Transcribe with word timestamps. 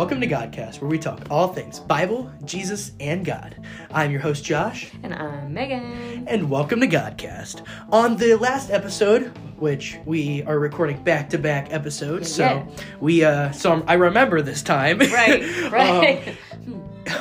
Welcome 0.00 0.22
to 0.22 0.26
Godcast, 0.26 0.80
where 0.80 0.88
we 0.88 0.98
talk 0.98 1.20
all 1.28 1.48
things 1.48 1.78
Bible, 1.78 2.32
Jesus, 2.46 2.92
and 3.00 3.22
God. 3.22 3.54
I'm 3.90 4.10
your 4.10 4.22
host, 4.22 4.42
Josh. 4.42 4.90
And 5.02 5.12
I'm 5.12 5.52
Megan. 5.52 6.26
And 6.26 6.48
welcome 6.48 6.80
to 6.80 6.88
Godcast. 6.88 7.66
On 7.92 8.16
the 8.16 8.34
last 8.36 8.70
episode, 8.70 9.26
which 9.58 9.98
we 10.06 10.42
are 10.44 10.58
recording 10.58 11.04
back 11.04 11.28
to 11.28 11.38
back 11.38 11.70
episodes, 11.70 12.32
so 12.32 12.44
Yeah. 12.44 12.66
we, 12.98 13.22
uh, 13.24 13.52
so 13.52 13.84
I 13.86 13.92
remember 13.92 14.40
this 14.40 14.62
time. 14.62 15.00
Right, 15.00 15.70
right. 15.70 16.38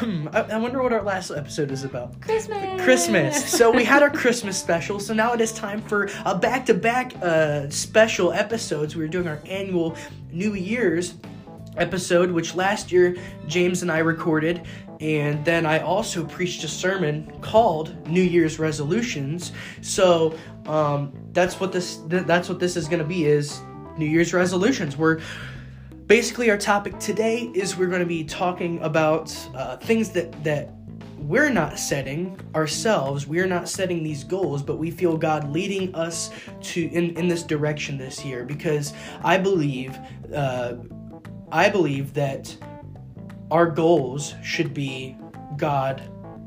Um, 0.02 0.30
I, 0.34 0.42
I 0.42 0.58
wonder 0.58 0.82
what 0.84 0.94
our 0.94 1.02
last 1.02 1.32
episode 1.32 1.72
is 1.72 1.84
about. 1.84 2.22
Christmas. 2.22 2.82
Christmas. 2.82 3.50
So 3.50 3.72
we 3.72 3.84
had 3.84 4.04
our 4.04 4.10
Christmas 4.10 4.58
special. 4.58 5.00
So 5.00 5.14
now 5.14 5.34
it 5.34 5.42
is 5.42 5.52
time 5.52 5.82
for 5.82 6.10
a 6.26 6.38
back-to-back 6.38 7.14
uh, 7.22 7.70
special 7.70 8.32
episodes. 8.32 8.96
We 8.96 9.04
are 9.04 9.08
doing 9.08 9.28
our 9.28 9.40
annual 9.46 9.96
New 10.32 10.54
Year's 10.54 11.16
episode, 11.80 12.32
which 12.32 12.56
last 12.56 12.92
year 12.92 13.16
James 13.48 13.82
and 13.82 13.92
I 13.92 14.00
recorded, 14.00 14.66
and 15.00 15.44
then 15.46 15.66
I 15.66 15.80
also 15.80 16.26
preached 16.26 16.64
a 16.64 16.68
sermon 16.68 17.32
called 17.42 18.08
New 18.08 18.22
Year's 18.22 18.60
Resolutions. 18.60 19.54
So 19.82 20.38
um, 20.66 21.14
that's 21.32 21.60
what 21.60 21.72
this 21.72 21.98
th- 22.10 22.26
that's 22.26 22.50
what 22.50 22.60
this 22.60 22.76
is 22.76 22.88
going 22.88 23.00
to 23.00 23.08
be 23.08 23.26
is 23.26 23.62
New 23.98 24.06
Year's 24.06 24.34
resolutions. 24.34 24.98
We're 24.98 25.22
basically 26.10 26.50
our 26.50 26.58
topic 26.58 26.98
today 27.00 27.52
is 27.54 27.78
we're 27.78 27.88
going 27.88 28.02
to 28.02 28.06
be 28.06 28.24
talking 28.24 28.82
about 28.82 29.36
uh, 29.56 29.78
things 29.78 30.10
that 30.10 30.44
that 30.44 30.74
we're 31.20 31.52
not 31.52 31.78
setting 31.78 32.40
ourselves 32.56 33.28
we're 33.28 33.46
not 33.46 33.70
setting 33.70 34.02
these 34.02 34.24
goals 34.24 34.64
but 34.64 34.78
we 34.78 34.90
feel 34.90 35.16
god 35.16 35.48
leading 35.52 35.94
us 35.94 36.32
to 36.62 36.86
in, 36.86 37.16
in 37.16 37.28
this 37.28 37.44
direction 37.44 37.98
this 37.98 38.26
year 38.26 38.44
because 38.44 38.94
i 39.24 39.38
believe 39.38 39.96
uh, 40.34 40.74
i 41.52 41.70
believe 41.70 42.14
that 42.14 42.56
our 43.52 43.66
goals 43.66 44.36
should 44.44 44.74
be 44.74 45.16
god 45.58 46.02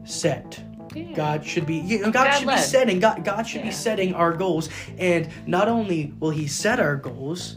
set 0.05 0.63
Yeah. 0.95 1.15
God 1.15 1.41
should 1.47 1.65
be, 1.65 1.77
you 1.77 2.01
know, 2.01 2.11
God, 2.13 2.27
God 2.27 2.31
should 2.37 2.41
be 2.53 2.61
led. 2.61 2.61
setting. 2.77 3.01
God, 3.01 3.25
God 3.25 3.43
should 3.47 3.63
be 3.63 3.71
setting 3.71 4.13
our 4.15 4.33
goals, 4.37 4.69
and 4.99 5.27
not 5.47 5.67
only 5.67 6.13
will 6.21 6.29
He 6.37 6.47
set 6.47 6.79
our 6.81 6.97
goals, 6.97 7.57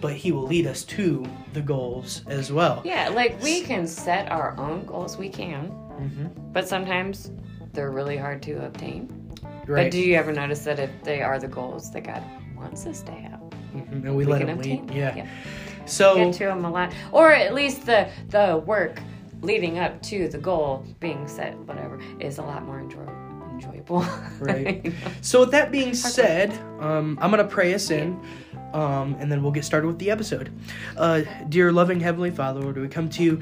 but 0.00 0.14
He 0.14 0.32
will 0.32 0.46
lead 0.48 0.66
us 0.66 0.82
to 0.96 1.22
the 1.52 1.60
goals 1.60 2.22
as 2.28 2.50
well. 2.50 2.80
Yeah, 2.82 3.10
like 3.10 3.36
we 3.42 3.60
can 3.60 3.86
set 3.86 4.32
our 4.32 4.56
own 4.58 4.86
goals. 4.86 5.18
We 5.18 5.28
can, 5.28 5.66
hmm 6.00 6.26
but 6.54 6.66
sometimes 6.66 7.30
they're 7.74 7.90
really 7.92 8.16
hard 8.16 8.40
to 8.48 8.64
obtain. 8.64 9.00
But 9.66 9.90
do 9.90 9.98
you 10.00 10.16
ever 10.16 10.32
notice 10.32 10.64
that 10.64 10.78
if 10.78 10.90
they 11.04 11.20
are 11.20 11.38
the 11.38 11.48
goals 11.48 11.90
that 11.92 12.04
God 12.04 12.22
wants 12.56 12.86
us 12.86 13.02
to 13.02 13.12
have, 13.12 13.40
Mhm, 13.76 13.92
And 13.92 14.16
we, 14.16 14.24
we 14.24 14.32
let 14.32 14.40
can 14.40 14.48
obtain 14.56 14.86
lead. 14.86 14.88
them? 14.88 14.96
Yeah. 14.96 15.14
Yeah. 15.16 15.26
So 15.90 16.14
get 16.14 16.34
to 16.34 16.44
them 16.44 16.64
a 16.64 16.70
lot, 16.70 16.92
or 17.12 17.32
at 17.32 17.54
least 17.54 17.86
the 17.86 18.08
the 18.28 18.62
work 18.64 19.00
leading 19.42 19.78
up 19.78 20.00
to 20.02 20.28
the 20.28 20.38
goal 20.38 20.84
being 21.00 21.26
set, 21.26 21.56
whatever, 21.60 21.98
is 22.20 22.38
a 22.38 22.42
lot 22.42 22.64
more 22.64 22.78
enjoy- 22.78 23.08
enjoyable. 23.52 24.04
Right. 24.38 24.92
So 25.22 25.40
with 25.40 25.50
that 25.50 25.70
being 25.70 25.94
said, 25.94 26.52
um, 26.80 27.18
I'm 27.20 27.30
gonna 27.30 27.44
pray 27.44 27.74
us 27.74 27.90
in, 27.90 28.18
um, 28.72 29.16
and 29.18 29.30
then 29.30 29.42
we'll 29.42 29.52
get 29.52 29.64
started 29.64 29.86
with 29.86 29.98
the 29.98 30.10
episode. 30.10 30.50
Uh, 30.96 31.22
dear 31.48 31.72
loving 31.72 32.00
Heavenly 32.00 32.30
Father, 32.30 32.60
Lord, 32.60 32.78
we 32.78 32.88
come 32.88 33.08
to 33.10 33.22
you 33.22 33.40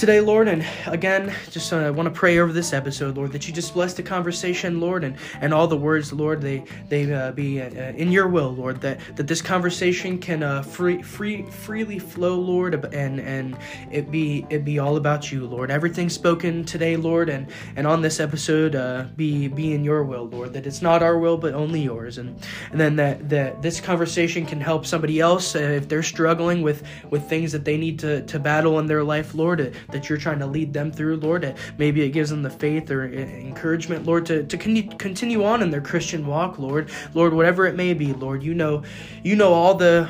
today, 0.00 0.18
Lord, 0.22 0.48
and 0.48 0.64
again, 0.86 1.34
just 1.50 1.74
uh, 1.74 1.92
want 1.94 2.06
to 2.06 2.10
pray 2.10 2.38
over 2.38 2.54
this 2.54 2.72
episode, 2.72 3.18
Lord, 3.18 3.32
that 3.32 3.46
you 3.46 3.52
just 3.52 3.74
bless 3.74 3.92
the 3.92 4.02
conversation, 4.02 4.80
Lord, 4.80 5.04
and, 5.04 5.14
and 5.42 5.52
all 5.52 5.66
the 5.66 5.76
words, 5.76 6.10
Lord, 6.10 6.40
they 6.40 6.64
they 6.88 7.12
uh, 7.12 7.32
be 7.32 7.60
uh, 7.60 7.66
uh, 7.66 7.92
in 7.94 8.10
Your 8.10 8.26
will, 8.26 8.50
Lord, 8.54 8.80
that 8.80 8.98
that 9.16 9.26
this 9.26 9.42
conversation 9.42 10.18
can 10.18 10.42
uh, 10.42 10.62
free 10.62 11.02
free 11.02 11.42
freely 11.42 11.98
flow, 11.98 12.36
Lord, 12.36 12.82
and 12.94 13.20
and 13.20 13.58
it 13.92 14.10
be 14.10 14.46
it 14.48 14.64
be 14.64 14.78
all 14.78 14.96
about 14.96 15.30
You, 15.30 15.46
Lord. 15.46 15.70
Everything 15.70 16.08
spoken 16.08 16.64
today, 16.64 16.96
Lord, 16.96 17.28
and 17.28 17.46
and 17.76 17.86
on 17.86 18.00
this 18.00 18.20
episode, 18.20 18.74
uh, 18.74 19.04
be 19.16 19.48
be 19.48 19.74
in 19.74 19.84
Your 19.84 20.02
will, 20.04 20.28
Lord. 20.28 20.54
That 20.54 20.66
it's 20.66 20.80
not 20.80 21.02
our 21.02 21.18
will, 21.18 21.36
but 21.36 21.52
only 21.52 21.82
Yours, 21.82 22.16
and 22.16 22.40
and 22.70 22.80
then 22.80 22.96
that 22.96 23.28
that 23.28 23.60
this 23.60 23.82
conversation 23.82 24.46
can 24.46 24.62
help 24.62 24.86
somebody 24.86 25.20
else 25.20 25.54
if 25.54 25.90
they're 25.90 26.02
struggling 26.02 26.62
with 26.62 26.84
with 27.10 27.28
things 27.28 27.52
that 27.52 27.66
they 27.66 27.76
need 27.76 27.98
to 27.98 28.22
to 28.22 28.38
battle 28.38 28.78
in 28.78 28.86
their 28.86 29.04
life, 29.04 29.34
Lord. 29.34 29.76
That 29.92 30.08
you're 30.08 30.18
trying 30.18 30.38
to 30.38 30.46
lead 30.46 30.72
them 30.72 30.92
through, 30.92 31.16
Lord. 31.16 31.44
uh, 31.44 31.54
maybe 31.78 32.02
it 32.02 32.10
gives 32.10 32.30
them 32.30 32.42
the 32.42 32.50
faith 32.50 32.90
or 32.90 33.06
encouragement, 33.06 34.06
Lord, 34.06 34.26
to 34.26 34.44
to 34.44 34.58
con- 34.58 34.88
continue 34.98 35.44
on 35.44 35.62
in 35.62 35.70
their 35.70 35.80
Christian 35.80 36.26
walk, 36.26 36.58
Lord. 36.58 36.90
Lord, 37.14 37.32
whatever 37.32 37.66
it 37.66 37.76
may 37.76 37.94
be, 37.94 38.12
Lord, 38.12 38.42
you 38.42 38.54
know, 38.54 38.82
you 39.22 39.36
know 39.36 39.52
all 39.52 39.74
the 39.74 40.08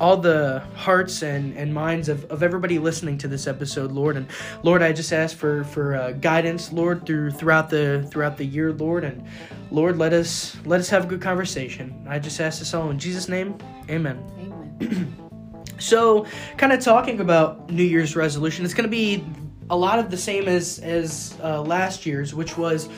all 0.00 0.16
the 0.16 0.62
hearts 0.76 1.22
and, 1.22 1.56
and 1.56 1.72
minds 1.72 2.08
of, 2.08 2.24
of 2.30 2.42
everybody 2.42 2.78
listening 2.78 3.18
to 3.18 3.28
this 3.28 3.46
episode, 3.46 3.92
Lord. 3.92 4.16
And 4.16 4.26
Lord, 4.62 4.82
I 4.82 4.92
just 4.92 5.12
ask 5.12 5.36
for 5.36 5.64
for 5.64 5.96
uh, 5.96 6.12
guidance, 6.12 6.72
Lord, 6.72 7.06
through 7.06 7.32
throughout 7.32 7.70
the 7.70 8.06
throughout 8.10 8.36
the 8.36 8.44
year, 8.44 8.72
Lord. 8.72 9.04
And 9.04 9.26
Lord, 9.70 9.98
let 9.98 10.12
us 10.12 10.56
let 10.64 10.80
us 10.80 10.88
have 10.88 11.04
a 11.04 11.06
good 11.06 11.22
conversation. 11.22 12.06
I 12.08 12.18
just 12.18 12.40
ask 12.40 12.58
this 12.58 12.74
all 12.74 12.90
in 12.90 12.98
Jesus' 12.98 13.28
name, 13.28 13.58
Amen. 13.88 14.22
Amen. 14.38 15.16
So, 15.78 16.26
kind 16.56 16.72
of 16.72 16.80
talking 16.80 17.20
about 17.20 17.70
New 17.70 17.84
Year's 17.84 18.16
resolution, 18.16 18.64
it's 18.64 18.74
going 18.74 18.88
to 18.88 18.90
be 18.90 19.24
a 19.70 19.76
lot 19.76 19.98
of 19.98 20.10
the 20.10 20.16
same 20.16 20.48
as 20.48 20.78
as 20.80 21.36
uh, 21.42 21.62
last 21.62 22.06
year's, 22.06 22.34
which 22.34 22.56
was 22.56 22.88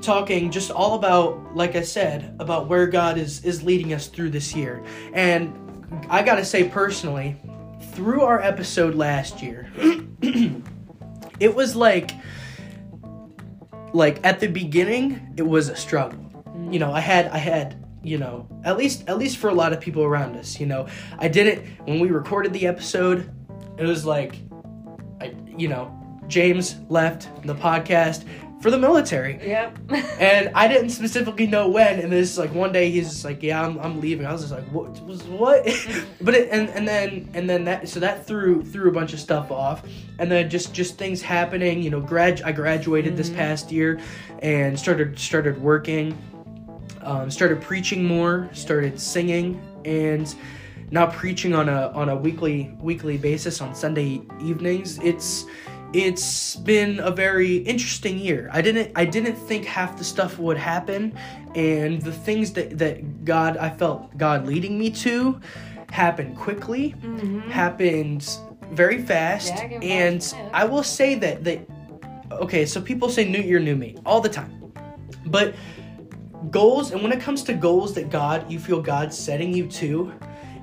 talking 0.00 0.50
just 0.50 0.70
all 0.70 0.94
about, 0.94 1.56
like 1.56 1.76
I 1.76 1.82
said, 1.82 2.34
about 2.38 2.68
where 2.68 2.86
God 2.86 3.18
is 3.18 3.44
is 3.44 3.62
leading 3.62 3.92
us 3.92 4.06
through 4.06 4.30
this 4.30 4.54
year. 4.54 4.82
And 5.12 5.52
I 6.08 6.22
got 6.22 6.36
to 6.36 6.44
say 6.44 6.68
personally, 6.68 7.36
through 7.92 8.22
our 8.22 8.40
episode 8.40 8.94
last 8.94 9.42
year, 9.42 9.70
it 11.40 11.54
was 11.54 11.74
like 11.74 12.12
like 13.92 14.24
at 14.24 14.40
the 14.40 14.48
beginning, 14.48 15.34
it 15.36 15.46
was 15.46 15.68
a 15.68 15.76
struggle. 15.76 16.24
You 16.70 16.78
know, 16.78 16.92
I 16.92 17.00
had 17.00 17.26
I 17.28 17.38
had 17.38 17.84
you 18.02 18.18
know 18.18 18.48
at 18.64 18.76
least 18.76 19.08
at 19.08 19.18
least 19.18 19.38
for 19.38 19.48
a 19.48 19.54
lot 19.54 19.72
of 19.72 19.80
people 19.80 20.02
around 20.02 20.36
us 20.36 20.60
you 20.60 20.66
know. 20.66 20.86
I 21.18 21.28
didn't 21.28 21.64
when 21.86 22.00
we 22.00 22.08
recorded 22.08 22.52
the 22.52 22.66
episode. 22.66 23.30
It 23.76 23.84
was 23.84 24.04
like 24.04 24.36
i 25.20 25.34
you 25.56 25.68
know 25.68 25.94
james 26.28 26.76
left 26.88 27.28
the 27.46 27.54
podcast 27.54 28.24
for 28.60 28.72
the 28.72 28.78
military. 28.78 29.38
Yep. 29.46 29.78
and 30.20 30.50
i 30.54 30.66
didn't 30.66 30.90
specifically 30.90 31.46
know 31.46 31.68
when 31.68 32.00
and 32.00 32.10
this 32.12 32.36
like 32.36 32.52
one 32.52 32.72
day 32.72 32.90
he's 32.90 33.08
just 33.08 33.24
like 33.24 33.42
yeah 33.42 33.64
i'm, 33.64 33.78
I'm 33.78 34.00
leaving. 34.00 34.26
I 34.26 34.32
was 34.32 34.42
just 34.42 34.52
like 34.52 34.66
what 34.72 35.00
was 35.04 35.22
what? 35.24 35.66
But 36.20 36.34
it, 36.34 36.48
and 36.50 36.68
and 36.70 36.86
then 36.86 37.28
and 37.34 37.48
then 37.48 37.64
that 37.64 37.88
so 37.88 38.00
that 38.00 38.26
threw 38.26 38.64
threw 38.64 38.88
a 38.88 38.92
bunch 38.92 39.12
of 39.12 39.20
stuff 39.20 39.50
off. 39.50 39.82
And 40.18 40.30
then 40.30 40.50
just 40.50 40.74
just 40.74 40.98
things 40.98 41.22
happening 41.22 41.82
you 41.82 41.90
know 41.90 42.00
grad 42.00 42.42
i 42.42 42.50
graduated 42.50 43.16
this 43.16 43.28
mm-hmm. 43.28 43.38
past 43.38 43.70
year 43.70 44.00
and 44.40 44.78
started 44.78 45.16
started 45.18 45.60
working 45.62 46.16
um, 47.08 47.30
started 47.30 47.62
preaching 47.62 48.04
more, 48.04 48.50
started 48.52 49.00
singing, 49.00 49.58
and 49.86 50.34
now 50.90 51.06
preaching 51.06 51.54
on 51.54 51.68
a 51.70 51.88
on 51.94 52.10
a 52.10 52.16
weekly 52.16 52.76
weekly 52.80 53.16
basis 53.16 53.62
on 53.62 53.74
Sunday 53.74 54.20
evenings. 54.42 54.98
It's 54.98 55.46
it's 55.94 56.56
been 56.56 57.00
a 57.00 57.10
very 57.10 57.56
interesting 57.56 58.18
year. 58.18 58.50
I 58.52 58.60
didn't 58.60 58.92
I 58.94 59.06
didn't 59.06 59.36
think 59.36 59.64
half 59.64 59.96
the 59.96 60.04
stuff 60.04 60.38
would 60.38 60.58
happen, 60.58 61.18
and 61.54 62.02
the 62.02 62.12
things 62.12 62.52
that 62.52 62.76
that 62.76 63.24
God 63.24 63.56
I 63.56 63.70
felt 63.70 64.14
God 64.18 64.46
leading 64.46 64.78
me 64.78 64.90
to 64.90 65.40
happened 65.88 66.36
quickly, 66.36 66.94
happened 67.48 68.38
very 68.72 69.00
fast, 69.00 69.54
Ball 69.54 69.78
and 69.82 70.34
I 70.52 70.66
will 70.66 70.82
say 70.82 71.14
that 71.14 71.42
that 71.44 71.66
okay. 72.32 72.66
So 72.66 72.82
people 72.82 73.08
say 73.08 73.26
New 73.26 73.40
Year, 73.40 73.60
New 73.60 73.76
Me 73.76 73.96
all 74.04 74.20
the 74.20 74.28
time, 74.28 74.74
but 75.24 75.54
goals 76.50 76.92
and 76.92 77.02
when 77.02 77.12
it 77.12 77.20
comes 77.20 77.42
to 77.42 77.52
goals 77.52 77.94
that 77.94 78.10
god 78.10 78.50
you 78.50 78.58
feel 78.58 78.80
god's 78.80 79.16
setting 79.18 79.52
you 79.52 79.66
to 79.66 80.12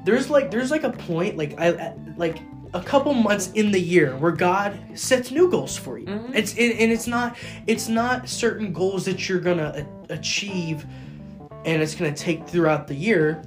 there's 0.06 0.30
like 0.30 0.50
there's 0.52 0.72
like 0.72 0.84
a 0.84 0.92
point 0.92 1.36
like 1.38 1.60
i 1.60 1.94
like 2.18 2.38
a 2.74 2.82
couple 2.82 3.14
months 3.14 3.52
in 3.56 3.72
the 3.72 3.80
year 3.80 4.16
where 4.18 4.32
god 4.32 4.80
sets 4.94 5.32
new 5.32 5.50
goals 5.50 5.78
for 5.78 5.98
you 5.98 6.06
Mhm. 6.06 6.34
it's 6.36 6.52
and, 6.54 6.72
and 6.80 6.92
it's 6.92 7.08
not 7.08 7.36
it's 7.68 7.88
not 7.90 8.28
certain 8.30 8.72
goals 8.74 9.06
that 9.06 9.28
you're 9.28 9.40
gonna 9.40 9.86
a- 10.10 10.14
achieve 10.14 10.86
and 11.66 11.82
it's 11.82 11.96
gonna 11.96 12.14
take 12.14 12.48
throughout 12.48 12.88
the 12.88 12.96
year 12.96 13.44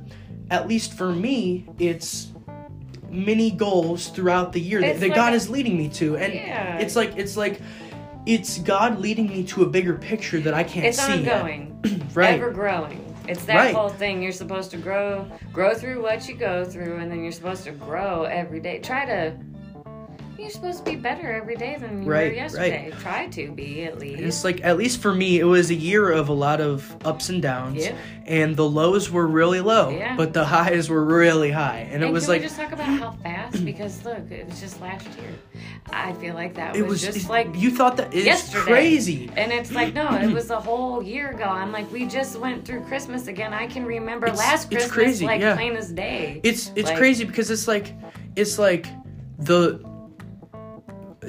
at 0.51 0.69
least 0.69 0.93
for 0.95 1.13
me 1.13 1.67
it's 1.79 2.33
many 3.11 3.51
goals 3.51 4.09
throughout 4.09 4.53
the 4.53 4.61
year 4.61 4.81
that, 4.83 5.01
that 5.01 5.09
like 5.09 5.15
god 5.15 5.33
is 5.33 5.49
leading 5.49 5.79
me 5.79 5.89
to 5.89 6.17
and 6.19 6.33
Yeah. 6.35 6.79
it's 6.79 6.95
like 6.95 7.17
it's 7.17 7.37
like 7.39 7.61
it's 8.27 8.59
god 8.59 8.99
leading 8.99 9.29
me 9.29 9.45
to 9.45 9.63
a 9.63 9.67
bigger 9.67 9.95
picture 9.95 10.41
that 10.41 10.53
i 10.53 10.63
can't 10.63 10.85
It's 10.87 11.01
see 11.03 11.13
ongoing. 11.27 11.68
right 12.15 12.35
Ever 12.35 12.51
growing. 12.51 13.05
It's 13.29 13.45
that 13.45 13.57
Right. 13.57 13.75
whole 13.75 13.91
thing. 13.91 14.23
You're 14.23 14.33
supposed 14.33 14.71
to 14.71 14.79
grow, 14.79 15.27
grow 15.53 15.75
through 15.75 16.03
what 16.03 16.29
you 16.29 16.35
go 16.35 16.65
through, 16.65 16.97
and 16.97 17.11
then 17.11 17.23
you're 17.23 17.33
supposed 17.33 17.65
to 17.65 17.73
grow 17.73 18.23
every 18.25 18.59
day. 18.61 18.79
Try 18.79 19.05
to 19.05 19.37
you're 20.39 20.51
supposed 20.51 20.85
to 20.85 20.91
be 20.91 20.97
better 20.97 21.33
every 21.33 21.57
day 21.57 21.77
than 21.81 22.03
you 22.05 22.09
Right, 22.09 22.29
were 22.31 22.37
yesterday. 22.37 22.93
Try 23.01 23.27
to 23.29 23.51
be 23.51 23.83
at 23.85 23.99
least. 23.99 24.21
It's 24.23 24.45
like 24.45 24.63
at 24.65 24.77
least 24.77 25.01
for 25.03 25.13
me, 25.13 25.39
it 25.41 25.45
was 25.45 25.71
a 25.71 25.75
year 25.75 26.11
of 26.13 26.29
a 26.29 26.33
lot 26.33 26.61
of 26.61 26.97
ups 27.05 27.29
and 27.29 27.43
downs, 27.43 27.85
Yeah. 27.85 27.97
and 28.27 28.57
the 28.57 28.69
lows 28.69 29.11
were 29.11 29.27
really 29.27 29.61
low, 29.61 29.91
Yeah. 29.91 30.15
but 30.17 30.33
the 30.33 30.45
highs 30.45 30.89
were 30.89 31.05
really 31.05 31.51
high, 31.51 31.89
and, 31.91 32.05
it 32.05 32.13
was 32.13 32.25
can 32.25 32.33
like 32.35 32.41
we 32.43 32.47
just 32.47 32.57
talk 32.59 32.73
about 32.73 32.87
how 32.87 33.11
fast? 33.23 33.65
Because 33.65 34.05
look, 34.05 34.31
it 34.31 34.47
was 34.49 34.61
just 34.61 34.81
last 34.81 35.07
year. 35.19 35.31
I 35.93 36.13
feel 36.15 36.35
like 36.35 36.55
that 36.55 36.77
it 36.77 36.83
was, 36.83 37.05
was 37.07 37.15
just 37.15 37.27
it- 37.27 37.31
like 37.31 37.49
you 37.57 37.71
thought 37.71 37.97
that 37.97 38.15
it's 38.15 38.25
yesterday. 38.27 38.65
crazy. 38.65 39.31
And 39.37 39.53
it's 39.53 39.73
like, 39.73 39.95
no, 39.95 40.09
it 40.17 40.31
was 40.33 40.51
a 40.59 40.61
whole 40.61 41.03
year 41.03 41.31
ago. 41.31 41.45
I'm 41.45 41.73
like, 41.73 41.91
we 41.93 42.07
just 42.07 42.39
went 42.39 42.65
through 42.65 42.83
Christmas 42.83 43.27
again. 43.27 43.53
I 43.53 43.67
can 43.67 43.85
remember 43.85 44.27
It's- 44.27 44.39
last 44.39 44.73
it's 44.73 44.85
Christmas 44.87 44.93
crazy, 44.93 45.27
like 45.27 45.41
yeah. 45.41 45.55
plain 45.55 45.77
as 45.77 45.91
day. 45.91 46.41
It's 46.45 46.71
it's 46.77 46.89
Like- 46.91 46.99
crazy 46.99 47.25
because 47.25 47.51
it's 47.51 47.67
like 47.67 47.93
it's 48.37 48.59
like 48.59 48.87
the 49.39 49.81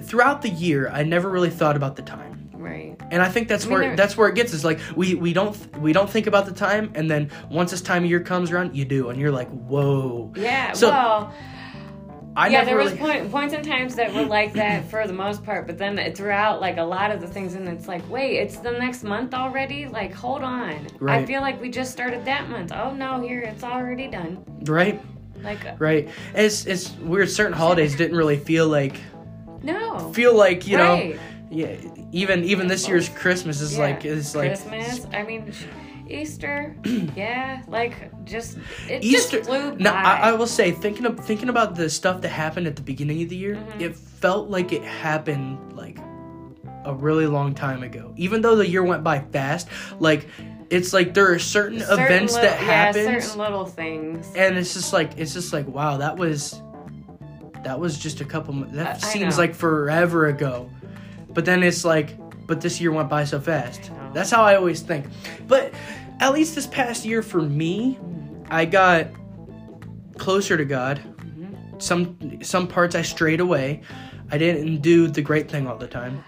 throughout 0.03 0.41
the 0.41 0.49
year 0.49 0.89
I 0.89 1.03
never 1.03 1.29
really 1.29 1.49
thought 1.49 1.75
about 1.75 1.95
the 1.95 2.01
time. 2.01 2.49
right. 2.53 2.95
And 3.11 3.21
I 3.21 3.29
think 3.29 3.47
that's 3.47 3.65
where 3.65 3.95
that's 3.95 4.15
where 4.17 4.27
it 4.29 4.35
gets 4.35 4.53
is 4.53 4.63
like 4.63 4.79
we 4.95 5.15
we 5.15 5.33
don't 5.33 5.55
we 5.79 5.93
don't 5.93 6.09
think 6.09 6.27
about 6.27 6.45
the 6.45 6.51
time 6.51 6.91
and 6.95 7.09
then 7.09 7.31
once 7.49 7.71
this 7.71 7.81
time 7.81 8.03
of 8.03 8.09
year 8.09 8.19
comes 8.19 8.51
around 8.51 8.75
you 8.75 8.85
do 8.85 9.09
and 9.09 9.19
you're 9.19 9.31
like 9.31 9.49
whoa. 9.49 10.31
Yeah. 10.35 10.73
So, 10.73 10.89
well, 10.89 11.33
I 12.35 12.47
yeah, 12.47 12.63
there 12.63 12.77
really 12.77 12.91
was 12.91 12.99
point, 12.99 13.31
points 13.31 13.53
and 13.53 13.65
times 13.65 13.95
that 13.95 14.13
were 14.13 14.23
like 14.23 14.53
that 14.53 14.85
for 14.89 15.05
the 15.07 15.13
most 15.13 15.43
part, 15.43 15.67
but 15.67 15.77
then 15.77 16.13
throughout 16.13 16.61
like 16.61 16.77
a 16.77 16.83
lot 16.83 17.11
of 17.11 17.19
the 17.19 17.27
things, 17.27 17.55
and 17.55 17.67
it's 17.67 17.87
like, 17.87 18.07
wait, 18.09 18.37
it's 18.37 18.57
the 18.57 18.71
next 18.71 19.03
month 19.03 19.33
already. 19.33 19.87
Like, 19.87 20.13
hold 20.13 20.43
on. 20.43 20.87
Right. 20.99 21.23
I 21.23 21.25
feel 21.25 21.41
like 21.41 21.59
we 21.59 21.69
just 21.69 21.91
started 21.91 22.23
that 22.25 22.49
month. 22.49 22.71
Oh 22.73 22.93
no, 22.93 23.19
here 23.19 23.41
it's 23.41 23.63
already 23.63 24.07
done. 24.07 24.43
right 24.65 25.01
Like, 25.41 25.65
uh, 25.65 25.75
right. 25.79 26.07
It's 26.33 26.65
it's 26.65 26.91
weird. 26.97 27.29
Certain 27.29 27.53
holidays 27.63 27.95
didn't 27.95 28.15
really 28.15 28.37
feel 28.37 28.67
like 28.67 29.01
no. 29.63 30.11
feel 30.13 30.35
like 30.35 30.67
you 30.67 30.77
know 30.77 31.13
yeah 31.51 31.75
even 32.11 32.43
even 32.43 32.67
this 32.67 32.87
year's 32.87 33.09
Christmas 33.09 33.61
is 33.61 33.73
Yeah. 33.77 33.83
like 33.83 34.05
is 34.05 34.35
like 34.35 34.49
Christmas. 34.51 35.07
I 35.13 35.23
mean, 35.23 35.51
Easter. 36.07 36.75
yeah, 37.15 37.61
like 37.67 37.95
just 38.25 38.57
it 38.87 39.03
Easter. 39.03 39.37
just 39.37 39.47
flew 39.49 39.71
by. 39.71 39.77
No, 39.77 39.91
I, 39.91 40.29
I 40.29 40.31
will 40.33 40.47
say, 40.47 40.71
thinking 40.71 41.05
of 41.05 41.19
thinking 41.19 41.49
about 41.49 41.75
the 41.75 41.89
stuff 41.89 42.21
that 42.21 42.29
happened 42.29 42.65
at 42.67 42.75
the 42.75 42.81
beginning 42.81 43.21
of 43.23 43.29
the 43.29 43.35
year, 43.35 43.55
Mhm. 43.55 43.81
it 43.81 43.95
felt 43.95 44.49
like 44.49 44.71
it 44.73 44.83
happened 44.83 45.73
like 45.75 45.97
a 46.85 46.93
really 46.93 47.27
long 47.27 47.53
time 47.53 47.83
ago. 47.83 48.13
Even 48.17 48.41
though 48.41 48.55
the 48.55 48.67
year 48.67 48.83
went 48.83 49.03
by 49.03 49.19
fast, 49.19 49.67
like 49.99 50.27
it's 50.71 50.93
like 50.93 51.13
there 51.13 51.31
are 51.31 51.39
certain, 51.39 51.79
Certain 51.79 51.99
events 52.05 52.33
little- 52.33 52.49
that 52.49 52.59
yeah, 52.61 52.65
happen, 52.65 53.21
certain 53.21 53.39
little 53.39 53.65
things. 53.65 54.27
and 54.35 54.57
it's 54.57 54.73
just 54.73 54.93
like 54.93 55.11
it's 55.17 55.33
just 55.33 55.51
like 55.53 55.67
wow, 55.67 55.97
that 55.97 56.17
was 56.17 56.59
that 57.63 57.79
was 57.79 57.97
just 57.97 58.21
a 58.21 58.25
couple. 58.25 58.53
That 58.53 58.87
I- 58.87 58.91
I 58.91 58.97
seems 58.97 59.35
know. 59.37 59.43
like 59.43 59.55
forever 59.55 60.27
ago, 60.27 60.69
but 61.33 61.45
then 61.45 61.63
it's 61.63 61.83
like, 61.85 62.17
but 62.47 62.61
this 62.61 62.79
year 62.81 62.91
went 62.91 63.09
by 63.09 63.23
so 63.25 63.39
fast. 63.39 63.91
That's 64.13 64.31
how 64.31 64.43
I 64.43 64.55
always 64.55 64.81
think. 64.81 65.05
But 65.47 65.73
at 66.19 66.33
least 66.33 66.55
this 66.55 66.67
past 66.67 67.05
year 67.05 67.21
for 67.21 67.41
me, 67.41 67.99
I 68.49 68.65
got 68.65 69.07
closer 70.17 70.57
to 70.57 70.65
God. 70.65 70.99
Mhm. 71.19 71.81
Some 71.81 72.17
some 72.43 72.67
parts 72.67 72.95
I 72.95 73.01
strayed 73.03 73.39
away. 73.39 73.81
I 74.31 74.37
didn't 74.37 74.81
do 74.81 75.07
the 75.07 75.21
great 75.21 75.49
thing 75.49 75.67
all 75.67 75.77
the 75.77 75.87
time. 75.87 76.23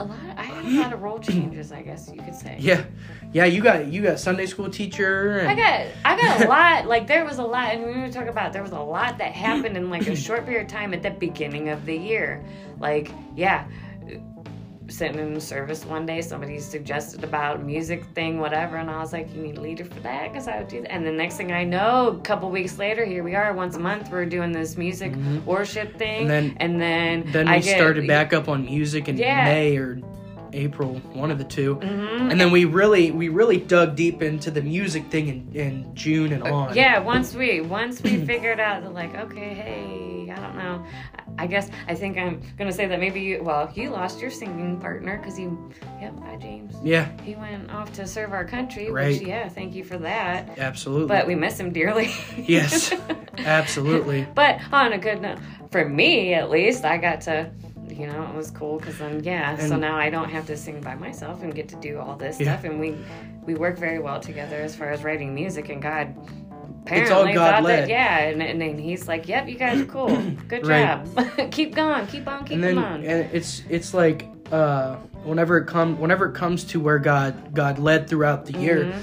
A 0.00 0.04
lot. 0.04 0.18
I 0.36 0.42
had 0.44 0.64
a 0.64 0.80
lot 0.82 0.92
of 0.92 1.02
role 1.02 1.18
changes. 1.18 1.72
I 1.72 1.82
guess 1.82 2.10
you 2.14 2.22
could 2.22 2.34
say. 2.34 2.56
Yeah, 2.58 2.82
yeah. 3.32 3.44
You 3.46 3.62
got 3.62 3.86
you 3.86 4.02
got 4.02 4.18
Sunday 4.20 4.46
school 4.46 4.68
teacher. 4.70 5.38
And, 5.40 5.48
I 5.48 5.54
got 5.54 5.86
I 6.04 6.16
got 6.20 6.44
a 6.44 6.48
lot. 6.56 6.86
Like 6.86 7.06
there 7.06 7.24
was 7.24 7.38
a 7.38 7.44
lot, 7.44 7.74
and 7.74 7.84
we 7.84 7.92
were 8.00 8.10
talking 8.10 8.28
about 8.28 8.52
there 8.52 8.62
was 8.62 8.72
a 8.72 8.78
lot 8.80 9.18
that 9.18 9.32
happened 9.32 9.76
in 9.76 9.90
like 9.90 10.06
a 10.06 10.16
short 10.26 10.44
period 10.46 10.66
of 10.66 10.68
time 10.72 10.92
at 10.94 11.02
the 11.02 11.10
beginning 11.10 11.68
of 11.70 11.84
the 11.86 11.96
year. 11.96 12.44
Like 12.78 13.10
yeah, 13.36 13.66
sitting 14.88 15.18
in 15.18 15.40
service 15.40 15.86
one 15.86 16.04
day, 16.04 16.20
somebody 16.20 16.58
suggested 16.58 17.24
about 17.24 17.56
a 17.56 17.58
music 17.60 18.04
thing, 18.14 18.38
whatever, 18.40 18.76
and 18.76 18.90
I 18.90 18.98
was 18.98 19.12
like, 19.12 19.32
you 19.34 19.40
need 19.40 19.56
a 19.56 19.60
leader 19.60 19.84
for 19.84 20.00
that 20.00 20.30
because 20.32 20.48
I 20.48 20.58
would 20.58 20.68
do 20.68 20.82
that. 20.82 20.92
And 20.92 21.06
the 21.06 21.12
next 21.12 21.36
thing 21.36 21.52
I 21.52 21.64
know, 21.64 22.08
a 22.08 22.20
couple 22.20 22.50
weeks 22.50 22.78
later, 22.78 23.04
here 23.06 23.22
we 23.22 23.34
are. 23.34 23.54
Once 23.54 23.76
a 23.76 23.78
month, 23.78 24.10
we're 24.10 24.26
doing 24.26 24.52
this 24.52 24.76
music 24.76 25.12
Mhm. 25.12 25.44
worship 25.44 25.96
thing, 25.96 26.22
And 26.22 26.30
then- 26.30 26.56
and 26.60 26.80
then 26.80 27.24
then 27.32 27.48
I 27.48 27.56
we 27.58 27.62
get- 27.62 27.76
started 27.78 28.06
back 28.06 28.32
up 28.34 28.48
on 28.48 28.64
music 28.66 29.08
in 29.08 29.16
Yeah. 29.16 29.44
May 29.44 29.76
or 29.78 29.98
April, 30.52 30.94
one 31.14 31.30
of 31.30 31.38
the 31.38 31.44
two. 31.44 31.76
Mhm. 31.76 32.30
And 32.30 32.40
then 32.40 32.50
we 32.50 32.64
really 32.64 33.10
we 33.10 33.28
really 33.28 33.56
dug 33.58 33.96
deep 33.96 34.22
into 34.22 34.50
the 34.50 34.62
music 34.62 35.06
thing 35.06 35.28
in, 35.28 35.50
in 35.54 35.94
June 35.94 36.32
and 36.32 36.42
on. 36.42 36.70
Uh, 36.70 36.74
Yeah, 36.74 36.98
once 37.00 37.34
we 37.34 37.60
once 37.60 38.02
we 38.02 38.16
figured 38.26 38.60
out 38.60 38.82
that 38.82 38.92
like, 38.94 39.14
okay, 39.14 39.54
hey, 39.54 40.32
I 40.34 40.40
don't 40.40 40.56
know. 40.56 40.84
I 41.38 41.46
guess 41.46 41.70
I 41.88 41.94
think 41.94 42.18
I'm 42.18 42.42
gonna 42.58 42.72
say 42.72 42.86
that 42.86 43.00
maybe 43.00 43.20
you 43.20 43.42
well, 43.42 43.70
you 43.74 43.90
lost 43.90 44.20
your 44.20 44.30
singing 44.30 44.78
partner 44.78 45.16
because 45.18 45.38
you 45.38 45.70
yep, 46.00 46.14
hi 46.22 46.36
James. 46.36 46.74
Yeah, 46.82 47.08
He 47.22 47.34
went 47.34 47.70
off 47.72 47.92
to 47.94 48.06
serve 48.06 48.32
our 48.32 48.44
country, 48.44 48.90
Right. 48.90 49.18
which 49.18 49.26
yeah, 49.28 49.48
thank 49.48 49.74
you 49.74 49.84
for 49.84 49.96
that. 49.98 50.58
absolutely. 50.58 51.06
But 51.08 51.26
we 51.26 51.34
miss 51.34 51.58
him 51.58 51.72
dearly. 51.72 52.10
Yes, 52.36 52.92
absolutely. 53.38 54.26
but 54.34 54.58
on 54.72 54.92
a 54.92 54.98
good 54.98 55.22
note, 55.22 55.38
for 55.70 55.88
me 55.88 56.34
at 56.34 56.50
least, 56.50 56.84
I 56.84 56.98
got 56.98 57.20
to, 57.22 57.50
you 57.98 58.06
know, 58.06 58.22
it 58.24 58.34
was 58.34 58.50
cool 58.50 58.78
because 58.78 58.98
then 58.98 59.22
yeah. 59.24 59.56
so 59.56 59.76
now 59.76 59.96
I 59.96 60.10
don't 60.10 60.28
have 60.30 60.46
to 60.46 60.56
sing 60.56 60.80
by 60.80 60.94
myself 60.94 61.42
and 61.42 61.54
get 61.54 61.68
to 61.68 61.76
do 61.76 61.98
all 61.98 62.16
this 62.16 62.38
Yeah. 62.40 62.52
stuff, 62.52 62.64
and 62.64 62.78
we 62.80 62.96
we 63.44 63.54
work 63.54 63.78
very 63.78 63.98
well 63.98 64.20
together 64.20 64.56
as 64.60 64.74
far 64.76 64.90
as 64.90 65.02
writing 65.04 65.34
music. 65.34 65.68
And 65.68 65.80
God, 65.82 66.14
It's 66.86 67.10
all 67.10 67.22
apparently 67.22 67.34
thought 67.34 67.50
God-led. 67.62 67.82
that 67.84 67.88
yeah, 67.88 68.18
and, 68.18 68.42
and 68.42 68.60
then 68.60 68.78
he's 68.78 69.06
like, 69.08 69.28
yep, 69.28 69.48
you 69.48 69.56
guys 69.56 69.80
are 69.80 69.84
cool, 69.86 70.08
good 70.48 70.64
job, 70.64 71.08
keep 71.50 71.74
going, 71.74 72.06
keep 72.06 72.26
on, 72.28 72.44
keep 72.44 72.54
and 72.54 72.64
then 72.64 72.78
on. 72.78 73.04
and 73.04 73.28
it's 73.32 73.62
it's 73.68 73.94
like 73.94 74.26
uh 74.50 74.96
whenever 75.24 75.56
it 75.58 75.66
come 75.66 75.98
whenever 76.00 76.26
it 76.26 76.34
comes 76.34 76.64
to 76.64 76.80
where 76.80 76.98
God 76.98 77.54
God 77.54 77.78
led 77.78 78.08
throughout 78.08 78.44
the 78.46 78.58
year 78.58 78.84
Mhm. 78.86 79.02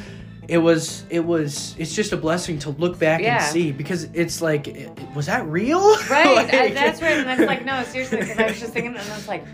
It 0.50 0.58
was 0.58 1.04
it 1.10 1.20
was 1.24 1.76
it's 1.78 1.94
just 1.96 2.12
a 2.12 2.18
blessing 2.18 2.60
to 2.60 2.72
look 2.72 2.98
back 3.00 3.22
Yeah. 3.22 3.36
and 3.38 3.44
see 3.46 3.72
because 3.72 4.06
it's 4.14 4.42
like 4.42 4.68
it, 4.68 4.90
was 5.16 5.28
that 5.28 5.46
real 5.48 5.80
Right, 6.10 6.36
Like, 6.36 6.48
uh, 6.54 6.74
that's 6.74 7.02
right. 7.02 7.18
And 7.18 7.28
that's 7.28 7.42
like, 7.42 7.64
no, 7.66 7.84
seriously, 7.86 8.20
because 8.20 8.38
I 8.38 8.48
was 8.48 8.60
just 8.60 8.74
thinking, 8.74 8.96
and 8.96 9.12
I 9.12 9.16
was 9.16 9.28
like, 9.28 9.46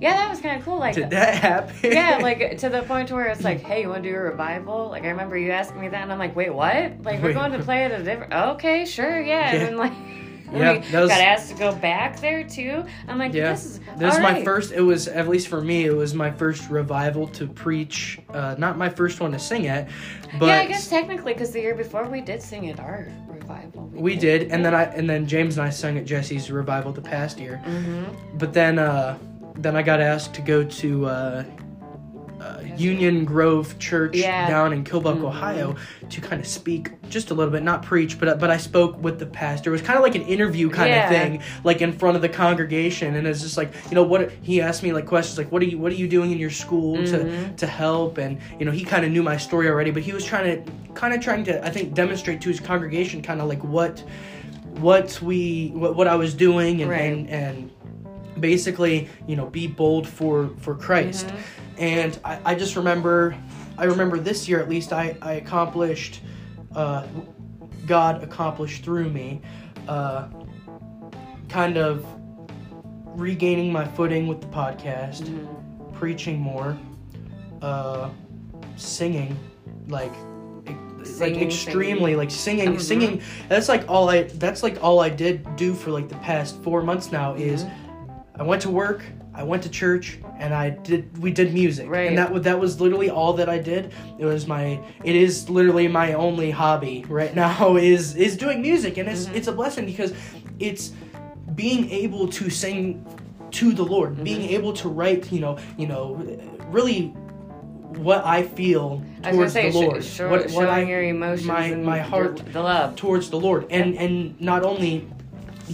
yeah, 0.00 0.12
that 0.16 0.30
was 0.30 0.40
kind 0.40 0.58
of 0.58 0.64
cool. 0.64 0.78
Like, 0.78 0.94
did 0.94 1.10
that 1.10 1.34
happen 1.34 1.74
yeah, 1.82 2.18
like 2.22 2.58
to 2.58 2.68
the 2.68 2.82
point 2.82 3.10
where 3.10 3.26
it's 3.26 3.42
like, 3.42 3.60
hey, 3.62 3.82
you 3.82 3.88
want 3.88 4.04
to 4.04 4.08
do 4.10 4.14
a 4.14 4.20
revival? 4.20 4.88
Like 4.90 5.02
I 5.04 5.08
remember 5.08 5.36
you 5.36 5.50
asking 5.50 5.80
me 5.80 5.88
that, 5.88 6.02
and 6.02 6.12
I'm 6.12 6.18
like, 6.20 6.36
wait, 6.36 6.54
what? 6.54 7.02
Like 7.02 7.20
we're 7.20 7.28
Wait. 7.28 7.34
going 7.34 7.52
to 7.52 7.58
play 7.60 7.84
at 7.84 7.90
a 7.90 8.04
different. 8.04 8.32
Okay, 8.32 8.84
sure, 8.84 9.20
yeah. 9.20 9.52
Yeah. 9.52 9.58
And 9.58 9.66
then 9.66 9.76
like, 9.76 9.92
Yeah, 10.52 10.72
we 10.74 10.78
that 10.78 11.00
was- 11.00 11.10
got 11.10 11.20
asked 11.20 11.50
to 11.50 11.54
go 11.56 11.74
back 11.74 12.20
there 12.20 12.44
too. 12.44 12.84
I'm 13.06 13.18
like, 13.18 13.32
Yeah. 13.34 13.52
this 13.52 13.64
is 13.64 13.80
This 13.96 14.12
is 14.14 14.16
all 14.18 14.22
my 14.22 14.44
first. 14.44 14.72
It 14.72 14.80
was 14.80 15.08
at 15.08 15.28
least 15.28 15.48
for 15.48 15.60
me. 15.60 15.84
It 15.84 15.94
was 15.96 16.14
my 16.14 16.30
first 16.30 16.68
revival 16.70 17.26
to 17.28 17.46
preach. 17.46 18.18
Uh, 18.32 18.54
not 18.58 18.78
my 18.78 18.88
first 18.88 19.20
one 19.20 19.32
to 19.32 19.38
sing 19.38 19.66
at, 19.66 19.88
but 20.38 20.46
yeah, 20.46 20.60
I 20.60 20.66
guess 20.66 20.88
technically, 20.88 21.32
because 21.32 21.50
the 21.50 21.60
year 21.60 21.74
before 21.74 22.08
we 22.08 22.20
did 22.20 22.40
sing 22.42 22.68
at 22.70 22.78
our 22.80 23.08
revival. 23.26 23.90
we 23.92 24.14
did. 24.16 24.50
And 24.52 24.64
then 24.64 24.74
I 24.74 24.84
and 24.84 25.08
then 25.08 25.26
James 25.26 25.58
and 25.58 25.66
I 25.66 25.70
sung 25.70 25.98
at 25.98 26.04
Jesse's 26.04 26.50
revival 26.50 26.92
the 26.92 27.00
past 27.02 27.38
year. 27.38 27.60
Mm-hmm. 27.66 28.38
But 28.38 28.52
then 28.52 28.78
uh, 28.78 29.18
then 29.56 29.74
I 29.76 29.82
got 29.82 30.00
asked 30.00 30.34
to 30.34 30.40
go 30.42 30.62
to 30.64 31.06
uh, 31.06 31.44
uh, 32.40 32.60
Union 32.76 33.24
Grove 33.24 33.78
Church 33.78 34.14
Yeah. 34.16 34.48
down 34.48 34.72
in 34.72 34.84
Killbuck, 34.84 35.16
Mhm. 35.18 35.24
Ohio, 35.24 35.74
to 36.10 36.20
kind 36.20 36.40
of 36.40 36.46
speak 36.46 36.90
just 37.08 37.30
a 37.30 37.34
little 37.34 37.50
bit, 37.52 37.62
not 37.62 37.82
preach, 37.82 38.18
but 38.20 38.38
but 38.38 38.48
I 38.50 38.56
spoke 38.58 39.02
with 39.02 39.18
the 39.18 39.26
pastor. 39.26 39.70
It 39.70 39.72
was 39.72 39.82
kind 39.82 39.96
of 39.96 40.02
like 40.04 40.14
an 40.14 40.22
interview 40.22 40.70
kind 40.70 40.88
Yeah. 40.90 41.04
of 41.04 41.10
thing, 41.10 41.40
like 41.64 41.82
in 41.82 41.92
front 41.92 42.14
of 42.16 42.22
the 42.22 42.28
congregation, 42.28 43.16
and 43.16 43.26
it's 43.26 43.42
just 43.42 43.56
like 43.56 43.72
you 43.90 43.94
know 43.96 44.04
what 44.04 44.30
he 44.42 44.60
asked 44.60 44.82
me 44.82 44.92
like 44.92 45.06
questions 45.06 45.36
like 45.38 45.50
what 45.50 45.62
are 45.62 45.66
you 45.66 45.78
what 45.78 45.90
are 45.90 45.96
you 45.96 46.06
doing 46.06 46.30
in 46.30 46.38
your 46.38 46.50
school 46.50 46.96
to 47.06 47.18
Mhm. 47.18 47.56
to 47.56 47.66
help, 47.66 48.18
and 48.18 48.38
you 48.58 48.64
know 48.66 48.72
he 48.72 48.84
kind 48.84 49.04
of 49.04 49.10
knew 49.10 49.22
my 49.22 49.36
story 49.36 49.68
already, 49.68 49.90
but 49.90 50.02
he 50.02 50.12
was 50.12 50.24
trying 50.24 50.64
to 50.64 50.72
kind 50.94 51.12
of 51.14 51.20
trying 51.20 51.44
to 51.44 51.64
I 51.66 51.70
think 51.70 51.94
demonstrate 51.94 52.40
to 52.42 52.48
his 52.48 52.60
congregation 52.60 53.20
kind 53.22 53.40
of 53.40 53.48
like 53.48 53.64
what 53.64 54.02
what 54.80 55.20
we 55.22 55.72
what, 55.74 55.96
what 55.96 56.06
I 56.06 56.14
was 56.14 56.34
doing 56.34 56.82
and, 56.82 56.90
Right. 56.90 57.00
and 57.12 57.28
and 57.30 57.70
basically 58.38 59.08
you 59.26 59.34
know 59.34 59.46
be 59.46 59.66
bold 59.66 60.06
for 60.06 60.50
for 60.58 60.74
christ 60.76 61.26
Mhm. 61.26 61.32
And 61.78 62.18
I, 62.24 62.38
I 62.44 62.54
just 62.54 62.76
remember 62.76 63.36
i 63.76 63.84
remember 63.84 64.18
this 64.18 64.48
year 64.48 64.60
at 64.60 64.68
least 64.68 64.92
i 64.92 65.16
i 65.22 65.34
accomplished 65.34 66.20
uh 66.74 67.06
god 67.86 68.22
accomplished 68.22 68.84
through 68.84 69.08
me 69.10 69.40
uh 69.88 70.28
kind 71.48 71.76
of 71.78 72.04
regaining 73.18 73.72
my 73.72 73.84
footing 73.86 74.26
with 74.26 74.40
the 74.40 74.46
podcast 74.48 75.22
Mhm. 75.22 75.94
preaching 75.94 76.38
more 76.38 76.76
uh 77.62 78.10
singing 78.76 79.36
like 79.88 80.12
e- 80.68 80.74
like 81.20 81.36
extremely 81.36 82.12
singing. 82.12 82.16
like 82.18 82.30
singing 82.30 82.68
Mhm. 82.74 82.80
singing 82.80 83.22
that's 83.48 83.68
like 83.68 83.88
all 83.88 84.08
i 84.10 84.22
that's 84.24 84.62
like 84.62 84.82
all 84.82 85.00
i 85.00 85.08
did 85.08 85.56
do 85.56 85.74
for 85.74 85.90
like 85.90 86.08
the 86.08 86.16
past 86.16 86.60
four 86.62 86.82
months 86.82 87.10
now 87.10 87.34
is 87.34 87.64
Mm-hmm. 87.64 88.40
i 88.40 88.44
went 88.44 88.62
to 88.62 88.70
work 88.70 89.02
i 89.34 89.42
went 89.42 89.62
to 89.64 89.68
church 89.70 90.18
and 90.38 90.54
i 90.54 90.70
did 90.70 91.16
we 91.18 91.30
did 91.30 91.52
music 91.52 91.88
Right. 91.88 92.08
and 92.08 92.18
that 92.18 92.32
was 92.32 92.42
that 92.42 92.58
was 92.60 92.80
literally 92.80 93.10
all 93.10 93.32
that 93.34 93.48
i 93.48 93.58
did 93.58 93.92
it 94.18 94.24
was 94.24 94.46
my 94.46 94.78
it 95.04 95.16
is 95.16 95.48
literally 95.50 95.88
my 95.88 96.12
only 96.14 96.50
hobby 96.50 97.04
right 97.08 97.34
now 97.34 97.76
is 97.94 98.14
is 98.16 98.36
doing 98.36 98.62
music 98.62 98.96
and 98.98 99.08
it's 99.08 99.26
Mhm. 99.26 99.34
it's 99.36 99.48
a 99.48 99.52
blessing 99.52 99.86
because 99.86 100.12
it's 100.58 100.92
being 101.54 101.90
able 101.90 102.28
to 102.28 102.50
sing 102.50 103.04
to 103.50 103.72
the 103.72 103.82
Lord, 103.82 104.12
Mm-hmm. 104.12 104.24
being 104.24 104.42
able 104.50 104.72
to 104.74 104.88
write, 104.90 105.32
you 105.32 105.40
know, 105.40 105.56
you 105.78 105.86
know, 105.88 106.04
really 106.70 107.06
what 107.96 108.22
I 108.24 108.42
feel 108.42 109.02
towards 109.22 109.56
I 109.56 109.62
say, 109.62 109.66
the 109.66 109.72
sh- 109.72 109.74
Lord, 109.74 110.04
show- 110.04 110.30
what, 110.30 110.40
what 110.42 110.50
showing 110.50 110.68
I, 110.68 110.90
your 110.90 111.02
emotions 111.02 111.46
my 111.48 111.64
and 111.64 111.84
my 111.84 111.96
your- 111.96 112.04
heart 112.04 112.42
the 112.52 112.60
love. 112.62 112.94
towards 112.96 113.30
the 113.30 113.40
Lord, 113.40 113.66
and 113.70 113.96
and 113.96 114.38
not 114.40 114.62
only 114.64 115.08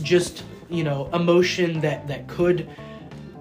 just 0.02 0.44
you 0.70 0.84
know 0.84 1.10
emotion 1.12 1.80
that 1.80 2.06
that 2.08 2.28
could 2.28 2.68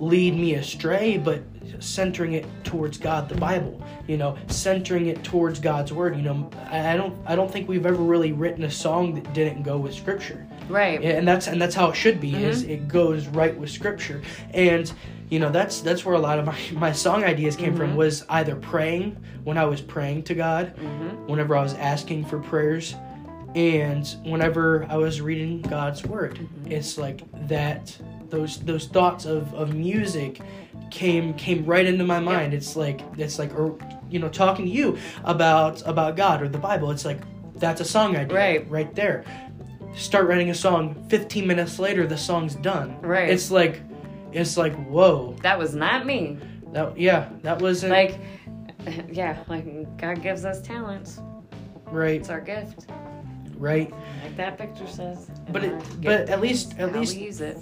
lead 0.03 0.36
me 0.36 0.55
astray, 0.55 1.17
but 1.17 1.41
centering 1.79 2.33
it 2.33 2.45
towards 2.63 2.98
God, 2.98 3.29
the 3.29 3.36
Bible. 3.36 3.81
You 4.07 4.17
know, 4.17 4.38
centering 4.48 5.07
it 5.07 5.24
towards 5.24 5.60
God's 5.60 5.93
word. 5.93 6.15
You 6.15 6.24
know, 6.24 6.50
I, 6.69 6.98
don't 6.98 7.17
I 7.25 7.36
don't 7.36 7.51
think 7.51 7.67
we've 7.67 7.86
ever 7.86 8.01
really 8.03 8.31
written 8.31 8.63
a 8.65 8.72
song 8.72 9.15
that 9.15 9.33
didn't 9.33 9.63
go 9.63 9.77
with 9.77 9.93
Scripture. 9.93 10.45
Right. 10.69 11.01
And 11.01 11.27
that's 11.27 11.48
and 11.48 11.62
that's 11.62 11.75
how 11.75 11.89
it 11.89 11.95
should 11.95 12.19
be. 12.19 12.36
Is 12.36 12.63
mm-hmm. 12.63 12.72
it 12.72 12.88
goes 12.88 13.27
right 13.27 13.55
with 13.57 13.69
Scripture, 13.69 14.22
and 14.53 14.91
you 15.29 15.39
know 15.39 15.50
that's 15.50 15.81
that's 15.81 16.05
where 16.05 16.15
a 16.15 16.19
lot 16.19 16.39
of 16.39 16.45
my, 16.45 16.57
my 16.74 16.91
song 16.91 17.24
ideas 17.24 17.55
came 17.55 17.75
from 17.75 17.89
mm-hmm. 17.89 17.98
was 17.98 18.25
either 18.29 18.55
praying 18.55 19.17
when 19.43 19.57
I 19.57 19.65
was 19.65 19.81
praying 19.81 20.24
to 20.24 20.36
God, 20.36 20.75
mm-hmm. 20.75 21.27
whenever 21.27 21.55
I 21.55 21.63
was 21.63 21.74
asking 21.75 22.25
for 22.25 22.39
prayers, 22.39 22.95
and 23.55 24.07
whenever 24.24 24.86
I 24.89 24.98
was 24.98 25.22
reading 25.22 25.62
God's 25.62 26.03
word. 26.05 26.48
It's 26.65 26.98
like 26.98 27.24
that 27.48 27.98
those 28.33 28.57
those 28.59 28.87
thoughts 28.87 29.25
of, 29.25 29.53
of 29.53 29.75
music 29.75 30.41
came 30.89 31.33
came 31.35 31.63
right 31.65 31.85
into 31.85 32.03
my 32.03 32.19
mind. 32.19 32.53
It's 32.53 32.75
like 32.75 33.01
it's 33.17 33.37
like 33.37 33.53
or 33.57 33.77
you 34.09 34.17
know 34.19 34.27
talking 34.29 34.65
to 34.65 34.71
you 34.71 34.97
about 35.23 35.81
about 35.85 36.15
God 36.17 36.41
or 36.41 36.49
the 36.49 36.57
Bible. 36.57 36.89
It's 36.91 37.05
like 37.05 37.21
that's 37.55 37.79
a 37.79 37.85
song 37.85 38.15
idea 38.17 38.35
Right. 38.35 38.69
right 38.71 38.93
there. 38.95 39.23
Start 39.95 40.27
writing 40.27 40.49
a 40.49 40.55
song. 40.55 41.05
Fifteen 41.09 41.45
minutes 41.45 41.77
later, 41.77 42.07
the 42.07 42.17
song's 42.17 42.55
done. 42.55 42.99
Right. 43.01 43.29
It's 43.29 43.51
like 43.51 43.81
it's 44.31 44.57
like 44.57 44.73
whoa. 44.87 45.35
That 45.43 45.59
was 45.59 45.75
not 45.75 46.05
me. 46.07 46.39
That 46.71 46.97
yeah. 46.99 47.29
That 47.43 47.61
wasn't 47.61 47.91
Like, 47.93 48.19
yeah, 49.11 49.37
like 49.47 49.65
God 49.97 50.23
gives 50.23 50.43
us 50.43 50.59
talents. 50.61 51.21
right. 51.91 52.19
It's 52.19 52.29
our 52.31 52.41
gift, 52.41 52.87
Right. 53.63 53.93
like 54.24 54.36
that 54.36 54.58
picture 54.58 54.86
says. 54.88 55.29
But 55.50 55.63
it, 55.63 55.82
but 56.01 56.29
at 56.29 56.41
least 56.41 56.77
at 56.79 56.91
least 56.93 57.17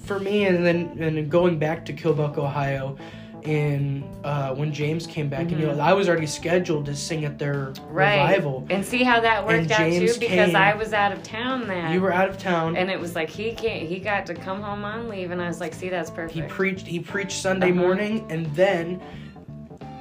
for 0.05 0.17
me 0.19 0.45
and 0.45 0.65
then 0.65 0.97
and 0.99 1.29
going 1.29 1.59
back 1.59 1.85
to 1.85 1.93
Killbuck, 1.93 2.37
Ohio, 2.39 2.97
in 3.43 4.03
uh, 4.23 4.53
when 4.55 4.73
James 4.73 5.05
came 5.05 5.29
back, 5.29 5.41
and 5.51 5.59
you 5.59 5.67
know 5.67 5.79
I 5.79 5.93
was 5.93 6.09
already 6.09 6.25
scheduled 6.25 6.85
to 6.87 6.95
sing 6.95 7.23
at 7.25 7.37
their 7.37 7.51
Mm-hmm. 7.71 7.93
Right. 7.93 8.21
revival. 8.21 8.65
And 8.71 8.83
see 8.83 9.03
how 9.03 9.19
that 9.19 9.45
worked 9.45 9.61
And 9.63 9.71
out 9.71 9.77
James 9.77 10.13
too, 10.15 10.19
because 10.19 10.47
came- 10.47 10.55
I 10.55 10.73
was 10.73 10.91
out 10.93 11.11
of 11.11 11.21
town 11.21 11.67
then. 11.67 11.91
You 11.93 12.01
were 12.01 12.11
out 12.13 12.29
of 12.29 12.37
town. 12.39 12.75
and 12.77 12.89
it 12.89 12.99
was 12.99 13.13
like 13.15 13.29
he 13.29 13.51
can't. 13.51 13.87
He 13.87 13.99
got 13.99 14.25
to 14.25 14.33
come 14.33 14.61
home 14.61 14.83
on 14.83 15.07
leave, 15.07 15.29
and 15.31 15.39
I 15.41 15.47
was 15.47 15.59
like, 15.59 15.73
"See, 15.75 15.89
that's 15.89 16.09
perfect." 16.09 16.33
he 16.33 16.41
preached. 16.43 16.87
He 16.87 16.99
preached 16.99 17.39
Sunday 17.41 17.69
Uh-huh. 17.71 17.79
morning, 17.79 18.25
and 18.31 18.47
then 18.55 18.99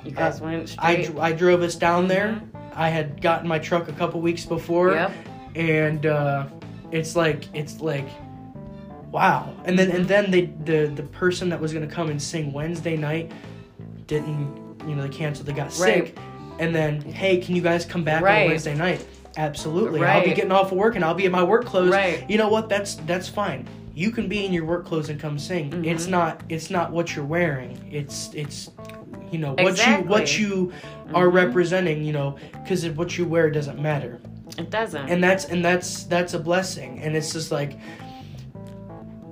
you 0.04 0.12
guys 0.12 0.40
uh, 0.40 0.44
went 0.44 0.76
I, 0.78 0.94
straight. 0.94 1.06
dr- 1.08 1.18
I 1.18 1.32
drove 1.32 1.60
us 1.62 1.74
down 1.74 2.08
there. 2.08 2.40
I 2.74 2.88
had 2.88 3.20
gotten 3.20 3.46
my 3.48 3.58
truck 3.58 3.88
a 3.88 3.92
couple 3.92 4.20
weeks 4.22 4.46
before, 4.46 4.92
Yep. 4.92 5.12
And 5.54 6.06
uh, 6.06 6.46
it's 6.92 7.16
like 7.16 7.48
it's 7.54 7.80
like 7.80 8.06
wow. 9.12 9.54
And 9.64 9.78
then 9.78 9.90
and 9.90 10.06
then 10.06 10.30
they 10.30 10.46
the 10.64 10.86
the 10.94 11.02
person 11.04 11.48
that 11.50 11.60
was 11.60 11.72
gonna 11.72 11.86
come 11.86 12.10
and 12.10 12.20
sing 12.22 12.52
Wednesday 12.52 12.96
night 12.96 13.32
didn't 14.06 14.80
you 14.86 14.94
know 14.94 15.02
they 15.02 15.08
canceled. 15.08 15.46
They 15.46 15.52
got 15.52 15.72
sick, 15.72 16.16
and 16.58 16.74
then 16.74 17.00
hey, 17.02 17.38
can 17.38 17.54
you 17.56 17.62
guys 17.62 17.84
come 17.84 18.04
back 18.04 18.22
Right. 18.22 18.42
on 18.42 18.48
Wednesday 18.48 18.74
night? 18.74 19.04
Absolutely. 19.36 20.02
I'll 20.04 20.24
be 20.24 20.34
getting 20.34 20.50
off 20.52 20.72
of 20.72 20.78
work 20.78 20.96
and 20.96 21.04
I'll 21.04 21.14
be 21.14 21.24
in 21.24 21.32
my 21.32 21.42
work 21.42 21.64
clothes. 21.64 21.90
Right. 21.92 22.28
You 22.28 22.36
know 22.38 22.48
what? 22.48 22.68
That's 22.68 22.96
that's 22.96 23.28
fine. 23.28 23.68
You 23.94 24.10
can 24.10 24.28
be 24.28 24.44
in 24.46 24.52
your 24.52 24.64
work 24.64 24.86
clothes 24.86 25.08
and 25.08 25.20
come 25.20 25.38
sing. 25.38 25.70
Mm-hmm. 25.70 25.84
It's 25.84 26.06
not 26.06 26.42
it's 26.48 26.70
not 26.70 26.90
what 26.90 27.14
you're 27.14 27.24
wearing. 27.24 27.78
It's 27.90 28.32
it's 28.34 28.70
you 29.30 29.38
know 29.38 29.52
what 29.52 29.68
Exactly. 29.68 30.04
you 30.04 30.10
what 30.10 30.38
you 30.38 30.72
are 31.14 31.28
Mhm. 31.28 31.32
representing. 31.34 32.02
You 32.02 32.12
know 32.12 32.36
because 32.62 32.84
what 32.90 33.16
you 33.18 33.24
wear 33.24 33.50
doesn't 33.50 33.80
matter 33.80 34.20
It 34.60 34.70
doesn't. 34.70 35.08
and 35.08 35.22
that's 35.22 35.44
and 35.46 35.64
that's 35.64 36.04
that's 36.04 36.34
a 36.34 36.38
blessing. 36.38 37.00
And 37.00 37.16
it's 37.16 37.32
just 37.32 37.50
like 37.50 37.78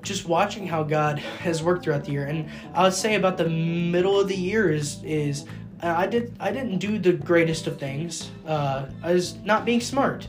just 0.02 0.26
watching 0.26 0.66
how 0.66 0.82
god 0.82 1.18
has 1.18 1.62
worked 1.62 1.84
throughout 1.84 2.04
the 2.04 2.12
year. 2.12 2.26
And 2.26 2.48
i 2.74 2.82
would 2.84 2.94
say 2.94 3.14
about 3.16 3.36
the 3.36 3.48
middle 3.48 4.18
of 4.20 4.28
the 4.28 4.36
year 4.36 4.70
is 4.72 5.02
is 5.04 5.44
i 5.82 6.06
did 6.06 6.34
i 6.40 6.50
didn't 6.50 6.78
do 6.78 6.98
the 6.98 7.12
greatest 7.12 7.66
of 7.66 7.78
things. 7.78 8.30
Uh 8.46 8.86
i 9.02 9.12
was 9.12 9.36
not 9.44 9.64
being 9.64 9.80
smart. 9.80 10.26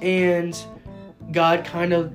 And 0.00 0.58
god 1.30 1.64
kind 1.64 1.92
of 1.92 2.12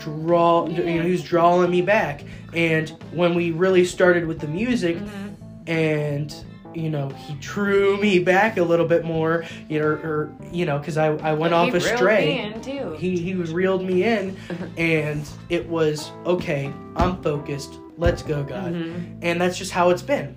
draw 0.00 0.66
you 0.68 0.82
know 0.96 1.02
he 1.02 1.10
was 1.10 1.22
drawing 1.24 1.70
me 1.70 1.82
back. 1.82 2.22
And 2.54 2.90
when 3.12 3.34
we 3.34 3.50
really 3.50 3.84
started 3.84 4.26
with 4.26 4.38
the 4.40 4.48
music 4.48 4.96
Mhm. 4.96 5.34
and 5.66 6.34
you 6.74 6.88
know 6.90 7.08
he 7.10 7.34
drew 7.40 7.96
me 8.00 8.18
back 8.18 8.56
a 8.56 8.62
little 8.62 8.86
bit 8.86 9.04
more 9.04 9.44
you 9.68 9.78
know 9.80 9.86
or 9.86 10.32
you 10.52 10.64
know 10.64 10.78
because 10.78 10.96
I, 10.96 11.08
I 11.16 11.32
went 11.32 11.52
He 11.52 11.56
off 11.58 11.72
reeled 11.72 11.82
astray 11.84 12.26
me 12.26 12.38
in, 12.54 12.60
too. 12.60 12.92
he 12.98 13.16
he 13.18 13.34
reeled 13.34 13.82
me 13.84 14.04
in 14.04 14.36
and 14.76 15.28
it 15.48 15.68
was 15.68 16.12
okay 16.26 16.72
i'm 16.96 17.20
focused 17.22 17.78
let's 17.98 18.22
go 18.22 18.42
god 18.44 18.72
Mhm. 18.72 19.18
and 19.22 19.40
that's 19.40 19.58
just 19.58 19.72
how 19.72 19.90
it's 19.90 20.02
been 20.02 20.34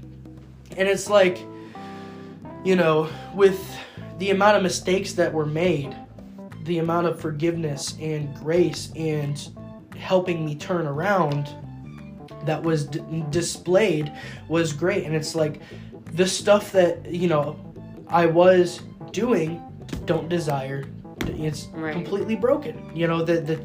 and 0.75 0.88
it's 0.88 1.10
like 1.10 1.38
you 2.63 2.75
know 2.75 3.08
with 3.36 3.60
the 4.20 4.32
amount 4.32 4.58
of 4.58 4.63
mistakes 4.63 5.13
that 5.13 5.32
were 5.32 5.46
made 5.46 5.96
the 6.63 6.80
amount 6.80 7.06
of 7.08 7.20
forgiveness 7.20 7.96
and 8.00 8.34
grace 8.36 8.92
and 8.96 9.50
helping 9.98 10.46
me 10.46 10.56
turn 10.56 10.88
around 10.88 11.50
that 12.46 12.62
was 12.63 12.86
d- 12.86 13.24
displayed 13.30 14.12
was 14.50 14.74
great 14.74 15.06
and 15.06 15.16
it's 15.16 15.36
like 15.36 15.62
the 16.13 16.27
stuff 16.27 16.72
that 16.72 17.05
you 17.12 17.27
know 17.27 17.60
i 18.08 18.25
was 18.25 18.82
doing 19.12 19.62
don't 20.05 20.29
desire 20.29 20.84
it's 21.22 21.67
Right. 21.74 21.93
completely 21.93 22.36
broken 22.36 22.91
you 22.96 23.08
know 23.08 23.24
the 23.24 23.41
the 23.41 23.60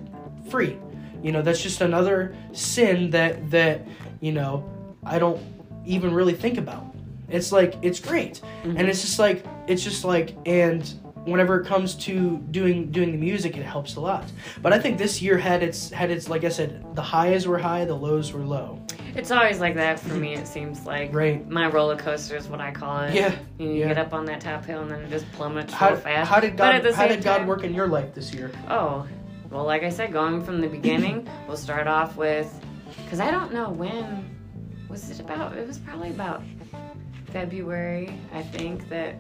free. 0.51 0.79
You 1.23 1.33
know 1.33 1.43
that's 1.43 1.61
just 1.63 1.81
another 1.81 2.35
sin 2.53 3.11
that 3.11 3.51
that 3.51 3.87
you 4.21 4.33
know 4.33 4.65
i 5.05 5.19
don't 5.19 5.41
even 5.89 6.13
really 6.13 6.35
think 6.35 6.59
about. 6.59 6.95
It's 7.29 7.51
like 7.51 7.75
it's 7.83 7.99
great. 7.99 8.41
And 8.63 8.77
mm-hmm. 8.77 8.89
it's 8.89 9.01
just 9.01 9.19
like 9.19 9.45
it's 9.67 9.83
just 9.83 10.05
like 10.05 10.37
and 10.47 10.83
whenever 11.31 11.61
it 11.61 11.67
comes 11.67 11.95
to 11.95 12.39
doing 12.51 12.91
doing 12.91 13.13
the 13.13 13.19
music 13.19 13.57
it 13.57 13.63
helps 13.65 13.97
a 13.97 14.01
lot 14.01 14.25
but 14.63 14.73
i 14.73 14.79
think 14.79 14.99
this 14.99 15.21
year 15.23 15.37
had 15.39 15.63
its 15.63 15.91
had 15.91 16.11
its 16.11 16.29
like 16.29 16.45
i 16.45 16.49
said 16.49 16.85
the 16.95 17.03
highs 17.03 17.47
were 17.47 17.59
high 17.59 17.85
the 17.85 17.95
lows 17.95 18.33
were 18.33 18.45
low 18.45 18.79
It's 19.17 19.31
always 19.33 19.59
like 19.59 19.75
that 19.75 19.99
for 19.99 20.15
me. 20.15 20.35
It 20.35 20.47
seems 20.47 20.87
like 20.87 21.13
Right. 21.13 21.41
my 21.49 21.67
roller 21.67 21.97
coaster 21.97 22.37
is 22.37 22.47
what 22.47 22.61
I 22.61 22.71
call 22.71 23.01
it. 23.01 23.15
Yeah, 23.15 23.35
You, 23.59 23.71
yeah. 23.73 23.89
get 23.89 23.99
up 23.99 24.13
on 24.13 24.25
that 24.27 24.41
top 24.41 24.65
hill 24.65 24.83
and 24.83 24.91
then 24.91 25.01
it 25.01 25.11
just 25.11 25.27
plummets 25.33 25.73
how, 25.73 25.89
real 25.89 25.97
fast. 25.97 26.31
how 26.31 26.39
did 26.41 26.57
god 26.57 26.85
how 26.95 27.09
did 27.09 27.25
god 27.25 27.39
time- 27.39 27.47
work 27.49 27.65
in 27.65 27.75
your 27.75 27.89
life 27.89 28.15
this 28.15 28.33
year 28.35 28.51
Oh, 28.69 29.07
well, 29.51 29.65
like 29.65 29.83
I 29.83 29.89
said, 29.89 30.13
going 30.13 30.45
from 30.45 30.61
the 30.61 30.69
beginning, 30.69 31.27
we'll 31.49 31.57
start 31.57 31.87
off 31.89 32.17
with, 32.17 32.49
because 33.05 33.19
I 33.19 33.31
don't 33.31 33.51
know 33.53 33.71
when. 33.71 34.07
Was 34.91 35.09
it 35.11 35.21
about? 35.21 35.57
It 35.57 35.67
was 35.67 35.79
probably 35.79 36.11
about 36.11 36.43
February, 37.33 38.13
I 38.33 38.43
think, 38.43 38.89
that 38.91 39.15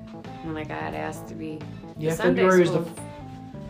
when 0.45 0.57
I 0.57 0.65
got 0.65 0.95
asked 0.95 1.29
to 1.29 1.35
be. 1.35 1.59
Yeah 1.99 2.14
Sunday 2.14 2.43
february 2.43 2.61
was 2.61 2.73
the 2.73 2.85
school. 2.85 3.05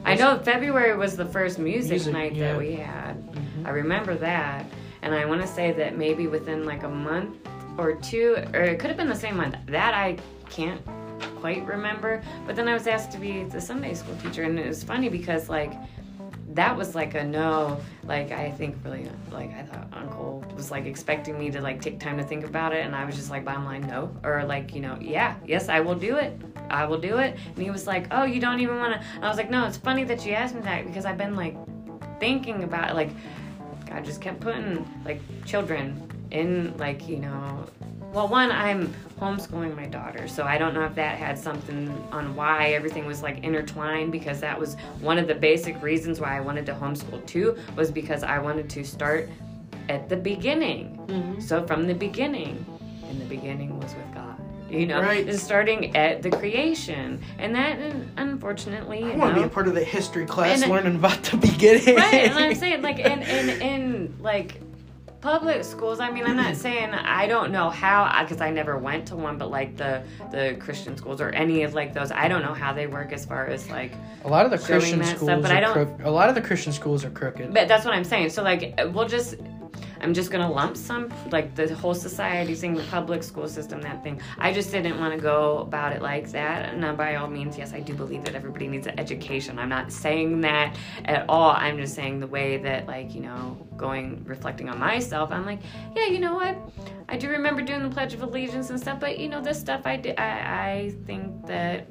I 0.04 0.14
know 0.14 0.38
February 0.38 0.97
was 0.97 1.16
the 1.16 1.26
first 1.26 1.58
music, 1.58 1.90
Music, 1.90 2.12
night 2.12 2.35
yeah. 2.35 2.52
that 2.52 2.58
we 2.58 2.73
had. 2.76 3.16
Mhm. 3.32 3.66
I 3.66 3.70
remember 3.70 4.14
that. 4.14 4.64
And 5.02 5.14
I 5.14 5.25
want 5.26 5.42
to 5.42 5.47
say 5.47 5.73
that 5.73 5.99
maybe 5.99 6.26
within 6.26 6.64
like 6.64 6.82
a 6.82 6.88
month 6.88 7.37
or 7.76 7.92
two, 7.94 8.37
or 8.54 8.62
it 8.62 8.78
could 8.78 8.88
have 8.88 8.97
been 8.97 9.08
the 9.08 9.14
same 9.14 9.37
month. 9.37 9.56
That 9.66 9.94
I 9.94 10.16
can't 10.49 10.80
quite 11.40 11.64
remember. 11.66 12.23
But 12.47 12.56
then 12.56 12.68
I 12.68 12.75
was 12.75 12.87
asked 12.87 13.12
to 13.12 13.18
be 13.18 13.44
the 13.44 13.61
Sunday 13.61 13.94
school 13.94 14.16
teacher. 14.16 14.44
And 14.44 14.58
it 14.58 14.66
was 14.66 14.82
funny 14.82 15.08
because, 15.08 15.49
like, 15.49 15.75
that 16.58 16.76
was 16.76 16.94
like 16.94 17.14
a 17.14 17.24
no. 17.24 17.80
Like, 18.04 18.32
I 18.32 18.50
think 18.50 18.76
really, 18.84 19.08
like, 19.30 19.52
I 19.54 19.62
thought 19.62 19.88
Uncle 19.92 20.44
was 20.56 20.70
like 20.70 20.86
expecting 20.86 21.38
me 21.38 21.50
to 21.50 21.60
like 21.60 21.80
take 21.80 22.00
time 22.00 22.16
to 22.18 22.24
think 22.24 22.44
about 22.44 22.72
it. 22.72 22.84
And 22.84 22.94
I 22.94 23.04
was 23.04 23.16
just 23.16 23.30
like, 23.30 23.44
bottom 23.44 23.64
line, 23.64 23.86
no. 23.86 24.14
Or 24.24 24.44
like, 24.44 24.74
you 24.74 24.80
know, 24.80 24.98
yeah, 25.00 25.36
yes, 25.46 25.68
I 25.68 25.80
will 25.80 25.94
do 25.94 26.16
it. 26.16 26.40
I 26.70 26.84
will 26.84 26.98
do 26.98 27.18
it. 27.18 27.36
And 27.54 27.58
he 27.58 27.70
was 27.70 27.86
like, 27.86 28.06
oh, 28.10 28.24
you 28.24 28.40
don't 28.40 28.60
even 28.60 28.76
want 28.76 29.00
to. 29.00 29.06
I 29.22 29.28
was 29.28 29.36
like, 29.36 29.50
no, 29.50 29.66
it's 29.66 29.76
funny 29.76 30.04
that 30.04 30.24
you 30.26 30.32
asked 30.32 30.54
me 30.54 30.60
that 30.62 30.86
because 30.86 31.04
I've 31.04 31.18
been 31.18 31.36
like 31.36 31.56
thinking 32.18 32.64
about 32.64 32.90
it. 32.90 32.94
Like, 32.94 33.10
God 33.86 34.04
just 34.04 34.20
kept 34.20 34.40
putting 34.40 34.86
like 35.04 35.20
children 35.44 36.08
in 36.30 36.76
like 36.76 37.08
you 37.08 37.16
know 37.16 37.64
well 38.12 38.28
one 38.28 38.50
i'm 38.50 38.92
homeschooling 39.20 39.75
my 39.76 39.87
daughter 39.87 40.28
so 40.28 40.44
i 40.44 40.56
don't 40.58 40.75
know 40.75 40.84
if 40.84 40.94
that 40.94 41.18
had 41.18 41.38
something 41.38 41.88
on 42.12 42.34
why 42.37 42.68
everything 42.72 43.06
was 43.06 43.22
like 43.22 43.42
intertwined 43.44 44.12
because 44.12 44.40
that 44.40 44.58
was 44.58 44.76
one 45.00 45.18
of 45.18 45.26
the 45.26 45.34
basic 45.34 45.80
reasons 45.82 46.20
why 46.20 46.37
i 46.37 46.40
wanted 46.40 46.64
to 46.66 46.72
homeschool 46.72 47.25
too 47.26 47.56
was 47.76 47.90
because 47.90 48.22
i 48.22 48.38
wanted 48.38 48.68
to 48.70 48.84
start 48.84 49.28
at 49.88 50.08
the 50.08 50.16
beginning 50.16 50.96
Mhm. 51.08 51.42
so 51.42 51.66
from 51.66 51.87
the 51.87 51.94
beginning 51.94 52.64
and 53.08 53.20
the 53.20 53.25
beginning 53.25 53.78
was 53.80 53.94
with 53.94 54.14
god 54.14 54.37
you 54.70 54.84
know 54.87 55.00
Right. 55.00 55.32
starting 55.34 55.96
at 55.96 56.22
the 56.22 56.30
creation 56.30 57.20
and 57.38 57.54
that 57.54 57.78
unfortunately 58.18 59.00
you 59.00 59.12
i 59.12 59.16
want 59.16 59.34
to 59.34 59.40
be 59.40 59.46
a 59.46 59.48
part 59.50 59.66
of 59.66 59.75
the 59.75 59.82
history 59.84 60.26
class 60.26 60.62
And- 60.62 60.70
learning 60.70 60.96
about 60.96 61.22
the 61.25 61.38
beginning 61.38 61.96
right 61.96 62.14
and 62.28 62.34
i'm 62.38 62.54
saying 62.64 62.82
like 62.82 62.98
and 63.00 63.22
and 63.25 63.62
and 63.62 64.20
like 64.20 64.60
public 65.20 65.64
schools 65.64 65.98
i 65.98 66.10
mean 66.10 66.25
i'm 66.25 66.37
not 66.37 66.54
saying 66.66 66.90
i 66.94 67.26
don't 67.26 67.50
know 67.50 67.68
how 67.70 68.22
because 68.22 68.40
i 68.40 68.50
never 68.50 68.78
went 68.78 69.06
to 69.06 69.16
one 69.16 69.37
but 69.37 69.50
like 69.50 69.76
the 69.76 70.02
the 70.30 70.56
christian 70.60 70.96
schools 70.96 71.20
or 71.20 71.30
any 71.30 71.62
of 71.64 71.75
like 71.75 71.92
those 71.92 72.12
i 72.12 72.28
don't 72.28 72.42
know 72.42 72.54
how 72.54 72.72
they 72.72 72.87
work 72.87 73.12
as 73.12 73.26
far 73.26 73.46
as 73.46 73.68
like 73.70 73.92
A 74.25 74.28
lot 74.28 74.44
of 74.44 74.50
the 74.52 74.58
Christian 74.58 75.02
schools 75.02 75.22
stuff, 75.30 75.42
but 75.42 75.50
I 75.50 75.58
are 75.58 75.60
don't- 75.60 75.72
crook- 75.72 76.06
a 76.06 76.10
lot 76.10 76.28
of 76.28 76.34
the 76.34 76.40
Christian 76.40 76.72
schools 76.72 77.04
are 77.04 77.10
crooked. 77.10 77.52
but 77.52 77.66
that's 77.68 77.84
what 77.84 77.94
i'm 77.94 78.04
saying 78.04 78.30
so 78.30 78.42
like 78.42 78.78
we'll 78.92 79.08
just 79.08 79.34
i'm 80.00 80.14
just 80.14 80.30
gonna 80.30 80.50
lump 80.50 80.76
some 80.76 81.12
like 81.30 81.54
the 81.54 81.75
whole 81.75 81.94
society 81.94 82.54
thing 82.54 82.75
the 82.75 82.82
public 82.85 83.23
school 83.23 83.49
system 83.49 83.80
that 83.82 84.02
thing. 84.02 84.20
I 84.38 84.52
just 84.52 84.70
didn't 84.70 84.99
want 84.99 85.14
to 85.14 85.20
go 85.20 85.58
about 85.58 85.92
it 85.92 86.02
like 86.02 86.30
that. 86.32 86.73
And 86.73 86.85
uh, 86.85 86.92
by 86.92 87.16
all 87.16 87.28
means 87.28 87.56
yes 87.58 87.73
i 87.73 87.80
do 87.80 87.94
believe 87.94 88.25
that 88.25 88.35
everybody 88.35 88.68
needs 88.68 88.87
an 88.87 88.99
education. 88.99 89.58
I'm 89.58 89.68
not 89.68 89.92
saying 89.92 90.40
that 90.42 90.76
at 91.04 91.25
all. 91.28 91.50
I'm 91.50 91.76
just 91.78 91.94
saying 91.94 92.20
the 92.20 92.26
way 92.26 92.56
that 92.58 92.87
like 92.87 93.14
you 93.14 93.20
know 93.20 93.56
going 93.76 94.25
reflecting 94.25 94.68
on 94.68 94.78
myself 94.78 95.30
i'm 95.30 95.47
like 95.47 95.61
yeah 95.94 96.06
you 96.06 96.18
know 96.18 96.35
what? 96.35 96.58
I 97.08 97.16
do 97.16 97.30
remember 97.30 97.62
doing 97.62 97.82
the 97.82 97.88
pledge 97.88 98.12
of 98.12 98.23
allegiance 98.23 98.70
and 98.70 98.78
stuff 98.78 99.00
but 99.00 99.18
you 99.18 99.28
know 99.28 99.40
this 99.40 99.58
stuff 99.58 99.82
i 99.85 99.97
did 99.97 100.18
i, 100.18 100.30
I 100.30 100.94
think 101.06 101.47
that 101.47 101.87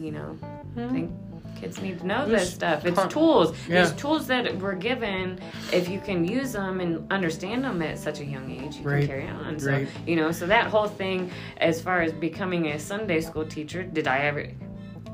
you 0.00 0.10
know 0.10 0.38
i 0.76 0.88
think 0.88 1.12
kids 1.60 1.80
need 1.80 1.98
to 1.98 2.06
know 2.06 2.26
this 2.28 2.52
stuff 2.54 2.84
it's 2.84 2.96
con- 2.98 3.08
tools 3.08 3.56
Yeah. 3.68 3.82
these 3.82 3.92
tools 3.94 4.26
that 4.28 4.56
we're 4.58 4.74
given 4.74 5.38
if 5.72 5.88
you 5.88 6.00
can 6.00 6.24
use 6.24 6.52
them 6.52 6.80
and 6.80 7.10
understand 7.12 7.64
them 7.64 7.82
at 7.82 7.98
such 7.98 8.20
a 8.20 8.24
young 8.24 8.50
age 8.50 8.76
you 8.76 8.82
Right. 8.82 9.00
can 9.00 9.08
carry 9.08 9.28
on 9.28 9.58
so 9.58 9.72
Right. 9.72 9.88
you 10.06 10.16
know 10.16 10.30
so 10.32 10.46
that 10.46 10.66
whole 10.68 10.88
thing 10.88 11.30
as 11.58 11.80
far 11.80 12.02
as 12.02 12.12
becoming 12.12 12.68
a 12.68 12.78
sunday 12.78 13.20
school 13.20 13.44
teacher 13.44 13.82
did 13.82 14.06
i 14.06 14.18
ever 14.18 14.46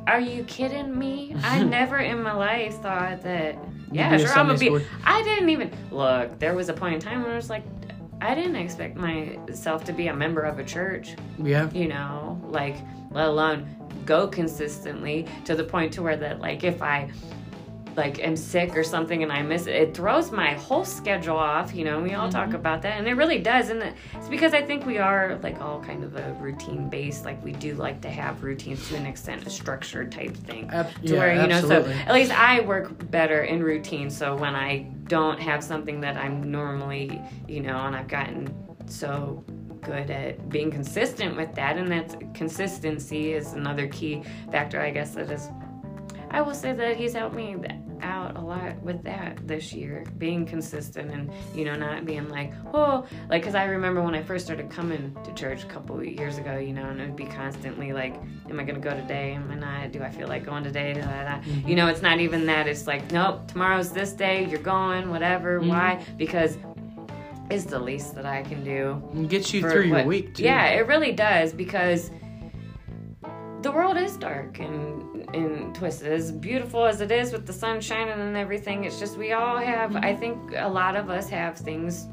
are 0.06 0.20
you 0.20 0.44
kidding 0.44 0.96
me 0.98 1.34
i 1.42 1.62
never 1.78 1.98
in 1.98 2.22
my 2.22 2.32
life 2.32 2.74
thought 2.82 3.22
that 3.22 3.56
yeah 3.90 4.16
sure 4.16 4.28
i'm 4.38 4.46
gonna 4.46 4.58
be 4.58 4.70
i 5.04 5.22
didn't 5.22 5.48
even 5.48 5.70
look 5.90 6.38
there 6.38 6.54
was 6.54 6.68
a 6.68 6.72
point 6.74 6.94
in 6.94 7.00
time 7.00 7.22
when 7.22 7.30
i 7.30 7.36
was 7.36 7.48
like 7.50 7.62
i 8.20 8.34
didn't 8.34 8.56
expect 8.56 8.96
myself 8.96 9.84
to 9.84 9.92
be 9.92 10.08
a 10.08 10.14
member 10.14 10.42
of 10.42 10.58
a 10.58 10.64
church 10.64 11.14
Yeah. 11.38 11.70
you 11.72 11.88
know 11.88 12.40
like 12.48 12.76
let 13.10 13.26
alone 13.28 13.66
go 14.06 14.26
consistently 14.28 15.26
to 15.44 15.54
the 15.54 15.64
point 15.64 15.92
to 15.92 16.02
where 16.02 16.16
that 16.16 16.40
like 16.40 16.64
if 16.64 16.82
i 16.82 17.10
like 17.96 18.18
am 18.18 18.34
sick 18.36 18.76
or 18.76 18.82
something 18.82 19.22
and 19.22 19.30
i 19.32 19.40
miss 19.40 19.66
it 19.68 19.74
it 19.76 19.94
throws 19.94 20.32
my 20.32 20.54
whole 20.54 20.84
schedule 20.84 21.36
off 21.36 21.72
you 21.72 21.84
know 21.84 22.00
we 22.00 22.14
all 22.14 22.28
talk 22.28 22.46
Mm-hmm. 22.48 22.56
about 22.56 22.82
that 22.82 22.98
and 22.98 23.06
it 23.06 23.14
really 23.14 23.38
does 23.38 23.68
and 23.70 23.80
it's 24.14 24.28
because 24.28 24.52
i 24.52 24.60
think 24.60 24.84
we 24.84 24.98
are 24.98 25.38
like 25.44 25.60
all 25.60 25.80
kind 25.80 26.02
of 26.02 26.16
a 26.16 26.32
routine 26.40 26.90
based 26.90 27.24
like 27.24 27.42
we 27.44 27.52
do 27.52 27.74
like 27.74 28.00
to 28.00 28.10
have 28.10 28.42
routines 28.42 28.88
to 28.88 28.96
an 28.96 29.06
extent 29.06 29.46
a 29.46 29.50
structured 29.50 30.10
type 30.10 30.34
thing 30.36 30.68
Ab- 30.72 30.90
to 31.06 31.12
yeah, 31.12 31.18
where 31.20 31.34
you 31.40 31.46
know 31.46 31.54
absolutely. 31.56 31.92
so 31.94 31.98
at 32.00 32.14
least 32.14 32.32
i 32.32 32.60
work 32.62 33.10
better 33.12 33.44
in 33.44 33.62
routine 33.62 34.10
so 34.10 34.34
when 34.34 34.56
i 34.56 34.78
don't 35.06 35.38
have 35.40 35.62
something 35.62 36.00
that 36.00 36.16
i'm 36.16 36.50
normally 36.50 37.20
you 37.46 37.60
know 37.60 37.76
and 37.86 37.94
i've 37.94 38.08
gotten 38.08 38.52
so 38.86 39.44
good 39.84 40.10
at 40.10 40.48
being 40.48 40.70
consistent 40.70 41.36
with 41.36 41.54
that 41.54 41.76
and 41.76 41.90
that's 41.90 42.16
consistency 42.34 43.32
is 43.32 43.52
another 43.52 43.86
key 43.88 44.22
factor 44.50 44.80
i 44.80 44.90
guess 44.90 45.14
that 45.14 45.30
is 45.30 45.48
i 46.30 46.40
will 46.40 46.54
say 46.54 46.72
that 46.72 46.96
he's 46.96 47.12
helped 47.12 47.34
me 47.34 47.56
out 48.04 48.36
a 48.36 48.40
lot 48.40 48.76
with 48.82 49.02
that 49.02 49.46
this 49.46 49.72
year 49.72 50.04
being 50.18 50.44
consistent 50.44 51.10
and 51.10 51.30
you 51.54 51.64
know 51.64 51.74
not 51.74 52.04
being 52.04 52.28
like 52.28 52.52
oh 52.74 53.06
like 53.30 53.42
because 53.42 53.54
i 53.54 53.64
remember 53.64 54.02
when 54.02 54.14
i 54.14 54.22
first 54.22 54.44
started 54.44 54.68
coming 54.70 55.16
to 55.24 55.32
church 55.34 55.64
a 55.64 55.66
couple 55.66 56.02
years 56.04 56.38
ago 56.38 56.58
you 56.58 56.72
know 56.72 56.84
and 56.84 57.00
it 57.00 57.06
would 57.06 57.16
be 57.16 57.24
constantly 57.24 57.92
like 57.92 58.14
am 58.50 58.60
i 58.60 58.64
gonna 58.64 58.78
go 58.78 58.90
today? 58.90 59.32
Am 59.32 59.50
i 59.50 59.54
not? 59.54 59.92
Do 59.92 60.02
i 60.02 60.10
feel 60.10 60.28
like 60.28 60.44
going 60.44 60.64
today? 60.64 60.92
Da, 60.92 61.00
da, 61.00 61.24
da. 61.24 61.40
Mm-hmm. 61.40 61.68
you 61.68 61.74
know 61.74 61.86
it's 61.86 62.02
not 62.02 62.20
even 62.20 62.46
that 62.46 62.66
it's 62.66 62.86
like 62.86 63.10
nope 63.10 63.46
tomorrow's 63.48 63.90
this 63.90 64.12
day 64.12 64.46
you're 64.46 64.60
going 64.60 65.10
whatever 65.10 65.60
why? 65.60 65.98
Mm-hmm. 66.00 66.16
Because 66.16 66.58
it's 67.50 67.64
the 67.64 67.78
least 67.78 68.14
that 68.14 68.26
i 68.26 68.42
can 68.42 68.64
do 68.64 69.02
It 69.14 69.28
gets 69.28 69.52
you 69.52 69.60
through 69.60 69.84
your 69.84 70.04
week 70.04 70.34
too. 70.34 70.44
Yeah, 70.44 70.66
it 70.66 70.86
really 70.86 71.12
does 71.12 71.52
because 71.52 72.10
the 73.62 73.70
world 73.72 73.96
is 73.96 74.16
dark 74.16 74.58
and 74.60 75.02
and 75.34 75.74
twisted. 75.74 76.12
As 76.12 76.30
beautiful 76.30 76.84
as 76.86 77.00
it 77.00 77.10
is 77.10 77.32
with 77.32 77.46
the 77.46 77.52
sun 77.52 77.80
shining 77.80 78.20
and 78.20 78.36
everything, 78.36 78.84
it's 78.84 79.00
just 79.00 79.16
we 79.16 79.32
all 79.32 79.56
have. 79.58 79.96
I 79.96 80.14
think 80.14 80.52
a 80.56 80.68
lot 80.68 80.94
of 80.96 81.10
us 81.10 81.28
have 81.30 81.56
things 81.56 82.06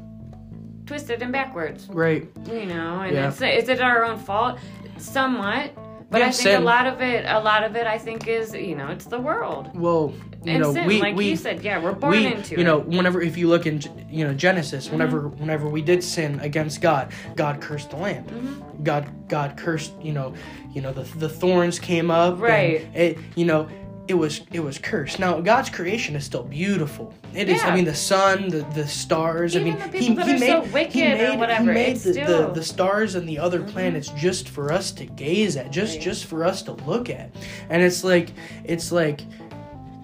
twisted 0.86 1.22
and 1.22 1.30
backwards. 1.30 1.88
Right. 1.88 2.28
You 2.46 2.66
know, 2.66 3.00
and 3.02 3.14
Yeah. 3.14 3.28
it's 3.28 3.40
is 3.42 3.68
it 3.68 3.80
our 3.80 4.04
own 4.04 4.18
fault? 4.18 4.58
Somewhat. 4.98 5.70
But 6.12 6.22
I 6.22 6.30
think 6.30 6.58
a 6.60 6.60
lot 6.62 6.86
of 6.86 7.00
it, 7.00 7.24
a 7.26 7.40
lot 7.40 7.64
of 7.64 7.74
it, 7.74 7.86
I 7.86 7.98
think 7.98 8.28
is, 8.28 8.54
you 8.54 8.76
know, 8.76 8.88
it's 8.88 9.06
the 9.06 9.18
world 9.18 9.70
Well, 9.74 10.12
you 10.44 10.52
and 10.52 10.62
know, 10.62 10.72
sin. 10.74 10.86
we 10.86 11.00
like 11.00 11.16
we 11.16 11.30
you 11.30 11.36
said, 11.36 11.62
yeah, 11.64 11.82
we're 11.82 11.92
born 11.92 12.12
we 12.12 12.26
into 12.26 12.54
you 12.56 12.60
it. 12.60 12.64
know 12.64 12.78
whenever 12.80 13.22
if 13.22 13.36
you 13.36 13.48
look 13.48 13.64
in 13.66 13.80
you 14.10 14.24
know 14.26 14.34
Genesis 14.34 14.90
whenever 14.90 15.22
Mm-hmm. 15.22 15.40
whenever 15.40 15.68
we 15.68 15.80
did 15.82 16.02
sin 16.04 16.38
against 16.40 16.80
God 16.82 17.12
God 17.36 17.60
cursed 17.60 17.90
the 17.90 17.96
land 17.96 18.26
Mm-hmm. 18.28 18.82
God 18.84 19.28
God 19.28 19.56
cursed 19.56 19.92
you 20.02 20.12
know 20.12 20.34
you 20.74 20.80
know 20.82 20.92
the 20.92 21.04
the 21.18 21.28
thorns 21.28 21.78
came 21.78 22.10
up 22.10 22.34
and 22.34 22.42
Right. 22.42 22.88
it 22.94 23.18
you 23.36 23.44
know 23.44 23.68
it 24.12 24.18
was 24.18 24.42
it 24.52 24.60
was 24.60 24.78
cursed. 24.78 25.18
Now 25.18 25.40
God's 25.40 25.70
creation 25.70 26.14
is 26.16 26.24
still 26.24 26.42
beautiful. 26.44 27.12
It 27.34 27.48
is 27.48 27.62
I 27.64 27.74
mean 27.74 27.86
the 27.86 27.94
sun 27.94 28.48
the 28.50 28.62
the 28.74 28.86
stars 28.86 29.56
Even 29.56 29.80
I 29.80 29.86
mean 29.88 29.90
people 29.92 30.24
that 30.26 30.34
are 30.42 30.46
so 30.46 30.72
wicked 30.72 30.92
he 30.92 31.02
or 31.12 31.16
made, 31.16 31.38
whatever, 31.38 31.72
he 31.72 31.78
made 31.82 31.96
the, 31.96 32.12
still- 32.12 32.26
Mm-hmm. 32.26 32.48
the 32.48 32.60
the 32.60 32.62
stars 32.62 33.14
and 33.14 33.26
the 33.28 33.38
other 33.38 33.62
planets 33.62 34.08
just 34.08 34.48
for 34.50 34.70
us 34.70 34.92
to 34.92 35.06
gaze 35.06 35.56
at 35.56 35.70
just 35.70 35.94
Right. 35.94 36.02
just 36.04 36.26
for 36.26 36.44
us 36.44 36.62
to 36.64 36.72
look 36.72 37.08
at. 37.08 37.30
And 37.70 37.82
it's 37.82 38.04
like 38.04 38.28
it's 38.64 38.92
like 38.92 39.22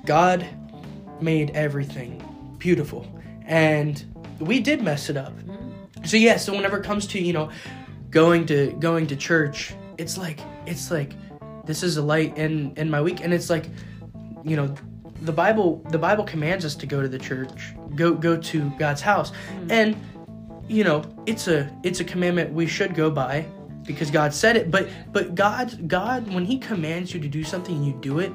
God 0.07 0.47
made 1.21 1.51
everything 1.51 2.23
beautiful. 2.59 3.07
And 3.45 4.03
we 4.41 4.59
did 4.61 4.83
mess 4.83 5.11
it 5.11 5.17
up. 5.19 5.35
So 6.05 6.17
yeah 6.17 6.39
so 6.39 6.55
whenever 6.55 6.79
it 6.79 6.85
comes 6.85 7.07
to 7.09 7.21
you 7.21 7.33
know 7.35 7.51
going 8.11 8.47
to 8.47 8.73
going 8.81 9.07
to 9.09 9.17
church 9.17 9.75
it's 9.99 10.17
like 10.17 10.41
it's 10.65 10.91
like 10.91 11.13
this 11.67 11.83
is 11.83 11.99
a 11.99 12.03
light 12.03 12.39
in 12.39 12.73
in 12.77 12.89
my 12.89 13.03
week. 13.03 13.21
And 13.23 13.35
it's 13.35 13.51
like 13.51 13.67
you 14.49 14.57
know 14.57 14.75
the 15.23 15.33
bible 15.33 15.85
the 15.91 15.99
bible 15.99 16.25
commands 16.25 16.65
us 16.65 16.75
to 16.77 16.87
go 16.87 17.03
to 17.03 17.09
the 17.09 17.19
church 17.19 17.75
go 17.95 18.15
go 18.15 18.37
to 18.37 18.71
god's 18.79 19.01
house. 19.01 19.31
Mm. 19.31 19.71
And 19.71 20.05
you 20.69 20.85
know 20.85 21.03
it's 21.27 21.49
a 21.49 21.71
it's 21.83 22.01
a 22.01 22.05
commandment 22.05 22.53
we 22.53 22.67
should 22.67 22.95
go 22.95 23.11
by 23.11 23.47
because 23.85 24.11
god 24.11 24.33
said 24.35 24.57
it. 24.57 24.71
But 24.71 24.89
but 25.13 25.35
god 25.35 25.89
god 25.89 26.33
when 26.33 26.45
he 26.45 26.59
commands 26.59 27.15
you 27.15 27.21
to 27.21 27.29
do 27.29 27.45
something 27.45 27.77
and 27.77 27.87
you 27.87 27.95
do 27.95 28.19
it 28.19 28.33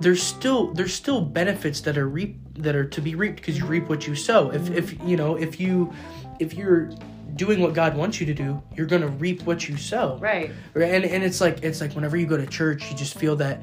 there's 0.00 0.22
still 0.22 0.72
there's 0.72 0.94
still 0.94 1.20
benefits 1.20 1.80
that 1.82 1.98
are 1.98 2.08
reap 2.08 2.38
that 2.54 2.74
are 2.74 2.84
to 2.84 3.00
be 3.00 3.14
reaped 3.14 3.36
because 3.36 3.58
you 3.58 3.66
reap 3.66 3.88
what 3.88 4.06
you 4.06 4.14
sow. 4.14 4.50
If 4.50 4.70
if 4.70 5.02
you 5.04 5.16
know 5.16 5.36
if 5.36 5.60
you 5.60 5.92
if 6.38 6.54
you're 6.54 6.90
doing 7.40 7.58
what 7.60 7.72
God 7.72 7.96
wants 7.96 8.20
you 8.20 8.26
to 8.26 8.34
do, 8.34 8.62
you're 8.76 8.86
gonna 8.86 9.08
reap 9.08 9.44
what 9.44 9.66
you 9.66 9.78
sow. 9.78 10.18
right. 10.20 10.50
And 10.74 11.04
and 11.06 11.24
it's 11.24 11.40
like 11.40 11.62
it's 11.64 11.80
like 11.80 11.94
whenever 11.94 12.18
you 12.18 12.26
go 12.26 12.36
to 12.36 12.46
church, 12.46 12.90
you 12.90 12.96
just 12.96 13.18
feel 13.18 13.34
that, 13.36 13.62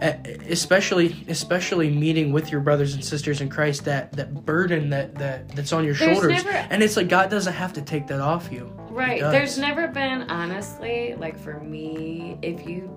uh, 0.00 0.12
especially 0.48 1.24
especially 1.26 1.90
meeting 1.90 2.32
with 2.32 2.52
your 2.52 2.60
brothers 2.60 2.94
and 2.94 3.04
sisters 3.04 3.40
in 3.40 3.48
Christ, 3.48 3.84
that 3.84 4.12
that 4.12 4.46
burden 4.46 4.90
that 4.90 5.16
that 5.16 5.48
that's 5.56 5.72
on 5.72 5.84
your 5.84 5.94
There's 5.94 6.18
shoulders, 6.18 6.44
never- 6.44 6.56
and 6.70 6.84
it's 6.84 6.96
like 6.96 7.08
God 7.08 7.28
doesn't 7.28 7.52
have 7.52 7.72
to 7.72 7.82
take 7.82 8.06
that 8.06 8.20
off 8.20 8.52
you. 8.52 8.72
Right. 8.90 9.20
There's 9.20 9.58
never 9.58 9.88
been, 9.88 10.22
honestly, 10.30 11.16
like 11.18 11.36
for 11.36 11.58
me, 11.60 12.38
if 12.42 12.66
you 12.66 12.96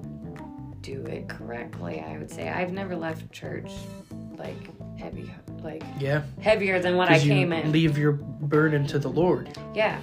do 0.81 1.03
it 1.07 1.27
correctly, 1.27 2.01
I 2.07 2.19
would 2.19 2.29
say 2.29 2.49
I've 2.49 2.71
never 2.71 2.95
left 2.95 3.31
church 3.31 3.71
like 4.37 4.55
heavy, 4.99 5.31
like 5.63 5.83
yeah, 5.99 6.23
heavier 6.41 6.79
than 6.79 6.95
what 6.95 7.09
I 7.09 7.19
came 7.19 7.53
in. 7.53 7.71
leave 7.71 7.97
your 7.97 8.13
burden 8.13 8.85
to 8.87 8.99
the 8.99 9.09
Lord. 9.09 9.57
Yeah. 9.73 9.99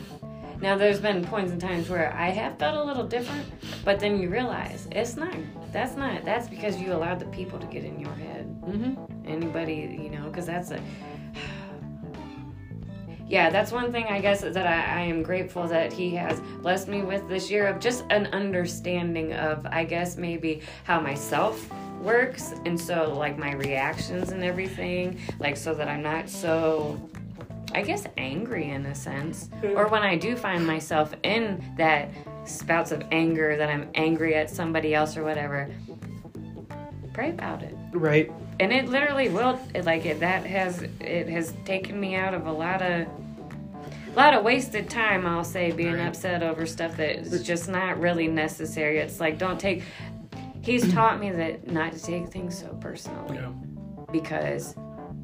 Now 0.61 0.77
there's 0.77 1.01
been 1.01 1.23
points 1.23 1.53
and 1.53 1.61
times 1.61 1.91
where 1.91 2.15
I 2.15 2.31
have 2.31 2.59
felt 2.59 2.77
a 2.77 2.83
little 2.83 3.07
different, 3.07 3.47
but 3.85 4.01
then 4.01 4.19
you 4.19 4.31
realize 4.31 4.89
it's 4.91 5.15
not. 5.15 5.37
That's 5.71 5.97
not. 5.97 6.25
That's 6.25 6.49
because 6.49 6.81
you 6.81 6.95
allowed 6.95 7.19
the 7.19 7.27
people 7.27 7.59
to 7.59 7.67
get 7.67 7.85
in 7.85 8.01
your 8.01 8.15
head. 8.15 8.47
Mm-hmm. 8.67 9.29
anybody 9.29 9.97
you 10.03 10.11
know 10.11 10.25
because 10.25 10.47
that's 10.47 10.73
a 10.73 10.81
yeah 13.29 13.49
that's 13.49 13.71
one 13.71 13.93
thing 13.93 14.07
i 14.07 14.21
guess 14.21 14.41
that 14.41 14.67
I, 14.67 15.03
I 15.03 15.03
am 15.03 15.23
grateful 15.23 15.69
that 15.69 15.93
he 15.93 16.17
has 16.17 16.41
blessed 16.63 16.89
me 16.89 17.03
with 17.03 17.29
this 17.29 17.49
year 17.49 17.69
of 17.69 17.79
just 17.79 18.05
an 18.11 18.27
understanding 18.33 19.35
of 19.35 19.65
i 19.67 19.85
guess 19.85 20.17
maybe 20.17 20.63
how 20.83 21.01
myself 21.01 21.71
works 22.01 22.55
and 22.65 22.79
so 22.81 23.13
like 23.15 23.39
my 23.39 23.53
reactions 23.55 24.31
and 24.33 24.43
everything 24.45 25.19
like 25.39 25.57
so 25.57 25.75
that 25.75 25.89
i'm 25.89 26.03
not 26.03 26.29
so 26.29 27.01
i 27.75 27.83
guess 27.83 28.07
angry 28.17 28.71
in 28.71 28.87
a 28.87 28.95
sense 28.95 29.49
hmm. 29.61 29.77
or 29.77 29.89
when 29.89 30.03
i 30.03 30.17
do 30.17 30.37
find 30.37 30.67
myself 30.67 31.15
in 31.23 31.63
that 31.77 32.09
spouts 32.45 32.93
of 32.93 33.03
anger 33.13 33.57
that 33.57 33.69
i'm 33.69 33.89
angry 33.95 34.35
at 34.35 34.49
somebody 34.49 34.95
else 34.95 35.17
or 35.17 35.25
whatever 35.25 35.69
pray 37.13 37.31
about 37.31 37.63
it 37.63 37.75
Right. 37.93 38.31
and 38.61 38.73
it 38.73 38.89
literally 38.89 39.29
will 39.31 39.59
like 39.85 40.05
it 40.05 40.21
that 40.21 40.45
has 40.45 40.83
it 41.01 41.29
has 41.29 41.55
taken 41.65 41.99
me 41.99 42.15
out 42.15 42.35
of 42.35 42.47
a 42.47 42.53
lot 42.53 42.83
of 42.83 43.07
a 43.09 44.17
lot 44.17 44.35
of 44.35 44.45
wasted 44.45 44.89
time 44.91 45.27
i'll 45.27 45.43
say 45.45 45.73
being 45.73 45.95
Right. 45.95 46.07
upset 46.07 46.43
over 46.43 46.67
stuff 46.67 46.97
that's 46.97 47.41
just 47.41 47.69
not 47.69 47.99
really 47.99 48.29
necessary 48.29 48.99
it's 48.99 49.19
like 49.19 49.39
don't 49.39 49.59
take 49.59 49.83
he's 50.67 50.93
taught 50.93 51.19
me 51.21 51.31
that 51.31 51.71
not 51.71 51.93
to 51.93 52.03
take 52.03 52.29
things 52.29 52.59
so 52.59 52.69
personally 52.81 53.37
Yeah. 53.37 53.51
because 54.13 54.75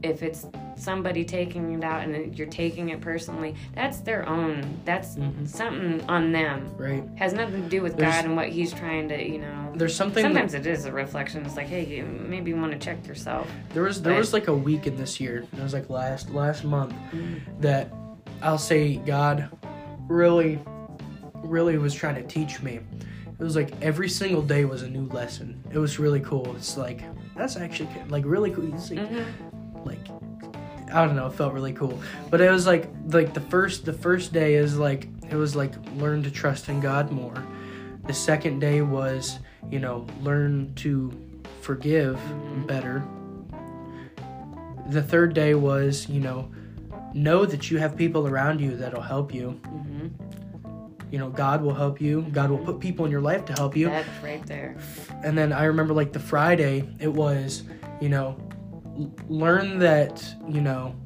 if 0.02 0.22
it's 0.22 0.46
somebody 0.74 1.24
taking 1.24 1.72
it 1.74 1.85
out 1.85 2.02
and 2.02 2.37
you're 2.37 2.48
taking 2.48 2.88
it 2.88 3.00
personally, 3.00 3.55
that's 3.72 3.98
their 4.00 4.28
own. 4.28 4.81
That's 4.85 5.16
something 5.44 6.02
on 6.09 6.33
them. 6.33 6.68
Right. 6.76 7.05
Has 7.16 7.33
nothing 7.35 7.62
to 7.62 7.68
do 7.68 7.83
with 7.83 7.96
There's- 7.96 8.16
God 8.16 8.24
and 8.24 8.35
what 8.35 8.48
He's 8.48 8.72
trying 8.72 9.09
to, 9.11 9.22
you 9.33 9.38
know. 9.38 9.72
There's 9.76 9.94
something. 9.94 10.22
that- 10.24 10.31
Sometimes 10.31 10.55
it 10.55 10.66
is 10.66 10.87
a 10.87 10.92
reflection. 10.92 11.46
It's 11.46 11.57
like, 11.57 11.68
hey, 11.68 11.85
you 11.85 12.05
maybe 12.05 12.50
you 12.50 12.57
want 12.57 12.72
to 12.72 12.78
check 12.78 13.07
yourself. 13.07 13.48
There 13.74 13.85
was 13.85 14.02
there 14.02 14.14
But- 14.14 14.18
was 14.18 14.33
like 14.33 14.48
a 14.48 14.55
week 14.55 14.87
in 14.88 14.96
this 14.96 15.20
year. 15.20 15.44
It 15.57 15.62
was 15.62 15.72
like 15.72 15.88
last 15.88 16.31
last 16.31 16.64
month 16.64 16.94
Mm. 17.12 17.40
that 17.61 17.92
I'll 18.42 18.59
say 18.59 18.96
God 18.96 19.48
really 20.09 20.59
really 21.44 21.76
was 21.78 21.94
trying 21.94 22.14
to 22.16 22.22
teach 22.22 22.61
me. 22.62 22.81
It 23.42 23.44
was 23.44 23.57
like 23.57 23.72
every 23.83 24.09
single 24.09 24.40
day 24.40 24.64
was 24.64 24.83
a 24.83 24.88
new 24.88 25.07
lesson. 25.09 25.61
It 25.72 25.78
was 25.78 25.98
really 25.98 26.20
cool. 26.20 26.55
It's 26.55 26.76
like 26.76 27.02
that's 27.35 27.57
actually 27.57 27.88
like 28.09 28.24
really 28.24 28.52
cool. 28.52 28.72
It's 28.72 28.88
like, 28.88 29.00
Mm-hmm. 29.00 29.85
like 29.85 29.98
I 30.94 31.05
don't 31.05 31.16
know, 31.16 31.26
it 31.26 31.33
felt 31.33 31.52
really 31.52 31.72
cool. 31.72 32.00
But 32.31 32.40
it 32.40 32.48
was 32.52 32.68
like 32.68 32.88
like 33.09 33.35
the 33.35 33.40
first 33.40 33.85
the 33.85 33.92
first 33.92 34.33
day 34.33 34.55
is 34.55 34.78
like 34.78 35.09
it 35.28 35.35
was 35.35 35.57
like 35.57 35.72
learn 35.96 36.22
to 36.22 36.31
trust 36.31 36.68
in 36.68 36.78
God 36.78 37.11
more. 37.11 37.35
The 38.07 38.14
second 38.14 38.61
day 38.61 38.81
was, 38.81 39.40
you 39.68 39.81
know, 39.81 40.07
learn 40.20 40.72
to 40.76 41.12
forgive 41.62 42.20
better. 42.68 43.02
The 44.90 45.02
third 45.02 45.35
day 45.35 45.55
was, 45.55 46.09
you 46.09 46.20
know, 46.20 46.48
know 47.12 47.44
that 47.44 47.72
you 47.72 47.78
have 47.78 47.96
people 47.96 48.28
around 48.28 48.61
you 48.61 48.76
that'll 48.76 49.02
help 49.02 49.35
you. 49.35 49.50
hmm 49.50 50.07
You 51.12 51.18
know, 51.18 51.29
God 51.29 51.62
will 51.62 51.75
help 51.75 52.01
you. 52.01 52.22
God 52.33 52.51
will 52.51 52.59
put 52.59 52.81
people 52.81 53.05
in 53.05 53.11
your 53.12 53.20
life 53.20 53.44
to 53.44 53.53
help 53.53 53.77
you. 53.77 53.88
That's 53.88 54.09
right 54.25 54.44
there. 54.46 54.77
and 55.22 55.38
then 55.38 55.53
I 55.53 55.64
remember 55.64 55.94
like 55.94 56.12
the 56.12 56.18
Friday, 56.18 56.88
it 56.98 57.12
was, 57.12 57.62
you 58.01 58.09
know, 58.09 58.37
l- 58.98 59.14
learn 59.29 59.79
that, 59.79 60.25
you 60.48 60.61
know, 60.61 60.96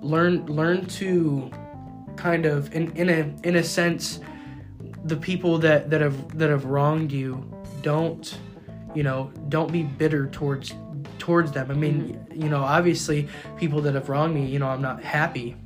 learn 0.00 0.46
learn 0.46 0.86
to 0.86 1.50
kind 2.16 2.46
of 2.46 2.74
in 2.74 2.90
in 2.96 3.08
a 3.10 3.46
in 3.46 3.56
a 3.56 3.62
sense 3.62 4.20
the 5.04 5.16
people 5.16 5.58
that 5.58 5.90
that 5.90 6.00
have 6.00 6.38
that 6.38 6.50
have 6.50 6.64
wronged 6.64 7.12
you 7.12 7.48
don't 7.82 8.38
you 8.94 9.02
know 9.02 9.30
don't 9.48 9.70
be 9.70 9.82
bitter 9.82 10.26
towards 10.28 10.74
towards 11.18 11.52
them 11.52 11.70
i 11.70 11.74
mean 11.74 12.14
mm-hmm. 12.14 12.42
you 12.42 12.48
know 12.48 12.62
obviously 12.62 13.28
people 13.56 13.80
that 13.80 13.94
have 13.94 14.08
wronged 14.08 14.34
me 14.34 14.46
you 14.46 14.58
know 14.58 14.68
i'm 14.68 14.82
not 14.82 15.02
happy 15.02 15.56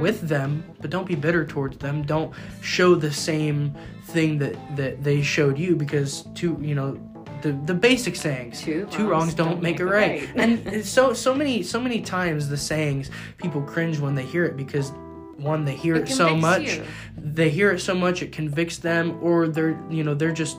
with 0.00 0.20
them 0.28 0.62
but 0.80 0.90
don't 0.90 1.06
be 1.06 1.14
bitter 1.14 1.44
towards 1.44 1.76
them 1.78 2.02
don't 2.02 2.32
show 2.62 2.94
the 2.94 3.10
same 3.12 3.74
thing 4.04 4.38
that 4.38 4.54
that 4.76 5.02
they 5.02 5.22
showed 5.22 5.58
you 5.58 5.76
because 5.76 6.24
two 6.34 6.58
you 6.60 6.74
know 6.74 6.98
the 7.42 7.52
the 7.64 7.74
basic 7.74 8.16
sayings 8.16 8.62
Two 8.62 9.08
wrongs 9.08 9.32
don't, 9.32 9.62
make, 9.62 9.80
it 9.80 9.86
right, 9.86 10.20
right. 10.20 10.30
and 10.36 10.84
so 10.96 11.14
so 11.14 11.34
many 11.34 11.62
so 11.62 11.80
many 11.80 12.02
times 12.02 12.48
the 12.50 12.56
sayings 12.56 13.10
people 13.38 13.62
cringe 13.62 13.98
when 13.98 14.14
they 14.14 14.24
hear 14.24 14.44
it 14.44 14.56
because 14.58 14.92
one 15.38 15.64
they 15.64 15.74
hear 15.74 15.94
it, 15.96 16.02
It 16.10 16.12
so 16.12 16.36
much 16.36 16.74
you. 16.76 16.84
they 17.16 17.48
hear 17.48 17.70
it 17.70 17.78
so 17.80 17.94
much 17.94 18.20
it 18.22 18.30
convicts 18.30 18.76
them 18.76 19.16
or 19.22 19.48
they're 19.48 19.80
you 19.88 20.04
know 20.04 20.12
they're 20.14 20.32
just 20.32 20.58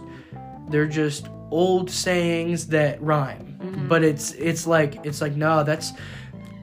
they're 0.69 0.88
just 0.88 1.27
old 1.51 1.89
sayings 1.91 2.67
that 2.67 2.99
rhyme 3.01 3.47
Mm-hmm. 3.62 3.88
but 3.88 4.03
it's 4.03 4.31
it's 4.31 4.65
like 4.65 5.05
it's 5.05 5.21
like 5.21 5.36
no 5.36 5.63
that's 5.63 5.91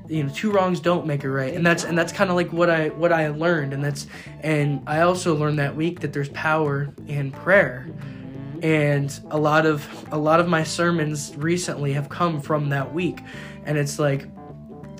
you 0.08 0.22
know 0.24 0.30
two 0.32 0.50
wrongs 0.50 0.80
don't 0.80 1.06
make 1.06 1.22
it 1.24 1.30
right. 1.30 1.54
And 1.54 1.64
that's 1.66 1.84
and 1.84 1.96
that's 1.96 2.12
kind 2.12 2.30
of 2.30 2.36
like 2.36 2.52
what 2.52 2.70
i 2.70 2.88
what 2.88 3.12
i 3.12 3.28
learned. 3.28 3.72
And 3.72 3.84
that's 3.84 4.06
and 4.40 4.82
i 4.86 5.00
also 5.02 5.34
learned 5.34 5.58
that 5.58 5.76
week 5.76 6.00
that 6.00 6.12
there's 6.12 6.30
power 6.30 6.92
in 7.06 7.30
prayer. 7.30 7.86
Mm-hmm. 7.88 8.64
and 8.64 9.20
a 9.30 9.38
lot 9.38 9.66
of 9.66 9.86
a 10.10 10.18
lot 10.18 10.40
of 10.40 10.48
my 10.48 10.64
sermons 10.64 11.36
recently 11.36 11.92
have 11.92 12.08
come 12.08 12.40
from 12.40 12.70
that 12.70 12.92
week. 12.92 13.20
And 13.64 13.76
it's 13.78 13.98
like 13.98 14.26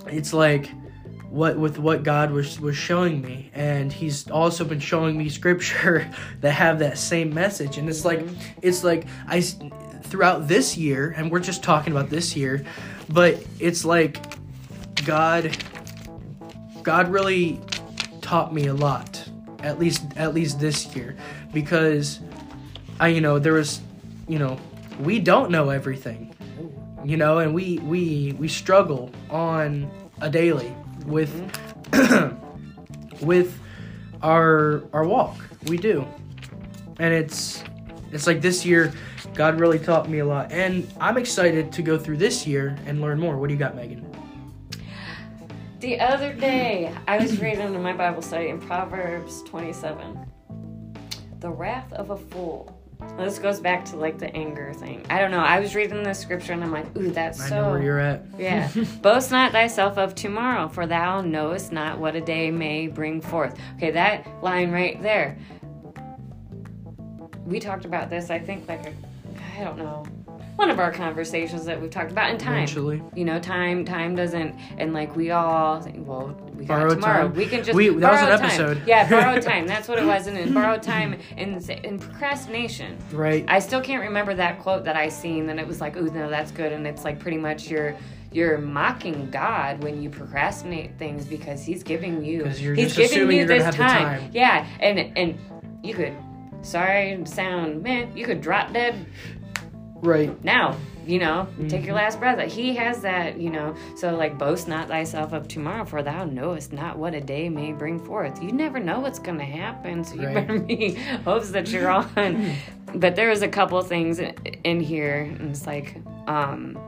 it's 0.07 0.33
like 0.33 0.71
what 1.31 1.59
with 1.59 1.79
what 1.79 2.03
God 2.05 2.31
was 2.31 2.61
was 2.61 2.77
showing 2.77 3.21
me. 3.21 3.51
And 3.55 3.93
he's 3.93 4.31
also 4.31 4.65
been 4.65 4.81
showing 4.81 5.17
me 5.19 5.29
scripture 5.41 6.09
that 6.41 6.53
have 6.53 6.79
that 6.81 6.99
same 6.99 7.35
message. 7.35 7.79
And 7.79 7.89
it's 7.89 8.05
like 8.05 8.27
it's 8.63 8.85
like 8.85 9.07
I 9.27 9.39
s- 9.39 9.59
throughout 10.03 10.49
this 10.49 10.77
year 10.77 11.13
and 11.17 11.31
we're 11.31 11.41
just 11.41 11.63
talking 11.63 11.93
about 11.93 12.09
this 12.09 12.35
year 12.37 12.65
but 13.11 13.43
it's 13.59 13.85
like 13.85 14.28
God 15.09 15.57
God 16.83 17.09
really 17.09 17.59
taught 18.21 18.53
me 18.53 18.67
a 18.67 18.75
lot 18.75 19.27
at 19.61 19.79
least 19.79 20.05
at 20.17 20.35
least 20.35 20.61
this 20.61 20.95
year 20.95 21.17
because 21.51 22.21
I 23.01 23.09
you 23.09 23.23
know 23.23 23.39
there 23.39 23.55
was 23.55 23.81
you 24.29 24.39
know 24.39 24.61
we 25.01 25.19
don't 25.19 25.51
know 25.51 25.71
everything 25.71 26.37
you 27.07 27.17
know 27.17 27.39
and 27.39 27.55
we 27.55 27.79
we 27.79 28.35
we 28.39 28.49
struggle 28.49 29.11
on 29.31 29.91
a 30.21 30.29
daily 30.29 30.77
with 31.07 31.33
with 33.23 33.59
our 34.23 34.85
our 34.93 35.07
walk. 35.07 35.39
We 35.69 35.79
do. 35.79 36.07
And 36.99 37.15
it's 37.15 37.65
it's 38.13 38.27
like 38.27 38.43
this 38.43 38.67
year 38.67 38.93
god 39.33 39.59
really 39.59 39.79
taught 39.79 40.11
me 40.11 40.19
a 40.19 40.27
lot. 40.27 40.53
And 40.53 40.87
i'm 41.01 41.17
excited 41.17 41.73
to 41.73 41.81
go 41.81 41.97
through 41.97 42.19
this 42.19 42.47
year 42.47 42.77
and 42.85 43.01
learn 43.01 43.19
more. 43.19 43.39
What 43.39 43.47
do 43.47 43.55
you 43.55 43.59
got 43.59 43.75
megan 43.75 44.08
The 45.81 46.01
other 46.01 46.33
day, 46.33 46.93
I 47.07 47.19
was 47.19 47.41
reading 47.41 47.73
in 47.73 47.81
my 47.81 47.93
Bible 47.93 48.21
study 48.21 48.49
in 48.49 48.61
Proverbs 48.61 49.45
27. 49.45 50.27
The 51.39 51.51
wrath 51.51 51.93
of 51.93 52.11
a 52.11 52.17
fool. 52.17 52.77
This 53.17 53.39
goes 53.39 53.61
back 53.61 53.85
to 53.87 53.97
like 53.97 54.19
the 54.19 54.35
anger 54.35 54.73
thing. 54.75 55.07
I 55.09 55.21
don't 55.21 55.31
know. 55.31 55.39
I 55.39 55.61
was 55.61 55.77
reading 55.77 56.03
the 56.03 56.15
scripture 56.15 56.53
and 56.53 56.65
I'm 56.65 56.73
like, 56.73 56.97
ooh, 56.97 57.13
that's 57.13 57.41
i 57.41 57.49
so. 57.49 57.63
know 57.63 57.71
where 57.71 57.83
you're 57.83 58.01
at 58.01 58.25
Yeah. 58.37 58.69
Boast 59.03 59.31
not 59.31 59.53
thyself 59.53 59.99
of 59.99 60.17
tomorrow, 60.17 60.67
for 60.67 60.85
thou 60.85 61.21
knowest 61.21 61.71
not 61.71 62.01
what 62.01 62.17
a 62.17 62.21
day 62.21 62.51
may 62.51 62.89
bring 62.89 63.21
forth. 63.21 63.57
Okay, 63.77 63.93
that 63.93 64.27
line 64.43 64.73
right 64.73 65.01
there. 65.01 65.39
We 67.47 67.61
talked 67.61 67.85
about 67.85 68.11
this, 68.11 68.31
I 68.31 68.41
think, 68.41 68.69
like, 68.69 68.85
a, 68.85 68.93
I 69.57 69.63
don't 69.63 69.79
know, 69.79 70.05
one 70.59 70.71
of 70.71 70.81
our 70.81 70.91
conversations 70.91 71.65
that 71.67 71.81
we've 71.81 71.89
talked 71.91 72.11
about 72.11 72.31
in 72.31 72.37
time. 72.37 72.55
Eventually. 72.55 73.01
You 73.15 73.25
know, 73.25 73.39
time, 73.39 73.85
time 73.85 74.17
doesn't, 74.17 74.57
and 74.77 74.93
like 74.93 75.15
we 75.15 75.31
all, 75.31 75.81
think, 75.81 76.05
well, 76.05 76.37
we 76.57 76.65
got 76.65 76.79
Borrowed 76.81 76.95
tomorrow. 77.01 77.29
time. 77.29 77.35
We 77.35 77.47
can 77.47 77.63
just 77.63 77.77
We- 77.77 77.91
that 77.91 77.95
was 77.95 78.21
an 78.21 78.27
borrow 78.27 78.37
time. 78.39 78.45
episode. 78.47 78.83
Yeah, 78.85 79.09
borrowed 79.09 79.43
time. 79.53 79.69
That's 79.69 79.87
what 79.87 80.01
it 80.01 80.05
was, 80.05 80.27
and 80.27 80.53
borrowed 80.53 80.83
time 80.83 81.15
and, 81.37 81.71
in 81.71 82.01
procrastination. 82.01 82.99
right 83.13 83.45
I 83.47 83.61
still 83.61 83.81
can't 83.81 84.03
remember 84.03 84.35
that 84.35 84.59
quote 84.59 84.85
that 84.87 84.97
I 84.97 85.09
seen 85.11 85.49
and 85.49 85.61
it 85.61 85.67
was 85.67 85.81
like, 85.81 85.97
"Ooh, 85.97 86.11
no, 86.11 86.29
that's 86.29 86.51
good." 86.51 86.73
And 86.73 86.89
it's 86.89 87.05
like 87.05 87.21
pretty 87.21 87.39
much 87.39 87.69
you're 87.71 87.95
you're 88.33 88.59
mocking 88.59 89.31
God 89.31 89.81
when 89.85 90.03
you 90.03 90.11
procrastinate 90.11 90.99
things 90.99 91.25
because 91.25 91.65
He's 91.65 91.85
giving 91.85 92.25
you 92.25 92.45
He's 92.47 92.97
just 92.97 93.15
giving 93.15 93.37
you 93.39 93.47
this 93.47 93.63
time. 93.77 94.19
time. 94.19 94.31
Yeah, 94.33 94.67
and 94.81 94.99
and 95.17 95.39
you 95.85 95.95
could 95.95 96.15
sorry 96.63 97.17
sound 97.25 97.81
man, 97.85 98.15
you 98.17 98.25
could 98.27 98.41
drop 98.41 98.73
dead 98.73 99.07
right 100.03 100.43
now. 100.45 100.77
You 101.07 101.19
know, 101.21 101.49
take 101.57 101.69
Mm-hmm. 101.81 101.85
your 101.87 101.95
last 101.95 102.19
breath. 102.19 102.53
He 102.53 102.77
has 102.77 103.01
that, 103.01 103.41
you 103.41 103.49
know. 103.49 103.75
So, 103.97 104.15
like, 104.15 104.37
boast 104.37 104.69
not 104.69 104.89
thyself 104.89 105.33
of 105.33 105.49
tomorrow, 105.49 105.87
for 105.87 106.03
thou 106.03 106.25
knowest 106.25 106.71
not 106.75 106.99
what 106.99 107.15
a 107.15 107.21
day 107.23 107.49
may 107.49 107.73
bring 107.73 107.99
forth. 107.99 108.43
You 108.43 108.53
never 108.53 108.79
know 108.79 109.01
what's 109.01 109.19
going 109.19 109.39
to 109.39 109.45
happen, 109.45 110.05
so 110.05 110.17
you 110.17 110.27
Right. 110.27 110.35
better 110.35 110.59
be 110.59 110.91
hopes 111.25 111.51
that 111.53 111.69
you're 111.71 111.89
on. 111.91 112.53
but 112.95 113.17
there 113.17 113.31
was 113.31 113.41
a 113.41 113.49
couple 113.49 113.81
things 113.81 114.19
in- 114.19 114.35
in 114.65 114.81
here, 114.81 115.21
and 115.39 115.51
it's 115.51 115.67
like, 115.67 115.97
um, 116.27 116.79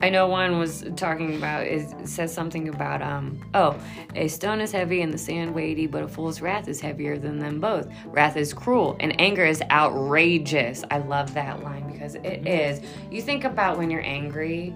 I 0.00 0.08
know 0.08 0.26
one 0.26 0.58
was 0.58 0.84
talking 0.96 1.36
about 1.36 1.66
is 1.66 1.92
it 1.92 2.08
says 2.08 2.32
something 2.32 2.68
about 2.68 3.02
um 3.02 3.40
oh 3.54 3.78
a 4.14 4.28
stone 4.28 4.60
is 4.60 4.72
heavy 4.72 5.02
and 5.02 5.12
the 5.12 5.18
sand 5.18 5.54
weighty 5.54 5.86
but 5.86 6.02
a 6.02 6.08
fool's 6.08 6.40
wrath 6.40 6.68
is 6.68 6.80
heavier 6.80 7.18
than 7.18 7.38
them 7.38 7.60
both. 7.60 7.88
Wrath 8.06 8.36
is 8.36 8.52
cruel 8.54 8.96
and 9.00 9.18
anger 9.20 9.44
is 9.44 9.62
outrageous. 9.70 10.84
I 10.90 10.98
love 10.98 11.34
that 11.34 11.62
line 11.62 11.90
because 11.90 12.14
it 12.16 12.46
is. 12.46 12.80
You 13.10 13.20
think 13.22 13.44
about 13.44 13.78
when 13.78 13.90
you're 13.90 14.04
angry 14.04 14.74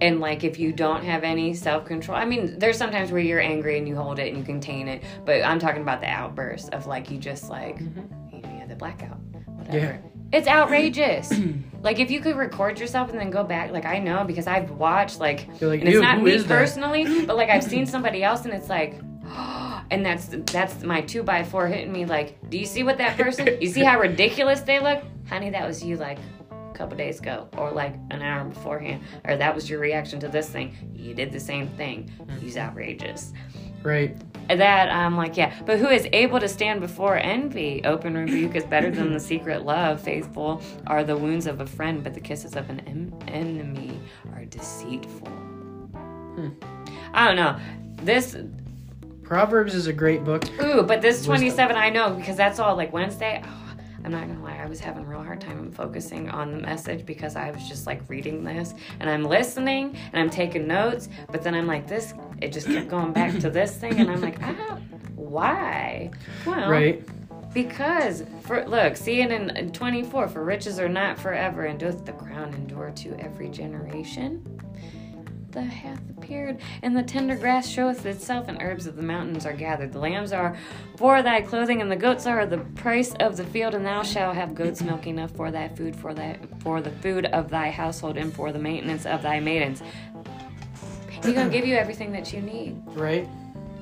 and 0.00 0.20
like 0.20 0.44
if 0.44 0.58
you 0.58 0.72
don't 0.72 1.04
have 1.04 1.24
any 1.24 1.52
self-control 1.52 2.16
i 2.16 2.24
mean 2.24 2.58
there's 2.58 2.78
sometimes 2.78 3.12
where 3.12 3.20
you're 3.20 3.40
angry 3.40 3.76
and 3.76 3.86
you 3.86 3.94
hold 3.94 4.18
it 4.18 4.28
and 4.28 4.38
you 4.38 4.42
contain 4.42 4.88
it 4.88 5.02
but 5.26 5.42
i'm 5.44 5.58
talking 5.58 5.82
about 5.82 6.00
the 6.00 6.08
outburst 6.08 6.72
of 6.72 6.86
like 6.86 7.10
you 7.10 7.18
just 7.18 7.50
like 7.50 7.78
you 7.80 8.40
know 8.40 8.50
you 8.50 8.58
have 8.58 8.68
the 8.70 8.74
blackout 8.76 9.20
whatever. 9.70 10.00
Yeah. 10.02 10.09
It's 10.32 10.48
outrageous. 10.48 11.32
Like 11.82 11.98
if 11.98 12.10
you 12.10 12.20
could 12.20 12.36
record 12.36 12.78
yourself 12.78 13.08
and 13.08 13.18
then 13.18 13.30
go 13.30 13.42
back 13.42 13.70
like 13.70 13.86
i 13.86 13.98
know 13.98 14.22
because 14.24 14.46
i've 14.46 14.70
watched 14.72 15.18
like 15.18 15.48
like, 15.62 15.80
and 15.80 15.88
it's 15.88 15.98
not 15.98 16.20
me 16.20 16.44
personally 16.44 17.24
but 17.26 17.36
like 17.36 17.48
i've 17.48 17.64
seen 17.64 17.86
somebody 17.86 18.22
else 18.22 18.44
and 18.44 18.52
it's 18.52 18.68
like 18.68 19.00
and 19.90 20.04
that's 20.04 20.26
that's 20.52 20.82
my 20.82 21.00
two 21.00 21.22
by 21.22 21.42
four 21.42 21.66
hitting 21.66 21.90
me 21.90 22.04
like 22.04 22.36
do 22.50 22.58
you 22.58 22.66
see 22.66 22.82
what 22.82 22.98
that 22.98 23.16
person 23.16 23.56
you 23.62 23.68
see 23.68 23.82
how 23.82 23.98
ridiculous 23.98 24.60
they 24.60 24.78
look? 24.78 25.02
Honey 25.28 25.48
that 25.48 25.66
was 25.66 25.82
you 25.82 25.96
like 25.96 26.18
a 26.50 26.74
couple 26.74 26.98
days 26.98 27.18
ago 27.18 27.48
or 27.56 27.70
like 27.70 27.94
an 28.10 28.20
hour 28.20 28.44
beforehand 28.44 29.02
or 29.24 29.36
that 29.36 29.54
was 29.54 29.70
your 29.70 29.80
reaction 29.80 30.20
to 30.20 30.28
this 30.28 30.50
thing. 30.50 30.76
You 30.94 31.14
did 31.14 31.32
the 31.32 31.40
same 31.40 31.68
thing. 31.68 32.10
He's 32.40 32.58
outrageous 32.58 33.32
right 33.82 34.16
that 34.56 34.90
I'm 34.90 35.16
like, 35.16 35.36
yeah, 35.36 35.54
but 35.64 35.78
who 35.78 35.88
is 35.88 36.08
able 36.12 36.40
to 36.40 36.48
stand 36.48 36.80
before 36.80 37.16
envy? 37.16 37.82
Open 37.84 38.14
rebuke 38.14 38.56
is 38.56 38.64
better 38.64 38.90
than 38.90 39.12
the 39.12 39.20
secret 39.20 39.64
love. 39.64 40.00
Faithful 40.00 40.60
are 40.88 41.04
the 41.04 41.16
wounds 41.16 41.46
of 41.46 41.60
a 41.60 41.66
friend, 41.66 42.02
but 42.02 42.14
the 42.14 42.20
kisses 42.20 42.56
of 42.56 42.68
an 42.68 42.80
em- 42.80 43.14
enemy 43.28 44.00
are 44.34 44.44
deceitful. 44.44 45.28
Hmm. 45.28 46.48
I 47.12 47.26
don't 47.26 47.36
know. 47.36 47.58
This 48.02 48.36
Proverbs 49.22 49.74
is 49.74 49.86
a 49.86 49.92
great 49.92 50.24
book. 50.24 50.44
ooh, 50.60 50.82
but 50.82 51.00
this 51.00 51.18
Wisdom. 51.18 51.36
27 51.36 51.76
I 51.76 51.90
know 51.90 52.14
because 52.14 52.36
that's 52.36 52.58
all 52.58 52.74
like 52.76 52.92
Wednesday. 52.92 53.42
Oh, 53.44 53.56
I'm 54.04 54.10
not 54.12 54.26
gonna 54.26 54.42
lie, 54.42 54.56
I 54.56 54.66
was 54.66 54.80
having 54.80 55.04
a 55.04 55.06
real 55.06 55.22
hard 55.22 55.40
time 55.40 55.70
focusing 55.70 56.30
on 56.30 56.52
the 56.52 56.58
message 56.58 57.04
because 57.06 57.36
I 57.36 57.50
was 57.50 57.68
just 57.68 57.86
like 57.86 58.00
reading 58.08 58.42
this 58.42 58.74
and 58.98 59.10
I'm 59.10 59.22
listening 59.24 59.96
and 60.12 60.20
I'm 60.20 60.30
taking 60.30 60.66
notes, 60.66 61.08
but 61.30 61.42
then 61.42 61.54
I'm 61.54 61.66
like 61.66 61.86
this. 61.86 62.14
It 62.40 62.52
just 62.52 62.66
kept 62.66 62.88
going 62.88 63.12
back 63.12 63.38
to 63.40 63.50
this 63.50 63.76
thing, 63.76 64.00
and 64.00 64.10
I'm 64.10 64.20
like, 64.20 64.40
don't. 64.40 64.80
Why? 65.16 66.10
Well, 66.46 66.70
Right. 66.70 67.04
Because 67.52 68.22
for 68.42 68.64
look, 68.66 68.96
see 68.96 69.22
it 69.22 69.32
in, 69.32 69.50
in 69.56 69.72
24. 69.72 70.28
For 70.28 70.44
riches 70.44 70.78
are 70.78 70.88
not 70.88 71.18
forever, 71.18 71.64
and 71.64 71.80
doth 71.80 72.06
the 72.06 72.12
crown 72.12 72.54
endure 72.54 72.92
to 72.92 73.14
every 73.18 73.48
generation? 73.48 74.60
The 75.50 75.62
hath 75.62 76.00
appeared, 76.10 76.60
and 76.82 76.96
the 76.96 77.02
tender 77.02 77.34
grass 77.34 77.68
showeth 77.68 78.06
itself, 78.06 78.46
and 78.46 78.62
herbs 78.62 78.86
of 78.86 78.94
the 78.94 79.02
mountains 79.02 79.46
are 79.46 79.52
gathered. 79.52 79.92
The 79.92 79.98
lambs 79.98 80.32
are 80.32 80.56
for 80.96 81.22
thy 81.22 81.40
clothing, 81.40 81.82
and 81.82 81.90
the 81.90 81.96
goats 81.96 82.24
are 82.24 82.46
the 82.46 82.58
price 82.58 83.14
of 83.14 83.36
the 83.36 83.42
field, 83.42 83.74
and 83.74 83.84
thou 83.84 84.04
shalt 84.04 84.36
have 84.36 84.54
goats 84.54 84.80
milk 84.80 85.08
enough 85.08 85.32
for 85.32 85.50
thy 85.50 85.66
food, 85.66 85.96
for 85.96 86.14
that 86.14 86.38
for 86.62 86.80
the 86.80 86.92
food 86.92 87.26
of 87.26 87.50
thy 87.50 87.68
household, 87.70 88.16
and 88.16 88.32
for 88.32 88.52
the 88.52 88.60
maintenance 88.60 89.06
of 89.06 89.22
thy 89.22 89.40
maidens. 89.40 89.82
He's 91.22 91.34
gonna 91.34 91.50
give 91.50 91.66
you 91.66 91.76
everything 91.76 92.12
that 92.12 92.32
you 92.32 92.40
need. 92.40 92.80
Right. 92.86 93.28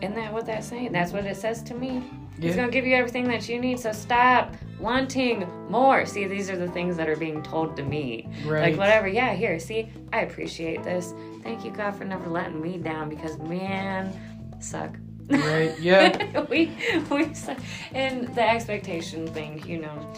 Isn't 0.00 0.14
that 0.14 0.32
what 0.32 0.46
that's 0.46 0.66
saying? 0.66 0.92
That's 0.92 1.12
what 1.12 1.24
it 1.24 1.36
says 1.36 1.62
to 1.64 1.74
me. 1.74 2.02
He's 2.40 2.54
gonna 2.54 2.70
give 2.70 2.86
you 2.86 2.94
everything 2.94 3.26
that 3.28 3.48
you 3.48 3.58
need, 3.60 3.80
so 3.80 3.92
stop 3.92 4.54
wanting 4.78 5.48
more. 5.68 6.06
See, 6.06 6.26
these 6.26 6.48
are 6.48 6.56
the 6.56 6.68
things 6.68 6.96
that 6.96 7.08
are 7.08 7.16
being 7.16 7.42
told 7.42 7.76
to 7.76 7.82
me. 7.82 8.28
Right. 8.44 8.70
Like 8.70 8.78
whatever, 8.78 9.08
yeah, 9.08 9.34
here, 9.34 9.58
see, 9.58 9.88
I 10.12 10.20
appreciate 10.20 10.84
this. 10.84 11.14
Thank 11.42 11.64
you, 11.64 11.72
God, 11.72 11.96
for 11.96 12.04
never 12.04 12.28
letting 12.28 12.60
me 12.60 12.78
down 12.78 13.08
because 13.08 13.38
man, 13.38 14.12
suck. 14.60 14.96
Right. 15.28 15.78
Yeah. 15.80 16.40
we 16.50 16.72
we 17.10 17.34
suck. 17.34 17.58
And 17.92 18.32
the 18.34 18.48
expectation 18.48 19.26
thing, 19.26 19.62
you 19.66 19.80
know, 19.80 20.12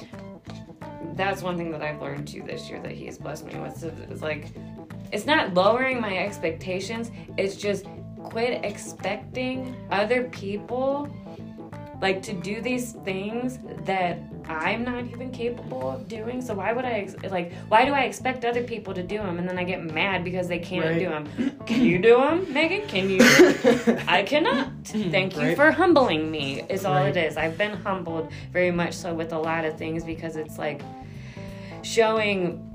that's 1.14 1.42
one 1.42 1.56
thing 1.56 1.70
that 1.72 1.82
I've 1.82 2.00
learned 2.00 2.28
too 2.28 2.42
this 2.42 2.68
year 2.68 2.80
that 2.82 2.92
He 2.92 3.06
has 3.06 3.18
blessed 3.18 3.46
me 3.46 3.58
with. 3.58 3.82
It's 4.10 4.22
like, 4.22 4.52
it's 5.12 5.26
not 5.26 5.54
lowering 5.54 6.00
my 6.00 6.16
expectations. 6.18 7.10
It's 7.36 7.56
just 7.56 7.86
quit 8.22 8.64
expecting 8.64 9.74
other 9.90 10.24
people 10.24 11.08
like 12.00 12.22
to 12.22 12.32
do 12.32 12.62
these 12.62 12.92
things 13.04 13.58
that 13.84 14.18
I'm 14.48 14.84
not 14.84 15.04
even 15.06 15.30
capable 15.30 15.90
of 15.90 16.08
doing. 16.08 16.40
So 16.40 16.54
why 16.54 16.72
would 16.72 16.84
I 16.84 16.92
ex- 16.92 17.16
like 17.30 17.52
why 17.68 17.84
do 17.84 17.92
I 17.92 18.02
expect 18.04 18.44
other 18.44 18.62
people 18.62 18.94
to 18.94 19.02
do 19.02 19.18
them 19.18 19.38
and 19.38 19.46
then 19.48 19.58
I 19.58 19.64
get 19.64 19.82
mad 19.84 20.24
because 20.24 20.48
they 20.48 20.58
can't 20.58 20.84
Right. 20.86 20.98
do 20.98 21.08
them? 21.10 21.58
Can 21.66 21.84
you 21.84 21.98
do 21.98 22.16
them, 22.16 22.50
Megan? 22.52 22.86
Can 22.88 23.10
you? 23.10 23.18
I 24.08 24.22
cannot. 24.26 24.68
Mm-hmm. 24.84 25.10
Thank 25.10 25.36
you 25.36 25.48
Right. 25.48 25.56
for 25.56 25.70
humbling 25.70 26.30
me. 26.30 26.62
Is 26.70 26.84
all 26.86 26.94
Right. 26.94 27.14
it 27.16 27.26
is. 27.28 27.36
I've 27.36 27.58
been 27.58 27.76
humbled 27.76 28.30
very 28.50 28.70
much 28.70 28.94
so 28.94 29.12
with 29.12 29.32
a 29.34 29.38
lot 29.38 29.64
of 29.66 29.76
things 29.76 30.02
because 30.02 30.36
it's 30.36 30.56
like 30.58 30.80
showing 31.82 32.66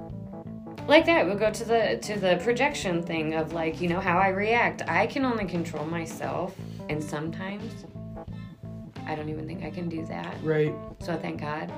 like 0.87 1.05
that 1.05 1.25
we'll 1.25 1.35
go 1.37 1.51
to 1.51 1.63
the 1.65 1.99
to 2.01 2.19
the 2.19 2.39
projection 2.43 3.01
thing 3.01 3.33
of 3.33 3.53
like 3.53 3.81
you 3.81 3.87
know 3.89 3.99
how 3.99 4.17
i 4.17 4.27
react 4.29 4.81
i 4.87 5.07
can 5.07 5.25
only 5.25 5.45
control 5.45 5.85
myself 5.85 6.55
and 6.89 7.03
sometimes 7.03 7.85
i 9.07 9.15
don't 9.15 9.29
even 9.29 9.47
think 9.47 9.63
i 9.63 9.69
can 9.69 9.89
do 9.89 10.05
that 10.05 10.35
right. 10.43 10.73
so 10.99 11.15
thank 11.17 11.39
god 11.41 11.71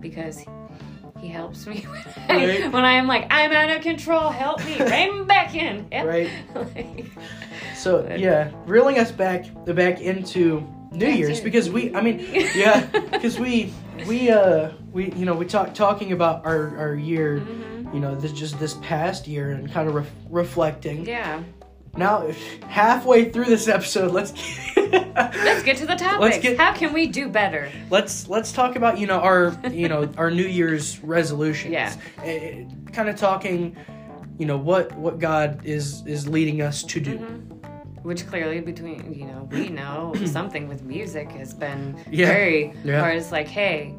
because 0.00 0.44
he 1.20 1.28
helps 1.28 1.66
me 1.66 1.86
Right. 2.28 2.70
when 2.72 2.84
i'm 2.84 3.06
like 3.06 3.26
i'm 3.30 3.52
out 3.52 3.70
of 3.74 3.82
control 3.82 4.30
help 4.30 4.64
me 4.64 4.78
rein 4.80 5.20
me 5.20 5.24
back 5.24 5.54
in 5.54 5.86
Yep. 5.90 6.06
Right. 6.06 6.30
Like, 6.54 7.06
So 7.76 8.06
yeah, 8.14 8.50
reeling 8.66 8.98
us 8.98 9.10
back 9.10 9.46
back 9.64 10.00
into 10.00 10.66
New 10.92 11.08
Year's 11.08 11.40
because 11.40 11.70
we, 11.70 11.94
I 11.94 12.00
mean, 12.02 12.18
yeah, 12.54 12.84
because 13.12 13.38
we 13.38 13.72
we 14.06 14.28
uh 14.30 14.72
we 14.92 15.12
you 15.12 15.24
know 15.24 15.34
we 15.34 15.46
talk 15.46 15.72
talking 15.72 16.12
about 16.12 16.44
our 16.44 16.76
our 16.76 16.94
year, 16.94 17.40
mhm. 17.40 17.79
You 17.92 18.00
know, 18.00 18.14
this 18.14 18.32
just 18.32 18.58
this 18.58 18.74
past 18.82 19.26
year 19.26 19.50
and 19.50 19.70
kind 19.70 19.88
of 19.88 19.94
ref 19.94 20.10
reflecting. 20.28 21.04
yeah 21.06 21.42
Now 21.96 22.30
halfway 22.68 23.30
through 23.30 23.46
this 23.46 23.66
episode, 23.68 24.12
let's 24.12 24.32
let's 24.76 25.62
get 25.62 25.76
to 25.78 25.86
the 25.86 25.96
topics 25.96 26.38
get- 26.38 26.56
how 26.58 26.72
can 26.72 26.92
we 26.92 27.06
do 27.06 27.28
better 27.28 27.68
let's 27.90 28.28
let's 28.28 28.52
talk 28.52 28.76
about 28.76 28.98
you 28.98 29.06
know 29.06 29.18
our 29.20 29.56
you 29.70 29.88
know 29.88 30.08
our 30.16 30.30
New 30.30 30.46
Year's 30.46 31.00
resolutions. 31.02 31.72
Yeah. 31.72 31.94
kind 32.92 33.08
of 33.08 33.16
talking, 33.16 33.76
you 34.38 34.46
know 34.46 34.56
what 34.56 34.92
what 34.96 35.18
God 35.18 35.64
is 35.64 36.04
is 36.06 36.28
leading 36.28 36.62
us 36.62 36.82
to 36.84 37.00
do. 37.00 37.18
Mhm. 37.18 37.56
Which 38.02 38.26
clearly, 38.26 38.60
between 38.60 39.12
you 39.12 39.26
know, 39.26 39.46
we 39.52 39.68
know 39.68 40.14
something 40.24 40.68
with 40.68 40.82
music 40.82 41.30
has 41.32 41.52
been 41.52 41.96
Yeah. 42.10 42.28
very 42.28 42.72
Yeah. 42.82 43.00
hard. 43.00 43.16
It's 43.16 43.30
like, 43.30 43.46
hey, 43.48 43.94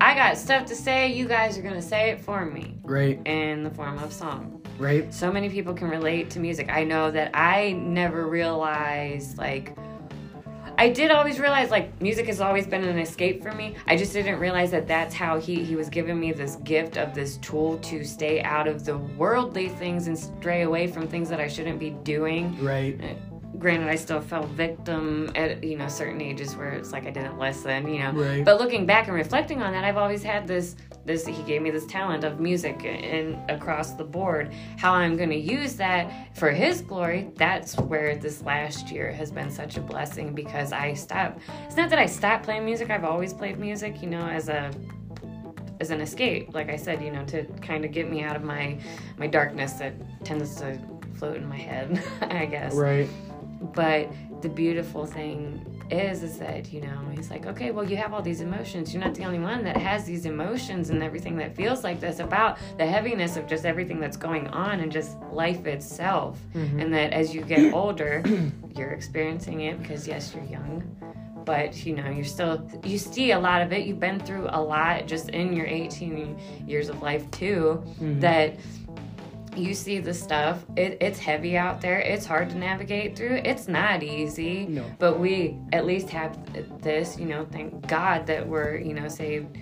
I 0.00 0.14
got 0.14 0.36
stuff 0.36 0.66
to 0.66 0.74
say. 0.76 1.12
You 1.12 1.26
guys 1.26 1.56
are 1.58 1.62
gonna 1.62 1.80
say 1.82 2.10
it 2.10 2.20
for 2.20 2.44
me 2.44 2.78
Right. 2.82 3.20
in 3.26 3.62
the 3.64 3.70
form 3.70 3.98
of 3.98 4.12
song. 4.12 4.60
Right. 4.78 5.12
So 5.12 5.32
many 5.32 5.48
people 5.48 5.72
can 5.72 5.88
relate 5.88 6.28
to 6.30 6.40
music. 6.40 6.68
I 6.70 6.84
know 6.84 7.10
that 7.10 7.30
I 7.34 7.72
never 7.72 8.26
realized 8.26 9.38
like. 9.38 9.74
I 10.78 10.90
did 10.90 11.10
always 11.10 11.40
realize 11.40 11.70
like 11.70 11.98
music 12.02 12.26
has 12.26 12.42
always 12.42 12.66
been 12.66 12.84
an 12.84 12.98
escape 12.98 13.42
for 13.42 13.50
me. 13.52 13.76
I 13.86 13.96
just 13.96 14.12
didn't 14.12 14.38
realize 14.38 14.70
that 14.72 14.86
that's 14.86 15.14
how 15.14 15.40
he 15.40 15.64
he 15.64 15.74
was 15.74 15.88
giving 15.88 16.20
me 16.20 16.32
this 16.32 16.56
gift 16.56 16.98
of 16.98 17.14
this 17.14 17.38
tool 17.38 17.78
to 17.78 18.04
stay 18.04 18.42
out 18.42 18.68
of 18.68 18.84
the 18.84 18.98
worldly 18.98 19.70
things 19.70 20.06
and 20.08 20.18
stray 20.18 20.62
away 20.62 20.86
from 20.88 21.08
things 21.08 21.30
that 21.30 21.40
I 21.40 21.48
shouldn't 21.48 21.78
be 21.78 21.90
doing. 21.90 22.62
Right. 22.62 23.00
Eh, 23.02 23.14
Granted, 23.58 23.88
I 23.88 23.94
still 23.94 24.20
fell 24.20 24.42
victim 24.44 25.30
at 25.34 25.64
you 25.64 25.76
know 25.76 25.88
certain 25.88 26.20
ages 26.20 26.56
where 26.56 26.70
it's 26.70 26.92
like 26.92 27.06
I 27.06 27.10
didn't 27.10 27.38
listen, 27.38 27.88
you 27.88 28.00
know. 28.00 28.12
Right. 28.12 28.44
But 28.44 28.60
looking 28.60 28.84
back 28.84 29.06
and 29.06 29.16
reflecting 29.16 29.62
on 29.62 29.72
that, 29.72 29.84
I've 29.84 29.96
always 29.96 30.22
had 30.22 30.46
this 30.46 30.76
this 31.06 31.24
he 31.26 31.42
gave 31.44 31.62
me 31.62 31.70
this 31.70 31.86
talent 31.86 32.24
of 32.24 32.40
music 32.40 32.84
and 32.84 33.38
across 33.48 33.92
the 33.92 34.04
board. 34.04 34.52
How 34.76 34.92
I'm 34.92 35.16
going 35.16 35.30
to 35.30 35.38
use 35.38 35.74
that 35.76 36.36
for 36.36 36.50
his 36.50 36.82
glory, 36.82 37.30
that's 37.36 37.78
where 37.78 38.16
this 38.16 38.42
last 38.42 38.90
year 38.90 39.12
has 39.12 39.30
been 39.30 39.50
such 39.50 39.76
a 39.76 39.80
blessing 39.80 40.34
because 40.34 40.72
I 40.72 40.94
stopped. 40.94 41.40
It's 41.66 41.76
not 41.76 41.88
that 41.90 41.98
I 41.98 42.06
stopped 42.06 42.44
playing 42.44 42.64
music. 42.64 42.90
I've 42.90 43.04
always 43.04 43.32
played 43.32 43.58
music, 43.58 44.02
you 44.02 44.08
know, 44.08 44.26
as 44.26 44.48
a 44.48 44.70
as 45.78 45.90
an 45.90 46.00
escape, 46.00 46.54
like 46.54 46.70
I 46.70 46.76
said, 46.76 47.02
you 47.02 47.12
know, 47.12 47.24
to 47.26 47.44
kind 47.60 47.84
of 47.84 47.92
get 47.92 48.10
me 48.10 48.22
out 48.22 48.36
of 48.36 48.42
my 48.42 48.78
my 49.16 49.26
darkness 49.26 49.74
that 49.74 49.94
tends 50.24 50.56
to 50.56 50.78
float 51.14 51.36
in 51.36 51.48
my 51.48 51.56
head, 51.56 52.02
I 52.22 52.46
guess 52.46 52.74
Right. 52.74 53.08
But 53.60 54.08
the 54.42 54.48
beautiful 54.48 55.06
thing 55.06 55.64
is 55.90 56.22
is 56.22 56.38
that 56.38 56.72
you 56.72 56.80
know 56.80 56.98
he's 57.14 57.30
like 57.30 57.46
okay 57.46 57.70
well 57.70 57.88
you 57.88 57.96
have 57.96 58.12
all 58.12 58.20
these 58.20 58.40
emotions 58.40 58.92
you're 58.92 59.02
not 59.02 59.14
the 59.14 59.24
only 59.24 59.38
one 59.38 59.62
that 59.62 59.76
has 59.76 60.04
these 60.04 60.26
emotions 60.26 60.90
and 60.90 61.02
everything 61.02 61.36
that 61.36 61.54
feels 61.54 61.84
like 61.84 62.00
this 62.00 62.18
about 62.18 62.58
the 62.76 62.84
heaviness 62.86 63.36
of 63.36 63.46
just 63.46 63.64
everything 63.64 64.00
that's 64.00 64.16
going 64.16 64.48
on 64.48 64.80
and 64.80 64.90
just 64.90 65.16
life 65.32 65.64
itself 65.66 66.38
Mhm. 66.54 66.82
and 66.82 66.92
that 66.94 67.12
as 67.12 67.34
you 67.34 67.42
get 67.42 67.72
older 67.82 68.22
you're 68.76 68.90
experiencing 68.90 69.60
it 69.62 69.80
because 69.80 70.06
yes 70.08 70.34
you're 70.34 70.44
young 70.44 70.82
but 71.44 71.86
you 71.86 71.94
know 71.94 72.10
you're 72.10 72.24
still 72.24 72.68
you 72.84 72.98
see 72.98 73.30
a 73.30 73.38
lot 73.38 73.62
of 73.62 73.72
it 73.72 73.86
you've 73.86 74.00
been 74.00 74.18
through 74.18 74.48
a 74.50 74.60
lot 74.60 75.06
just 75.06 75.28
in 75.30 75.52
your 75.52 75.66
18 75.66 76.36
years 76.66 76.88
of 76.88 77.00
life 77.00 77.30
too 77.30 77.80
Mhm. 78.00 78.20
that 78.20 78.56
you 79.56 79.74
see 79.74 79.98
the 79.98 80.12
stuff 80.14 80.64
it, 80.76 80.98
it's 81.00 81.18
heavy 81.18 81.56
out 81.56 81.80
there 81.80 81.98
it's 82.00 82.26
hard 82.26 82.50
to 82.50 82.56
navigate 82.56 83.16
through 83.16 83.36
it's 83.44 83.68
not 83.68 84.02
easy 84.02 84.66
No. 84.66 84.84
but 84.98 85.18
we 85.18 85.56
at 85.72 85.86
least 85.86 86.10
have 86.10 86.36
this 86.82 87.18
you 87.18 87.24
know 87.26 87.46
thank 87.50 87.86
god 87.88 88.26
that 88.26 88.46
we're 88.46 88.76
you 88.76 88.94
know 88.94 89.08
saved 89.08 89.56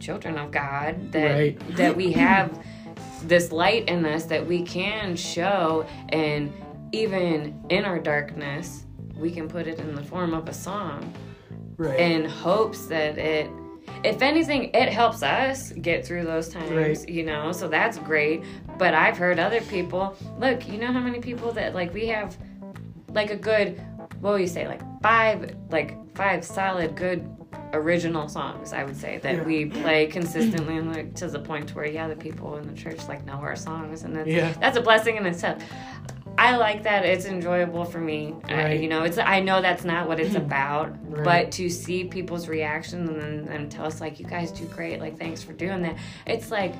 children 0.00 0.36
of 0.38 0.50
god 0.50 1.12
that 1.12 1.32
Right. 1.32 1.76
that 1.76 1.96
we 1.96 2.12
have 2.26 2.64
this 3.24 3.50
light 3.52 3.88
in 3.88 4.04
us 4.04 4.24
that 4.26 4.46
we 4.46 4.62
can 4.62 5.16
show 5.16 5.86
and 6.10 6.52
even 6.92 7.58
in 7.70 7.84
our 7.84 7.98
darkness 7.98 8.84
we 9.16 9.30
can 9.30 9.48
put 9.48 9.66
it 9.66 9.78
in 9.78 9.94
the 9.94 10.02
form 10.04 10.34
of 10.34 10.48
a 10.48 10.54
song 10.54 11.12
Right. 11.76 11.98
in 11.98 12.24
hopes 12.24 12.86
that 12.86 13.18
it 13.18 13.50
if 14.02 14.20
anything 14.22 14.70
it 14.74 14.88
helps 14.88 15.22
us 15.22 15.72
get 15.72 16.04
through 16.06 16.24
those 16.24 16.48
times 16.48 16.70
Right. 16.70 17.08
you 17.08 17.24
know 17.24 17.52
so 17.52 17.68
that's 17.68 17.98
great 17.98 18.42
but 18.78 18.94
i've 18.94 19.16
heard 19.16 19.38
other 19.38 19.60
people 19.62 20.16
look 20.38 20.68
you 20.68 20.78
know 20.78 20.92
how 20.92 21.00
many 21.00 21.20
people 21.20 21.52
that 21.52 21.74
like 21.74 21.92
we 21.94 22.06
have 22.08 22.36
like 23.12 23.30
a 23.30 23.36
good 23.36 23.80
what 24.20 24.32
would 24.32 24.40
you 24.40 24.46
say 24.46 24.66
like 24.68 24.80
five 25.02 25.54
like 25.70 25.96
five 26.16 26.44
solid 26.44 26.94
good 26.96 27.28
original 27.72 28.28
songs 28.28 28.72
i 28.72 28.84
would 28.84 28.96
say 28.96 29.18
that 29.18 29.36
Yeah. 29.36 29.42
we 29.42 29.66
play 29.66 30.06
consistently 30.06 30.76
and 30.76 30.92
like 30.94 31.14
to 31.16 31.26
the 31.28 31.38
point 31.40 31.74
where 31.74 31.86
yeah 31.86 32.06
the 32.08 32.16
people 32.16 32.56
in 32.56 32.66
the 32.66 32.74
church 32.74 33.06
like 33.08 33.24
know 33.24 33.34
our 33.34 33.56
songs 33.56 34.02
and 34.04 34.14
that's 34.14 34.28
Yeah. 34.28 34.52
that's 34.60 34.76
a 34.76 34.80
blessing 34.82 35.16
in 35.16 35.26
itself 35.26 35.62
I 36.36 36.56
like 36.56 36.82
that. 36.82 37.04
It's 37.04 37.26
enjoyable 37.26 37.84
for 37.84 38.00
me. 38.00 38.34
I, 38.44 38.72
you 38.72 38.88
know, 38.88 39.04
it's 39.04 39.18
I 39.18 39.40
know 39.40 39.62
that's 39.62 39.84
not 39.84 40.08
what 40.08 40.18
it's 40.20 40.34
about, 40.44 40.94
Right. 41.08 41.24
but 41.24 41.52
to 41.52 41.68
see 41.68 42.04
people's 42.04 42.48
reaction 42.48 43.08
and 43.08 43.20
then 43.20 43.48
and 43.48 43.70
tell 43.70 43.86
us 43.86 44.00
like, 44.00 44.18
"You 44.18 44.26
guys 44.26 44.50
do 44.50 44.64
great. 44.66 45.00
Like, 45.00 45.18
thanks 45.18 45.42
for 45.42 45.52
doing 45.52 45.82
that." 45.82 45.96
It's 46.26 46.50
like 46.50 46.74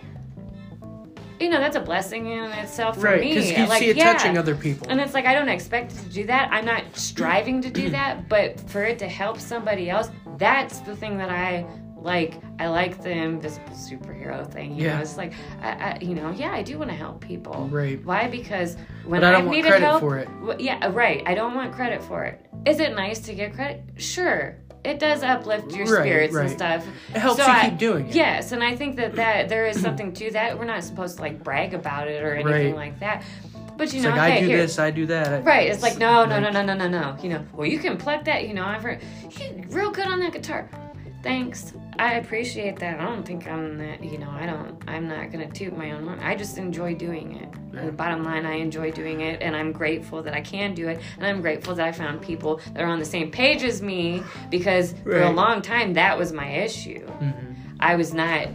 you 1.40 1.50
know 1.50 1.58
that's 1.58 1.76
a 1.76 1.80
blessing 1.80 2.26
in 2.28 2.44
itself 2.52 2.96
for 2.96 3.02
right, 3.02 3.20
me. 3.20 3.34
because 3.34 3.50
you 3.50 3.66
like, 3.66 3.80
see 3.80 3.90
it 3.90 3.96
yeah. 3.96 4.12
touching 4.12 4.38
other 4.38 4.54
people. 4.54 4.88
And 4.88 5.00
it's 5.00 5.14
like 5.14 5.26
I 5.26 5.34
don't 5.34 5.48
expect 5.48 5.92
it 5.92 5.98
to 5.98 6.08
do 6.08 6.24
that. 6.26 6.48
I'm 6.52 6.64
not 6.64 6.84
striving 6.96 7.60
to 7.62 7.70
do 7.70 7.90
that, 7.98 8.28
but 8.28 8.60
for 8.70 8.82
it 8.84 8.98
to 9.00 9.08
help 9.08 9.40
somebody 9.40 9.90
else, 9.90 10.10
that's 10.38 10.80
the 10.80 10.94
thing 10.96 11.18
that 11.18 11.30
I 11.30 11.66
like. 12.04 12.34
I 12.60 12.68
like 12.68 13.02
the 13.02 13.10
invisible 13.10 13.72
superhero 13.74 14.48
thing. 14.48 14.76
You 14.76 14.84
Yeah. 14.84 14.94
know, 14.96 15.02
it's 15.02 15.16
like 15.16 15.32
I, 15.60 15.68
I, 15.70 15.98
you 16.00 16.14
know, 16.14 16.30
yeah, 16.30 16.52
I 16.52 16.62
do 16.62 16.78
want 16.78 16.90
to 16.90 16.96
help 16.96 17.20
people. 17.20 17.68
Right. 17.68 18.02
Why? 18.04 18.28
Because 18.28 18.76
when 19.04 19.20
But 19.20 19.26
I 19.26 19.32
don't 19.32 19.40
I've 19.40 19.46
want 19.48 19.62
credit 19.62 19.80
help, 19.84 20.00
for 20.00 20.18
it. 20.18 20.28
Well, 20.40 20.60
yeah, 20.60 20.88
right. 20.92 21.22
I 21.26 21.34
don't 21.34 21.54
want 21.56 21.72
credit 21.72 22.00
for 22.04 22.22
it. 22.24 22.46
Is 22.64 22.78
it 22.78 22.94
nice 22.94 23.18
to 23.20 23.34
get 23.34 23.54
credit? 23.54 23.82
Sure. 23.96 24.56
It 24.84 24.98
does 25.00 25.22
uplift 25.24 25.72
your 25.74 25.86
Right, 25.86 26.02
spirits 26.04 26.34
right. 26.34 26.42
and 26.46 26.50
stuff. 26.52 26.86
It 27.14 27.18
helps 27.18 27.40
So 27.40 27.46
you 27.46 27.52
I- 27.52 27.70
keep 27.70 27.78
doing 27.78 28.08
it. 28.08 28.14
Yes, 28.14 28.52
and 28.52 28.62
I 28.62 28.76
think 28.76 28.96
that, 28.96 29.16
that 29.16 29.48
there 29.48 29.66
is 29.66 29.80
something 29.80 30.12
to 30.12 30.30
that. 30.32 30.56
We're 30.58 30.66
not 30.66 30.84
supposed 30.84 31.16
to 31.16 31.22
like 31.22 31.42
brag 31.42 31.74
about 31.74 32.06
it 32.06 32.22
or 32.22 32.34
anything 32.34 32.74
Right. 32.74 32.76
like 32.76 33.00
that. 33.00 33.24
But 33.76 33.92
you 33.92 33.96
It's 33.98 34.04
know, 34.04 34.10
like 34.10 34.30
hey, 34.32 34.36
I 34.38 34.40
do 34.42 34.46
here, 34.46 34.58
this, 34.58 34.78
I 34.78 34.90
do 34.92 35.06
that. 35.06 35.44
Right. 35.44 35.68
It's 35.68 35.82
like 35.82 35.98
no, 35.98 36.24
no, 36.24 36.38
no, 36.38 36.50
no, 36.50 36.62
no, 36.62 36.74
no, 36.74 36.86
no. 36.88 37.16
You 37.20 37.30
know, 37.30 37.44
well, 37.54 37.66
you 37.66 37.78
can 37.80 37.96
pluck 37.96 38.24
that. 38.26 38.46
You 38.46 38.54
know, 38.54 38.64
I've 38.64 38.82
heard 38.82 39.00
real 39.70 39.90
good 39.90 40.06
on 40.06 40.20
that 40.20 40.32
guitar. 40.32 40.68
Thanks. 41.22 41.72
I 41.98 42.14
appreciate 42.14 42.78
that. 42.80 43.00
I 43.00 43.04
don't 43.04 43.24
think 43.24 43.46
I'm 43.46 43.78
that. 43.78 44.02
You 44.02 44.18
know, 44.18 44.30
I 44.30 44.46
don't. 44.46 44.82
I'm 44.88 45.08
not 45.08 45.30
gonna 45.30 45.48
toot 45.50 45.76
my 45.76 45.92
own 45.92 46.04
horn. 46.04 46.20
I 46.20 46.34
just 46.34 46.58
enjoy 46.58 46.94
doing 46.94 47.36
it. 47.36 47.48
And 47.76 47.88
the 47.88 47.92
bottom 47.92 48.22
line, 48.24 48.46
I 48.46 48.54
enjoy 48.54 48.90
doing 48.92 49.20
it, 49.20 49.42
and 49.42 49.56
I'm 49.56 49.72
grateful 49.72 50.22
that 50.22 50.34
I 50.34 50.40
can 50.40 50.74
do 50.74 50.88
it, 50.88 51.00
and 51.16 51.26
I'm 51.26 51.40
grateful 51.40 51.74
that 51.74 51.86
I 51.86 51.92
found 51.92 52.22
people 52.22 52.60
that 52.72 52.82
are 52.82 52.86
on 52.88 52.98
the 52.98 53.04
same 53.04 53.30
page 53.30 53.62
as 53.64 53.82
me 53.82 54.22
because 54.50 54.94
for 55.02 55.20
a 55.22 55.30
long 55.30 55.60
time 55.62 55.92
that 55.94 56.16
was 56.18 56.32
my 56.32 56.48
issue. 56.48 57.04
Mhm. 57.20 57.54
I 57.80 57.96
was 57.96 58.14
not 58.14 58.48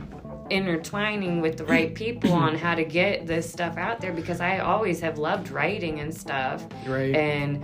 intertwining 0.50 1.42
with 1.42 1.58
the 1.58 1.66
right 1.66 1.94
people 1.94 2.34
on 2.34 2.56
how 2.66 2.74
to 2.76 2.84
get 2.84 3.28
this 3.28 3.50
stuff 3.52 3.78
out 3.78 4.02
there 4.02 4.12
because 4.14 4.42
I 4.42 4.60
always 4.60 5.00
have 5.02 5.18
loved 5.18 5.52
writing 5.52 6.00
and 6.00 6.14
stuff 6.14 6.66
Right. 6.88 7.16
and 7.16 7.64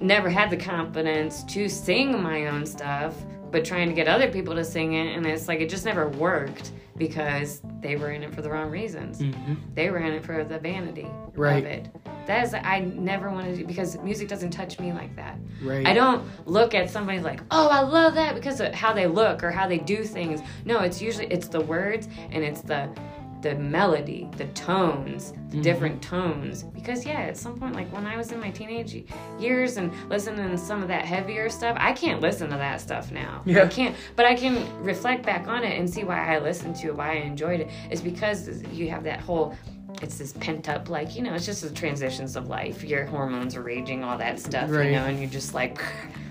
never 0.00 0.28
had 0.28 0.50
the 0.50 0.56
confidence 0.56 1.44
to 1.44 1.68
sing 1.68 2.22
my 2.22 2.46
own 2.46 2.66
stuff 2.66 3.14
but 3.50 3.64
trying 3.64 3.88
to 3.88 3.94
get 3.94 4.08
other 4.08 4.30
people 4.30 4.54
to 4.54 4.64
sing 4.64 4.94
it 4.94 5.16
and 5.16 5.26
it's 5.26 5.48
like 5.48 5.60
it 5.60 5.68
just 5.68 5.84
never 5.84 6.08
worked 6.08 6.72
because 6.96 7.62
they 7.80 7.96
were 7.96 8.10
in 8.10 8.22
it 8.22 8.34
for 8.34 8.42
the 8.42 8.50
wrong 8.50 8.70
reasons 8.70 9.20
Mhm. 9.20 9.56
they 9.74 9.90
were 9.90 9.98
in 9.98 10.12
it 10.12 10.24
for 10.24 10.44
the 10.44 10.58
vanity 10.58 11.06
Right. 11.34 11.64
of 11.64 11.70
it 11.70 11.88
that 12.26 12.44
is 12.46 12.54
i 12.54 12.80
never 12.80 13.30
wanted 13.30 13.56
to 13.58 13.64
because 13.64 13.98
music 14.00 14.28
doesn't 14.28 14.50
touch 14.50 14.78
me 14.78 14.92
like 14.92 15.14
that 15.16 15.36
Right. 15.62 15.86
I 15.86 15.92
don't 15.94 16.22
look 16.46 16.74
at 16.74 16.88
somebody 16.88 17.20
like, 17.20 17.40
oh, 17.50 17.68
I 17.68 17.80
love 17.80 18.14
that 18.14 18.34
because 18.34 18.60
of 18.62 18.72
how 18.72 18.94
they 18.94 19.06
look 19.06 19.44
or 19.44 19.50
how 19.50 19.68
they 19.68 19.76
do 19.76 20.04
things. 20.04 20.40
No, 20.64 20.78
it's 20.80 21.02
usually 21.02 21.26
it's 21.26 21.48
the 21.48 21.60
words 21.60 22.08
and 22.32 22.42
it's 22.42 22.62
the 22.62 22.88
the 23.42 23.54
melody, 23.54 24.28
the 24.36 24.46
tones, 24.48 25.32
the 25.32 25.38
Mm-hmm. 25.50 25.62
different 25.62 26.00
tones. 26.02 26.62
Because 26.62 27.04
yeah, 27.04 27.20
at 27.22 27.36
some 27.36 27.58
point, 27.58 27.74
like 27.74 27.92
when 27.92 28.06
I 28.06 28.16
was 28.16 28.30
in 28.30 28.38
my 28.38 28.50
teenage 28.50 29.04
years 29.38 29.78
and 29.78 29.92
listening 30.08 30.48
to 30.50 30.56
some 30.56 30.80
of 30.80 30.86
that 30.88 31.04
heavier 31.04 31.48
stuff, 31.48 31.76
I 31.80 31.92
can't 31.92 32.20
listen 32.20 32.50
to 32.50 32.56
that 32.56 32.80
stuff 32.80 33.10
now. 33.10 33.42
Yeah. 33.44 33.64
I 33.64 33.66
can't. 33.66 33.96
But 34.14 34.26
I 34.26 34.36
can 34.36 34.64
reflect 34.82 35.24
back 35.26 35.48
on 35.48 35.64
it 35.64 35.76
and 35.78 35.88
see 35.90 36.04
why 36.04 36.34
I 36.36 36.38
listened 36.38 36.76
to 36.76 36.88
it, 36.88 36.96
why 36.96 37.12
I 37.12 37.14
enjoyed 37.14 37.60
it. 37.60 37.68
It's 37.90 38.00
because 38.00 38.62
you 38.72 38.90
have 38.90 39.02
that 39.04 39.20
whole 39.20 39.56
it's 40.02 40.16
this 40.18 40.32
pent 40.34 40.68
up 40.68 40.88
like 40.88 41.16
you 41.16 41.20
know 41.22 41.34
it's 41.34 41.44
just 41.44 41.62
the 41.62 41.68
transitions 41.68 42.36
of 42.36 42.46
life 42.46 42.84
your 42.84 43.04
hormones 43.06 43.56
are 43.56 43.60
raging 43.62 44.04
all 44.04 44.16
that 44.16 44.38
stuff 44.38 44.70
Right. 44.70 44.86
you 44.86 44.92
know 44.92 45.04
and 45.04 45.18
you're 45.18 45.28
just 45.28 45.52
like 45.52 45.82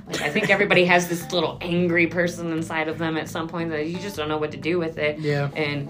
like 0.08 0.22
i 0.22 0.30
think 0.30 0.50
everybody 0.50 0.86
has 0.86 1.10
this 1.10 1.30
little 1.34 1.58
angry 1.60 2.08
person 2.08 2.52
inside 2.54 2.88
of 2.88 2.98
them 2.98 3.18
at 3.18 3.28
some 3.28 3.50
point 3.50 3.70
that 3.72 3.86
you 3.88 4.00
just 4.00 4.16
don't 4.16 4.30
know 4.30 4.38
what 4.38 4.52
to 4.52 4.58
do 4.58 4.80
with 4.80 4.98
it 4.98 5.20
Yeah. 5.20 5.50
and 5.58 5.90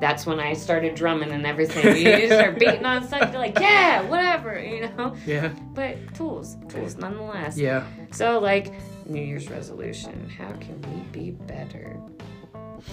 that's 0.00 0.26
when 0.26 0.38
i 0.40 0.52
started 0.52 0.94
drumming 0.94 1.30
and 1.30 1.46
everything. 1.46 1.96
You 1.96 2.04
just 2.04 2.32
start 2.32 2.58
beating 2.58 2.84
on 2.84 3.06
stuff 3.06 3.32
you're 3.32 3.40
like 3.40 3.58
yeah 3.58 4.02
whatever 4.02 4.58
you 4.60 4.88
know? 4.88 5.14
Yeah. 5.26 5.48
but 5.74 5.96
tools 6.14 6.56
tools. 6.68 6.96
nonetheless. 6.96 7.56
Yeah. 7.58 7.84
so 8.12 8.38
like 8.38 8.72
new 9.06 9.22
year's 9.22 9.48
resolution 9.50 10.28
how 10.28 10.52
can 10.54 10.80
we 10.82 11.00
be 11.12 11.30
better 11.30 11.96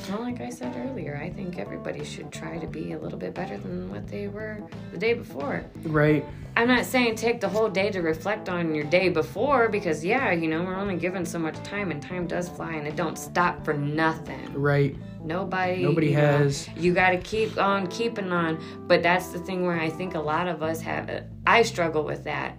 well, 0.09 0.21
like 0.21 0.41
I 0.41 0.49
said 0.49 0.75
earlier, 0.75 1.19
I 1.21 1.29
think 1.29 1.57
everybody 1.57 2.03
should 2.03 2.31
try 2.31 2.57
to 2.57 2.67
be 2.67 2.93
a 2.93 2.99
little 2.99 3.17
bit 3.17 3.33
better 3.33 3.57
than 3.57 3.89
what 3.89 4.07
they 4.07 4.27
were 4.27 4.61
the 4.91 4.97
day 4.97 5.13
before. 5.13 5.63
Right. 5.83 6.25
I'm 6.55 6.67
not 6.67 6.85
saying 6.85 7.15
take 7.15 7.41
the 7.41 7.49
whole 7.49 7.69
day 7.69 7.89
to 7.91 8.01
reflect 8.01 8.47
on 8.47 8.75
your 8.75 8.83
day 8.85 9.09
before 9.09 9.69
because 9.69 10.03
yeah, 10.05 10.31
you 10.31 10.47
know, 10.47 10.61
we're 10.63 10.75
only 10.75 10.97
given 10.97 11.25
so 11.25 11.39
much 11.39 11.55
time 11.63 11.89
and 11.91 12.01
time 12.01 12.27
does 12.27 12.49
fly 12.49 12.73
and 12.73 12.87
it 12.87 12.95
don't 12.95 13.17
stop 13.17 13.63
for 13.65 13.73
nothing. 13.73 14.53
Right. 14.53 14.95
Nobody 15.23 15.83
Nobody 15.83 16.07
you 16.09 16.17
know, 16.17 16.37
has. 16.39 16.67
you 16.75 16.93
got 16.93 17.11
to 17.11 17.17
keep 17.17 17.57
on 17.57 17.87
keeping 17.87 18.31
on, 18.31 18.61
but 18.87 19.01
that's 19.01 19.29
the 19.29 19.39
thing 19.39 19.65
where 19.65 19.79
I 19.79 19.89
think 19.89 20.15
a 20.15 20.19
lot 20.19 20.47
of 20.47 20.61
us 20.61 20.81
have 20.81 21.09
I 21.47 21.63
struggle 21.63 22.03
with 22.03 22.23
that. 22.25 22.57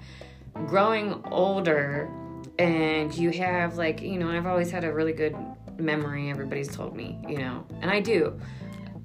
Growing 0.66 1.22
older 1.30 2.10
and 2.58 3.12
you 3.14 3.30
have 3.30 3.76
like, 3.76 4.00
you 4.00 4.18
know, 4.18 4.30
I've 4.30 4.46
always 4.46 4.70
had 4.70 4.84
a 4.84 4.92
really 4.92 5.12
good 5.12 5.36
memory 5.78 6.30
everybody's 6.30 6.74
told 6.74 6.96
me, 6.96 7.18
you 7.28 7.38
know. 7.38 7.66
And 7.80 7.90
I 7.90 8.00
do 8.00 8.40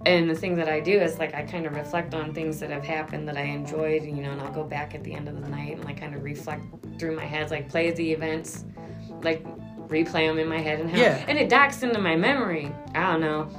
and 0.05 0.29
the 0.29 0.35
thing 0.35 0.55
that 0.55 0.69
I 0.69 0.79
do 0.79 0.97
is 0.97 1.19
like 1.19 1.33
I 1.35 1.43
kind 1.43 1.65
of 1.65 1.75
reflect 1.75 2.13
on 2.13 2.33
things 2.33 2.59
that 2.61 2.69
have 2.69 2.85
happened 2.85 3.27
that 3.27 3.37
I 3.37 3.41
enjoyed, 3.41 4.03
you 4.03 4.13
know, 4.13 4.31
and 4.31 4.41
I'll 4.41 4.51
go 4.51 4.63
back 4.63 4.95
at 4.95 5.03
the 5.03 5.13
end 5.13 5.27
of 5.27 5.41
the 5.41 5.49
night 5.49 5.75
and 5.75 5.83
like 5.83 5.99
kind 5.99 6.15
of 6.15 6.23
reflect 6.23 6.63
through 6.97 7.15
my 7.15 7.25
head, 7.25 7.51
like 7.51 7.69
play 7.69 7.91
the 7.91 8.11
events, 8.13 8.65
like 9.23 9.45
replay 9.89 10.27
them 10.27 10.39
in 10.39 10.47
my 10.47 10.59
head 10.59 10.79
and 10.79 10.89
how, 10.89 10.97
Yeah. 10.97 11.23
and 11.27 11.37
it 11.37 11.49
docks 11.49 11.83
into 11.83 11.99
my 11.99 12.15
memory. 12.15 12.71
I 12.95 13.11
don't 13.11 13.19
know. 13.21 13.49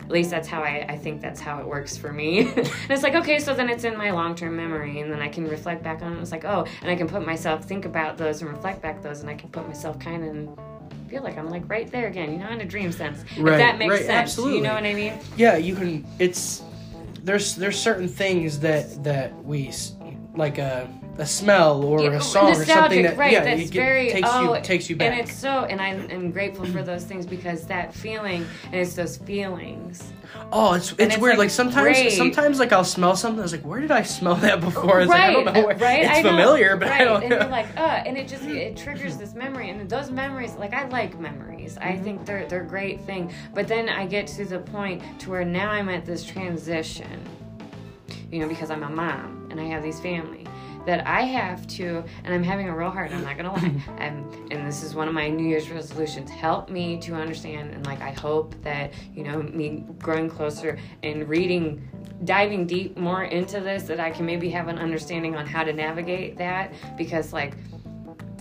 At 0.00 0.10
least 0.10 0.30
that's 0.30 0.48
how 0.48 0.62
I, 0.62 0.86
I 0.88 0.96
think 0.96 1.20
that's 1.20 1.38
how 1.40 1.60
it 1.60 1.66
works 1.66 1.96
for 1.96 2.12
me. 2.12 2.40
and 2.56 2.70
it's 2.90 3.02
like, 3.02 3.14
okay, 3.14 3.38
so 3.38 3.54
then 3.54 3.68
it's 3.68 3.84
in 3.84 3.96
my 3.96 4.10
long 4.10 4.34
term 4.34 4.56
memory, 4.56 5.00
and 5.00 5.12
then 5.12 5.20
I 5.20 5.28
can 5.28 5.46
reflect 5.46 5.84
back 5.84 6.02
on 6.02 6.16
it. 6.16 6.20
It's 6.20 6.32
like, 6.32 6.44
oh, 6.44 6.66
and 6.80 6.90
I 6.90 6.96
can 6.96 7.06
put 7.06 7.24
myself, 7.24 7.64
think 7.64 7.84
about 7.84 8.16
those 8.16 8.40
and 8.42 8.50
reflect 8.50 8.82
back 8.82 9.02
those, 9.02 9.20
and 9.20 9.28
I 9.30 9.34
can 9.34 9.50
put 9.50 9.68
myself 9.68 10.00
kind 10.00 10.24
of 10.24 10.58
feel 11.10 11.22
like 11.22 11.36
I'm 11.36 11.50
like 11.50 11.68
right 11.68 11.90
there 11.90 12.06
again, 12.06 12.32
you 12.32 12.38
know, 12.38 12.48
in 12.50 12.60
a 12.60 12.64
dream 12.64 12.92
sense. 12.92 13.24
Right, 13.36 13.54
if 13.54 13.58
that 13.58 13.78
makes 13.78 13.90
right, 13.90 14.00
sense. 14.00 14.10
absolutely. 14.10 14.58
You 14.58 14.62
know 14.62 14.74
what 14.74 14.84
I 14.84 14.94
mean? 14.94 15.14
Yeah. 15.36 15.56
You 15.56 15.74
can. 15.74 16.06
It's 16.18 16.62
there's 17.24 17.56
there's 17.56 17.78
certain 17.78 18.08
things 18.08 18.60
that 18.60 19.02
that 19.02 19.34
we 19.44 19.72
like 20.34 20.58
a 20.58 20.88
a 21.20 21.26
smell 21.26 21.84
or 21.84 22.00
Yeah, 22.02 22.12
a 22.16 22.20
song 22.20 22.50
or 22.52 22.64
something 22.64 23.02
that 23.02 23.16
right? 23.18 23.30
yeah 23.30 23.44
that's 23.44 23.62
it 23.70 23.74
very 23.74 24.10
takes 24.10 24.28
oh, 24.32 24.54
you 24.56 24.62
takes 24.62 24.88
you 24.88 24.96
back. 24.96 25.10
and 25.12 25.20
it's 25.20 25.36
so, 25.38 25.64
and 25.64 25.80
I 25.80 25.88
am 25.88 26.30
grateful 26.32 26.64
for 26.64 26.82
those 26.82 27.04
things 27.04 27.26
because 27.26 27.66
that 27.66 27.94
feeling 27.94 28.46
and 28.64 28.74
it's 28.76 28.94
those 28.94 29.18
feelings. 29.18 30.12
oh, 30.50 30.72
it's 30.74 30.92
it's, 30.92 31.00
it's, 31.14 31.18
weird. 31.18 31.34
like, 31.34 31.46
Like, 31.46 31.50
sometimes 31.50 31.98
great. 31.98 32.12
sometimes 32.12 32.58
like 32.58 32.72
I'll 32.72 32.84
smell 32.84 33.16
something. 33.16 33.38
I 33.38 33.42
was 33.42 33.52
like, 33.52 33.66
where 33.66 33.80
did 33.80 33.90
I 33.90 34.02
smell 34.02 34.36
that 34.36 34.60
before? 34.60 35.00
It's 35.02 35.10
right, 35.10 35.28
like, 35.28 35.28
I 35.28 35.32
don't 35.32 35.44
know. 35.54 35.66
Where, 35.66 35.76
right. 35.76 36.00
It's 36.04 36.10
I 36.18 36.22
know, 36.22 36.30
familiar, 36.30 36.76
but 36.76 36.88
right. 36.88 37.00
I 37.02 37.04
don't 37.04 37.20
and 37.22 37.30
know. 37.30 37.38
you're 37.40 37.48
like, 37.50 37.68
uh, 37.76 38.02
and 38.06 38.16
it 38.16 38.26
just 38.26 38.44
it 38.44 38.76
triggers 38.84 39.16
this 39.18 39.34
memory, 39.34 39.68
and 39.70 39.88
those 39.90 40.10
memories, 40.10 40.54
like 40.54 40.72
I 40.72 40.86
like 40.88 41.18
memories. 41.20 41.76
I 41.78 41.92
Mm-hmm. 41.92 42.04
think 42.04 42.26
they're 42.26 42.46
they're 42.46 42.62
a 42.62 42.66
great 42.66 43.00
thing. 43.02 43.30
But 43.54 43.68
then 43.68 43.88
I 43.90 44.06
get 44.06 44.26
to 44.38 44.44
the 44.46 44.58
point 44.60 45.02
to 45.20 45.30
where 45.30 45.44
now 45.44 45.70
I'm 45.70 45.88
at 45.90 46.06
this 46.06 46.24
transition, 46.24 47.20
you 48.32 48.38
know, 48.40 48.48
because 48.48 48.70
I'm 48.70 48.82
a 48.84 48.88
mom 48.90 49.48
and 49.50 49.60
I 49.60 49.64
have 49.64 49.82
these 49.82 50.00
family 50.00 50.39
that 50.86 51.06
I 51.06 51.22
have 51.22 51.66
to, 51.68 52.04
and 52.24 52.34
I'm 52.34 52.42
having 52.42 52.68
a 52.68 52.76
real 52.76 52.90
hard. 52.90 53.12
I'm 53.12 53.22
not 53.22 53.36
gonna 53.36 53.52
lie. 53.52 53.82
I'm, 53.98 54.24
um, 54.24 54.48
and 54.50 54.66
this 54.66 54.82
is 54.82 54.94
one 54.94 55.08
of 55.08 55.14
my 55.14 55.28
New 55.28 55.46
Year's 55.46 55.70
resolutions. 55.70 56.30
Help 56.30 56.68
me 56.68 56.98
to 57.00 57.14
understand, 57.14 57.72
and 57.72 57.84
like 57.86 58.00
I 58.00 58.12
hope 58.12 58.54
that 58.62 58.92
you 59.14 59.22
know 59.22 59.42
me 59.42 59.84
growing 59.98 60.28
closer 60.28 60.78
and 61.02 61.28
reading, 61.28 61.88
diving 62.24 62.66
deep 62.66 62.96
more 62.96 63.24
into 63.24 63.60
this, 63.60 63.84
that 63.84 64.00
I 64.00 64.10
can 64.10 64.26
maybe 64.26 64.48
have 64.50 64.68
an 64.68 64.78
understanding 64.78 65.36
on 65.36 65.46
how 65.46 65.64
to 65.64 65.72
navigate 65.72 66.36
that. 66.38 66.72
Because 66.96 67.32
like, 67.32 67.56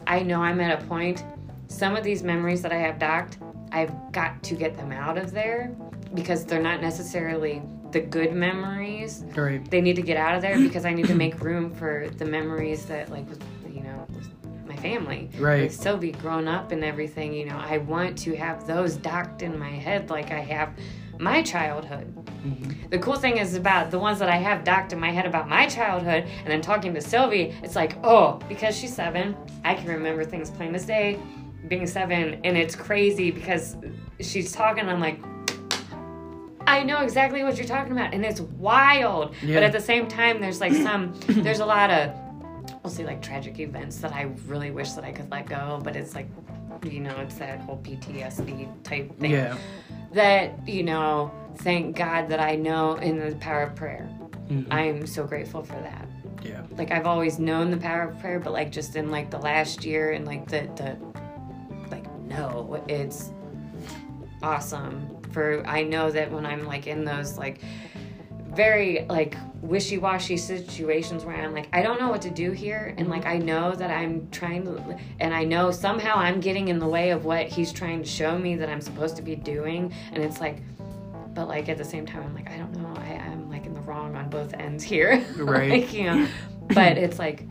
I 0.08 0.22
know 0.22 0.42
I'm 0.42 0.60
at 0.60 0.82
a 0.82 0.86
point. 0.86 1.24
Some 1.68 1.96
of 1.96 2.04
these 2.04 2.24
memories 2.24 2.62
that 2.64 2.72
I 2.72 2.78
have 2.78 2.98
docked, 2.98 3.38
I've 3.72 3.94
got 4.12 4.42
to 4.44 4.56
get 4.56 4.76
them 4.76 4.92
out 4.92 5.18
of 5.18 5.32
there 5.32 5.76
because 6.16 6.46
they're 6.46 6.62
not 6.62 6.82
necessarily 6.82 7.62
the 7.92 8.00
good 8.00 8.34
memories 8.34 9.24
Right. 9.36 9.70
they 9.70 9.82
need 9.82 9.96
to 9.96 10.02
get 10.02 10.18
out 10.18 10.36
of 10.36 10.42
there 10.42 10.58
because 10.60 10.86
I 10.86 10.94
need 10.94 11.08
to 11.08 11.16
make 11.16 11.42
room 11.42 11.74
for 11.74 12.08
the 12.18 12.26
memories 12.26 12.86
that 12.86 13.10
like 13.10 13.28
with 13.30 13.44
you 13.74 13.82
know 13.82 14.08
my 14.68 14.76
family. 14.78 15.30
Right. 15.40 15.72
Sylvie 15.72 16.12
grown 16.12 16.48
up 16.48 16.72
and 16.72 16.84
everything, 16.84 17.34
you 17.34 17.46
know, 17.46 17.58
I 17.58 17.80
want 17.80 18.18
to 18.20 18.36
have 18.36 18.68
those 18.68 18.96
docked 18.98 19.42
in 19.42 19.58
my 19.58 19.72
head 19.72 20.10
like 20.10 20.32
I 20.32 20.40
have 20.42 20.70
my 21.20 21.42
childhood. 21.42 22.16
Mm-hmm. 22.46 22.90
The 22.90 23.00
cool 23.00 23.16
thing 23.16 23.38
is 23.40 23.56
about 23.56 23.92
the 23.92 24.00
ones 24.00 24.20
that 24.20 24.30
I 24.30 24.38
have 24.38 24.64
docked 24.64 24.94
in 24.94 25.00
my 25.00 25.12
head 25.12 25.26
about 25.26 25.50
my 25.50 25.68
childhood 25.68 26.24
and 26.24 26.48
then 26.48 26.62
talking 26.62 26.94
to 26.94 27.02
Sylvie, 27.02 27.54
it's 27.62 27.76
like, 27.76 27.98
oh, 28.06 28.40
because 28.48 28.78
she's 28.78 28.96
seven, 28.96 29.36
I 29.66 29.74
can 29.74 29.88
remember 29.90 30.24
things 30.24 30.50
plain 30.50 30.74
as 30.76 30.86
day, 30.86 31.20
being 31.68 31.86
seven, 31.88 32.40
and 32.46 32.56
it's 32.56 32.76
crazy 32.76 33.32
because 33.32 33.76
she's 34.22 34.52
talking, 34.54 34.88
I'm 34.88 35.02
like, 35.02 35.20
I 36.70 36.84
know 36.84 37.02
exactly 37.02 37.44
what 37.44 37.58
you're 37.58 37.66
talking 37.68 37.92
about, 37.94 38.14
and 38.14 38.24
it's 38.26 38.42
wild. 38.42 39.36
Yeah. 39.42 39.56
But 39.56 39.64
at 39.64 39.72
the 39.72 39.80
same 39.82 40.08
time, 40.08 40.40
there's 40.40 40.62
like 40.62 40.74
some, 40.74 41.14
there's 41.28 41.60
a 41.60 41.66
lot 41.66 41.90
of, 41.90 42.14
we'll 42.84 42.92
say 42.94 43.06
like 43.06 43.22
tragic 43.22 43.60
events 43.60 43.98
that 43.98 44.14
I 44.14 44.24
really 44.48 44.72
wish 44.72 44.92
that 44.92 45.04
I 45.04 45.12
could 45.12 45.30
let 45.32 45.48
go, 45.48 45.80
but 45.84 45.96
it's 45.96 46.16
like, 46.16 46.28
you 46.84 47.00
know, 47.02 47.16
it's 47.18 47.36
that 47.36 47.60
whole 47.62 47.78
PTSD 47.84 48.84
type 48.84 49.18
thing. 49.20 49.32
Yeah. 49.32 49.58
That, 50.14 50.68
you 50.68 50.84
know, 50.84 51.32
thank 51.58 51.96
God 51.98 52.30
that 52.30 52.40
I 52.40 52.56
know 52.56 52.96
in 52.96 53.20
the 53.20 53.36
power 53.36 53.64
of 53.64 53.76
prayer. 53.76 54.10
Mhm. 54.50 54.68
I'm 54.72 55.06
so 55.08 55.26
grateful 55.26 55.62
for 55.64 55.74
that. 55.82 56.08
Yeah. 56.42 56.62
Like 56.78 56.92
I've 56.92 57.06
always 57.06 57.38
known 57.38 57.70
the 57.70 57.78
power 57.78 58.04
of 58.04 58.20
prayer, 58.20 58.40
but 58.40 58.54
like 58.54 58.72
just 58.72 58.96
in 58.96 59.12
like 59.12 59.30
the 59.30 59.38
last 59.38 59.84
year 59.84 60.12
and 60.12 60.26
like 60.26 60.48
the 60.48 60.62
the 60.78 60.98
like 61.92 62.10
no, 62.22 62.82
it's 62.88 63.32
awesome. 64.42 65.19
For 65.32 65.66
I 65.66 65.84
know 65.84 66.12
that 66.12 66.32
when 66.32 66.46
I'm 66.46 66.66
like 66.66 66.88
in 66.88 67.06
those 67.06 67.38
like 67.38 67.62
very 68.50 69.06
like 69.10 69.36
wishy-washy 69.62 70.38
situations 70.38 71.24
where 71.24 71.36
I'm 71.36 71.54
like 71.54 71.70
I 71.72 71.82
don't 71.82 72.00
know 72.00 72.10
what 72.10 72.22
to 72.24 72.30
do 72.30 72.52
here 72.52 72.96
and 72.98 73.08
like 73.08 73.26
I 73.26 73.38
know 73.38 73.74
that 73.76 73.92
I'm 73.92 74.28
trying 74.32 74.64
to 74.66 74.98
and 75.20 75.34
I 75.34 75.44
know 75.44 75.70
somehow 75.72 76.16
I'm 76.16 76.40
getting 76.40 76.70
in 76.70 76.80
the 76.80 76.88
way 76.88 77.12
of 77.12 77.26
what 77.26 77.48
he's 77.48 77.72
trying 77.72 78.02
to 78.02 78.10
show 78.10 78.38
me 78.38 78.56
that 78.56 78.70
I'm 78.70 78.82
supposed 78.82 79.16
to 79.18 79.22
be 79.22 79.36
doing 79.36 79.94
and 80.14 80.24
it's 80.24 80.40
like 80.40 80.62
but 81.36 81.48
like 81.48 81.70
at 81.70 81.78
the 81.78 81.86
same 81.86 82.06
time 82.06 82.24
I'm 82.24 82.34
like 82.34 82.50
I 82.50 82.58
don't 82.58 82.76
know 82.76 82.92
I, 83.02 83.14
I'm 83.18 83.50
like 83.50 83.66
in 83.66 83.74
the 83.74 83.82
wrong 83.82 84.16
on 84.16 84.30
both 84.30 84.54
ends 84.56 84.84
here 84.84 85.24
Right. 85.38 85.70
like 85.70 85.94
you 85.94 86.06
know 86.06 86.28
but 86.70 86.98
it's 86.98 87.20
like 87.20 87.46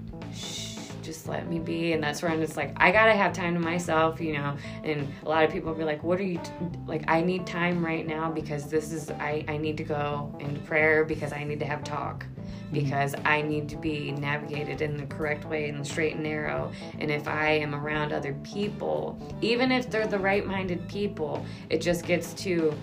just 1.09 1.27
let 1.27 1.49
me 1.49 1.59
be. 1.59 1.95
And 1.95 2.03
that's 2.03 2.23
where 2.23 2.31
I'm 2.31 2.41
just 2.41 2.57
like 2.57 2.73
I 2.77 2.93
gotta 2.93 3.15
have 3.15 3.33
time 3.33 3.55
to 3.55 3.61
myself 3.61 4.21
you 4.21 4.35
know? 4.35 4.57
And 4.85 5.11
a 5.25 5.29
lot 5.29 5.43
of 5.43 5.51
people 5.51 5.73
be 5.73 5.83
like 5.83 6.05
what 6.05 6.21
are 6.21 6.25
you 6.25 6.39
t-? 6.39 6.53
like 6.87 7.03
I 7.09 7.23
need 7.23 7.47
time 7.47 7.85
right 7.85 8.07
now 8.07 8.31
because 8.31 8.69
this 8.69 8.93
is 8.93 9.11
I, 9.11 9.45
I 9.49 9.57
need 9.57 9.79
to 9.79 9.85
go 9.85 10.37
into 10.39 10.61
prayer 10.61 11.05
because 11.05 11.33
I 11.33 11.45
need 11.45 11.61
to 11.61 11.67
have 11.67 11.83
talk. 11.83 12.25
Mm-hmm. 12.25 12.75
Because 12.75 13.15
I 13.25 13.41
need 13.41 13.71
to 13.71 13.77
be 13.77 14.13
navigated 14.13 14.83
in 14.83 14.99
the 14.99 15.07
correct 15.07 15.47
way 15.47 15.71
in 15.71 15.79
the 15.79 15.85
straight 15.85 16.15
and 16.15 16.23
narrow. 16.23 16.71
And 16.99 17.11
if 17.11 17.27
I 17.27 17.49
am 17.53 17.75
around 17.75 18.13
other 18.13 18.35
people 18.45 19.19
even 19.41 19.73
if 19.73 19.91
they're 19.91 20.07
the 20.07 20.19
right 20.19 20.47
minded 20.47 20.87
people 20.89 21.45
it 21.71 21.81
just 21.81 22.05
gets 22.05 22.35
too 22.35 22.75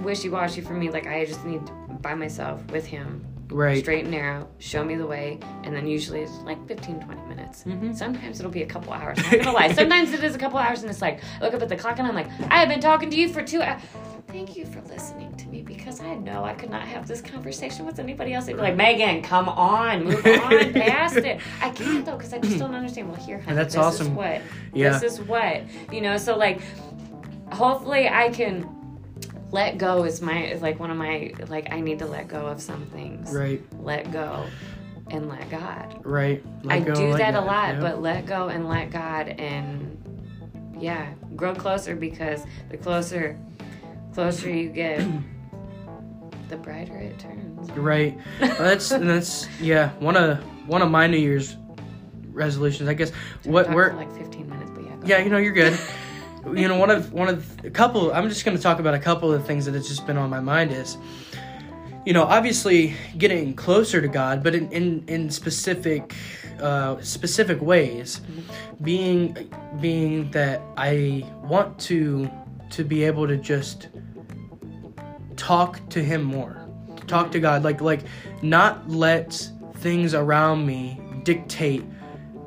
wishy-washy 0.00 0.62
for 0.62 0.72
me. 0.72 0.90
Like 0.90 1.06
I 1.06 1.26
just 1.26 1.44
need 1.44 1.66
to 1.66 1.72
by 2.00 2.14
myself 2.14 2.64
with 2.70 2.86
him 2.86 3.24
Right. 3.48 3.78
straight 3.82 4.02
and 4.02 4.10
narrow, 4.10 4.48
show 4.58 4.84
me 4.84 4.96
the 4.96 5.06
way, 5.06 5.38
and 5.64 5.74
then 5.74 5.86
usually 5.86 6.20
it's 6.22 6.32
like 6.44 6.66
15, 6.66 7.00
20 7.00 7.20
minutes. 7.28 7.64
Mhm. 7.64 7.94
Sometimes 7.96 8.40
it'll 8.40 8.50
be 8.52 8.62
a 8.62 8.66
couple 8.66 8.92
hours. 8.92 9.18
I'm 9.18 9.24
not 9.38 9.44
gonna 9.44 9.52
lie. 9.56 9.72
Sometimes 9.72 10.12
it 10.12 10.22
is 10.24 10.34
a 10.34 10.38
couple 10.38 10.58
hours, 10.58 10.82
and 10.82 10.90
it's 10.90 11.00
like, 11.02 11.20
I 11.40 11.44
look 11.44 11.54
up 11.54 11.62
at 11.62 11.68
the 11.68 11.76
clock 11.76 11.98
and 11.98 12.08
I'm 12.08 12.14
like, 12.14 12.28
I 12.50 12.58
have 12.58 12.68
been 12.68 12.80
talking 12.80 13.08
to 13.10 13.16
you 13.16 13.28
for 13.28 13.42
two 13.42 13.62
hours. 13.62 13.80
Thank 14.28 14.56
you 14.56 14.66
for 14.66 14.80
listening 14.82 15.34
to 15.36 15.46
me 15.48 15.62
because 15.62 16.00
I 16.00 16.14
know 16.16 16.44
I 16.44 16.52
could 16.52 16.68
not 16.68 16.82
have 16.82 17.06
this 17.06 17.20
conversation 17.22 17.86
with 17.86 17.98
anybody 18.00 18.34
else. 18.34 18.46
They'd 18.46 18.54
be 18.54 18.60
like, 18.60 18.76
Megan, 18.76 19.22
come 19.22 19.48
on, 19.48 20.04
move 20.04 20.26
on 20.26 20.72
past 20.74 21.16
it. 21.16 21.40
I 21.62 21.70
can't 21.70 22.04
though 22.04 22.16
because 22.16 22.34
I 22.34 22.38
just 22.38 22.58
don't 22.58 22.74
understand. 22.74 23.08
Well, 23.08 23.16
here, 23.20 23.38
honey, 23.40 23.54
that's 23.56 23.74
this 23.74 23.82
awesome. 23.82 24.08
is 24.08 24.12
what. 24.12 24.42
Yeah. 24.74 24.98
This 24.98 25.12
is 25.12 25.20
what 25.22 25.62
you 25.92 26.00
know. 26.00 26.16
So 26.18 26.36
like, 26.36 26.60
hopefully, 27.52 28.08
I 28.08 28.28
can 28.30 28.68
let 29.50 29.78
go. 29.78 30.04
Is 30.04 30.20
my 30.20 30.44
is 30.44 30.62
like 30.62 30.78
one 30.80 30.90
of 30.90 30.96
my 30.96 31.32
like 31.48 31.72
I 31.72 31.80
need 31.80 31.98
to 32.00 32.06
let 32.06 32.28
go 32.28 32.46
of 32.46 32.60
some 32.60 32.86
things 32.86 33.32
Right. 33.32 33.62
let 33.80 34.12
go 34.12 34.44
and 35.08 35.28
let 35.28 35.48
God. 35.50 36.00
Right. 36.04 36.42
Let 36.64 36.74
I 36.74 36.80
go, 36.80 36.94
do 36.94 37.16
that 37.16 37.34
a 37.34 37.40
lot, 37.40 37.80
but 37.80 38.02
let 38.02 38.26
go 38.26 38.48
and 38.48 38.68
let 38.68 38.90
God 38.90 39.28
and 39.28 39.92
yeah, 40.78 41.12
grow 41.34 41.54
closer 41.54 41.96
because 41.96 42.44
the 42.70 42.76
closer 42.76 43.38
closer 44.12 44.50
you 44.50 44.68
get, 44.68 44.98
the 46.48 46.56
brighter 46.56 46.96
it 46.96 47.18
turns. 47.18 47.70
Right. 47.72 48.18
Well, 48.40 48.56
that's 48.58 48.88
that's 48.88 49.48
yeah. 49.60 49.90
One 50.00 50.16
of 50.16 50.38
one 50.66 50.82
of 50.82 50.90
my 50.90 51.06
New 51.06 51.18
Year's 51.18 51.56
resolutions, 52.30 52.88
I 52.88 52.94
guess. 52.94 53.12
What 53.44 53.66
Talk 53.66 53.74
we're 53.74 53.92
like 53.94 54.12
15 54.16 54.48
minutes, 54.48 54.70
but 54.74 54.84
yeah. 54.84 54.96
Yeah, 55.04 55.18
you 55.24 55.30
know, 55.30 55.38
you're 55.38 55.52
good. 55.52 55.78
you 56.54 56.68
know, 56.68 56.76
one 56.76 56.90
of 56.90 57.12
one 57.12 57.28
of 57.28 57.64
a 57.64 57.70
couple. 57.70 58.12
I'm 58.12 58.28
just 58.28 58.44
going 58.44 58.56
to 58.56 58.62
talk 58.62 58.78
about 58.78 58.94
a 58.94 58.98
couple 58.98 59.32
of 59.32 59.46
things 59.46 59.64
that 59.66 59.74
has 59.74 59.88
just 59.88 60.06
been 60.06 60.16
on 60.16 60.30
my 60.30 60.40
mind 60.40 60.72
is, 60.72 60.96
you 62.04 62.12
know, 62.12 62.24
obviously 62.24 62.94
getting 63.18 63.54
closer 63.54 64.00
to 64.00 64.08
God, 64.08 64.42
but 64.42 64.54
in 64.54 64.70
in, 64.70 65.04
in 65.08 65.30
specific 65.30 66.14
uh, 66.60 67.00
specific 67.00 67.60
ways, 67.60 68.20
being 68.82 69.50
being 69.80 70.30
that 70.30 70.60
I 70.76 71.30
want 71.42 71.78
to 71.80 72.30
to 72.70 72.84
be 72.84 73.04
able 73.04 73.26
to 73.26 73.36
just 73.36 73.88
talk 75.36 75.88
to 75.90 76.02
Him 76.02 76.22
more, 76.22 76.68
talk 77.06 77.32
to 77.32 77.40
God, 77.40 77.62
like 77.64 77.80
like 77.80 78.00
not 78.42 78.88
let 78.88 79.50
things 79.76 80.14
around 80.14 80.66
me 80.66 81.00
dictate 81.24 81.84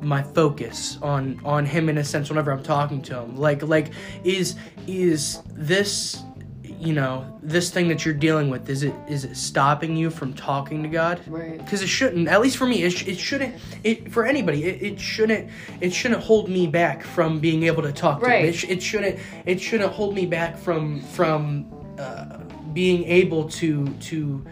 my 0.02 0.22
focus 0.22 0.98
on 1.02 1.40
on 1.44 1.66
him 1.66 1.88
in 1.88 1.98
a 1.98 2.04
sense 2.04 2.28
whenever 2.28 2.50
I'm 2.50 2.62
talking 2.62 3.02
to 3.02 3.20
him. 3.20 3.36
Like 3.36 3.62
like 3.62 3.92
is 4.24 4.56
is 4.86 5.40
this 5.54 6.22
you 6.64 6.94
know 6.94 7.38
this 7.42 7.68
thing 7.70 7.88
that 7.88 8.06
you're 8.06 8.14
dealing 8.14 8.48
with 8.48 8.70
is 8.70 8.82
it 8.82 8.94
is 9.08 9.24
it 9.24 9.36
stopping 9.36 9.96
you 9.96 10.08
from 10.08 10.32
talking 10.32 10.82
to 10.82 10.88
God? 10.88 11.20
Right. 11.26 11.58
Because 11.58 11.82
it 11.82 11.88
shouldn't. 11.88 12.28
At 12.28 12.40
least 12.40 12.56
for 12.56 12.66
me, 12.66 12.82
it, 12.84 12.90
sh- 12.90 13.06
it 13.06 13.18
shouldn't. 13.18 13.54
It 13.84 14.10
for 14.10 14.24
anybody, 14.24 14.64
it, 14.64 14.82
it 14.82 15.00
shouldn't. 15.00 15.50
It 15.82 15.92
shouldn't 15.92 16.22
hold 16.22 16.48
me 16.48 16.66
back 16.66 17.02
from 17.02 17.38
being 17.38 17.64
able 17.64 17.82
to 17.82 17.92
talk 17.92 18.20
to 18.20 18.26
Right. 18.26 18.44
him. 18.44 18.48
It, 18.48 18.54
sh- 18.54 18.64
it 18.68 18.82
shouldn't. 18.82 19.18
It 19.44 19.60
shouldn't 19.60 19.92
hold 19.92 20.14
me 20.14 20.24
back 20.24 20.56
from 20.56 21.00
from 21.02 21.66
uh, 21.98 22.38
being 22.72 23.04
able 23.04 23.46
to 23.50 23.86
to 23.94 24.42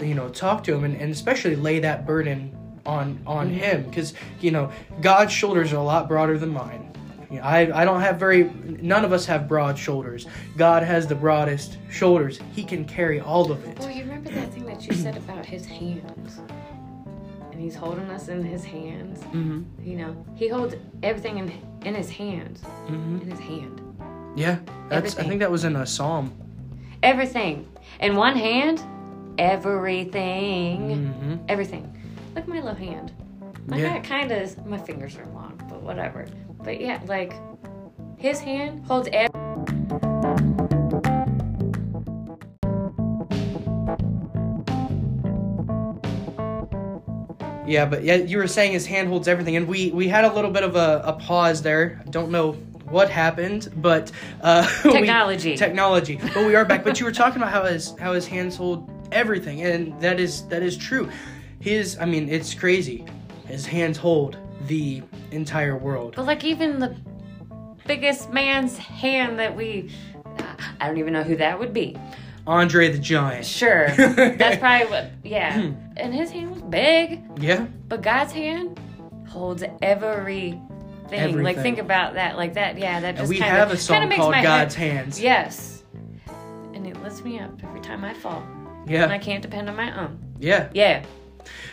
you 0.00 0.14
know 0.14 0.28
talk 0.30 0.64
to 0.64 0.74
him 0.74 0.82
and, 0.82 0.96
and 0.96 1.12
especially 1.12 1.54
lay 1.54 1.78
that 1.78 2.04
burden 2.06 2.56
on 2.86 3.20
on 3.26 3.48
Mm-hmm. 3.48 3.58
him 3.58 3.82
because 3.84 4.14
you 4.40 4.50
know 4.50 4.70
God's 5.00 5.32
shoulders 5.32 5.72
are 5.72 5.76
a 5.76 5.82
lot 5.82 6.08
broader 6.08 6.38
than 6.38 6.50
mine. 6.50 6.86
You 7.30 7.36
know, 7.38 7.42
I 7.44 7.82
I 7.82 7.84
don't 7.84 8.00
have 8.00 8.18
very 8.18 8.44
none 8.82 9.04
of 9.04 9.12
us 9.12 9.26
have 9.26 9.46
broad 9.48 9.78
shoulders. 9.78 10.26
God 10.56 10.82
has 10.82 11.06
the 11.06 11.14
broadest 11.14 11.78
shoulders. 11.90 12.40
He 12.52 12.64
can 12.64 12.84
carry 12.84 13.20
all 13.20 13.50
of 13.52 13.64
it. 13.64 13.78
Well, 13.78 13.90
you 13.90 14.02
remember 14.02 14.30
that 14.30 14.52
thing 14.52 14.66
that 14.66 14.86
you 14.86 14.94
said 14.94 15.16
about 15.16 15.44
his 15.46 15.64
hands? 15.66 16.40
And 17.52 17.60
he's 17.60 17.74
holding 17.74 18.08
us 18.10 18.28
in 18.28 18.42
his 18.42 18.64
hands. 18.64 19.22
hmm 19.24 19.62
You 19.84 19.96
know, 19.96 20.26
he 20.34 20.48
holds 20.48 20.74
everything 21.02 21.38
in 21.38 21.52
in 21.84 21.94
his 21.94 22.10
hands. 22.10 22.62
hmm 22.86 23.18
In 23.22 23.30
his 23.30 23.40
hand. 23.40 23.80
Yeah, 24.36 24.58
that's. 24.88 25.18
I 25.18 25.24
think 25.24 25.40
that 25.40 25.50
was 25.50 25.64
in 25.64 25.76
a 25.76 25.86
psalm. 25.86 26.32
Everything. 27.02 27.68
In 28.00 28.16
one 28.16 28.36
hand, 28.36 28.82
everything. 29.38 31.06
hmm 31.18 31.36
Everything. 31.48 31.92
Look 32.34 32.44
at 32.44 32.48
my 32.48 32.56
little 32.56 32.74
hand. 32.74 33.12
My 33.66 33.78
Yeah. 33.78 33.98
kind 34.00 34.32
of, 34.32 34.66
my 34.66 34.78
fingers 34.78 35.16
are 35.16 35.26
long, 35.26 35.60
but 35.68 35.82
whatever. 35.82 36.26
But 36.62 36.80
yeah, 36.80 37.00
like, 37.06 37.32
his 38.16 38.40
hand 38.40 38.84
holds 38.86 39.08
everything. 39.12 40.50
Yeah, 47.66 47.84
but 47.86 48.02
yeah, 48.02 48.16
you 48.16 48.38
were 48.38 48.48
saying 48.48 48.72
his 48.72 48.86
hand 48.86 49.08
holds 49.08 49.28
everything, 49.28 49.54
and 49.54 49.68
we 49.68 49.90
we 49.92 50.08
had 50.08 50.24
a 50.24 50.32
little 50.32 50.50
bit 50.50 50.64
of 50.64 50.74
a, 50.74 51.02
a 51.04 51.12
pause 51.12 51.62
there. 51.62 52.02
I 52.04 52.10
don't 52.10 52.30
know 52.30 52.52
what 52.88 53.08
happened, 53.08 53.68
but 53.76 54.10
uh, 54.40 54.66
we- 54.84 54.90
Technology. 54.92 55.56
technology. 55.56 56.16
But 56.34 56.46
we 56.46 56.56
are 56.56 56.64
back. 56.64 56.82
but 56.82 56.98
you 56.98 57.06
were 57.06 57.12
talking 57.22 57.40
about 57.40 57.52
how 57.52 57.64
his 57.64 57.94
how 58.00 58.12
his 58.12 58.26
hands 58.26 58.56
hold 58.56 58.90
everything, 59.12 59.62
and 59.62 60.00
that 60.00 60.18
is 60.18 60.46
that 60.48 60.62
is 60.64 60.76
true. 60.76 61.08
His, 61.60 61.98
I 61.98 62.06
mean, 62.06 62.28
it's 62.28 62.54
crazy. 62.54 63.04
His 63.46 63.66
hands 63.66 63.96
hold 63.98 64.36
the 64.66 65.02
entire 65.30 65.76
world. 65.76 66.14
But 66.16 66.26
like, 66.26 66.44
even 66.44 66.78
the 66.78 66.96
biggest 67.86 68.30
man's 68.30 68.76
hand 68.78 69.38
that 69.38 69.54
we, 69.54 69.90
I 70.80 70.86
don't 70.86 70.98
even 70.98 71.12
know 71.12 71.22
who 71.22 71.36
that 71.36 71.58
would 71.58 71.72
be. 71.72 71.96
Andre 72.46 72.90
the 72.90 72.98
Giant. 72.98 73.44
Sure. 73.46 73.88
That's 73.96 74.56
probably 74.56 74.86
what, 74.88 75.10
yeah. 75.22 75.60
Hmm. 75.60 75.72
And 75.98 76.14
his 76.14 76.30
hand 76.30 76.50
was 76.52 76.62
big. 76.62 77.22
Yeah. 77.38 77.66
But 77.88 78.02
God's 78.02 78.32
hand 78.32 78.80
holds 79.28 79.62
everything. 79.82 80.66
Everything. 81.12 81.42
Like 81.42 81.56
think 81.60 81.78
about 81.78 82.14
that. 82.14 82.36
Like 82.36 82.54
that. 82.54 82.78
Yeah, 82.78 83.00
that 83.00 83.08
And 83.08 83.18
just 83.18 83.28
we 83.28 83.36
kinda, 83.38 83.50
have 83.50 83.70
a 83.70 83.76
song 83.76 84.10
called 84.12 84.32
God's 84.34 84.74
head- 84.74 84.92
Hands. 84.92 85.20
Yes. 85.20 85.82
And 86.72 86.86
it 86.86 87.00
lifts 87.02 87.22
me 87.22 87.38
up 87.38 87.52
every 87.62 87.80
time 87.80 88.04
I 88.04 88.14
fall. 88.14 88.42
Yeah. 88.86 89.02
And 89.04 89.12
I 89.12 89.18
can't 89.18 89.42
depend 89.42 89.68
on 89.68 89.76
my 89.76 90.04
own. 90.04 90.18
Yeah. 90.38 90.70
Yeah. 90.72 91.04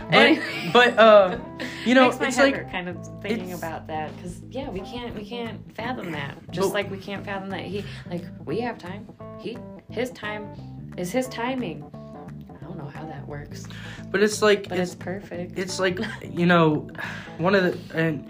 But 0.10 0.40
but 0.74 0.98
uh, 0.98 1.38
you 1.86 1.96
know, 1.96 2.06
makes 2.06 2.20
my 2.20 2.28
it's 2.28 2.38
head 2.38 2.54
like 2.54 2.72
kind 2.72 2.90
of 2.90 2.98
thinking 3.22 3.54
about 3.54 3.88
that 3.88 4.16
because 4.16 4.42
yeah, 4.50 4.70
we 4.70 4.82
can't 4.82 5.16
we 5.16 5.26
can't 5.26 5.60
fathom 5.76 6.12
that. 6.12 6.38
Just 6.52 6.70
But- 6.70 6.74
like 6.74 6.92
we 6.92 6.98
can't 6.98 7.26
fathom 7.26 7.50
that 7.50 7.62
he 7.62 7.84
like 8.10 8.24
we 8.46 8.60
have 8.62 8.78
time. 8.78 9.08
He 9.40 9.58
his 9.90 10.12
time 10.12 10.54
is 10.98 11.12
his 11.12 11.28
timing. 11.28 11.84
I 12.50 12.64
don't 12.66 12.78
know 12.78 12.90
how 12.90 13.06
that 13.06 13.28
works, 13.28 13.68
but 14.12 14.22
it's 14.22 14.42
like 14.42 14.70
but 14.70 14.80
it's 14.80 14.94
it's 14.94 15.04
perfect. 15.04 15.58
it's 15.58 15.80
like 15.80 16.00
you 16.24 16.46
know 16.46 16.90
one 17.38 17.56
of 17.56 17.64
the 17.64 17.98
and 17.98 18.28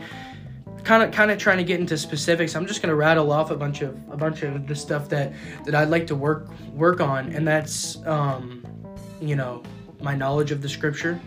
kind 0.84 1.04
of 1.04 1.12
kind 1.12 1.32
of 1.32 1.38
trying 1.38 1.58
to 1.58 1.66
get 1.66 1.82
into 1.82 1.98
specifics 1.98 2.56
i'm 2.56 2.66
just 2.66 2.82
going 2.82 2.90
to 2.90 2.96
rattle 2.96 3.32
off 3.34 3.52
a 3.52 3.56
bunch 3.58 3.82
of 3.82 3.94
a 4.10 4.16
bunch 4.16 4.44
of 4.44 4.68
the 4.68 4.76
stuff 4.76 5.10
that 5.10 5.34
that 5.66 5.76
i'd 5.76 5.90
like 5.90 6.08
to 6.08 6.16
work 6.16 6.48
work 6.72 7.02
on 7.02 7.30
and 7.34 7.46
that's 7.46 7.98
um 8.06 8.66
you 9.20 9.36
know 9.36 9.62
my 10.02 10.16
knowledge 10.16 10.52
of 10.52 10.62
the 10.62 10.70
scripture 10.70 11.20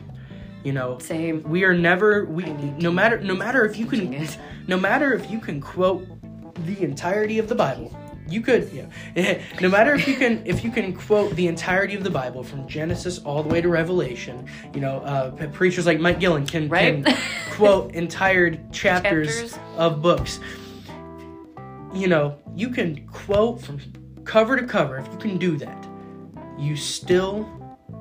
you 0.65 0.73
know 0.73 0.99
Same. 0.99 1.43
we 1.45 1.65
are 1.65 1.75
never 1.75 2.25
we 2.27 2.45
no 2.45 2.91
matter 2.91 3.21
no 3.21 3.35
matter 3.35 3.65
if 3.65 3.77
you 3.77 3.87
can 3.87 4.13
it. 4.13 4.39
no 4.67 4.79
matter 4.79 5.13
if 5.15 5.31
you 5.31 5.39
can 5.41 5.61
quote 5.61 6.07
the 6.67 6.83
entirety 6.83 7.39
of 7.39 7.49
the 7.49 7.55
bible 7.55 7.97
you 8.29 8.41
could 8.41 8.71
yeah 8.73 9.41
no 9.61 9.69
matter 9.69 9.95
if 9.95 10.07
you 10.07 10.15
can 10.15 10.43
if 10.47 10.63
you 10.63 10.71
can 10.71 10.93
quote 10.95 11.35
the 11.35 11.47
entirety 11.47 11.95
of 11.95 12.05
the 12.05 12.11
bible 12.11 12.43
from 12.45 12.67
genesis 12.69 13.19
all 13.21 13.43
the 13.43 13.49
way 13.49 13.61
to 13.61 13.69
revelation 13.69 14.47
you 14.75 14.81
know 14.81 14.99
uh, 15.01 15.31
preachers 15.49 15.87
like 15.87 15.99
mike 15.99 16.21
gillen 16.21 16.47
can, 16.47 16.69
Right. 16.69 17.05
can 17.05 17.17
quote 17.53 17.95
entire 17.95 18.51
chapters, 18.71 19.53
Chapters. 19.53 19.59
of 19.77 20.03
books 20.03 20.39
you 21.93 22.07
know 22.07 22.39
you 22.55 22.69
can 22.69 23.07
quote 23.09 23.61
from 23.61 23.81
cover 24.25 24.57
to 24.57 24.67
cover 24.67 24.99
if 24.99 25.09
you 25.11 25.19
can 25.19 25.39
do 25.39 25.57
that 25.57 25.87
you 26.59 26.77
still 26.77 27.49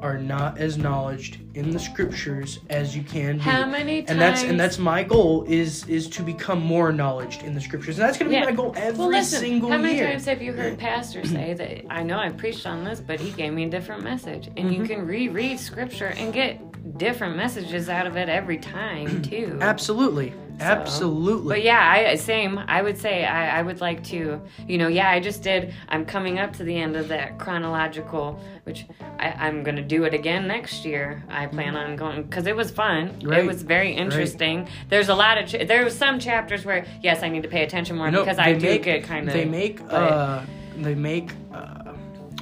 are 0.02 0.18
not 0.18 0.58
as 0.58 0.78
knowledged 0.78 1.38
in 1.56 1.72
the 1.72 1.80
scriptures 1.80 2.60
as 2.70 2.96
you 2.96 3.04
can 3.04 3.38
be 3.38 3.44
How 3.44 3.66
many 3.66 4.00
times? 4.02 4.10
and 4.12 4.22
that's 4.22 4.44
and 4.44 4.60
that's 4.60 4.78
my 4.80 5.04
goal 5.04 5.44
is 5.48 5.88
is 5.88 6.08
to 6.10 6.24
become 6.24 6.60
more 6.60 6.92
knowledged 6.92 7.44
in 7.44 7.54
the 7.54 7.62
scriptures 7.62 8.00
and 8.00 8.08
that's 8.08 8.18
going 8.18 8.32
to 8.32 8.36
be 8.36 8.40
Yeah. 8.40 8.46
my 8.50 8.56
goal 8.56 8.74
every 8.78 8.98
well, 9.00 9.10
listen. 9.10 9.40
single 9.40 9.72
how 9.72 9.78
many 9.78 9.96
year 9.98 10.10
times 10.12 10.26
have 10.26 10.42
you 10.42 10.54
heard 10.54 10.78
pastors 10.78 11.30
say 11.32 11.54
that? 11.54 11.92
I 11.94 12.04
know 12.04 12.18
I 12.18 12.30
preached 12.30 12.66
on 12.66 12.84
this, 12.84 13.00
but 13.00 13.20
he 13.20 13.32
gave 13.32 13.54
me 13.54 13.66
a 13.66 13.70
different 13.70 14.04
message, 14.04 14.48
and 14.48 14.58
Mm-hmm. 14.70 14.72
you 14.82 14.84
can 14.88 15.06
reread 15.06 15.60
scripture 15.60 16.14
and 16.18 16.34
get 16.34 16.98
different 16.98 17.36
messages 17.36 17.90
out 17.90 18.08
of 18.08 18.16
it 18.16 18.30
every 18.30 18.58
time 18.58 19.22
too. 19.22 19.58
absolutely 19.62 20.34
absolutely 20.62 21.56
But 21.56 21.64
yeah, 21.64 21.80
I 22.12 22.16
same. 22.16 22.58
I 22.58 22.82
would 22.82 22.98
say 22.98 23.26
I, 23.26 23.60
I 23.60 23.62
would 23.62 23.82
like 23.82 24.04
to, 24.06 24.42
you 24.68 24.78
know, 24.78 24.88
yeah, 24.88 25.10
I 25.10 25.20
just 25.20 25.44
did. 25.44 25.74
I'm 25.90 26.06
coming 26.06 26.40
up 26.40 26.54
to 26.54 26.64
the 26.64 26.76
end 26.76 26.96
of 26.96 27.08
that 27.10 27.38
chronological, 27.40 28.40
which 28.64 28.86
I, 29.20 29.32
I'm 29.32 29.64
gonna 29.64 29.82
do 29.82 30.04
it 30.06 30.14
again 30.14 30.48
next 30.48 30.86
year. 30.86 31.24
I 31.30 31.46
plan 31.48 31.76
on 31.76 31.96
going 31.96 32.24
because 32.24 32.48
it 32.48 32.56
was 32.56 32.72
fun. 32.72 33.20
Right. 33.24 33.40
It 33.40 33.48
was 33.48 33.62
very 33.64 33.92
interesting. 33.94 34.68
There's 34.90 35.10
a 35.10 35.16
lot 35.16 35.38
of 35.38 35.48
ch- 35.48 35.68
there 35.68 35.84
was 35.84 35.96
some 35.96 36.20
chapters 36.20 36.66
where 36.66 36.86
yes, 37.02 37.24
I 37.24 37.30
need 37.30 37.44
to 37.44 37.50
pay 37.50 37.64
attention 37.64 37.96
more 37.98 38.08
You 38.08 38.12
know, 38.14 38.24
because 38.24 38.40
I 38.40 38.54
do 38.54 38.60
make- 38.68 38.84
get 38.84 39.04
kind 39.04 39.28
of 39.28 39.34
they 39.34 39.46
make 39.46 39.82
uh 39.90 40.42
they 40.78 40.96
make 40.96 41.32
uh 41.54 41.89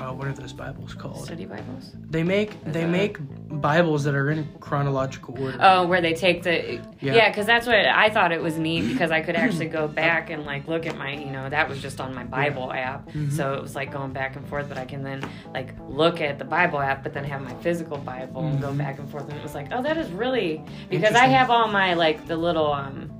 oh, 0.01 0.13
what 0.13 0.27
are 0.27 0.33
those 0.33 0.53
bibles 0.53 0.93
called 0.93 1.25
study 1.25 1.45
Bibles. 1.45 1.91
they 2.09 2.23
make 2.23 2.51
they 2.65 2.83
Uh, 2.83 2.87
make 2.87 3.17
bibles 3.61 4.03
that 4.03 4.13
are 4.15 4.29
in 4.29 4.47
chronological 4.59 5.41
order 5.41 5.57
Oh, 5.61 5.87
where 5.87 6.01
they 6.01 6.13
take 6.13 6.43
the 6.43 6.79
Yeah. 6.99 7.15
yeah, 7.15 7.29
because 7.29 7.45
that's 7.45 7.65
what 7.65 7.75
I 7.85 8.09
thought 8.09 8.31
it 8.31 8.41
was 8.41 8.57
neat 8.57 8.87
because 8.87 9.09
I 9.11 9.21
could 9.21 9.35
actually 9.35 9.67
go 9.67 9.87
back 9.87 10.29
and 10.29 10.45
like 10.45 10.67
look 10.67 10.85
at 10.85 10.97
my 10.97 11.13
you 11.13 11.31
know 11.31 11.49
that 11.49 11.67
was 11.69 11.81
just 11.81 11.99
on 12.01 12.13
my 12.13 12.23
Bible 12.23 12.71
app, 12.71 13.07
Mm-hmm. 13.07 13.29
so 13.31 13.53
it 13.53 13.61
was 13.61 13.75
like 13.75 13.91
going 13.91 14.11
back 14.13 14.35
and 14.35 14.47
forth. 14.47 14.67
But 14.69 14.77
I 14.77 14.85
can 14.85 15.01
then 15.03 15.21
like 15.53 15.73
look 15.87 16.21
at 16.21 16.37
the 16.39 16.45
Bible 16.45 16.79
app, 16.79 17.03
but 17.03 17.13
then 17.13 17.23
have 17.23 17.41
my 17.41 17.53
physical 17.55 17.97
Bible 17.97 18.45
and 18.45 18.61
go 18.61 18.73
back 18.73 18.99
and 18.99 19.09
forth, 19.09 19.23
and 19.29 19.33
it 19.33 19.43
was 19.43 19.55
like 19.55 19.67
oh 19.71 19.81
that 19.81 19.97
is 19.97 20.09
really 20.11 20.61
because 20.89 21.13
I 21.15 21.27
Mm-hmm. 21.27 21.31
Interesting. 21.31 21.31
have 21.31 21.49
all 21.49 21.67
my 21.69 21.93
like 21.93 22.27
the 22.27 22.35
little 22.37 22.71
um 22.73 23.11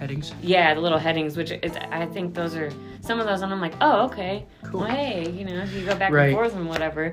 headings 0.00 0.32
yeah 0.42 0.74
the 0.74 0.80
little 0.80 0.98
headings 0.98 1.36
which 1.36 1.50
is 1.52 1.76
I 1.76 2.06
think 2.06 2.34
those 2.34 2.56
are 2.56 2.72
some 3.02 3.20
of 3.20 3.26
those 3.26 3.42
and 3.42 3.52
I'm 3.52 3.60
like 3.60 3.74
oh 3.80 4.06
okay 4.06 4.46
Cool. 4.64 4.80
well, 4.80 4.88
hey 4.90 5.30
you 5.30 5.44
know 5.44 5.62
you 5.64 5.84
go 5.84 5.94
back 5.94 6.10
Right. 6.12 6.28
and 6.30 6.34
forth 6.34 6.54
and 6.56 6.66
whatever. 6.68 7.12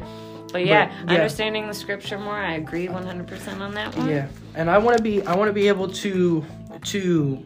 But 0.53 0.65
yeah, 0.65 0.89
yeah. 1.05 1.13
understanding 1.15 1.67
the 1.67 1.73
scripture 1.73 2.17
more, 2.17 2.33
I 2.37 2.53
agree 2.53 2.87
100% 2.87 3.59
on 3.59 3.73
that 3.73 3.93
one. 3.97 4.07
yeah 4.09 4.27
and 4.55 4.69
i 4.69 4.77
want 4.77 4.95
to 4.97 5.03
be 5.03 5.21
i 5.27 5.35
want 5.35 5.49
to 5.49 5.53
be 5.53 5.67
able 5.67 5.89
to 5.89 6.43
to 6.85 7.45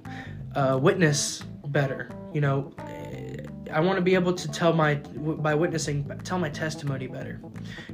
uh, 0.55 0.77
witness 0.81 1.41
better 1.67 2.09
you 2.33 2.41
know 2.41 2.71
i 3.73 3.79
want 3.79 3.97
to 3.97 4.01
be 4.01 4.13
able 4.15 4.33
to 4.33 4.49
tell 4.51 4.73
my 4.73 4.95
by 4.95 5.53
witnessing 5.55 6.09
tell 6.23 6.37
my 6.39 6.49
testimony 6.49 7.07
better 7.07 7.39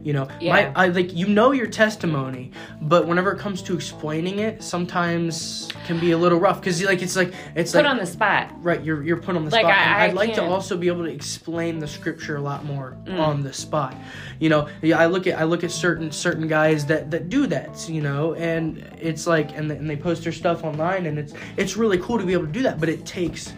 you 0.03 0.13
know 0.13 0.27
Yeah. 0.39 0.53
my 0.53 0.71
i 0.75 0.87
like 0.87 1.13
you 1.13 1.27
know 1.27 1.51
your 1.51 1.67
testimony 1.67 2.51
but 2.81 3.07
whenever 3.07 3.31
it 3.31 3.39
comes 3.39 3.61
to 3.63 3.73
explaining 3.75 4.39
it 4.39 4.63
sometimes 4.63 5.67
can 5.85 5.99
be 5.99 6.11
a 6.11 6.17
little 6.17 6.39
rough 6.39 6.59
because 6.59 6.83
like 6.83 7.01
it's 7.01 7.15
like 7.15 7.33
it's 7.55 7.71
Put 7.71 7.83
like 7.83 7.91
on 7.91 7.97
the 7.97 8.05
spot. 8.05 8.51
Right, 8.63 8.83
you're 8.83 9.03
you're 9.03 9.17
put 9.17 9.35
on 9.35 9.45
the 9.45 9.51
Like, 9.51 9.61
spot. 9.65 9.73
I- 9.73 10.05
I'd 10.05 10.13
like 10.13 10.33
to 10.35 10.43
also 10.43 10.77
be 10.77 10.87
able 10.87 11.03
to 11.05 11.11
explain 11.11 11.79
the 11.79 11.87
scripture 11.87 12.35
a 12.37 12.41
lot 12.41 12.65
more 12.65 12.97
Mm. 13.05 13.19
on 13.19 13.43
the 13.43 13.53
spot. 13.53 13.95
You 14.39 14.49
know, 14.49 14.67
yeah, 14.81 14.97
I 14.99 15.05
look 15.05 15.27
at 15.27 15.39
I 15.39 15.43
look 15.43 15.63
at 15.63 15.71
certain 15.71 16.11
certain 16.11 16.47
guys 16.47 16.85
that 16.87 17.09
that 17.11 17.29
do 17.29 17.47
that. 17.47 17.87
You 17.89 18.01
know, 18.01 18.33
and 18.35 18.77
it's 19.01 19.27
like 19.27 19.57
and, 19.57 19.71
and 19.71 19.89
they 19.89 19.95
post 19.95 20.23
their 20.23 20.33
stuff 20.33 20.63
online, 20.63 21.05
and 21.05 21.17
it's 21.17 21.33
it's 21.57 21.77
really 21.77 21.97
cool 21.99 22.17
to 22.17 22.25
be 22.25 22.33
able 22.33 22.45
to 22.47 22.51
do 22.51 22.63
that. 22.63 22.79
But 22.79 22.89
it 22.89 23.05
takes 23.05 23.53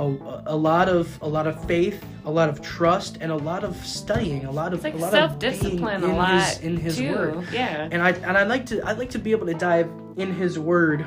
a, 0.00 0.42
a 0.46 0.56
lot 0.56 0.88
of 0.88 1.18
a 1.22 1.28
lot 1.28 1.46
of 1.46 1.62
faith, 1.66 2.02
a 2.24 2.30
lot 2.30 2.48
of 2.48 2.60
trust, 2.62 3.18
and 3.20 3.30
a 3.30 3.36
lot 3.36 3.62
of 3.64 3.76
studying, 3.84 4.44
a 4.46 4.50
lot 4.50 4.72
of 4.72 4.82
like 4.82 4.94
a 4.94 4.96
lot 4.96 5.12
self 5.12 5.38
discipline 5.38 6.02
in 6.02 6.10
a 6.10 6.16
lot 6.16 6.42
his, 6.42 6.58
in 6.60 6.76
his 6.76 6.96
too. 6.96 7.12
word 7.12 7.44
Yeah. 7.52 7.88
and 7.92 8.02
I 8.02 8.10
and 8.12 8.36
I 8.38 8.44
like 8.44 8.66
to 8.66 8.80
I 8.82 8.92
like 8.92 9.10
to 9.10 9.18
be 9.18 9.32
able 9.32 9.46
to 9.46 9.54
dive 9.54 9.88
in 10.16 10.34
His 10.34 10.58
Word 10.58 11.04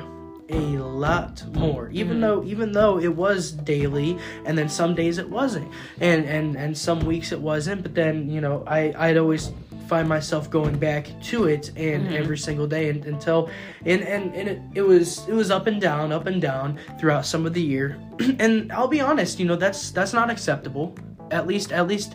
a 0.50 0.58
lot 0.58 1.42
more, 1.54 1.88
even 1.90 2.18
Mhm. 2.18 2.20
though 2.20 2.44
even 2.44 2.72
though 2.72 2.98
it 2.98 3.14
was 3.16 3.52
daily, 3.52 4.18
and 4.44 4.56
then 4.58 4.68
some 4.68 4.94
days 4.94 5.16
it 5.18 5.28
wasn't, 5.28 5.68
and 6.00 6.24
and 6.26 6.56
and 6.56 6.76
some 6.76 7.00
weeks 7.00 7.32
it 7.32 7.40
wasn't. 7.40 7.82
But 7.82 7.94
then 7.94 8.28
you 8.30 8.40
know 8.40 8.62
I 8.66 8.92
I'd 8.96 9.16
always 9.16 9.50
find 9.88 10.08
myself 10.08 10.50
going 10.50 10.76
back 10.78 11.08
to 11.22 11.44
it 11.46 11.70
and 11.76 12.08
Mhm. 12.08 12.12
every 12.20 12.38
single 12.38 12.66
day 12.66 12.88
and, 12.90 13.04
until 13.06 13.50
and 13.84 14.02
and, 14.02 14.34
and 14.34 14.48
it, 14.48 14.60
it 14.74 14.82
was 14.82 15.26
it 15.28 15.34
was 15.34 15.50
up 15.50 15.66
and 15.66 15.80
down 15.80 16.12
up 16.12 16.26
and 16.26 16.40
down 16.40 16.78
throughout 16.98 17.24
some 17.26 17.46
of 17.46 17.52
the 17.54 17.62
year 17.62 17.98
and 18.38 18.72
i'll 18.72 18.88
be 18.88 19.00
honest 19.00 19.38
you 19.38 19.46
know 19.46 19.56
that's 19.56 19.90
that's 19.90 20.12
not 20.12 20.30
acceptable 20.30 20.94
at 21.30 21.46
least 21.46 21.72
at 21.72 21.86
least 21.86 22.14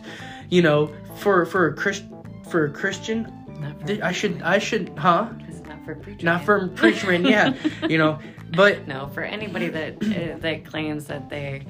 you 0.50 0.62
know 0.62 0.90
for 1.16 1.44
for 1.46 1.66
a 1.68 1.74
christ 1.74 2.04
for 2.48 2.64
a 2.66 2.70
christian 2.70 3.26
Not 3.60 3.80
for 3.80 4.04
I 4.04 4.12
should, 4.12 4.40
I 4.42 4.58
should, 4.58 4.88
huh? 4.96 5.28
Not 5.68 5.84
for 5.84 5.94
preaching. 5.94 6.24
Not 6.24 6.44
for 6.44 6.68
preaching, 6.68 7.26
yeah, 7.26 7.52
you 7.88 7.98
know. 7.98 8.18
But 8.56 8.88
No, 8.88 9.06
for 9.14 9.22
anybody 9.22 9.68
that 9.68 9.92
uh, 10.02 10.38
that 10.40 10.64
claims 10.64 11.04
that 11.06 11.28
they 11.28 11.62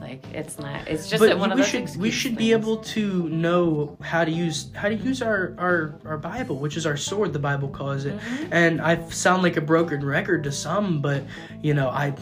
like 0.00 0.24
it's 0.32 0.58
not. 0.58 0.86
It's 0.88 1.08
just 1.08 1.20
but 1.22 1.38
one 1.38 1.50
of 1.52 1.56
we 1.58 1.62
those. 1.62 1.70
should 1.70 1.96
we 1.96 2.10
should 2.10 2.36
be 2.36 2.52
able 2.52 2.78
to 2.78 3.28
know 3.28 3.96
how 4.00 4.24
to 4.24 4.30
use 4.30 4.70
how 4.74 4.88
to 4.88 4.94
use 4.94 5.22
our 5.22 5.54
our 5.58 5.94
our 6.04 6.18
Bible, 6.18 6.56
which 6.58 6.76
is 6.76 6.86
our 6.86 6.96
sword. 6.96 7.32
The 7.32 7.38
Bible 7.38 7.68
calls 7.68 8.04
it, 8.04 8.18
Mhm. 8.18 8.48
and 8.50 8.80
I 8.80 9.08
sound 9.10 9.42
like 9.42 9.56
a 9.56 9.60
broken 9.60 10.04
record 10.04 10.44
to 10.44 10.52
some, 10.52 11.00
but 11.00 11.22
you 11.62 11.74
know 11.74 11.88
I 11.88 12.14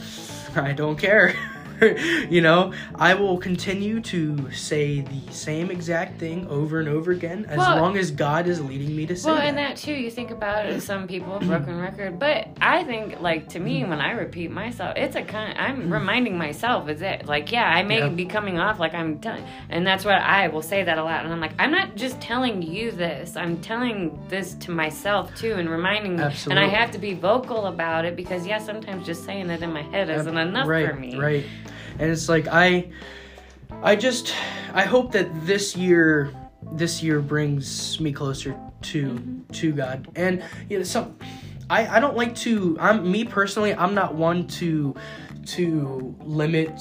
I 0.55 0.73
don't 0.73 0.97
care. 0.99 1.35
you 2.31 2.41
know, 2.41 2.73
I 2.95 3.15
will 3.15 3.39
continue 3.39 4.01
to 4.01 4.51
say 4.53 5.01
the 5.01 5.33
same 5.33 5.71
exact 5.71 6.19
thing 6.19 6.47
over 6.49 6.81
and 6.81 6.89
over 6.89 7.13
again 7.13 7.47
as 7.49 7.59
Well- 7.59 7.77
long 7.77 7.97
as 7.97 8.11
God 8.11 8.47
is 8.47 8.63
leading 8.63 8.97
me 8.97 9.07
to 9.07 9.17
say 9.17 9.29
Well, 9.29 9.37
that. 9.39 9.47
and 9.47 9.59
that 9.59 9.77
too, 9.77 9.93
you 9.93 10.11
think 10.11 10.31
about 10.31 10.67
it. 10.67 10.81
Some 10.81 11.07
people 11.07 11.35
mm-hmm. 11.35 11.49
broken 11.49 11.79
record, 11.81 12.19
but 12.19 12.49
I 12.61 12.85
think 12.85 13.21
like 13.21 13.49
to 13.51 13.61
me, 13.61 13.81
mm-hmm. 13.81 13.91
when 13.91 14.01
I 14.01 14.13
repeat 14.13 14.51
myself, 14.51 14.95
it's 14.97 15.17
a 15.17 15.23
kind. 15.23 15.59
I'm 15.59 15.93
reminding 15.93 16.39
myself. 16.39 16.89
Is 16.89 17.03
it 17.03 17.27
like 17.27 17.53
yeah, 17.53 17.65
I 17.65 17.83
may 17.83 17.99
Yeah. 17.99 18.09
be 18.09 18.27
coming 18.27 18.59
off 18.59 18.79
like 18.79 18.95
I'm 18.95 19.17
done, 19.19 19.43
and 19.71 19.87
that's 19.87 20.05
what 20.05 20.17
I 20.17 20.49
will 20.49 20.63
say 20.63 20.83
that 20.83 20.99
a 20.99 21.03
lot. 21.03 21.25
And 21.25 21.33
I'm 21.33 21.41
like, 21.41 21.55
I'm 21.59 21.71
not 21.71 21.97
just 21.97 22.21
telling 22.21 22.63
you 22.63 22.91
this. 22.91 23.37
I'm 23.37 23.61
telling 23.61 24.19
this 24.29 24.55
to 24.55 24.71
myself 24.71 25.35
too, 25.35 25.55
and 25.55 25.69
reminding 25.69 26.17
me. 26.17 26.23
And 26.51 26.59
I 26.59 26.67
have 26.69 26.91
to 26.93 26.99
be 26.99 27.15
vocal 27.15 27.67
about 27.67 28.05
it 28.05 28.17
because 28.17 28.47
yeah, 28.47 28.59
sometimes 28.59 29.07
just 29.07 29.25
saying 29.25 29.51
it 29.51 29.63
in 29.63 29.73
my 29.73 29.83
head 29.83 30.11
isn't 30.11 30.37
enough 30.37 30.69
right, 30.69 30.89
for 30.89 30.95
me. 30.95 31.17
Right. 31.17 31.45
And 31.99 32.11
it's 32.11 32.29
like 32.29 32.47
I 32.49 32.91
I 33.83 33.97
just 33.97 34.35
I 34.75 34.83
hope 34.83 35.13
that 35.13 35.29
this 35.47 35.77
year 35.77 36.33
this 36.73 37.03
year 37.03 37.21
brings 37.21 38.01
me 38.01 38.13
closer 38.13 38.59
to 38.83 39.07
Mm-hmm. 39.07 39.53
to 39.53 39.73
God. 39.73 40.09
And 40.17 40.43
you 40.69 40.79
know 40.79 40.85
some 40.85 41.17
I, 41.71 41.97
I 41.97 42.01
don't 42.01 42.17
like 42.17 42.35
to 42.37 42.77
I'm 42.81 43.11
me 43.11 43.25
personally 43.25 43.75
I'm 43.75 43.95
not 43.95 44.15
one 44.15 44.47
to 44.61 44.95
to 45.47 46.15
limit 46.23 46.81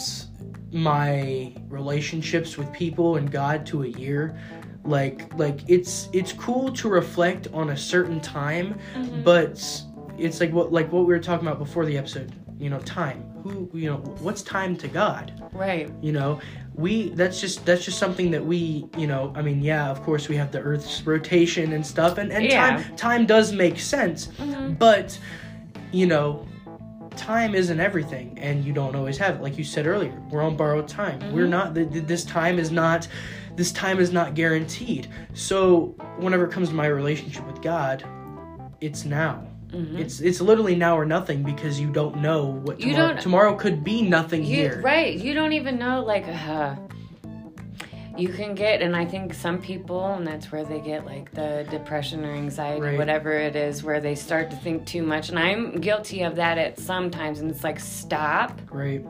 my 0.72 1.53
relationships 1.70 2.57
with 2.57 2.72
people 2.74 3.16
and 3.18 3.32
God 3.32 3.66
to 3.68 3.84
a 3.84 3.88
year 3.88 4.38
like 4.84 5.34
like 5.38 5.61
it's 5.68 6.09
it's 6.13 6.34
cool 6.34 6.72
to 6.74 6.89
reflect 6.89 7.47
on 7.53 7.70
a 7.72 7.78
certain 7.78 8.20
time 8.20 8.78
Mhm. 8.95 9.24
but 9.24 9.82
it's 10.18 10.39
like 10.39 10.51
what 10.51 10.72
like 10.72 10.91
what 10.91 11.01
we 11.07 11.13
were 11.13 11.20
talking 11.20 11.47
about 11.47 11.59
before 11.59 11.86
the 11.86 11.97
episode 11.97 12.32
you 12.59 12.70
know 12.70 12.80
time 12.80 13.24
who 13.45 13.69
you 13.73 13.87
know 13.89 13.97
what's 14.21 14.41
time 14.41 14.75
to 14.75 14.87
god 14.87 15.31
Right. 15.53 15.91
you 16.01 16.11
know 16.11 16.39
we 16.73 17.09
that's 17.09 17.39
just 17.39 17.63
that's 17.65 17.85
just 17.85 17.99
something 17.99 18.31
that 18.31 18.43
we 18.43 18.87
you 18.97 19.05
know 19.05 19.31
i 19.35 19.41
mean 19.43 19.61
yeah 19.61 19.89
of 19.89 20.01
course 20.01 20.27
we 20.27 20.35
have 20.35 20.51
the 20.51 20.59
earth's 20.59 21.05
rotation 21.05 21.73
and 21.73 21.85
stuff 21.85 22.17
and, 22.17 22.31
and 22.31 22.43
Yeah. 22.45 22.77
time 22.77 22.95
time 22.95 23.25
does 23.27 23.51
make 23.53 23.79
sense 23.79 24.27
Mhm. 24.39 24.79
but 24.79 25.17
you 25.91 26.07
know 26.07 26.47
time 27.15 27.53
isn't 27.55 27.79
everything 27.79 28.37
and 28.39 28.65
you 28.65 28.73
don't 28.73 28.95
always 28.95 29.17
have 29.19 29.35
it 29.35 29.41
like 29.41 29.57
you 29.59 29.63
said 29.63 29.85
earlier 29.85 30.19
we're 30.31 30.41
on 30.41 30.57
borrowed 30.57 30.87
time 30.87 31.19
we're 31.31 31.45
Mhm. 31.45 31.49
not 31.49 31.75
th- 31.75 31.91
th- 31.91 32.05
this 32.05 32.25
time 32.25 32.57
is 32.57 32.71
not 32.71 33.07
this 33.55 33.71
time 33.71 33.99
is 33.99 34.11
not 34.11 34.33
guaranteed 34.33 35.07
so 35.33 35.95
whenever 36.17 36.45
it 36.45 36.51
comes 36.51 36.69
to 36.69 36.75
my 36.75 36.87
relationship 36.87 37.45
with 37.47 37.61
god 37.61 38.03
it's 38.81 39.05
now 39.05 39.43
Mhm. 39.76 39.99
it's 39.99 40.19
it's 40.21 40.39
literally 40.41 40.76
now 40.76 40.97
or 40.97 41.05
nothing 41.05 41.43
because 41.43 41.80
you 41.80 41.89
don't 41.89 42.17
know 42.21 42.45
what 42.45 42.80
You 42.80 42.93
tomorrow, 42.93 43.13
don't- 43.13 43.21
tomorrow 43.21 43.55
could 43.55 43.84
be 43.84 44.01
nothing 44.01 44.41
You, 44.43 44.55
here 44.55 44.82
right. 44.84 45.13
You 45.17 45.34
don't 45.34 45.53
even 45.53 45.78
know, 45.78 46.03
like, 46.03 46.26
uh, 46.28 46.76
you 48.17 48.30
can 48.30 48.55
get, 48.55 48.82
and 48.82 48.95
I 48.95 49.03
think 49.03 49.34
some 49.34 49.57
people, 49.59 50.05
and 50.13 50.26
that's 50.26 50.49
where 50.49 50.63
they 50.63 50.80
get 50.80 51.05
like 51.05 51.32
the 51.34 51.67
depression 51.69 52.23
or 52.23 52.32
anxiety, 52.32 52.82
Right. 52.82 52.97
whatever 52.97 53.34
it 53.34 53.57
is, 53.57 53.84
where 53.84 53.99
they 53.99 54.15
start 54.15 54.49
to 54.51 54.55
think 54.55 54.86
too 54.86 55.03
much. 55.03 55.28
And 55.30 55.38
I'm 55.38 55.82
guilty 55.82 56.21
of 56.21 56.36
that 56.38 56.57
at 56.57 56.80
some 56.80 57.11
times. 57.11 57.41
And 57.41 57.51
it's 57.51 57.63
like, 57.65 57.78
stop, 57.80 58.61
right 58.71 59.05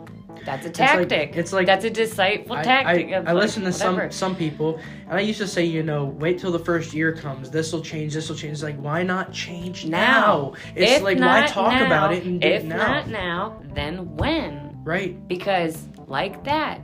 That's 0.46 0.66
a 0.66 0.70
It's 0.70 0.80
like- 0.80 0.90
tactic. 1.10 1.36
it's 1.38 1.54
like- 1.54 1.66
that's 1.68 1.86
a 1.86 1.90
deceitful 1.90 2.56
tactic. 2.58 3.08
I, 3.14 3.18
of 3.18 3.28
I 3.28 3.32
like, 3.32 3.42
listen 3.44 3.64
to 3.64 3.72
some 3.72 3.96
whatever. 3.96 4.12
some 4.12 4.36
people, 4.36 4.80
and 5.10 5.18
I 5.18 5.22
used 5.22 5.40
to 5.40 5.48
say, 5.48 5.64
you 5.64 5.84
know, 5.84 6.06
wait 6.06 6.40
till 6.40 6.52
the 6.52 6.60
first 6.60 6.94
year 6.94 7.12
comes. 7.14 7.50
This 7.52 7.72
will 7.72 7.82
change. 7.82 8.14
This 8.14 8.30
will 8.30 8.36
change. 8.36 8.54
It's 8.54 8.64
like, 8.64 8.78
why 8.78 9.04
not 9.04 9.32
change 9.32 9.86
now? 9.86 10.00
now. 10.00 10.54
It's 10.76 10.92
If 10.94 11.02
like, 11.04 11.20
why 11.20 11.46
talk 11.48 11.72
now, 11.74 11.86
about 11.86 12.14
it 12.14 12.24
and 12.26 12.42
do 12.42 12.48
if 12.48 12.64
it 12.64 12.68
now? 12.68 12.78
not 12.78 13.08
now, 13.10 13.62
then 13.74 14.16
when? 14.18 14.78
right. 14.84 15.16
Because 15.28 15.88
like 16.08 16.44
that. 16.44 16.82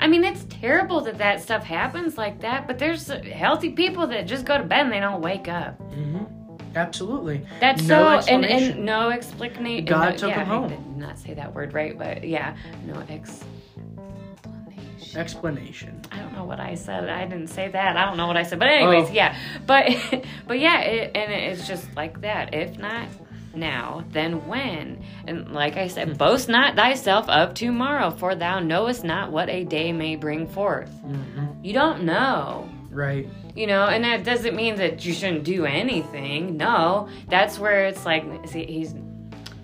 I 0.00 0.06
mean, 0.08 0.24
it's 0.24 0.44
terrible 0.50 1.00
that 1.02 1.18
that 1.18 1.40
stuff 1.40 1.64
happens 1.64 2.18
like 2.18 2.40
that, 2.40 2.66
but 2.66 2.78
there's 2.78 3.08
healthy 3.08 3.70
people 3.70 4.06
that 4.08 4.26
just 4.26 4.44
go 4.44 4.58
to 4.58 4.64
bed 4.64 4.80
and 4.80 4.92
they 4.92 5.00
don't 5.00 5.20
wake 5.22 5.48
up. 5.48 5.78
hmm 5.92 6.24
Absolutely. 6.74 7.46
That's 7.60 7.82
No 7.86 8.20
so 8.20 8.32
and, 8.32 8.44
and 8.44 8.84
no 8.84 9.10
explanation. 9.10 9.84
God 9.84 10.12
no, 10.12 10.16
took 10.16 10.28
yeah, 10.30 10.44
him 10.44 10.50
I 10.50 10.54
home. 10.54 10.68
did 10.68 10.96
not 10.96 11.18
say 11.18 11.34
that 11.34 11.54
word 11.54 11.74
right, 11.74 11.96
but 11.98 12.26
yeah, 12.26 12.54
no 12.86 12.94
explanation. 13.08 13.48
Explanation. 15.14 16.00
I 16.10 16.18
don't 16.20 16.32
know 16.32 16.44
what 16.44 16.58
I 16.58 16.74
said. 16.74 17.08
I 17.10 17.26
didn't 17.26 17.48
say 17.48 17.68
that. 17.68 17.96
I 17.96 18.04
don't 18.06 18.16
know 18.16 18.26
what 18.26 18.36
I 18.38 18.44
said. 18.44 18.58
But 18.58 18.68
anyways, 18.68 19.10
Oh. 19.10 19.12
yeah. 19.12 19.36
But 19.66 19.90
but 20.46 20.58
yeah, 20.58 20.80
it, 20.80 21.14
and 21.14 21.30
it's 21.32 21.66
just 21.68 21.94
like 21.94 22.20
that. 22.22 22.54
If 22.54 22.78
not 22.78 23.08
now, 23.54 24.04
then 24.12 24.46
when? 24.48 25.02
And 25.26 25.52
like 25.52 25.76
I 25.76 25.84
Hmm. 25.88 25.90
said, 25.92 26.18
boast 26.18 26.48
not 26.48 26.76
thyself 26.76 27.28
of 27.28 27.52
tomorrow, 27.52 28.10
for 28.10 28.34
thou 28.34 28.58
knowest 28.60 29.04
not 29.04 29.30
what 29.30 29.50
a 29.50 29.64
day 29.64 29.92
may 29.92 30.16
bring 30.16 30.46
forth. 30.46 30.88
hmm 31.02 31.46
You 31.62 31.74
don't 31.74 32.04
know. 32.04 32.68
Right. 32.90 33.28
You 33.54 33.66
know, 33.66 33.86
and 33.86 34.02
that 34.04 34.24
doesn't 34.24 34.56
mean 34.56 34.76
that 34.76 35.04
you 35.04 35.12
shouldn't 35.12 35.44
do 35.44 35.66
anything. 35.66 36.56
No, 36.56 37.08
that's 37.28 37.58
where 37.58 37.86
it's 37.86 38.06
like, 38.06 38.24
see, 38.48 38.64
he's 38.64 38.94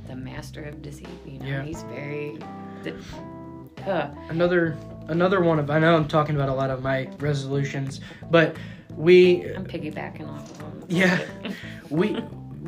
the 0.06 0.14
master 0.16 0.62
of 0.64 0.82
deceit. 0.82 1.08
You 1.26 1.38
know, 1.38 1.46
Yeah. 1.46 1.62
he's 1.62 1.82
very. 1.84 2.38
Huh. 3.84 4.10
Another 4.28 4.76
another 5.08 5.40
one 5.42 5.58
of 5.58 5.70
I 5.70 5.78
know 5.78 5.96
I'm 5.96 6.06
talking 6.08 6.34
about 6.34 6.48
a 6.50 6.54
lot 6.54 6.70
of 6.70 6.82
my 6.82 7.08
resolutions, 7.18 8.00
but 8.30 8.56
we 8.94 9.44
I'm 9.54 9.64
piggybacking 9.64 10.28
off 10.28 10.50
of 10.50 10.60
him. 10.60 10.84
Yeah. 10.88 11.18
we 11.90 12.18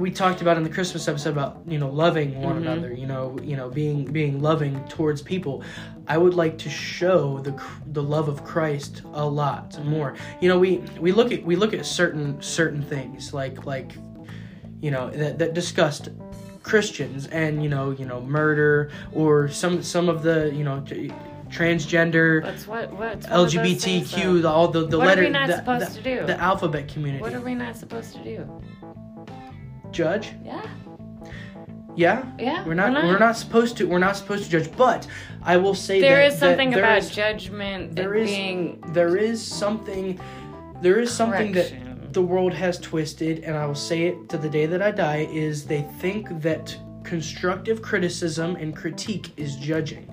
we 0.01 0.11
talked 0.11 0.41
about 0.41 0.57
in 0.57 0.63
the 0.63 0.71
Christmas 0.71 1.07
episode 1.07 1.31
about 1.31 1.61
you 1.67 1.79
know 1.79 1.89
loving 1.91 2.41
one 2.43 2.57
Mhm. 2.57 2.63
another, 2.63 2.93
you 2.93 3.07
know, 3.07 3.39
you 3.43 3.57
know 3.57 3.69
being 3.69 4.05
being 4.05 4.41
loving 4.43 4.83
towards 4.89 5.21
people. 5.23 5.63
I 6.09 6.17
would 6.19 6.35
like 6.35 6.59
to 6.59 6.71
show 6.71 7.39
the 7.39 7.55
the 7.93 8.03
love 8.03 8.29
of 8.29 8.43
Christ 8.45 9.03
a 9.13 9.25
lot 9.27 9.79
more. 9.85 10.15
You 10.41 10.49
know, 10.49 10.59
we 10.59 10.83
we 11.01 11.13
look 11.13 11.31
at 11.33 11.45
we 11.45 11.55
look 11.57 11.75
at 11.75 11.85
certain 11.87 12.41
certain 12.41 12.83
things 12.83 13.33
like 13.35 13.67
like 13.67 13.93
you 14.81 14.91
know 14.91 15.11
that 15.11 15.39
that 15.39 15.55
discussed 15.55 16.09
Christians 16.63 17.27
and 17.29 17.63
you 17.63 17.69
know 17.69 17.91
you 17.91 18.07
know 18.07 18.21
murder 18.23 18.91
or 19.13 19.49
some 19.49 19.83
some 19.83 20.09
of 20.09 20.23
the 20.23 20.51
you 20.55 20.65
know 20.65 20.81
t- 20.81 21.13
transgender 21.51 22.43
what? 22.67 22.85
Of 22.85 23.23
those 23.29 23.55
things, 23.55 23.75
LGBTQ 24.15 24.43
the, 24.43 24.49
all 24.49 24.69
the 24.69 24.87
the 24.87 24.99
What 24.99 25.07
are 25.07 25.09
letter 25.11 25.23
we 25.23 25.29
not 25.31 25.49
the, 25.49 25.57
supposed 25.57 25.93
the- 25.95 26.03
to 26.03 26.21
do? 26.21 26.27
the 26.27 26.39
alphabet 26.41 26.87
community 26.89 27.21
What 27.23 27.35
are 27.35 27.41
we 27.41 27.55
not 27.57 27.77
supposed 27.77 28.13
to 28.15 28.23
do? 28.23 28.63
Judge 29.93 30.33
Yeah, 30.45 30.63
yeah 31.97 32.25
yeah. 32.39 32.65
We're 32.67 32.75
not, 32.75 32.93
we're 33.05 33.19
not 33.19 33.37
supposed 33.37 33.77
to 33.79 33.87
we're 33.87 33.99
not 33.99 34.17
supposed 34.17 34.45
to 34.45 34.51
judge, 34.51 34.71
but 34.77 35.07
I 35.43 35.57
will 35.57 35.75
say 35.75 36.01
There 36.01 36.17
that 36.17 36.33
is 36.33 36.39
something 36.39 36.71
that 36.71 36.77
there 36.77 36.85
about 36.85 36.99
is- 36.99 37.11
judgment 37.11 37.97
there 37.97 38.15
is- 38.15 38.31
being 38.31 38.81
there 38.89 39.17
is 39.17 39.43
something 39.45 40.21
there 40.83 40.99
is 40.99 41.13
something 41.13 41.53
that 41.53 42.13
the 42.13 42.23
world 42.23 42.53
has 42.55 42.79
twisted 42.79 43.45
and 43.45 43.57
I 43.57 43.67
will 43.67 43.75
say 43.75 44.07
it 44.09 44.29
to 44.31 44.39
the 44.39 44.49
day 44.49 44.67
that 44.67 44.83
I 44.83 44.91
die 44.91 45.29
is 45.31 45.65
they 45.67 45.83
think 46.01 46.29
that 46.43 46.77
constructive 47.05 47.83
criticism 47.83 48.57
and 48.57 48.75
critique 48.77 49.33
is 49.37 49.57
judging. 49.57 50.07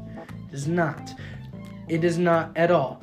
It 0.49 0.53
is 0.53 0.67
not. 0.67 1.13
It 1.87 2.03
is 2.03 2.17
not 2.17 2.51
at 2.55 2.69
all. 2.71 3.01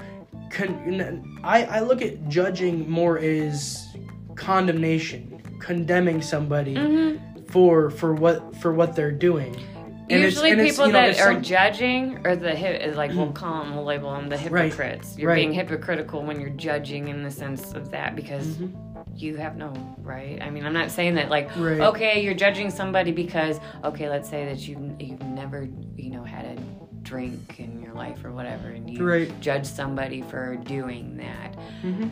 Con- 0.51 1.41
I, 1.43 1.65
I 1.65 1.81
look 1.81 2.03
at 2.03 2.29
judging 2.29 2.89
more 2.89 3.19
as 3.19 3.89
condemnation, 4.37 5.34
condemning 5.61 6.23
somebody 6.23 6.75
Mhm. 6.75 7.19
for 7.49 7.91
for 7.91 8.15
what 8.15 8.57
for 8.57 8.73
what 8.73 8.95
they're 8.97 9.13
doing. 9.13 9.55
And 10.11 10.21
Usually, 10.21 10.55
people 10.55 10.87
you 10.89 10.93
know, 10.93 11.01
that 11.01 11.11
it's 11.11 11.21
are 11.21 11.33
some- 11.33 11.43
judging 11.43 12.27
or 12.27 12.37
the 12.37 12.55
hi- 12.55 12.93
like 12.95 13.13
we'll 13.15 13.33
call 13.33 13.65
them, 13.65 13.75
we'll 13.75 13.87
label 13.87 14.13
them 14.13 14.29
the 14.29 14.37
Right. 14.51 14.65
hypocrites. 14.67 15.17
You're 15.19 15.31
Right. 15.31 15.37
being 15.37 15.53
hypocritical 15.55 16.23
when 16.23 16.41
you're 16.41 16.51
judging 16.51 17.09
in 17.09 17.23
the 17.23 17.31
sense 17.31 17.73
of 17.73 17.91
that 17.93 18.15
because 18.15 18.59
Mhm. 18.59 18.73
you 19.17 19.37
have 19.37 19.57
no 19.57 19.73
right. 20.03 20.39
I 20.43 20.51
mean, 20.51 20.67
I'm 20.67 20.75
not 20.75 20.91
saying 20.91 21.15
that 21.15 21.31
like 21.31 21.49
Right. 21.57 21.81
okay, 21.81 22.23
you're 22.23 22.35
judging 22.35 22.69
somebody 22.69 23.13
because 23.13 23.59
okay, 23.83 24.11
let's 24.11 24.29
say 24.29 24.45
that 24.45 24.69
you 24.69 24.95
you've 25.01 25.23
never 25.23 25.67
you 25.97 26.11
know 26.11 26.23
had 26.23 26.45
a 26.45 26.57
drink 27.03 27.57
in 27.59 27.81
your 27.83 27.95
life 27.95 28.23
or 28.27 28.33
whatever, 28.33 28.69
and 28.69 28.91
you 28.91 29.03
Right. 29.07 29.41
judge 29.41 29.65
somebody 29.65 30.21
for 30.21 30.57
doing 30.57 31.17
that. 31.17 31.57
Mhm. 31.83 32.11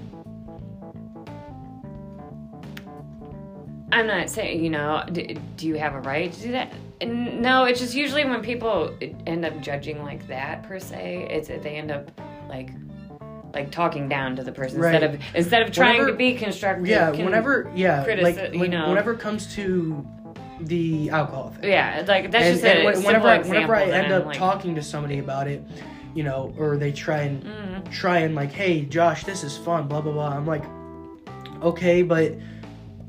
I'm 3.93 4.07
not 4.07 4.31
saying, 4.31 4.65
you 4.65 4.71
know, 4.71 5.05
d- 5.13 5.37
do 5.57 5.67
you 5.67 5.75
have 5.77 5.95
a 5.95 6.01
right 6.01 6.33
to 6.33 6.41
do 6.41 6.53
that? 6.53 6.73
No, 7.05 7.65
it's 7.65 7.81
just 7.81 7.95
usually 7.95 8.25
when 8.25 8.41
people 8.43 8.97
end 9.27 9.45
up 9.45 9.61
judging 9.61 10.03
like 10.03 10.27
that 10.29 10.63
per 10.63 10.79
se, 10.79 11.27
it's 11.31 11.49
they 11.49 11.77
end 11.77 11.91
up 11.91 12.11
like 12.49 12.71
like 13.53 13.71
talking 13.71 14.09
down 14.09 14.35
to 14.37 14.43
the 14.43 14.53
person 14.53 14.79
instead 14.83 15.03
of 15.03 15.21
instead 15.35 15.63
of 15.63 15.73
trying 15.73 15.95
Whenever- 15.99 16.11
to 16.13 16.17
be 16.17 16.35
constructive. 16.35 16.87
Yeah, 16.87 17.11
whenever 17.11 17.71
yeah, 17.75 18.05
critici- 18.07 18.23
like, 18.23 18.55
you 18.55 18.69
know. 18.69 18.89
whenever 18.89 19.13
it 19.13 19.21
comes 19.21 19.55
to 19.57 20.07
the 20.61 21.11
alcohol 21.11 21.51
thing. 21.51 21.71
yeah, 21.71 22.03
like 22.07 22.31
that's 22.31 22.45
and, 22.47 22.55
just 22.55 22.65
and 22.65 22.97
a 22.97 23.01
whenever 23.07 23.29
I, 23.29 23.39
whenever 23.41 23.75
I 23.75 23.85
end 23.85 24.07
I'm 24.13 24.21
up 24.23 24.27
like, 24.27 24.39
talking 24.39 24.75
to 24.77 24.83
somebody 24.83 25.19
about 25.19 25.49
it, 25.49 25.63
you 26.15 26.23
know, 26.23 26.55
or 26.57 26.77
they 26.79 26.93
try 26.93 27.23
and 27.23 27.43
mm, 27.45 27.91
try 27.91 28.21
and 28.21 28.35
like, 28.35 28.53
hey, 28.53 28.85
Josh, 28.85 29.25
this 29.25 29.43
is 29.45 29.57
fun, 29.59 29.87
blah 29.89 30.01
blah 30.01 30.13
blah. 30.13 30.29
I'm 30.29 30.47
like, 30.47 30.65
okay, 31.63 32.03
but 32.03 32.35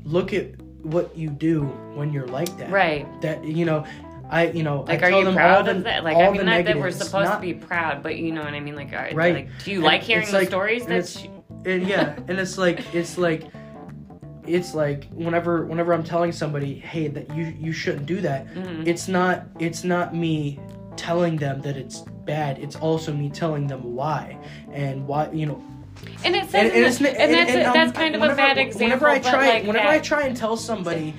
look 0.04 0.34
at 0.34 0.48
what 0.84 1.16
you 1.16 1.30
do 1.30 1.62
when 1.94 2.12
you're 2.12 2.26
like 2.28 2.56
that. 2.58 2.70
right. 2.70 3.06
That 3.22 3.44
you 3.44 3.64
know, 3.64 3.84
I 4.30 4.48
you 4.50 4.62
know, 4.62 4.82
Like, 4.82 5.02
I 5.02 5.06
are 5.06 5.10
tell 5.10 5.18
you 5.20 5.24
them 5.26 5.34
proud 5.34 5.56
all 5.58 5.64
the, 5.64 5.70
of 5.78 5.84
that? 5.84 6.04
Like, 6.04 6.16
all 6.16 6.22
I 6.24 6.30
mean, 6.30 6.44
not 6.46 6.64
that 6.64 6.76
we're 6.78 6.90
supposed 6.90 7.28
not- 7.30 7.36
to 7.36 7.40
be 7.40 7.54
proud, 7.54 8.02
but 8.02 8.16
you 8.16 8.32
know 8.32 8.42
what 8.42 8.54
I 8.54 8.60
mean. 8.60 8.74
Like, 8.76 8.92
are, 8.92 9.10
Right. 9.14 9.34
like, 9.34 9.48
do 9.64 9.70
you 9.70 9.78
And 9.78 9.84
like 9.86 10.02
hearing 10.02 10.26
the 10.26 10.32
like- 10.32 10.48
stories 10.48 10.82
and 10.82 10.92
that? 10.92 10.96
it's- 10.98 11.28
and 11.66 11.86
yeah 11.88 12.14
and 12.28 12.38
it's 12.38 12.58
like 12.58 12.94
it's 12.94 13.16
like 13.16 13.44
it's 14.46 14.74
like 14.74 15.08
whenever 15.14 15.64
whenever 15.64 15.94
i'm 15.94 16.02
telling 16.04 16.30
somebody 16.30 16.74
hey 16.74 17.08
that 17.08 17.34
you 17.34 17.44
you 17.58 17.72
shouldn't 17.72 18.04
do 18.04 18.20
that 18.20 18.46
Mhm. 18.54 18.86
it's 18.86 19.08
not 19.08 19.44
it's 19.58 19.82
not 19.82 20.14
me 20.14 20.60
telling 20.96 21.36
them 21.36 21.62
that 21.62 21.78
it's 21.78 22.00
bad 22.26 22.58
it's 22.58 22.76
also 22.76 23.14
me 23.14 23.30
telling 23.30 23.66
them 23.66 23.94
why 23.94 24.36
and 24.74 25.06
why 25.08 25.30
you 25.32 25.46
know 25.46 25.62
and 26.24 26.34
it 26.34 26.50
says, 26.50 26.72
and, 26.72 26.84
and, 26.84 26.94
the- 26.96 27.08
and, 27.10 27.16
and, 27.20 27.34
that's 27.34 27.50
and, 27.52 27.66
um, 27.66 27.74
that's 27.74 27.92
kind 27.96 28.14
of 28.14 28.22
a 28.22 28.34
bad 28.34 28.58
example. 28.58 28.80
whenever 28.86 29.08
i 29.08 29.18
try 29.18 29.48
like 29.48 29.62
whenever 29.66 29.84
that, 29.86 29.94
i 29.94 29.98
try 29.98 30.22
and 30.24 30.36
tell 30.36 30.56
somebody 30.56 31.14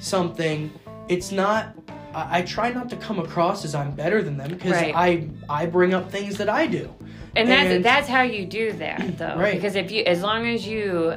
something 0.00 0.70
it's 1.08 1.32
not 1.32 1.74
I, 2.14 2.38
I 2.38 2.42
try 2.42 2.70
not 2.72 2.88
to 2.90 2.96
come 2.96 3.18
across 3.18 3.64
as 3.64 3.74
i'm 3.74 3.92
better 3.92 4.22
than 4.22 4.36
them 4.36 4.50
because 4.50 4.72
Right. 4.72 4.94
i 4.94 5.28
i 5.48 5.66
bring 5.66 5.94
up 5.94 6.10
things 6.10 6.36
that 6.38 6.48
i 6.48 6.66
do 6.66 6.92
And 7.36 7.48
that's 7.48 7.70
And- 7.74 7.84
that's 7.84 8.08
how 8.08 8.22
you 8.22 8.46
do 8.46 8.72
that 8.72 9.18
though. 9.18 9.36
Right. 9.44 9.54
Because 9.54 9.76
if 9.76 9.90
you 9.90 10.02
as 10.04 10.22
long 10.22 10.46
as 10.48 10.66
you 10.66 11.14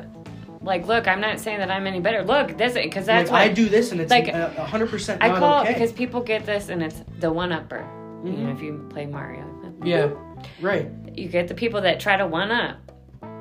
like 0.63 0.85
look, 0.85 1.07
I'm 1.07 1.19
not 1.21 1.39
saying 1.39 1.57
that 1.57 1.71
I'm 1.71 1.87
any 1.87 1.99
better. 1.99 2.23
Look, 2.23 2.55
this 2.55 2.73
because 2.73 3.07
that's 3.07 3.31
like, 3.31 3.41
what 3.45 3.49
i 3.49 3.53
do 3.53 3.67
this 3.67 3.91
and 3.91 3.99
it's 3.99 4.11
like, 4.11 4.27
like 4.27 4.55
hundred 4.57 4.89
percent 4.91 5.23
I 5.23 5.29
call 5.39 5.61
okay. 5.61 5.71
it 5.71 5.73
because 5.73 5.91
people 5.91 6.21
get 6.21 6.45
this 6.45 6.69
and 6.69 6.83
it's 6.83 7.01
the 7.19 7.31
one 7.31 7.51
upper. 7.51 7.79
You 8.23 8.31
know, 8.33 8.49
Mhm. 8.51 8.55
if 8.55 8.61
you 8.61 8.85
play 8.89 9.05
Mario. 9.07 9.45
yeah 9.83 10.11
right 10.59 10.87
You 11.15 11.27
get 11.29 11.47
the 11.47 11.55
people 11.55 11.81
that 11.81 11.99
try 11.99 12.17
to 12.17 12.27
one 12.27 12.51
up. 12.51 12.90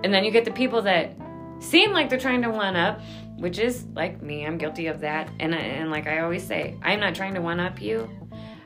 And 0.02 0.12
then 0.12 0.24
you 0.24 0.30
get 0.30 0.44
the 0.44 0.52
people 0.52 0.82
that 0.82 1.16
seem 1.58 1.92
like 1.92 2.08
they're 2.08 2.18
trying 2.18 2.42
to 2.42 2.50
one 2.50 2.76
up, 2.76 3.00
which 3.36 3.58
is 3.58 3.84
like 3.94 4.22
me, 4.22 4.46
I'm 4.46 4.58
guilty 4.58 4.86
of 4.86 5.00
that. 5.00 5.30
And 5.38 5.54
and 5.54 5.90
like 5.90 6.06
I 6.06 6.20
always 6.20 6.46
say, 6.46 6.78
I'm 6.82 7.00
not 7.00 7.14
trying 7.14 7.34
to 7.34 7.40
one 7.40 7.60
up 7.60 7.80
you. 7.80 8.08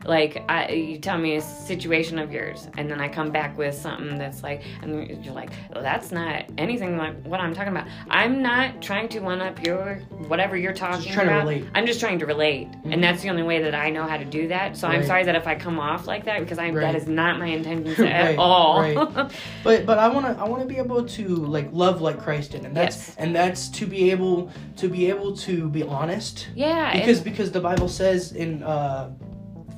Like 0.04 0.42
I, 0.48 0.68
you 0.72 0.98
tell 0.98 1.16
me 1.18 1.36
a 1.36 1.40
situation 1.40 2.18
of 2.18 2.30
yours, 2.30 2.68
and 2.76 2.90
then 2.90 3.00
I 3.00 3.08
come 3.08 3.30
back 3.30 3.56
with 3.56 3.74
something 3.74 4.18
that's 4.18 4.42
like, 4.42 4.62
and 4.82 5.24
you're 5.24 5.34
like, 5.34 5.50
well, 5.72 5.82
that's 5.82 6.12
not 6.12 6.44
anything 6.58 6.96
like 6.98 7.20
what 7.22 7.40
I'm 7.40 7.54
talking 7.54 7.72
about. 7.72 7.86
I'm 8.10 8.42
not 8.42 8.82
trying 8.82 9.08
to 9.10 9.20
one 9.20 9.40
up 9.40 9.64
your 9.64 9.96
whatever 10.28 10.56
you're 10.56 10.74
talking 10.74 11.10
trying 11.12 11.26
to 11.28 11.32
about. 11.32 11.46
relate. 11.46 11.64
I'm 11.74 11.86
just 11.86 12.00
trying 12.00 12.18
to 12.18 12.26
relate, 12.26 12.68
Mhm. 12.68 12.92
and 12.92 13.02
that's 13.04 13.22
the 13.22 13.30
only 13.30 13.42
way 13.42 13.62
that 13.62 13.74
I 13.74 13.88
know 13.90 14.04
how 14.06 14.18
to 14.18 14.24
do 14.26 14.48
that. 14.48 14.76
So 14.76 14.88
I'm 14.88 15.04
sorry 15.04 15.24
that 15.24 15.34
if 15.36 15.46
I 15.46 15.54
come 15.54 15.80
off 15.80 16.06
like 16.06 16.24
that 16.26 16.40
because 16.40 16.58
I 16.58 16.68
Right. 16.70 16.80
that 16.82 16.94
is 16.96 17.06
not 17.08 17.38
my 17.38 17.46
intention 17.46 18.06
at 18.06 18.24
Right, 18.30 18.38
all. 18.38 18.80
right. 18.80 18.96
But 19.64 19.86
but 19.86 19.98
I 19.98 20.08
wanna 20.08 20.36
I 20.38 20.46
wanna 20.48 20.66
be 20.66 20.76
able 20.76 21.04
to 21.06 21.26
like 21.28 21.68
love 21.72 22.02
like 22.02 22.18
Christ 22.20 22.52
did, 22.52 22.64
and 22.66 22.76
that's 22.76 23.08
Yes. 23.08 23.16
and 23.18 23.34
that's 23.34 23.68
to 23.70 23.86
be 23.86 24.10
able 24.10 24.50
to 24.76 24.88
be 24.88 25.08
able 25.08 25.34
to 25.38 25.68
be 25.70 25.82
honest 25.82 26.48
yeah, 26.54 26.90
and- 26.90 27.00
because 27.00 27.20
because 27.20 27.52
the 27.52 27.60
Bible 27.60 27.88
says 27.88 28.32
in 28.32 28.62
uh, 28.62 29.10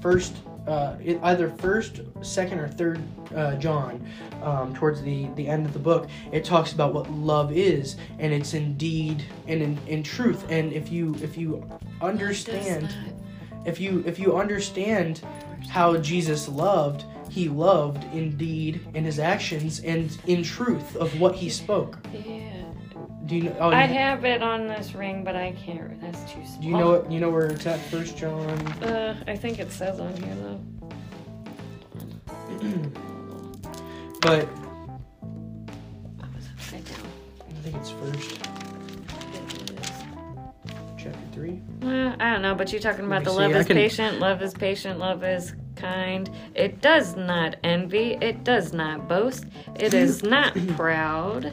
first 0.00 0.36
uh, 0.66 0.96
either 1.22 1.48
first 1.48 2.00
second 2.22 2.58
or 2.58 2.68
third 2.68 3.00
uh, 3.34 3.54
John 3.56 4.04
um, 4.42 4.74
towards 4.74 5.00
the 5.02 5.28
the 5.36 5.46
end 5.46 5.64
of 5.64 5.72
the 5.72 5.78
book 5.78 6.08
it 6.32 6.44
talks 6.44 6.72
about 6.72 6.92
what 6.92 7.10
love 7.10 7.52
is 7.52 7.96
and 8.18 8.32
it's 8.32 8.54
indeed 8.54 9.24
and 9.46 9.62
in, 9.62 9.78
in 9.86 10.02
truth 10.02 10.44
and 10.50 10.72
if 10.72 10.90
you 10.90 11.14
if 11.22 11.36
you 11.36 11.64
understand 12.00 12.92
if 13.64 13.80
you 13.80 14.02
if 14.06 14.18
you 14.18 14.36
understand 14.36 15.22
how 15.68 15.96
Jesus 15.96 16.48
loved, 16.48 17.04
he 17.28 17.48
loved 17.48 18.04
indeed 18.14 18.86
in 18.94 19.04
his 19.04 19.18
actions, 19.18 19.80
and 19.80 20.16
in 20.26 20.42
truth 20.42 20.96
of 20.96 21.20
what 21.20 21.34
he 21.34 21.50
spoke. 21.50 21.98
Yeah. 22.12 22.65
Do 23.26 23.34
you 23.36 23.42
know? 23.44 23.56
Oh, 23.60 23.70
I 23.70 23.84
you- 23.86 23.94
have 23.94 24.24
it 24.24 24.42
on 24.42 24.66
this 24.68 24.94
ring, 24.94 25.24
but 25.24 25.34
I 25.36 25.52
can't. 25.52 26.00
That's 26.00 26.20
too 26.32 26.44
small. 26.46 26.60
do 26.60 26.68
you 26.68 26.76
know 26.76 26.92
it? 26.94 27.10
You 27.10 27.20
know 27.20 27.30
where 27.30 27.46
it's 27.46 27.66
at? 27.66 27.80
First 27.80 28.16
John. 28.16 28.48
Uh, 28.82 29.16
I 29.26 29.36
think 29.36 29.58
it 29.58 29.70
says 29.72 29.98
on 30.00 30.16
here 30.16 30.34
though. 30.36 30.60
But 34.22 34.48
I 36.20 36.26
was 36.34 36.48
upside 36.52 36.84
down. 36.84 36.96
I 37.48 37.52
think 37.62 37.76
it's 37.76 37.90
first 37.90 38.40
chapter 40.98 41.18
three. 41.32 41.60
Uh, 41.82 42.16
I 42.18 42.32
don't 42.32 42.42
know, 42.42 42.54
but 42.54 42.72
you're 42.72 42.80
talking 42.80 43.04
about 43.04 43.22
the 43.24 43.30
see, 43.30 43.36
love 43.36 43.52
I 43.52 43.58
is 43.58 43.66
can- 43.66 43.76
patient, 43.76 44.18
love 44.18 44.42
is 44.42 44.52
patient, 44.54 44.98
love 44.98 45.22
is 45.22 45.54
kind. 45.76 46.28
It 46.54 46.80
does 46.80 47.14
not 47.14 47.54
envy, 47.62 48.18
it 48.20 48.42
does 48.42 48.72
not 48.72 49.06
boast, 49.06 49.44
it 49.78 49.94
is 49.94 50.22
not 50.24 50.54
proud, 50.76 51.52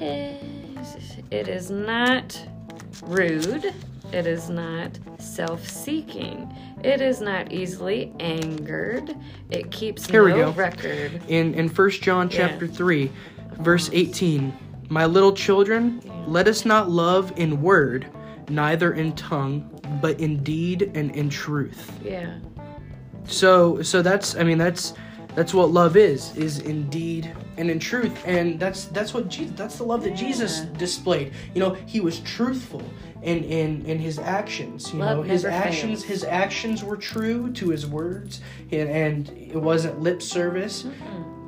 it 0.00 1.48
is 1.48 1.70
not 1.70 2.40
rude, 3.02 3.74
it 4.12 4.26
is 4.26 4.48
not 4.50 4.98
self 5.18 5.66
seeking, 5.68 6.52
it 6.82 7.00
is 7.00 7.20
not 7.20 7.52
easily 7.52 8.12
angered, 8.20 9.14
it 9.50 9.70
keeps 9.70 10.06
Here 10.06 10.24
we 10.24 10.32
go. 10.32 10.50
record. 10.52 11.20
In 11.28 11.54
in 11.54 11.68
First 11.68 12.02
John 12.02 12.28
Yeah. 12.30 12.48
chapter 12.48 12.66
three, 12.66 13.10
verse 13.58 13.90
eighteen. 13.92 14.52
My 14.88 15.06
little 15.06 15.32
children, 15.32 16.00
let 16.26 16.48
us 16.48 16.64
not 16.64 16.90
love 16.90 17.32
in 17.36 17.62
word, 17.62 18.06
neither 18.48 18.92
in 18.94 19.12
tongue, 19.12 19.70
but 20.02 20.18
in 20.18 20.42
deed 20.42 20.90
and 20.94 21.14
in 21.14 21.28
truth. 21.30 21.92
Yeah. 22.04 22.38
So 23.24 23.82
so 23.82 24.02
that's 24.02 24.34
I 24.34 24.42
mean 24.42 24.58
that's 24.58 24.94
that's 25.36 25.54
what 25.54 25.70
love 25.70 25.96
is 25.96 26.36
is 26.36 26.58
in 26.58 26.88
deed 26.90 27.32
and 27.60 27.70
in 27.70 27.78
truth 27.78 28.14
and 28.26 28.58
that's 28.58 28.86
that's 28.86 29.12
what 29.14 29.28
Jesus 29.28 29.54
that's 29.56 29.76
the 29.76 29.84
love 29.84 30.02
that 30.04 30.16
Jesus 30.16 30.60
displayed. 30.84 31.32
You 31.54 31.60
know, 31.60 31.72
he 31.86 32.00
was 32.00 32.20
truthful 32.20 32.82
in 33.22 33.44
in 33.44 33.84
in 33.86 33.98
his 33.98 34.18
actions, 34.18 34.92
you 34.92 34.98
Love 35.00 35.18
know, 35.18 35.22
his 35.22 35.44
actions 35.44 36.00
fails. 36.02 36.04
his 36.04 36.24
actions 36.24 36.82
were 36.82 36.96
true 36.96 37.52
to 37.52 37.68
his 37.68 37.86
words 37.86 38.40
and, 38.72 38.88
and 38.88 39.28
it 39.54 39.60
wasn't 39.70 40.00
lip 40.00 40.20
service. 40.22 40.86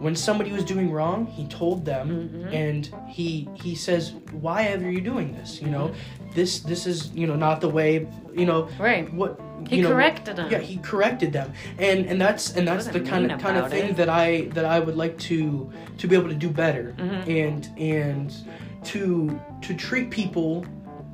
When 0.06 0.16
somebody 0.16 0.50
was 0.50 0.64
doing 0.64 0.90
wrong, 0.90 1.26
he 1.26 1.46
told 1.46 1.84
them 1.84 2.06
Mm-hmm. 2.08 2.48
and 2.62 2.80
he 3.08 3.48
he 3.54 3.74
says, 3.76 4.12
"Why 4.32 4.72
are 4.72 4.90
you 4.90 5.00
doing 5.00 5.32
this?" 5.38 5.62
You 5.62 5.68
know, 5.76 5.86
Mm-hmm. 5.88 6.21
This 6.34 6.60
this 6.60 6.86
is, 6.86 7.10
you 7.14 7.26
know, 7.26 7.36
not 7.36 7.60
the 7.60 7.68
way, 7.68 8.06
you 8.34 8.46
know, 8.46 8.68
Right. 8.78 9.12
what 9.12 9.40
He 9.68 9.76
you 9.76 9.82
know, 9.82 9.90
corrected 9.90 10.36
them. 10.36 10.50
Yeah, 10.50 10.58
he 10.58 10.76
corrected 10.78 11.32
them, 11.32 11.52
and 11.78 12.06
and 12.06 12.20
that's 12.20 12.56
and 12.56 12.66
that's 12.66 12.86
the 12.86 13.00
kind 13.00 13.30
of 13.30 13.40
kind 13.40 13.56
of 13.58 13.70
thing 13.70 13.90
it. 13.90 13.96
that 13.96 14.08
I 14.08 14.48
that 14.54 14.64
I 14.64 14.80
would 14.80 14.96
like 14.96 15.16
to 15.30 15.70
to 15.98 16.08
be 16.08 16.16
able 16.16 16.28
to 16.28 16.34
do 16.34 16.50
better, 16.50 16.94
Mm-hmm. 16.98 17.30
and 17.30 17.70
and 17.78 18.34
to 18.84 19.40
to 19.60 19.74
treat 19.74 20.10
people 20.10 20.64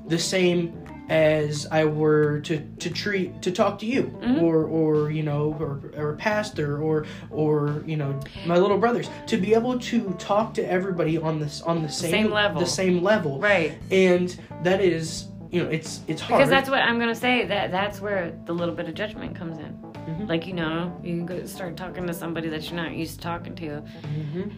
the 0.07 0.19
same 0.19 0.73
as 1.09 1.67
I 1.71 1.85
were 1.85 2.41
to 2.41 2.59
to 2.61 2.91
treat 2.91 3.41
to 3.43 3.51
talk 3.51 3.79
to 3.81 3.87
you 3.87 4.05
Mm-hmm. 4.19 4.45
or 4.45 4.65
or 4.65 5.11
you 5.11 5.23
know 5.23 5.57
or, 5.59 5.81
or 5.97 6.13
a 6.13 6.17
pastor 6.17 6.83
or 6.83 7.07
or 7.31 7.83
you 7.87 7.97
know 7.97 8.19
my 8.47 8.57
little 8.59 8.79
brothers 8.79 9.09
to 9.29 9.37
be 9.37 9.55
able 9.55 9.79
to 9.79 10.11
talk 10.19 10.55
to 10.55 10.71
everybody 10.71 11.17
on 11.17 11.39
this 11.39 11.63
on 11.63 11.83
the 11.83 11.89
same, 11.89 12.11
Same 12.11 12.31
level. 12.31 12.61
the 12.61 12.67
same 12.67 13.03
level 13.03 13.39
Right. 13.41 13.79
and 13.91 14.39
that 14.63 14.81
is 14.83 15.29
you 15.51 15.63
know 15.63 15.69
it's 15.71 16.01
it's 16.09 16.21
hard 16.21 16.39
Because 16.39 16.51
that's 16.51 16.69
what 16.69 16.81
I'm 16.81 16.99
gonna 16.99 17.15
say. 17.15 17.47
That 17.47 17.71
that's 17.71 18.01
where 18.01 18.39
the 18.45 18.53
little 18.53 18.75
bit 18.75 18.87
of 18.89 18.95
judgment 18.95 19.35
comes 19.35 19.59
in. 19.59 19.73
Mhm. 20.09 20.29
Like 20.29 20.47
you 20.47 20.53
know, 20.55 20.99
you 21.03 21.23
go 21.25 21.45
start 21.47 21.77
talking 21.77 22.07
to 22.07 22.13
somebody 22.13 22.49
that 22.51 22.65
you're 22.71 22.77
not 22.81 22.93
used 22.93 23.15
to 23.17 23.21
talking 23.21 23.55
to. 23.57 23.83
Mhm. 24.03 24.51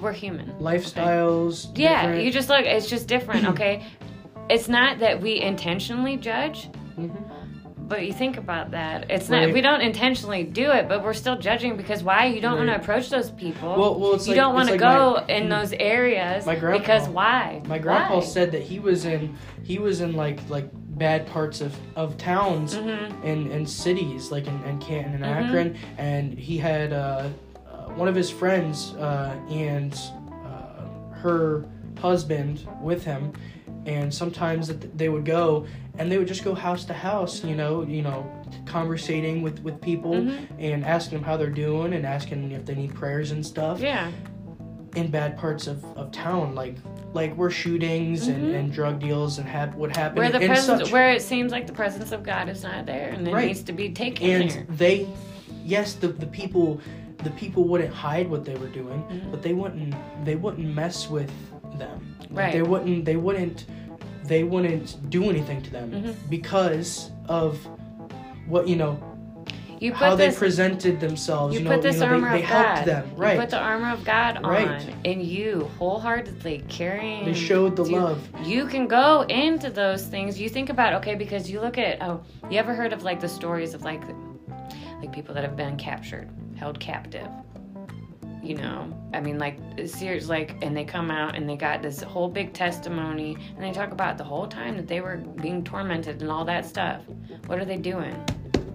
We're 0.00 0.12
human. 0.12 0.50
lifestyles 0.58 1.76
Yeah, 1.76 2.14
you 2.14 2.30
just 2.32 2.48
look. 2.48 2.64
It's 2.64 2.88
just 2.88 3.06
different. 3.08 3.46
Okay, 3.50 3.82
it's 4.50 4.68
not 4.68 4.98
that 4.98 5.20
we 5.20 5.40
intentionally 5.40 6.16
judge. 6.16 6.68
Mhm. 6.98 7.16
But 7.88 8.06
you 8.06 8.12
think 8.12 8.36
about 8.36 8.70
that. 8.70 9.10
It's 9.10 9.28
not. 9.28 9.52
We 9.52 9.60
don't 9.60 9.80
intentionally 9.80 10.44
do 10.44 10.70
it, 10.70 10.88
but 10.88 11.02
we're 11.02 11.12
still 11.12 11.36
judging 11.36 11.76
because 11.76 12.04
why? 12.04 12.26
You 12.26 12.40
don't 12.40 12.56
want 12.56 12.68
to 12.68 12.76
approach 12.76 13.10
those 13.10 13.32
people. 13.32 13.74
Well- 13.76 13.98
well, 13.98 14.14
it's 14.14 14.28
you 14.28 14.34
like- 14.34 14.42
don't 14.42 14.54
want 14.54 14.68
to 14.68 14.74
like 14.74 14.80
go 14.80 15.24
my- 15.26 15.34
in 15.34 15.48
those 15.48 15.72
areas 15.72 16.46
My 16.46 16.54
grandpa- 16.54 16.78
because 16.78 17.08
why? 17.08 17.62
My 17.66 17.78
grandpa 17.78 18.14
Why? 18.18 18.20
said 18.20 18.52
that 18.52 18.62
he 18.62 18.78
was 18.78 19.04
in 19.06 19.34
he 19.64 19.78
was 19.80 20.00
in 20.00 20.12
like 20.14 20.38
like 20.48 20.68
bad 20.72 21.26
parts 21.26 21.60
of 21.60 21.74
of 21.96 22.16
towns 22.16 22.76
Mhm. 22.76 23.12
and 23.24 23.50
and 23.50 23.68
cities 23.68 24.30
like 24.30 24.46
in, 24.46 24.62
in 24.68 24.78
Canton 24.78 25.14
and 25.14 25.24
Mhm. 25.24 25.46
Akron, 25.48 25.74
and 25.98 26.38
he 26.38 26.58
had 26.58 26.92
uh, 26.92 27.24
uh, 27.66 27.76
one 27.96 28.06
of 28.06 28.14
his 28.14 28.30
friends 28.30 28.94
uh, 29.00 29.32
and 29.50 29.98
uh, 30.44 31.16
her 31.22 31.64
husband 32.00 32.66
with 32.80 33.04
him, 33.04 33.32
and 33.86 34.12
sometimes 34.12 34.68
they 34.96 35.08
would 35.08 35.24
go 35.24 35.66
and 35.98 36.10
they 36.10 36.18
would 36.18 36.28
just 36.28 36.44
go 36.44 36.54
house 36.54 36.84
to 36.86 36.92
house, 36.94 37.42
you 37.44 37.54
know, 37.56 37.82
you 37.82 38.02
know, 38.02 38.30
conversating 38.66 39.42
with 39.42 39.58
with 39.60 39.80
people 39.80 40.12
Mhm. 40.12 40.46
and 40.58 40.84
asking 40.84 41.18
them 41.18 41.24
how 41.24 41.36
they're 41.36 41.50
doing 41.50 41.92
and 41.94 42.04
asking 42.06 42.52
if 42.52 42.64
they 42.66 42.74
need 42.74 42.94
prayers 42.94 43.30
and 43.32 43.44
stuff. 43.44 43.80
Yeah. 43.80 44.10
in 44.96 45.08
bad 45.08 45.38
parts 45.38 45.68
of, 45.68 45.84
of 45.96 46.10
town, 46.10 46.52
like 46.56 46.74
like 47.12 47.32
where 47.36 47.48
shootings 47.50 48.26
and, 48.26 48.52
and 48.52 48.72
drug 48.72 48.98
deals 48.98 49.38
and 49.38 49.48
hap- 49.48 49.76
what 49.76 49.94
happened 49.96 50.18
Mm-hmm. 50.18 50.32
Where 50.32 50.40
the 50.40 50.46
presence, 50.48 50.82
such. 50.82 50.92
where 50.92 51.12
it 51.12 51.22
seems 51.22 51.52
like 51.52 51.68
the 51.68 51.72
presence 51.72 52.10
of 52.10 52.24
God 52.24 52.48
is 52.48 52.64
not 52.64 52.86
there, 52.86 53.10
and 53.10 53.26
it 53.28 53.32
Right. 53.32 53.46
needs 53.46 53.62
to 53.62 53.72
be 53.72 53.90
taken 53.90 54.28
and 54.28 54.50
there. 54.50 54.66
they, 54.68 55.08
yes, 55.64 55.94
the 55.94 56.08
the 56.08 56.26
people, 56.26 56.80
the 57.22 57.30
people 57.30 57.68
wouldn't 57.68 57.94
hide 57.94 58.28
what 58.28 58.44
they 58.44 58.56
were 58.56 58.66
doing, 58.66 59.00
Mm-hmm. 59.04 59.30
but 59.30 59.42
they 59.42 59.52
wouldn't 59.52 59.94
they 60.24 60.34
wouldn't 60.34 60.66
mess 60.74 61.08
with 61.08 61.30
them. 61.78 62.09
Right. 62.30 62.52
They 62.52 62.62
wouldn't 62.62 63.04
they 63.04 63.16
wouldn't 63.16 63.66
they 64.24 64.44
wouldn't 64.44 65.10
do 65.10 65.28
anything 65.28 65.60
to 65.62 65.70
them 65.70 65.90
Mhm. 65.90 66.14
because 66.28 67.10
of 67.28 67.58
what 68.46 68.68
you 68.68 68.76
know 68.76 69.02
You 69.80 69.92
how 69.94 70.10
put 70.10 70.16
they 70.18 70.30
presented 70.30 71.00
themselves. 71.00 71.54
you 71.54 71.60
You, 71.60 71.64
know, 71.68 71.72
put 71.74 71.82
this 71.82 71.96
you 71.96 72.02
know, 72.02 72.12
armor 72.12 72.30
they, 72.30 72.38
they 72.38 72.44
of 72.44 72.50
God. 72.50 72.84
them. 72.84 73.10
You 73.16 73.22
Right. 73.22 73.38
put 73.38 73.50
the 73.50 73.58
armor 73.58 73.90
of 73.90 74.04
God 74.04 74.44
Right. 74.44 74.68
on, 74.68 74.82
and 75.04 75.22
you 75.22 75.68
wholeheartedly 75.78 76.64
carrying. 76.68 77.24
They 77.24 77.34
showed 77.34 77.76
the 77.76 77.84
you, 77.84 77.96
love. 77.98 78.28
You 78.44 78.66
can 78.66 78.86
go 78.86 79.22
into 79.22 79.70
those 79.70 80.04
things. 80.06 80.38
You 80.40 80.48
think 80.48 80.68
about 80.70 80.92
okay, 80.94 81.14
because 81.16 81.50
you 81.50 81.60
look 81.60 81.78
at 81.78 82.00
oh, 82.02 82.20
you 82.50 82.58
ever 82.58 82.74
heard 82.74 82.92
of 82.92 83.02
like 83.02 83.20
the 83.20 83.28
stories 83.28 83.74
of 83.74 83.82
like, 83.82 84.02
like 85.00 85.12
people 85.12 85.34
that 85.34 85.42
have 85.44 85.56
been 85.56 85.76
captured, 85.76 86.28
held 86.56 86.78
captive. 86.78 87.26
You 88.42 88.54
know, 88.56 88.90
I 89.12 89.20
mean, 89.20 89.38
like 89.38 89.58
serious, 89.86 90.28
like, 90.28 90.56
and 90.62 90.74
they 90.76 90.84
come 90.84 91.10
out 91.10 91.36
and 91.36 91.48
they 91.48 91.56
got 91.56 91.82
this 91.82 92.00
whole 92.00 92.28
big 92.28 92.54
testimony, 92.54 93.36
and 93.54 93.62
they 93.62 93.70
talk 93.70 93.92
about 93.92 94.16
the 94.16 94.24
whole 94.24 94.46
time 94.46 94.76
that 94.76 94.88
they 94.88 95.00
were 95.02 95.16
being 95.16 95.62
tormented 95.62 96.22
and 96.22 96.30
all 96.30 96.44
that 96.46 96.64
stuff. 96.64 97.02
What 97.46 97.58
are 97.58 97.66
they 97.66 97.76
doing? 97.76 98.16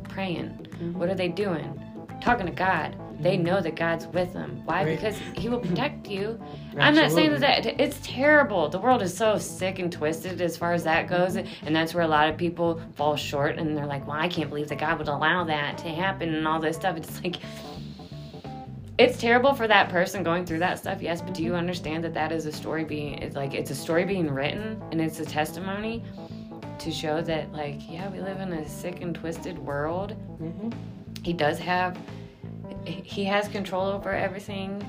Praying. 0.04 0.50
Mm-hmm. 0.50 1.00
What 1.00 1.10
are 1.10 1.16
they 1.16 1.30
doing? 1.30 1.82
Talking 2.22 2.46
to 2.46 2.52
God. 2.52 2.96
They 3.20 3.36
mm-hmm. 3.36 3.46
know 3.46 3.62
that 3.62 3.76
God's 3.76 4.08
with 4.08 4.34
them. 4.34 4.62
Why? 4.66 4.84
Right. 4.84 4.96
Because 4.96 5.18
He 5.36 5.50
will 5.50 5.60
protect 5.60 6.08
you. 6.08 6.40
I'm 6.78 6.96
not 6.96 7.12
saying 7.12 7.32
that, 7.32 7.64
that 7.64 7.82
it's 7.82 8.00
terrible. 8.04 8.70
The 8.70 8.80
world 8.80 9.02
is 9.02 9.16
so 9.16 9.38
sick 9.38 9.80
and 9.80 9.92
twisted 9.92 10.42
as 10.42 10.58
far 10.58 10.74
as 10.74 10.84
that 10.84 11.08
goes, 11.08 11.38
and 11.38 11.76
that's 11.76 11.94
where 11.94 12.04
a 12.04 12.08
lot 12.08 12.30
of 12.30 12.38
people 12.38 12.82
fall 12.96 13.16
short. 13.16 13.58
And 13.58 13.76
they're 13.76 13.86
like, 13.86 14.06
"Well, 14.06 14.18
I 14.18 14.28
can't 14.28 14.50
believe 14.50 14.68
that 14.70 14.80
God 14.80 15.00
would 15.00 15.08
allow 15.08 15.44
that 15.46 15.78
to 15.80 15.90
happen 15.90 16.36
and 16.36 16.48
all 16.48 16.60
this 16.60 16.76
stuff." 16.76 16.98
It's 16.98 17.24
like 17.24 17.38
it's 18.98 19.18
terrible 19.20 19.54
for 19.54 19.68
that 19.68 19.90
person 19.90 20.24
going 20.24 20.46
through 20.46 20.60
that 20.60 20.80
stuff. 20.80 21.02
Yes, 21.02 21.22
but 21.22 21.34
do 21.34 21.44
you 21.44 21.54
understand 21.56 22.04
that 22.06 22.14
that 22.14 22.32
is 22.32 22.46
a 22.46 22.52
story 22.52 22.84
being 22.86 23.16
it's 23.22 23.36
like 23.36 23.54
it's 23.54 23.72
a 23.72 23.76
story 23.76 24.06
being 24.06 24.30
written 24.32 24.82
and 24.92 25.02
it's 25.02 25.20
a 25.20 25.26
testimony 25.26 26.02
to 26.80 26.92
show 26.92 27.22
that 27.22 27.52
like 27.52 27.80
yeah, 27.90 28.10
we 28.10 28.20
live 28.22 28.40
in 28.40 28.54
a 28.54 28.68
sick 28.68 29.02
and 29.02 29.14
twisted 29.16 29.58
world. 29.60 30.12
hmm 30.38 30.70
He 31.24 31.34
does 31.34 31.60
have 31.60 31.98
he 32.86 33.24
has 33.26 33.48
control 33.48 33.86
over 33.88 34.12
everything 34.14 34.84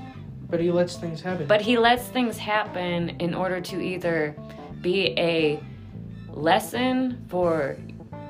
But 0.49 0.59
he 0.59 0.71
lets 0.71 0.95
things 0.97 1.19
happen. 1.21 1.47
but 1.47 1.61
he 1.61 1.77
lets 1.77 2.03
things 2.07 2.37
happen 2.37 3.09
in 3.19 3.33
order 3.33 3.59
to 3.59 3.81
either 3.81 4.35
be 4.81 5.07
a 5.17 5.59
lesson 6.29 7.25
for 7.27 7.75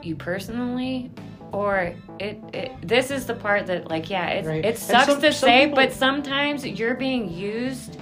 you 0.01 0.15
personally 0.15 1.11
or 1.51 1.93
it, 2.19 2.39
it 2.53 2.71
this 2.81 3.11
is 3.11 3.25
the 3.25 3.33
part 3.33 3.67
that 3.67 3.89
like 3.89 4.09
yeah 4.09 4.29
it, 4.29 4.45
Right. 4.45 4.65
it 4.65 4.77
sucks 4.77 5.07
some- 5.07 5.21
to 5.21 5.31
some 5.31 5.47
say 5.49 5.59
people- 5.65 5.75
but 5.75 5.93
sometimes 5.93 6.65
you're 6.65 6.95
being 6.95 7.31
used 7.31 7.97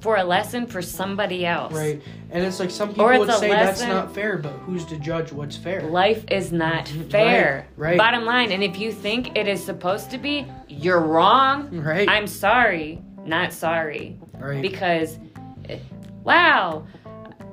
for 0.00 0.16
a 0.18 0.24
lesson 0.24 0.66
for 0.66 0.82
somebody 0.82 1.44
else 1.46 1.72
Right. 1.72 2.00
And 2.30 2.44
it's 2.44 2.60
like 2.60 2.70
some 2.70 2.90
people 2.90 3.06
would 3.06 3.30
say 3.32 3.48
that's 3.48 3.80
not 3.82 4.12
fair, 4.14 4.36
but 4.36 4.52
who's 4.64 4.84
to 4.86 4.98
judge 4.98 5.32
what's 5.32 5.56
fair? 5.56 5.80
life 5.82 6.24
is 6.30 6.52
not 6.52 6.86
fair 7.10 7.66
Right, 7.76 7.90
right. 7.90 7.98
bottom 7.98 8.24
line 8.24 8.52
and 8.52 8.62
if 8.62 8.78
you 8.78 8.92
think 8.92 9.36
it 9.36 9.48
is 9.48 9.64
supposed 9.64 10.10
to 10.10 10.18
be 10.18 10.46
you're 10.68 11.00
wrong 11.00 11.68
Right. 11.80 12.08
i'm 12.08 12.26
sorry 12.26 13.00
not 13.24 13.52
sorry 13.52 14.18
right. 14.38 14.62
because 14.62 15.18
eh, 15.68 15.78
wow 16.22 16.86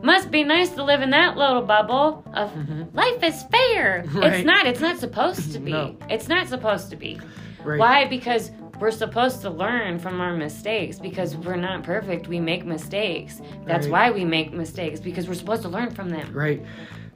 must 0.04 0.30
be 0.32 0.44
nice 0.44 0.70
to 0.72 0.84
live 0.84 1.02
in 1.02 1.10
that 1.12 1.38
little 1.38 1.62
bubble 1.62 2.24
of 2.34 2.52
life 2.94 3.24
is 3.24 3.44
fair. 3.52 4.04
Mm-hmm. 4.06 4.20
Right. 4.20 4.34
It's 4.34 4.46
not. 4.46 4.68
It's 4.68 4.80
not 4.82 5.00
supposed 5.00 5.54
to 5.54 5.60
be. 5.60 5.72
No. 5.72 5.96
It's 6.10 6.28
not 6.28 6.48
supposed 6.48 6.90
to 6.92 6.96
be. 6.96 7.20
Right. 7.64 7.80
Why? 7.80 8.06
Because 8.06 8.52
we're 8.80 8.92
supposed 8.92 9.42
to 9.42 9.50
learn 9.50 10.00
from 10.00 10.20
our 10.20 10.36
mistakes 10.36 11.00
because 11.00 11.38
we're 11.38 11.56
not 11.56 11.84
perfect. 11.84 12.28
We 12.28 12.40
make 12.40 12.66
mistakes. 12.66 13.42
That's 13.66 13.88
Right. 13.88 14.10
why 14.10 14.12
we 14.12 14.26
make 14.26 14.52
mistakes 14.52 15.00
because 15.00 15.28
we're 15.28 15.36
supposed 15.36 15.62
to 15.62 15.70
learn 15.70 15.92
from 15.92 16.10
them. 16.10 16.34
Right. 16.34 16.62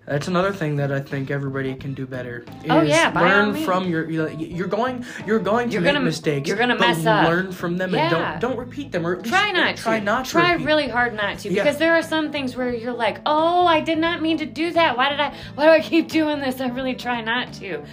That's 0.08 0.30
another 0.30 0.54
thing 0.54 0.78
that 0.78 0.90
I 0.90 1.02
think 1.02 1.30
everybody 1.32 1.76
can 1.76 1.94
do 1.94 2.06
better. 2.08 2.46
Is 2.64 2.72
Oh, 2.72 2.82
yeah, 2.82 3.12
by 3.12 3.24
all 3.24 3.28
learn 3.50 3.56
from 3.66 3.90
your. 3.90 4.10
You're 4.10 4.30
you're 4.30 4.68
going. 4.68 5.04
You're 5.26 5.38
going 5.40 5.68
to 5.68 5.74
You're 5.74 5.82
make 5.82 5.94
gonna- 5.94 6.06
mistakes. 6.06 6.48
you're 6.48 6.56
gonna 6.58 6.80
mess 6.80 7.06
up. 7.06 7.28
Learn 7.28 7.52
from 7.52 7.76
them 7.78 7.94
and 7.94 8.10
don't 8.10 8.40
don't 8.40 8.58
repeat 8.58 8.94
them 8.94 9.06
or 9.06 9.18
Try 9.22 9.52
not 9.52 9.76
to. 9.76 9.84
try 9.84 10.00
not 10.00 10.24
to. 10.24 10.32
Try 10.32 10.54
repeat. 10.54 10.66
really 10.66 10.88
hard 10.88 11.14
not 11.14 11.40
to 11.40 11.50
Yeah. 11.52 11.62
because 11.64 11.78
there 11.78 11.94
are 11.94 12.02
some 12.02 12.32
things 12.32 12.56
where 12.56 12.74
you're 12.74 12.94
like, 12.94 13.20
"Oh, 13.26 13.68
I 13.68 13.82
did 13.82 13.98
not 13.98 14.22
mean 14.22 14.38
to 14.38 14.46
do 14.46 14.72
that. 14.72 14.96
Why 14.96 15.10
did 15.10 15.20
I 15.20 15.34
why 15.56 15.66
do 15.66 15.72
I 15.72 15.82
keep 15.82 16.08
doing 16.08 16.40
this? 16.40 16.62
I 16.62 16.70
really 16.70 16.96
try 16.96 17.20
not 17.22 17.52
to." 17.56 17.84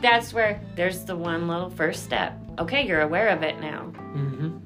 That's 0.00 0.32
where 0.32 0.62
there's 0.76 1.04
the 1.04 1.14
one 1.14 1.46
little 1.46 1.68
first 1.68 2.04
step. 2.04 2.38
Okay, 2.58 2.86
you're 2.86 3.02
aware 3.02 3.28
of 3.28 3.42
it 3.42 3.60
now. 3.60 3.92
Mhm. 4.16 4.61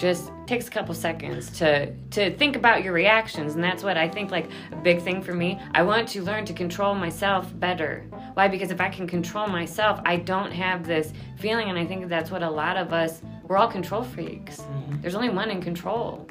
Just 0.00 0.32
takes 0.46 0.66
a 0.66 0.70
couple 0.70 0.94
seconds 0.94 1.50
to 1.58 1.94
to 2.12 2.34
think 2.38 2.56
about 2.56 2.82
your 2.82 2.94
reactions 2.94 3.54
and 3.54 3.62
that's 3.62 3.82
what 3.82 3.98
I 3.98 4.08
think 4.08 4.30
like 4.30 4.48
a 4.72 4.76
big 4.76 5.02
thing 5.02 5.20
for 5.20 5.34
me. 5.34 5.60
I 5.74 5.82
want 5.82 6.08
to 6.08 6.22
learn 6.22 6.46
to 6.46 6.54
control 6.54 6.94
myself 6.94 7.52
better. 7.60 8.06
Why? 8.32 8.48
Because 8.48 8.70
if 8.70 8.80
I 8.80 8.88
can 8.88 9.06
control 9.06 9.46
myself, 9.46 10.00
I 10.06 10.16
don't 10.16 10.52
have 10.52 10.86
this 10.86 11.12
feeling 11.38 11.68
and 11.68 11.78
I 11.78 11.84
think 11.84 12.08
that's 12.08 12.30
what 12.30 12.42
a 12.42 12.48
lot 12.50 12.78
of 12.78 12.94
us 12.94 13.20
we're 13.46 13.58
all 13.58 13.68
control 13.68 14.02
freaks. 14.02 14.62
Mm-hmm. 14.62 15.02
There's 15.02 15.14
only 15.14 15.28
one 15.28 15.50
in 15.50 15.60
control. 15.60 16.26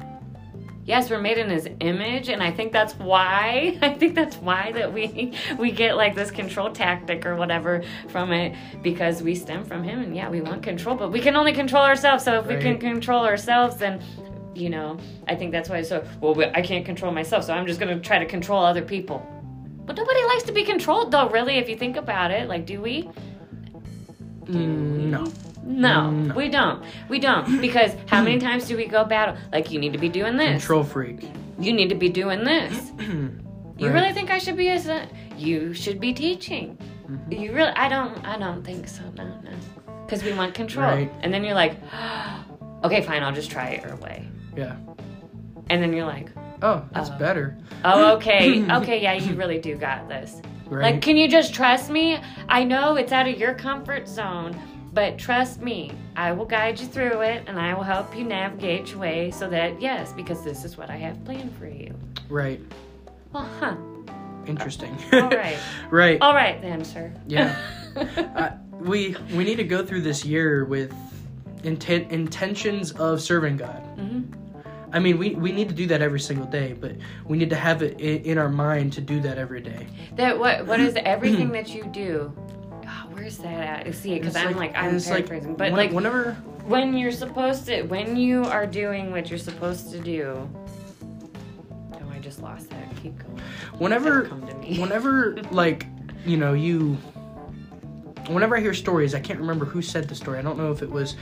Yes, 0.86 1.10
we're 1.10 1.20
made 1.20 1.38
in 1.38 1.50
his 1.50 1.68
image 1.80 2.28
and 2.28 2.42
I 2.42 2.50
think 2.50 2.72
that's 2.72 2.94
why 2.94 3.78
I 3.82 3.90
think 3.90 4.14
that's 4.14 4.36
why 4.36 4.72
that 4.72 4.92
we 4.92 5.34
we 5.58 5.70
get 5.70 5.96
like 5.96 6.14
this 6.14 6.30
control 6.30 6.72
tactic 6.72 7.26
or 7.26 7.36
whatever 7.36 7.82
from 8.08 8.32
it 8.32 8.56
because 8.82 9.22
we 9.22 9.34
stem 9.34 9.64
from 9.64 9.84
him 9.84 10.00
and 10.00 10.16
yeah, 10.16 10.28
we 10.28 10.40
want 10.40 10.62
control, 10.62 10.96
but 10.96 11.12
we 11.12 11.20
can 11.20 11.36
only 11.36 11.52
control 11.52 11.84
ourselves. 11.84 12.24
So 12.24 12.40
if 12.40 12.46
we 12.46 12.56
can 12.56 12.78
control 12.78 13.24
ourselves 13.24 13.76
then 13.76 14.02
you 14.54 14.68
know, 14.68 14.98
I 15.28 15.36
think 15.36 15.52
that's 15.52 15.68
why 15.68 15.82
so 15.82 16.04
well 16.20 16.38
I 16.54 16.62
can't 16.62 16.84
control 16.84 17.12
myself, 17.12 17.44
so 17.44 17.54
I'm 17.54 17.66
just 17.66 17.78
going 17.78 17.96
to 17.96 18.02
try 18.02 18.18
to 18.18 18.26
control 18.26 18.64
other 18.64 18.82
people. 18.82 19.24
But 19.86 19.96
nobody 19.96 20.22
likes 20.24 20.44
to 20.44 20.52
be 20.52 20.64
controlled 20.64 21.12
though, 21.12 21.28
really 21.28 21.56
if 21.56 21.68
you 21.68 21.76
think 21.76 21.96
about 21.96 22.30
it. 22.30 22.48
Like 22.48 22.66
do 22.66 22.80
we? 22.80 23.08
Mm, 24.46 25.10
no. 25.10 25.32
No, 25.62 26.10
No. 26.10 26.34
we 26.34 26.48
don't. 26.48 26.82
We 27.08 27.18
don't. 27.18 27.60
Because 27.60 27.94
how 28.06 28.22
many 28.22 28.38
times 28.38 28.66
do 28.66 28.76
we 28.76 28.86
go 28.86 29.04
battle? 29.04 29.36
Like, 29.52 29.70
you 29.70 29.78
need 29.78 29.92
to 29.92 29.98
be 29.98 30.08
doing 30.08 30.36
this. 30.36 30.62
Control 30.62 30.84
freak. 30.84 31.28
You 31.58 31.72
need 31.72 31.88
to 31.90 31.94
be 31.94 32.08
doing 32.08 32.44
this. 32.44 32.92
You 33.78 33.88
really 33.90 34.12
think 34.12 34.28
I 34.30 34.36
should 34.36 34.58
be 34.58 34.68
a 34.68 34.78
son? 34.78 35.08
You 35.38 35.72
should 35.72 36.00
be 36.00 36.12
teaching. 36.12 36.76
Mm-hmm. 37.10 37.32
You 37.32 37.52
really? 37.54 37.70
I 37.70 37.88
don't. 37.88 38.14
I 38.26 38.36
don't 38.36 38.62
think 38.62 38.86
so. 38.86 39.02
No, 39.16 39.24
no. 39.24 39.50
Because 40.04 40.22
we 40.22 40.34
want 40.34 40.52
control. 40.52 40.84
Right. 40.86 41.10
And 41.22 41.32
then 41.32 41.44
you're 41.44 41.54
like, 41.54 41.78
okay, 42.84 43.00
fine. 43.00 43.22
I'll 43.22 43.32
just 43.32 43.50
try 43.50 43.68
it 43.70 43.82
your 43.82 43.96
way. 43.96 44.28
Yeah. 44.54 44.76
And 45.70 45.82
then 45.82 45.94
you're 45.94 46.04
like, 46.04 46.28
Oh, 46.60 46.84
that's 46.92 47.08
Uh, 47.08 47.16
better. 47.18 47.56
oh, 47.86 48.16
okay, 48.16 48.70
okay, 48.82 49.00
yeah, 49.02 49.14
you 49.14 49.34
really 49.34 49.58
do 49.58 49.76
got 49.76 50.10
this. 50.10 50.42
Right. 50.66 50.92
Like, 50.92 51.00
can 51.00 51.16
you 51.16 51.26
just 51.26 51.54
trust 51.54 51.88
me? 51.88 52.18
I 52.50 52.64
know 52.64 52.96
it's 52.96 53.12
out 53.12 53.26
of 53.28 53.38
your 53.38 53.54
comfort 53.54 54.06
zone, 54.06 54.54
but 54.92 55.18
trust 55.18 55.60
me. 55.60 55.92
I 56.16 56.32
will 56.32 56.44
guide 56.44 56.80
you 56.80 56.86
through 56.86 57.20
it 57.20 57.44
and 57.46 57.58
I 57.58 57.74
will 57.74 57.82
help 57.82 58.16
you 58.16 58.24
navigate 58.24 58.90
your 58.90 58.98
way 58.98 59.30
so 59.30 59.48
that, 59.48 59.80
yes, 59.80 60.12
because 60.12 60.42
this 60.44 60.64
is 60.64 60.76
what 60.76 60.90
I 60.90 60.96
have 60.96 61.24
planned 61.24 61.56
for 61.56 61.66
you. 61.66 61.94
right. 62.28 62.60
Well, 63.32 63.48
huh. 63.60 63.76
Interesting. 64.46 64.96
All 65.12 65.28
right. 65.28 65.58
right. 65.90 66.20
All 66.20 66.34
right, 66.34 66.60
then, 66.60 66.84
sir. 66.84 67.12
Yeah. 67.26 67.56
I, 67.96 68.52
we 68.72 69.14
we 69.34 69.44
need 69.44 69.56
to 69.56 69.64
go 69.64 69.84
through 69.84 70.00
this 70.00 70.24
year 70.24 70.64
with 70.64 70.92
intent 71.62 72.10
intentions 72.10 72.92
of 72.92 73.20
serving 73.20 73.58
God. 73.58 73.82
Mm-hmm. 73.96 74.34
I 74.92 74.98
mean, 74.98 75.18
we, 75.18 75.34
we 75.36 75.52
need 75.52 75.68
to 75.68 75.74
do 75.74 75.86
that 75.86 76.02
every 76.02 76.18
single 76.18 76.46
day, 76.46 76.72
but 76.72 76.96
we 77.24 77.38
need 77.38 77.50
to 77.50 77.56
have 77.56 77.82
it 77.82 78.00
in, 78.00 78.22
in 78.22 78.38
our 78.38 78.48
mind 78.48 78.92
to 78.94 79.00
do 79.00 79.20
that 79.20 79.38
every 79.38 79.60
day. 79.60 79.86
That 80.16 80.38
what 80.38 80.66
what 80.66 80.80
is 80.80 80.94
everything 81.04 81.50
that 81.52 81.68
you 81.68 81.84
do? 81.84 82.32
Where's 83.12 83.38
that 83.38 83.86
at? 83.86 83.94
See, 83.94 84.14
because 84.18 84.36
I'm 84.36 84.56
like, 84.56 84.74
I'm 84.76 84.96
it's 84.96 85.06
paraphrasing, 85.08 85.54
but 85.54 85.72
when- 85.72 85.76
like 85.76 85.92
whenever 85.92 86.34
when 86.66 86.96
you're 86.96 87.12
supposed 87.12 87.66
to, 87.66 87.82
when 87.82 88.16
you 88.16 88.44
are 88.44 88.66
doing 88.66 89.10
what 89.10 89.28
you're 89.30 89.38
supposed 89.38 89.90
to 89.92 89.98
do. 89.98 90.48
Oh, 91.94 91.98
I 92.12 92.18
just 92.20 92.40
lost 92.42 92.70
that. 92.70 92.96
Keep 93.02 93.18
going. 93.18 93.40
whenever 93.78 94.22
come 94.22 94.46
to 94.46 94.54
me. 94.56 94.78
whenever 94.78 95.36
like 95.50 95.86
you 96.26 96.36
know 96.36 96.52
you 96.52 96.96
whenever 98.28 98.54
i 98.56 98.60
hear 98.60 98.74
stories 98.74 99.14
i 99.14 99.20
can't 99.20 99.40
remember 99.40 99.64
who 99.64 99.80
said 99.80 100.06
the 100.06 100.14
story 100.14 100.38
i 100.38 100.42
don't 100.42 100.58
know 100.58 100.70
if 100.70 100.82
it 100.82 100.90
was 100.90 101.16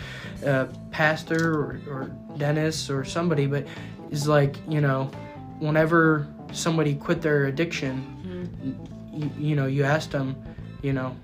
uh, 0.45 0.66
pastor 0.91 1.55
or, 1.55 1.80
or 1.89 2.11
dennis 2.36 2.91
or 2.91 3.05
somebody 3.05 3.47
but 3.47 3.64
it's 4.11 4.26
like 4.26 4.57
you 4.68 4.80
know 4.80 5.05
whenever 5.61 6.26
somebody 6.53 6.95
quit 6.97 7.22
their 7.22 7.45
addiction 7.47 8.51
you, 9.12 9.30
you 9.39 9.55
know 9.57 9.66
you 9.66 9.84
asked 9.84 10.11
them 10.11 10.34
you 10.82 10.93
know 10.93 11.16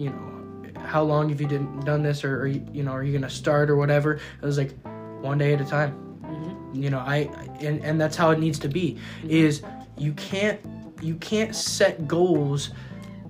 you 0.00 0.10
know 0.10 0.80
how 0.80 1.02
long 1.02 1.28
have 1.28 1.40
you 1.40 1.46
did, 1.46 1.84
done 1.84 2.02
this? 2.02 2.24
Or, 2.24 2.40
or 2.42 2.46
you 2.46 2.66
you 2.72 2.82
know 2.82 2.92
are 2.92 3.04
you 3.04 3.12
gonna 3.12 3.30
start 3.30 3.70
or 3.70 3.76
whatever? 3.76 4.14
It 4.14 4.46
was 4.50 4.58
like 4.58 4.72
one 5.20 5.38
day 5.38 5.52
at 5.54 5.60
a 5.60 5.64
time. 5.64 5.92
Mhm. 6.30 6.82
you 6.82 6.90
know 6.90 7.00
i 7.00 7.16
and, 7.60 7.84
and 7.84 8.00
that's 8.00 8.16
how 8.16 8.30
it 8.30 8.38
needs 8.38 8.58
to 8.60 8.68
be 8.68 8.96
is 9.24 9.62
you 9.98 10.12
can't 10.12 10.60
you 11.02 11.16
can't 11.16 11.56
set 11.56 12.06
goals 12.06 12.70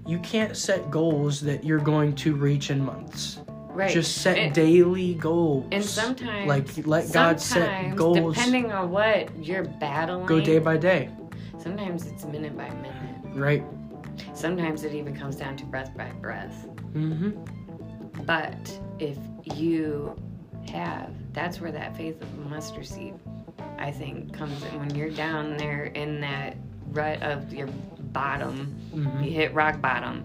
you 0.06 0.18
can't 0.18 0.54
set 0.56 0.90
goals 0.90 1.40
that 1.40 1.64
you're 1.64 1.78
going 1.92 2.14
to 2.16 2.34
reach 2.34 2.70
in 2.70 2.84
months. 2.84 3.38
Right. 3.72 3.90
just 3.92 4.18
set 4.22 4.36
And- 4.36 4.52
daily 4.52 5.14
goals. 5.14 5.68
And 5.70 5.84
sometimes, 5.84 6.48
like 6.48 6.66
let 6.86 7.12
god 7.12 7.40
set 7.40 7.94
goals. 7.96 8.34
Depending 8.34 8.72
on 8.72 8.90
what 8.90 9.30
you're 9.42 9.64
battling, 9.64 10.26
go 10.26 10.40
day 10.40 10.58
by 10.58 10.76
day. 10.76 11.08
Sometimes 11.58 12.06
it's 12.06 12.24
minute 12.24 12.56
by 12.56 12.68
minute. 12.70 13.36
right 13.46 13.64
Sometimes 14.34 14.84
it 14.84 14.94
even 14.94 15.14
comes 15.14 15.36
down 15.36 15.56
to 15.56 15.64
breath 15.64 15.96
by 15.96 16.10
breath. 16.20 16.66
mm-hmm 16.94 17.30
But 18.24 18.78
if 18.98 19.16
you 19.56 20.14
have, 20.70 21.10
that's 21.32 21.60
where 21.60 21.72
that 21.72 21.96
faith 21.96 22.20
of 22.20 22.50
mustard 22.50 22.86
seed, 22.86 23.14
I 23.78 23.90
think, 23.90 24.32
comes 24.32 24.62
in. 24.64 24.78
When 24.78 24.94
you're 24.94 25.10
down 25.10 25.56
there 25.56 25.84
in 25.84 26.20
that 26.20 26.56
rut 26.92 27.22
of 27.22 27.52
your 27.52 27.68
bottom, 28.12 28.74
Mhm. 28.94 29.24
you 29.24 29.30
hit 29.30 29.54
rock 29.54 29.80
bottom, 29.80 30.24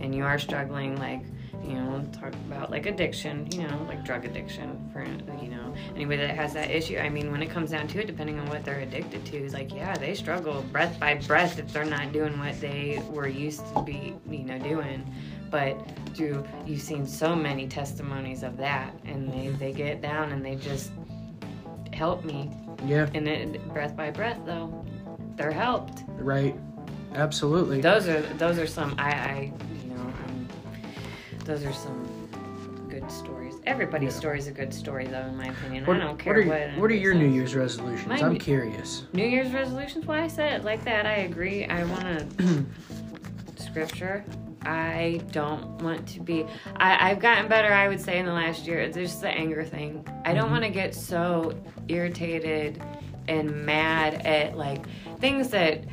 and 0.00 0.14
you 0.14 0.24
are 0.24 0.38
struggling, 0.38 0.96
like, 0.96 1.22
you 1.62 1.74
know, 1.74 2.04
talk 2.12 2.32
about 2.46 2.70
like 2.70 2.86
addiction, 2.86 3.46
you 3.52 3.66
know, 3.66 3.84
like 3.88 4.04
drug 4.04 4.24
addiction 4.24 4.88
for, 4.92 5.04
you 5.42 5.50
know, 5.50 5.74
anybody 5.94 6.18
that 6.18 6.34
has 6.34 6.52
that 6.54 6.70
issue. 6.70 6.98
I 6.98 7.08
mean, 7.08 7.30
when 7.30 7.42
it 7.42 7.50
comes 7.50 7.70
down 7.70 7.86
to 7.88 8.00
it, 8.00 8.06
depending 8.06 8.38
on 8.38 8.46
what 8.48 8.64
they're 8.64 8.80
addicted 8.80 9.24
to, 9.26 9.50
like, 9.50 9.72
yeah, 9.72 9.96
they 9.96 10.14
struggle 10.14 10.62
breath 10.72 10.98
by 10.98 11.14
breath 11.14 11.58
if 11.58 11.72
they're 11.72 11.84
not 11.84 12.12
doing 12.12 12.38
what 12.38 12.60
they 12.60 13.02
were 13.10 13.28
used 13.28 13.62
to 13.74 13.82
be, 13.82 14.14
you 14.28 14.44
know, 14.44 14.58
doing. 14.58 15.04
But 15.50 15.76
do 16.14 16.44
you've 16.66 16.80
seen 16.80 17.06
so 17.06 17.34
many 17.34 17.66
testimonies 17.66 18.42
of 18.42 18.56
that, 18.56 18.94
and 19.04 19.32
they 19.32 19.48
they 19.48 19.72
get 19.72 20.00
down 20.00 20.32
and 20.32 20.44
they 20.44 20.56
just 20.56 20.92
help 21.92 22.24
me, 22.24 22.50
yeah 22.86 23.08
and 23.14 23.28
it 23.28 23.68
breath 23.72 23.96
by 23.96 24.10
breath 24.10 24.38
though, 24.46 24.84
they're 25.36 25.50
helped. 25.50 26.04
right 26.08 26.54
absolutely 27.14 27.80
Those 27.80 28.06
are 28.08 28.20
those 28.38 28.58
are 28.58 28.66
some 28.66 28.94
I, 28.98 29.10
I 29.10 29.52
those 31.50 31.64
are 31.64 31.72
some 31.72 32.06
good 32.88 33.10
stories. 33.10 33.54
Everybody's 33.66 34.12
Yeah. 34.14 34.18
story 34.20 34.38
is 34.38 34.46
a 34.46 34.52
good 34.52 34.72
story 34.72 35.06
though, 35.08 35.22
in 35.22 35.36
my 35.36 35.46
opinion. 35.48 35.84
what, 35.84 35.96
I 35.96 36.00
don't 36.00 36.16
care 36.18 36.34
what 36.38 36.46
what. 36.46 36.56
are, 36.60 36.70
what 36.80 36.90
are 36.92 36.94
your 36.94 37.12
new 37.14 37.26
year's 37.28 37.56
resolutions 37.56 38.06
My 38.08 38.18
i'm 38.24 38.36
curious. 38.38 39.04
New 39.12 39.26
Year's 39.26 39.52
resolutions? 39.52 40.06
Why 40.06 40.22
I 40.22 40.28
said 40.28 40.52
it 40.60 40.64
like 40.64 40.84
that? 40.84 41.06
I 41.06 41.16
agree. 41.30 41.66
I 41.66 41.82
want 41.84 42.38
to 42.38 42.64
scripture. 43.58 44.24
I 44.62 45.20
don't 45.32 45.82
want 45.82 46.06
to 46.08 46.20
be. 46.20 46.44
I, 46.76 47.10
I've 47.10 47.18
gotten 47.18 47.48
better, 47.48 47.72
I 47.72 47.88
would 47.88 48.00
say, 48.00 48.18
in 48.18 48.26
the 48.26 48.32
last 48.32 48.66
year. 48.66 48.78
It's 48.78 48.96
just 48.96 49.20
the 49.22 49.28
anger 49.28 49.64
thing. 49.64 50.06
I 50.24 50.34
don't 50.34 50.48
Mhm. 50.48 50.52
want 50.52 50.64
to 50.64 50.70
get 50.70 50.94
so 50.94 51.54
irritated 51.88 52.80
and 53.26 53.50
mad 53.66 54.14
at 54.26 54.56
like 54.56 54.84
things 55.18 55.48
that 55.50 55.84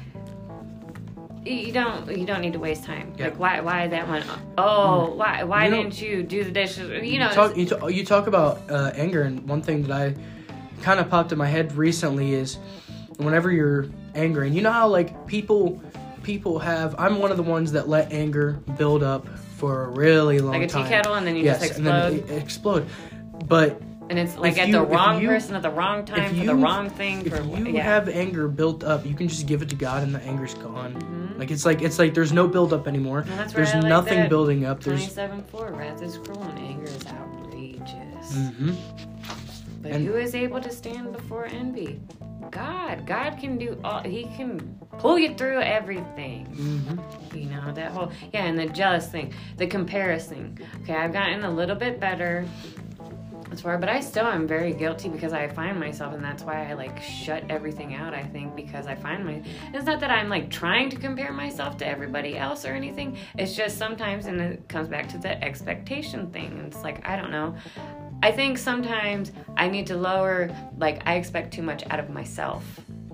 you 1.47 1.71
don't 1.71 2.09
you 2.17 2.25
don't 2.25 2.41
need 2.41 2.53
to 2.53 2.59
waste 2.59 2.83
time. 2.83 3.13
Yeah. 3.17 3.25
Like 3.25 3.39
why 3.39 3.59
why 3.61 3.87
that 3.87 4.07
one? 4.07 4.23
Oh, 4.57 5.13
why 5.15 5.43
why 5.43 5.65
You 5.65 5.71
didn't 5.71 6.01
you 6.01 6.23
do 6.23 6.43
the 6.43 6.51
dishes? 6.51 7.03
You 7.03 7.19
know, 7.19 7.31
talk, 7.31 7.55
you, 7.57 7.65
talk, 7.65 7.91
you 7.91 8.05
talk 8.05 8.27
about 8.27 8.61
uh, 8.69 8.91
anger, 8.95 9.23
and 9.23 9.47
one 9.47 9.61
thing 9.61 9.83
that 9.83 9.91
I 9.91 10.15
kind 10.81 10.99
of 10.99 11.09
popped 11.09 11.31
in 11.31 11.37
my 11.37 11.47
head 11.47 11.73
recently 11.73 12.33
is 12.33 12.57
whenever 13.17 13.51
you're 13.51 13.87
angry, 14.15 14.47
and 14.47 14.55
you 14.55 14.61
know 14.61 14.71
how 14.71 14.87
like 14.87 15.27
people 15.27 15.81
people 16.23 16.59
have. 16.59 16.95
I'm 16.97 17.19
one 17.19 17.31
of 17.31 17.37
the 17.37 17.43
ones 17.43 17.71
that 17.71 17.87
let 17.87 18.11
anger 18.11 18.53
build 18.77 19.03
up 19.03 19.27
for 19.57 19.85
a 19.85 19.89
really 19.89 20.39
long 20.39 20.53
time. 20.53 20.61
like 20.61 20.69
a 20.69 20.73
tea 20.73 20.79
time. 20.79 20.89
kettle, 20.89 21.13
and 21.15 21.25
then 21.25 21.35
you 21.35 21.43
yes, 21.43 21.61
just 21.61 21.77
and 21.79 21.87
explode. 21.87 22.09
then 22.11 22.19
it, 22.19 22.29
it 22.29 22.43
explode. 22.43 22.87
But 23.47 23.81
and 24.09 24.17
it's 24.19 24.37
like 24.37 24.53
If 24.53 24.59
at 24.59 24.67
you- 24.67 24.73
the 24.73 24.83
wrong 24.85 25.21
you- 25.21 25.27
person 25.27 25.55
at 25.55 25.61
the 25.61 25.69
wrong 25.69 26.05
time 26.05 26.35
for 26.35 26.45
the 26.45 26.55
wrong 26.55 26.89
thing. 26.89 27.25
If 27.25 27.35
for 27.35 27.43
you 27.43 27.65
yeah. 27.67 27.83
have 27.83 28.07
anger 28.09 28.47
built 28.47 28.83
up, 28.83 29.05
you 29.05 29.13
can 29.15 29.27
just 29.27 29.45
give 29.47 29.61
it 29.61 29.69
to 29.69 29.75
God, 29.75 30.03
and 30.03 30.13
the 30.15 30.21
anger's 30.21 30.53
gone. 30.55 30.93
Mhm. 30.93 31.39
Like 31.39 31.51
it's 31.51 31.65
like 31.65 31.81
it's 31.81 31.99
like 31.99 32.13
there's 32.13 32.33
no 32.33 32.47
build 32.47 32.73
up 32.73 32.87
anymore. 32.87 33.23
Well, 33.27 33.37
that's 33.37 33.53
why 33.53 33.57
There's 33.63 33.73
like 33.73 33.83
nothing 33.85 34.17
that 34.19 34.29
building 34.29 34.65
up. 34.65 34.81
There's. 34.81 34.99
27 35.13 35.43
4 35.43 35.71
wrath 35.73 36.01
is 36.01 36.17
cruel 36.17 36.41
and 36.43 36.57
anger 36.59 36.85
is 36.85 37.05
outrageous. 37.07 38.33
hmm 38.35 38.71
But 39.81 39.91
And- 39.91 40.05
who 40.07 40.15
is 40.15 40.33
able 40.35 40.59
to 40.61 40.71
stand 40.71 41.11
before 41.13 41.45
envy? 41.45 41.99
God. 42.49 43.05
God 43.05 43.37
can 43.39 43.57
do 43.57 43.77
all. 43.83 44.01
He 44.03 44.23
can 44.37 44.59
pull 44.99 45.19
you 45.19 45.35
through 45.35 45.61
everything. 45.61 46.45
hmm 46.45 47.35
You 47.37 47.45
know 47.49 47.71
that 47.73 47.91
whole 47.91 48.11
yeah, 48.33 48.45
and 48.45 48.57
the 48.57 48.65
jealous 48.67 49.07
thing, 49.07 49.33
the 49.57 49.67
comparison. 49.67 50.57
Okay, 50.83 50.95
I've 50.95 51.11
gotten 51.13 51.43
a 51.43 51.51
little 51.51 51.75
bit 51.75 51.99
better 51.99 52.45
as 53.51 53.61
far, 53.61 53.77
but 53.77 53.89
I 53.89 53.99
still 53.99 54.25
am 54.25 54.47
very 54.47 54.73
guilty 54.73 55.09
because 55.09 55.33
I 55.33 55.47
find 55.47 55.79
myself, 55.79 56.13
and 56.13 56.23
that's 56.23 56.43
why 56.43 56.69
I 56.69 56.73
like 56.73 57.01
shut 57.01 57.43
everything 57.49 57.95
out. 57.95 58.13
I 58.13 58.23
think 58.23 58.55
because 58.55 58.87
I 58.87 58.95
find 58.95 59.25
my. 59.25 59.41
It's 59.73 59.85
not 59.85 59.99
that 60.01 60.11
I'm 60.11 60.29
like 60.29 60.49
trying 60.49 60.89
to 60.89 60.97
compare 60.97 61.31
myself 61.31 61.77
to 61.77 61.87
everybody 61.87 62.37
else 62.37 62.65
or 62.65 62.73
anything. 62.73 63.17
It's 63.37 63.55
just 63.55 63.77
sometimes, 63.77 64.25
and 64.25 64.39
it 64.41 64.67
comes 64.67 64.87
back 64.87 65.07
to 65.09 65.17
the 65.17 65.41
expectation 65.43 66.29
thing. 66.31 66.63
It's 66.67 66.83
like 66.83 67.07
I 67.07 67.15
don't 67.15 67.31
know. 67.31 67.55
I 68.23 68.31
think 68.31 68.57
sometimes 68.57 69.31
I 69.55 69.69
need 69.69 69.87
to 69.87 69.95
lower. 69.97 70.49
Like 70.77 71.01
I 71.05 71.15
expect 71.15 71.53
too 71.53 71.61
much 71.61 71.83
out 71.89 71.99
of 71.99 72.09
myself 72.09 72.63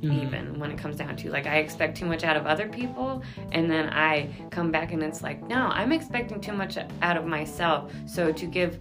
Mhm. 0.01 0.23
even 0.23 0.59
when 0.59 0.69
it 0.69 0.77
comes 0.77 0.97
down 0.97 1.15
to 1.15 1.29
like 1.31 1.47
I 1.47 1.57
expect 1.59 1.97
too 1.97 2.05
much 2.05 2.25
out 2.25 2.36
of 2.36 2.45
other 2.45 2.67
people 2.67 3.23
and 3.53 3.71
then 3.71 3.89
I 3.89 4.27
come 4.51 4.69
back 4.69 4.91
and 4.91 5.01
it's 5.01 5.23
like 5.23 5.41
no 5.47 5.67
I'm 5.67 5.93
expecting 5.93 6.41
too 6.41 6.51
much 6.51 6.77
out 7.01 7.15
of 7.15 7.25
myself 7.25 7.89
so 8.05 8.29
to 8.34 8.45
give 8.45 8.79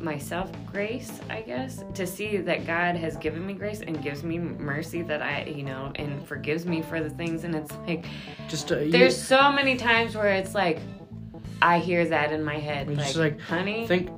myself 0.00 0.50
grace 0.66 1.20
I 1.30 1.42
guess 1.42 1.84
to 1.94 2.06
see 2.06 2.36
that 2.38 2.66
God 2.66 2.96
has 2.96 3.16
given 3.16 3.46
me 3.46 3.54
grace 3.54 3.80
and 3.80 4.02
gives 4.02 4.22
me 4.22 4.38
mercy 4.38 5.02
that 5.02 5.22
I 5.22 5.44
you 5.44 5.62
know 5.62 5.92
and 5.96 6.26
forgives 6.26 6.66
me 6.66 6.82
for 6.82 7.00
the 7.02 7.10
things 7.10 7.44
and 7.44 7.54
it's 7.54 7.72
like 7.86 8.04
Just 8.48 8.70
uh, 8.72 8.78
you- 8.78 8.92
there's 8.92 9.16
so 9.20 9.50
many 9.52 9.76
times 9.76 10.14
where 10.14 10.28
it's 10.32 10.54
like 10.54 10.80
I 11.62 11.78
hear 11.78 12.04
that 12.06 12.32
in 12.32 12.44
my 12.44 12.58
head 12.58 12.88
It's 12.88 12.96
like, 12.98 13.06
just 13.06 13.18
like, 13.18 13.40
honey 13.40 13.86
think 13.86 14.10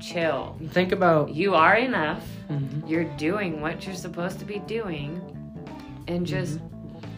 chill 0.00 0.56
think 0.70 0.92
about. 0.92 1.30
you 1.34 1.54
are 1.54 1.76
enough 1.76 2.24
Mhm. 2.50 2.88
you're 2.88 3.04
doing 3.16 3.60
what 3.60 3.86
you're 3.86 3.94
supposed 3.94 4.38
to 4.40 4.44
be 4.44 4.58
doing 4.60 5.20
and 6.08 6.26
just 6.26 6.58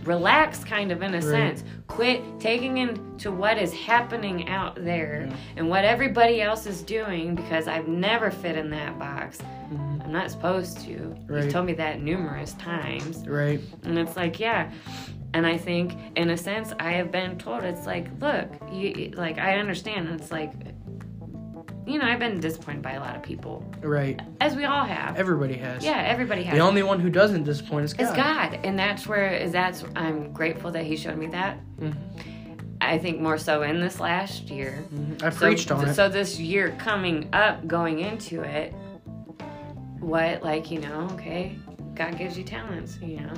relax 0.04 0.62
kind 0.64 0.92
of 0.92 1.02
in 1.02 1.14
a 1.14 1.18
Mm-hmm. 1.18 1.28
Right. 1.32 1.58
sense 1.58 1.64
quit 1.86 2.22
taking 2.40 2.78
into 2.78 3.30
what 3.30 3.58
is 3.58 3.72
happening 3.72 4.48
out 4.48 4.82
there 4.84 5.26
Yeah. 5.28 5.36
and 5.56 5.68
what 5.68 5.84
everybody 5.84 6.40
else 6.42 6.66
is 6.66 6.82
doing 6.82 7.34
because 7.34 7.68
i've 7.68 7.88
never 7.88 8.30
fit 8.30 8.56
in 8.56 8.70
that 8.70 8.98
box 8.98 9.38
Mhm. 9.72 10.04
i'm 10.04 10.12
not 10.12 10.30
supposed 10.30 10.80
to 10.82 11.14
Right. 11.26 11.44
you've 11.44 11.52
told 11.52 11.66
me 11.66 11.74
that 11.74 12.00
numerous 12.02 12.52
times 12.54 13.26
Right. 13.26 13.60
and 13.84 13.98
it's 13.98 14.16
like 14.16 14.38
yeah 14.40 14.70
and 15.32 15.46
i 15.46 15.56
think 15.56 15.94
in 16.16 16.30
a 16.30 16.36
sense 16.36 16.72
i 16.78 16.92
have 16.92 17.10
been 17.10 17.38
told 17.38 17.64
it's 17.64 17.86
like 17.86 18.08
look 18.20 18.48
you 18.72 19.12
like 19.16 19.38
i 19.38 19.58
understand 19.58 20.08
it's 20.08 20.30
like 20.30 20.52
you 21.86 21.98
know 21.98 22.06
i've 22.06 22.18
been 22.18 22.40
disappointed 22.40 22.82
by 22.82 22.92
a 22.92 23.00
lot 23.00 23.14
of 23.16 23.22
people 23.22 23.62
Right. 23.82 24.20
as 24.40 24.54
we 24.56 24.64
all 24.64 24.84
have 24.84 25.16
Everybody 25.16 25.54
has. 25.54 25.84
yeah 25.84 25.98
everybody 26.06 26.42
has 26.44 26.54
The 26.56 26.64
only 26.64 26.82
one 26.82 27.00
who 27.00 27.10
doesn't 27.10 27.44
disappoint 27.44 27.84
is 27.84 27.94
God. 27.94 28.02
it's 28.04 28.16
God, 28.16 28.60
and 28.64 28.78
that's 28.78 29.06
where 29.06 29.28
is 29.32 29.52
that's 29.52 29.84
I'm 29.94 30.32
grateful 30.32 30.70
that 30.72 30.84
He 30.84 30.96
showed 30.96 31.18
me 31.18 31.26
that. 31.28 31.58
Mhm. 31.78 31.94
I 32.80 32.98
think 32.98 33.20
more 33.20 33.38
so 33.38 33.62
in 33.62 33.80
this 33.80 33.98
last 34.00 34.50
year. 34.50 34.84
Mhm. 34.94 35.22
I 35.22 35.30
So- 35.30 35.46
preached 35.46 35.70
on 35.70 35.86
it. 35.88 35.94
So 35.94 36.08
this 36.08 36.38
year 36.40 36.74
coming 36.78 37.28
up, 37.32 37.66
going 37.66 38.00
into 38.00 38.42
it, 38.42 38.74
what 40.00 40.42
like 40.42 40.70
you 40.70 40.80
know, 40.80 41.08
okay, 41.12 41.56
God 41.94 42.18
gives 42.18 42.36
you 42.36 42.44
talents, 42.44 42.98
you 43.02 43.20
know, 43.20 43.32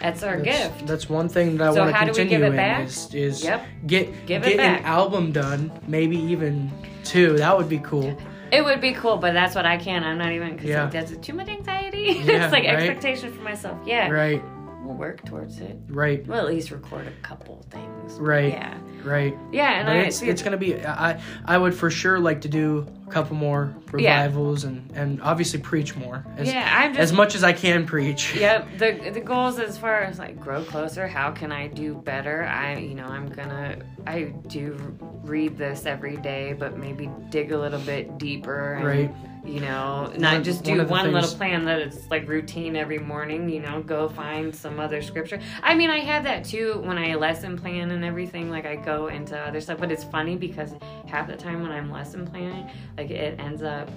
that's 0.00 0.22
our 0.22 0.36
that's, 0.40 0.68
gift. 0.68 0.86
That's 0.86 1.08
one 1.08 1.28
thing 1.28 1.56
that 1.58 1.68
I 1.70 1.72
So 1.74 1.80
want 1.80 1.90
to 1.90 1.96
how 1.96 2.04
do 2.04 2.10
we 2.12 2.16
continue 2.18 2.38
give 2.38 2.42
it 2.42 2.50
in 2.50 2.56
back? 2.56 2.86
is, 2.86 3.14
is 3.14 3.44
Yep. 3.44 3.66
get 3.86 4.26
Give 4.26 4.42
it 4.44 4.56
get 4.56 4.78
an 4.78 4.84
album 4.84 5.32
done, 5.32 5.70
maybe 5.86 6.16
even 6.16 6.70
two. 7.04 7.36
That 7.38 7.56
would 7.56 7.68
be 7.68 7.78
cool. 7.78 8.16
It 8.50 8.64
would 8.64 8.80
be 8.80 8.92
cool, 8.92 9.18
but 9.18 9.34
that's 9.34 9.54
what 9.54 9.66
I 9.66 9.76
can. 9.76 10.02
I'm 10.04 10.16
not 10.18 10.32
even 10.32 10.52
because 10.54 10.68
Yeah. 10.70 10.84
like, 10.84 10.92
that's 10.92 11.16
too 11.18 11.34
much 11.34 11.48
anxiety. 11.48 12.04
Yeah, 12.24 12.44
it's 12.44 12.52
like 12.52 12.64
right. 12.64 12.74
expectation 12.80 13.32
for 13.32 13.42
myself. 13.42 13.76
Yeah, 13.86 14.08
Right. 14.08 14.42
We'll 14.88 14.96
work 14.96 15.24
towards 15.24 15.58
it. 15.60 15.76
Right. 15.88 16.26
We'll 16.26 16.38
at 16.38 16.46
least 16.46 16.70
record 16.70 17.06
a 17.06 17.12
couple 17.26 17.64
things. 17.70 18.14
Right. 18.14 18.52
Yeah. 18.52 18.76
Right. 19.04 19.36
Yeah, 19.52 19.78
and 19.78 19.86
But 19.86 19.96
I 19.96 19.98
it's, 20.00 20.22
it's 20.22 20.42
gonna 20.42 20.56
be. 20.56 20.84
I 20.84 21.20
I 21.44 21.56
would 21.56 21.72
for 21.74 21.88
sure 21.88 22.18
like 22.18 22.40
to 22.40 22.48
do 22.48 22.84
a 23.06 23.10
couple 23.10 23.36
more 23.36 23.72
Yeah. 23.96 24.22
revivals 24.24 24.64
and 24.64 24.90
and 24.94 25.22
obviously 25.22 25.60
preach 25.60 25.94
more. 25.94 26.26
As, 26.36 26.48
yeah, 26.48 26.68
I'm 26.76 26.94
just 26.94 27.00
as 27.00 27.12
much 27.12 27.34
as 27.36 27.44
I 27.44 27.52
can 27.52 27.86
preach. 27.86 28.34
Yep. 28.40 28.78
The 28.78 29.10
the 29.14 29.20
goals 29.20 29.60
as 29.60 29.78
far 29.78 30.00
as 30.00 30.18
like 30.18 30.40
grow 30.40 30.64
closer. 30.64 31.06
How 31.06 31.30
can 31.30 31.52
I 31.52 31.68
do 31.68 31.94
better? 31.94 32.42
I 32.44 32.76
you 32.78 32.94
know 32.96 33.04
I'm 33.06 33.28
gonna 33.28 33.76
I 34.06 34.24
do 34.48 34.76
read 35.22 35.56
this 35.56 35.86
every 35.86 36.16
day, 36.16 36.54
but 36.54 36.76
maybe 36.76 37.08
dig 37.30 37.52
a 37.52 37.58
little 37.58 37.80
bit 37.80 38.18
deeper. 38.18 38.74
And, 38.74 38.84
Right. 38.86 39.14
You 39.48 39.60
know, 39.60 40.08
One- 40.10 40.20
not 40.20 40.42
just 40.44 40.62
do 40.62 40.76
the 40.76 40.84
one 40.84 41.10
little 41.10 41.30
plan 41.36 41.64
that 41.64 41.78
it's 41.80 42.10
like 42.10 42.28
routine 42.28 42.76
every 42.76 42.98
morning. 42.98 43.48
You 43.48 43.60
know, 43.60 43.82
go 43.82 44.08
find 44.08 44.54
some 44.54 44.78
other 44.78 45.00
scripture. 45.00 45.40
I 45.62 45.74
mean, 45.74 45.88
I 45.88 46.00
have 46.00 46.24
that 46.24 46.44
too 46.44 46.82
when 46.84 46.98
I 46.98 47.14
lesson 47.14 47.56
plan 47.56 47.90
and 47.90 48.04
everything. 48.04 48.50
Like 48.50 48.66
I 48.66 48.76
go 48.76 49.06
into 49.06 49.38
other 49.38 49.60
stuff, 49.62 49.78
but 49.78 49.90
it's 49.90 50.04
funny 50.04 50.36
because 50.36 50.74
half 51.06 51.26
the 51.28 51.36
time 51.36 51.62
when 51.62 51.70
I'm 51.72 51.90
lesson 51.90 52.26
planning, 52.26 52.68
like 52.98 53.10
it 53.10 53.40
ends 53.40 53.62
up 53.62 53.88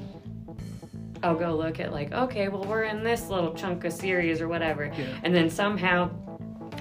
I'll 1.24 1.36
go 1.36 1.56
look 1.56 1.80
at 1.80 1.92
like, 1.92 2.12
okay, 2.14 2.48
well 2.48 2.64
we're 2.64 2.86
in 2.86 3.04
this 3.04 3.30
little 3.30 3.54
chunk 3.54 3.84
of 3.84 3.94
series 3.94 4.42
or 4.42 4.48
whatever, 4.48 4.86
Yeah. 4.86 5.06
and 5.24 5.36
then 5.36 5.50
somehow 5.52 6.10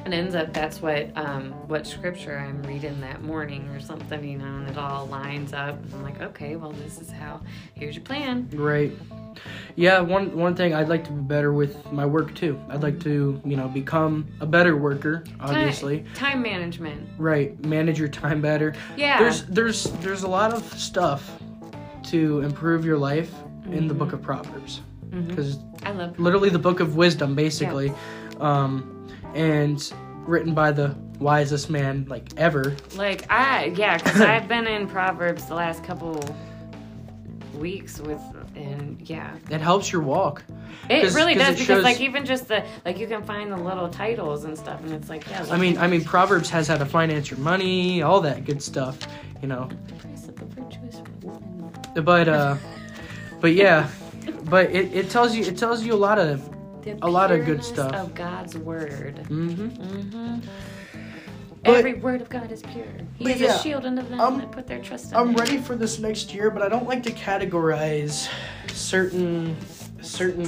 it 0.07 0.12
ends 0.12 0.34
up 0.34 0.53
that's 0.53 0.80
what 0.80 1.11
um, 1.16 1.53
what 1.68 1.86
scripture 1.86 2.38
I'm 2.38 2.62
reading 2.62 3.01
that 3.03 3.22
morning 3.22 3.68
or 3.68 3.80
something, 3.80 4.24
you 4.24 4.38
know, 4.38 4.44
and 4.44 4.68
it 4.68 4.78
all 4.78 5.07
lines 5.07 5.53
up. 5.53 5.74
And 5.82 5.94
I'm 5.94 6.03
like, 6.03 6.20
okay, 6.20 6.57
well 6.57 6.72
this 6.72 7.01
is 7.01 7.11
how. 7.11 7.40
Here's 7.74 7.96
your 7.96 8.05
plan. 8.05 8.48
Right. 8.53 8.92
Yeah, 9.76 10.01
one 10.01 10.36
one 10.36 10.55
thing 10.55 10.74
I'd 10.74 10.88
like 10.88 11.05
to 11.05 11.12
be 11.12 11.22
better 11.22 11.53
with 11.53 11.90
my 11.92 12.05
work 12.07 12.34
too. 12.34 12.59
I'd 12.68 12.82
like 12.82 12.98
to, 13.01 13.40
you 13.44 13.57
know, 13.57 13.68
become 13.68 14.26
a 14.40 14.46
better 14.46 14.76
worker, 14.76 15.24
obviously. 15.40 16.01
time, 16.01 16.14
time 16.14 16.42
management. 16.42 17.09
Right. 17.18 17.62
Manage 17.64 17.98
your 17.98 18.09
time 18.09 18.40
better. 18.40 18.74
Yeah, 18.96 19.18
There's 19.20 19.44
there's 19.46 19.84
there's 20.01 20.22
a 20.24 20.28
lot 20.28 20.53
of 20.53 20.62
stuff 20.78 21.40
to 22.05 22.40
improve 22.40 22.84
your 22.84 22.98
life 22.98 23.32
in 23.70 23.86
the 23.86 23.94
book 23.94 24.12
of 24.12 24.20
Proverbs. 24.22 24.80
Mhm. 25.11 25.36
Cuz 25.36 25.59
I 25.84 25.92
love. 25.92 26.18
literally 26.18 26.48
the 26.51 26.59
book 26.59 26.80
of 26.80 26.96
wisdom 26.96 27.34
basically. 27.34 27.92
Um 28.40 28.99
and 29.34 29.92
written 30.26 30.54
by 30.54 30.72
the 30.72 30.94
wisest 31.18 31.70
man 31.70 32.06
like 32.08 32.28
ever. 32.36 32.76
Like 32.96 33.30
I 33.30 33.66
yeah, 33.76 33.98
because 33.98 34.20
I've 34.20 34.48
been 34.48 34.66
in 34.66 34.86
Proverbs 34.86 35.46
the 35.46 35.54
last 35.54 35.84
couple 35.84 36.22
weeks 37.54 38.00
with 38.00 38.20
and 38.56 39.00
yeah 39.08 39.36
It 39.50 39.60
helps 39.60 39.92
your 39.92 40.02
walk. 40.02 40.42
It 40.88 41.14
really 41.14 41.34
does 41.34 41.48
it 41.56 41.58
because 41.60 41.66
shows- 41.66 41.84
like 41.84 42.00
even 42.00 42.24
just 42.24 42.48
the 42.48 42.64
like 42.84 42.98
you 42.98 43.06
can 43.06 43.22
find 43.22 43.52
the 43.52 43.56
little 43.56 43.88
titles 43.88 44.44
and 44.44 44.56
stuff 44.56 44.82
and 44.82 44.92
it's 44.92 45.08
like 45.08 45.28
yeah 45.28 45.46
I 45.50 45.58
mean, 45.58 45.76
I 45.78 45.86
mean 45.86 46.02
Proverbs 46.04 46.48
has 46.50 46.68
how 46.68 46.78
to 46.78 46.86
finance 46.86 47.30
your 47.30 47.38
money, 47.40 48.02
all 48.02 48.20
that 48.22 48.44
good 48.44 48.62
stuff, 48.62 48.98
you 49.42 49.48
know. 49.48 49.68
price 49.98 50.28
of 50.28 50.40
a 50.40 50.44
virtuous 50.46 51.02
woman. 51.22 51.72
but 52.02 52.28
uh 52.28 52.56
but 53.40 53.52
yeah 53.54 53.88
but 54.44 54.70
it, 54.70 54.92
it 54.92 55.10
tells 55.10 55.34
you 55.34 55.44
it 55.44 55.56
tells 55.56 55.84
you 55.84 55.92
a 55.92 55.96
lot 55.96 56.18
of 56.18 56.48
The 56.82 56.98
A 57.02 57.08
lot 57.08 57.30
of 57.30 57.44
good 57.44 57.62
stuff. 57.64 57.92
of 57.94 58.14
God's 58.14 58.56
word. 58.56 59.16
mm-hmm. 59.28 59.66
Mm-hmm. 59.68 60.40
But- 61.62 61.74
Every 61.76 61.94
word 61.94 62.22
of 62.22 62.30
God 62.30 62.50
is 62.50 62.62
pure. 62.62 62.86
He 63.16 63.30
is 63.30 63.40
yeah, 63.40 63.54
a 63.56 63.58
shield 63.58 63.84
unto 63.84 64.02
them 64.02 64.18
I'm- 64.20 64.38
that 64.38 64.50
put 64.50 64.66
their 64.66 64.80
trust 64.80 65.10
in 65.12 65.16
i'm 65.18 65.28
him. 65.30 65.36
ready 65.36 65.58
for 65.58 65.76
this 65.76 65.98
next 65.98 66.32
year 66.32 66.50
but 66.50 66.62
i 66.62 66.68
don't 66.70 66.86
like 66.86 67.02
to 67.02 67.10
categorize 67.12 68.30
certain 68.72 69.54
certain 70.00 70.46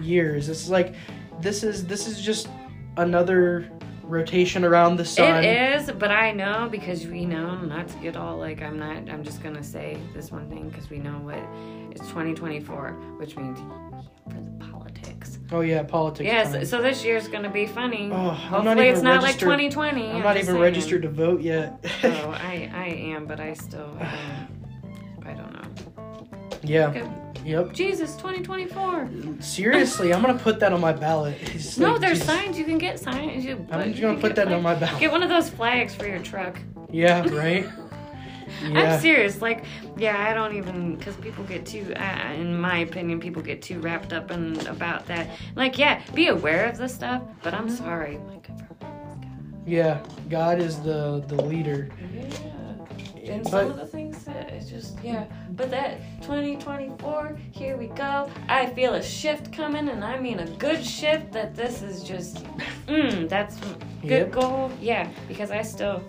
years 0.00 0.48
it's 0.48 0.68
like 0.68 0.94
this 1.40 1.62
is 1.62 1.86
this 1.86 2.08
is 2.08 2.20
just 2.20 2.48
another 2.96 3.70
rotation 4.02 4.64
around 4.64 4.96
the 4.96 5.04
sun 5.04 5.44
It 5.44 5.74
is, 5.80 5.88
but 5.92 6.10
I 6.10 6.32
know 6.32 6.68
because 6.68 7.06
we 7.06 7.24
know 7.24 7.54
not 7.60 7.86
to 7.86 7.96
get 7.98 8.16
all 8.16 8.36
like 8.38 8.60
I'm 8.60 8.76
not. 8.76 9.08
I'm 9.08 9.22
just 9.22 9.40
gonna 9.40 9.62
say 9.62 9.96
this 10.12 10.32
one 10.32 10.48
thing 10.50 10.68
because 10.68 10.90
we 10.90 10.98
know 10.98 11.12
what 11.20 11.38
it's 11.92 12.00
2024, 12.08 12.90
which 13.18 13.36
means 13.36 13.60
for 13.60 13.66
the 13.66 13.70
politics. 13.92 14.09
Oh 15.52 15.60
yeah 15.60 15.82
politics 15.82 16.26
Yes, 16.26 16.52
time. 16.52 16.64
so 16.64 16.80
this 16.82 17.04
year's 17.04 17.28
gonna 17.28 17.50
be 17.50 17.66
funny. 17.66 18.10
Oh, 18.12 18.14
I'm 18.14 18.16
not 18.16 18.38
Hopefully, 18.38 18.88
it's 18.88 19.02
not 19.02 19.22
registered- 19.22 19.48
like 19.48 19.70
2020. 19.72 20.10
i'm 20.12 20.22
not 20.22 20.36
even 20.36 20.46
saying. 20.46 20.60
registered 20.60 21.02
to 21.02 21.08
vote 21.08 21.40
yet 21.40 21.78
oh, 22.04 22.08
I 22.40 22.70
I 22.74 22.86
am, 23.14 23.26
but 23.26 23.40
I 23.40 23.52
still 23.54 23.96
I 25.24 25.32
don't 25.32 25.52
know. 25.52 26.26
yeah 26.62 26.88
Okay. 26.88 27.08
yep 27.44 27.72
Jesus, 27.72 28.16
2024. 28.16 29.08
seriously 29.40 30.12
i'm 30.14 30.20
gonna 30.22 30.38
put 30.38 30.60
that 30.60 30.72
on 30.72 30.80
my 30.80 30.92
ballot 30.92 31.36
It's 31.54 31.78
No, 31.78 31.92
like, 31.92 32.00
there's 32.00 32.22
signs. 32.22 32.58
You 32.58 32.64
can 32.64 32.78
get 32.78 32.98
signs. 33.00 33.44
You, 33.44 33.66
i'm 33.70 33.90
just 33.90 34.02
gonna 34.02 34.18
put 34.20 34.34
that 34.36 34.50
on 34.52 34.62
my 34.62 34.74
ballot 34.74 35.00
Get 35.00 35.10
one 35.12 35.22
of 35.22 35.28
those 35.28 35.48
flags 35.50 35.94
for 35.94 36.06
your 36.06 36.18
truck. 36.20 36.58
yeah 36.90 37.26
right 37.34 37.66
Yeah. 38.62 38.94
I'm 38.94 39.00
serious. 39.00 39.40
Like, 39.42 39.64
yeah, 39.96 40.28
I 40.28 40.34
don't 40.34 40.54
even 40.54 40.96
because 40.96 41.16
people 41.16 41.44
get 41.44 41.66
too, 41.66 41.92
uh, 41.96 42.32
in 42.34 42.58
my 42.60 42.78
opinion, 42.78 43.20
people 43.20 43.42
get 43.42 43.62
too 43.62 43.80
wrapped 43.80 44.12
up 44.12 44.30
in 44.30 44.58
about 44.66 45.06
that. 45.06 45.28
Like, 45.56 45.78
yeah, 45.78 46.02
be 46.14 46.28
aware 46.28 46.66
of 46.66 46.78
this 46.78 46.94
stuff, 46.94 47.22
but 47.42 47.54
I'm 47.54 47.68
sorry. 47.68 48.18
Like, 48.28 48.48
Yeah, 49.66 50.00
God 50.28 50.58
is 50.60 50.80
the 50.80 51.22
the 51.28 51.40
leader. 51.42 51.88
yeah. 52.14 52.24
And 53.34 53.46
some 53.46 53.68
But- 53.68 53.70
of 53.72 53.76
the 53.76 53.86
things 53.86 54.24
that 54.24 54.50
it's 54.50 54.68
just 54.68 54.98
yeah. 55.04 55.24
But 55.52 55.70
that 55.70 56.00
2024, 56.22 57.38
here 57.52 57.76
we 57.76 57.86
go. 57.88 58.28
I 58.48 58.66
feel 58.66 58.94
a 58.94 59.02
shift 59.02 59.52
coming, 59.52 59.88
and 59.88 60.02
I 60.04 60.18
mean 60.18 60.40
a 60.40 60.46
good 60.56 60.84
shift. 60.84 61.30
That 61.32 61.54
this 61.54 61.82
is 61.82 62.02
just, 62.02 62.44
mm, 62.88 63.28
that's 63.28 63.56
good 64.02 64.10
Yep. 64.10 64.30
goal. 64.32 64.70
Yeah, 64.80 65.06
because 65.28 65.50
I 65.50 65.62
still. 65.62 66.02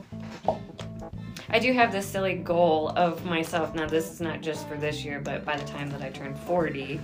I 1.52 1.60
do 1.60 1.74
have 1.74 1.92
this 1.92 2.08
silly 2.08 2.36
goal 2.36 2.90
of 2.96 3.26
myself. 3.26 3.76
Now, 3.76 3.86
this 3.86 4.10
is 4.10 4.22
not 4.22 4.42
just 4.42 4.68
for 4.68 4.78
this 4.78 5.04
year, 5.04 5.20
but 5.20 5.46
by 5.46 5.58
the 5.58 5.66
time 5.66 5.90
that 5.92 6.02
I 6.02 6.10
turn 6.10 6.34
40, 6.34 7.00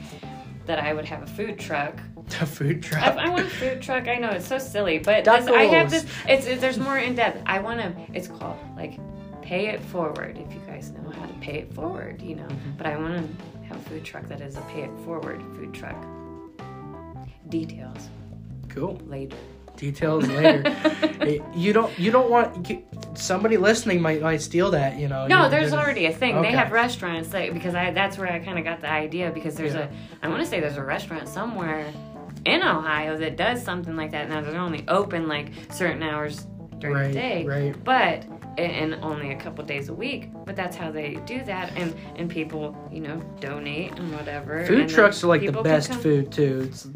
that 0.66 0.80
I 0.80 0.94
would 0.94 1.06
have 1.06 1.22
a 1.22 1.28
food 1.28 1.60
truck 1.60 2.00
A 2.42 2.46
food 2.46 2.84
truck. 2.84 3.04
I 3.18 3.30
want 3.30 3.46
a 3.46 3.50
food 3.50 3.82
truck. 3.82 4.08
I 4.08 4.16
know 4.16 4.30
it's 4.30 4.48
so 4.48 4.58
silly, 4.58 5.00
but 5.00 5.24
this, 5.24 5.48
I 5.48 5.64
have 5.64 5.90
this. 5.90 6.06
It's 6.28 6.46
it, 6.46 6.60
there's 6.60 6.78
more 6.78 6.98
in 6.98 7.16
depth. 7.16 7.42
I 7.46 7.60
want 7.60 7.80
to. 7.80 7.96
It's 8.14 8.28
called 8.28 8.58
like 8.76 9.00
pay 9.42 9.68
it 9.68 9.82
forward. 9.82 10.38
If 10.38 10.54
you 10.54 10.60
guys 10.68 10.92
know 10.92 11.10
how 11.10 11.26
to 11.26 11.34
pay 11.36 11.60
it 11.60 11.74
forward, 11.74 12.22
you 12.22 12.36
know. 12.36 12.44
Mm-hmm. 12.44 12.72
But 12.78 12.88
I 12.88 12.98
want 12.98 13.14
to 13.16 13.66
have 13.68 13.78
a 13.78 13.90
food 13.90 14.04
truck 14.04 14.28
that 14.28 14.42
is 14.42 14.58
a 14.58 14.62
pay 14.62 14.84
it 14.84 14.92
forward 15.06 15.42
food 15.56 15.74
truck. 15.74 15.96
Details 17.48 18.10
Cool. 18.68 19.00
later. 19.06 19.38
Details 19.78 20.28
later. 20.28 20.64
Hey, 21.28 21.42
you 21.54 21.74
don't 21.74 21.98
you 22.00 22.10
don't 22.12 22.30
want 22.30 22.70
you, 22.70 22.84
somebody 23.14 23.58
listening 23.58 24.02
might 24.02 24.22
might 24.22 24.42
steal 24.42 24.72
that. 24.72 24.98
You 24.98 25.08
know. 25.10 25.28
No, 25.28 25.46
You- 25.46 25.50
there's 25.50 25.74
already 25.74 26.06
a 26.06 26.14
thing. 26.14 26.38
Okay. 26.38 26.52
They 26.52 26.56
have 26.58 26.72
restaurants 26.72 27.30
that 27.30 27.54
because 27.54 27.76
I 27.76 27.92
that's 27.92 28.18
where 28.18 28.32
I 28.32 28.40
kind 28.40 28.58
of 28.58 28.64
got 28.64 28.80
the 28.82 28.90
idea 28.90 29.32
because 29.32 29.56
there's 29.56 29.74
Yeah. 29.74 29.90
a 30.22 30.26
I 30.26 30.30
want 30.30 30.42
to 30.42 30.46
say 30.48 30.60
there's 30.60 30.78
a 30.78 30.84
restaurant 30.84 31.28
somewhere 31.28 31.86
in 32.46 32.62
Ohio 32.64 33.18
that 33.18 33.36
does 33.36 33.62
something 33.64 33.96
like 33.98 34.12
that. 34.12 34.30
Now 34.30 34.42
they're 34.42 34.60
only 34.60 34.86
open 34.88 35.28
like 35.28 35.52
certain 35.72 36.02
hours 36.04 36.48
during 36.80 36.96
Right, 36.96 37.08
the 37.08 37.14
day, 37.14 37.46
right. 37.46 37.84
But 37.84 38.24
and 38.58 38.96
only 39.04 39.32
a 39.34 39.36
couple 39.36 39.64
days 39.66 39.90
a 39.90 39.94
week. 39.94 40.30
But 40.46 40.56
that's 40.56 40.78
how 40.78 40.92
they 40.92 41.16
do 41.26 41.44
that, 41.44 41.74
and 41.76 41.94
and 42.16 42.30
people 42.30 42.76
you 42.92 43.02
know 43.02 43.18
donate 43.42 43.92
and 44.00 44.14
whatever. 44.16 44.66
Food 44.66 44.80
and 44.80 44.90
trucks 44.90 45.24
are 45.24 45.28
like 45.28 45.46
the 45.46 45.52
best 45.62 45.94
food 45.96 46.32
too. 46.32 46.70
It's 46.72 46.88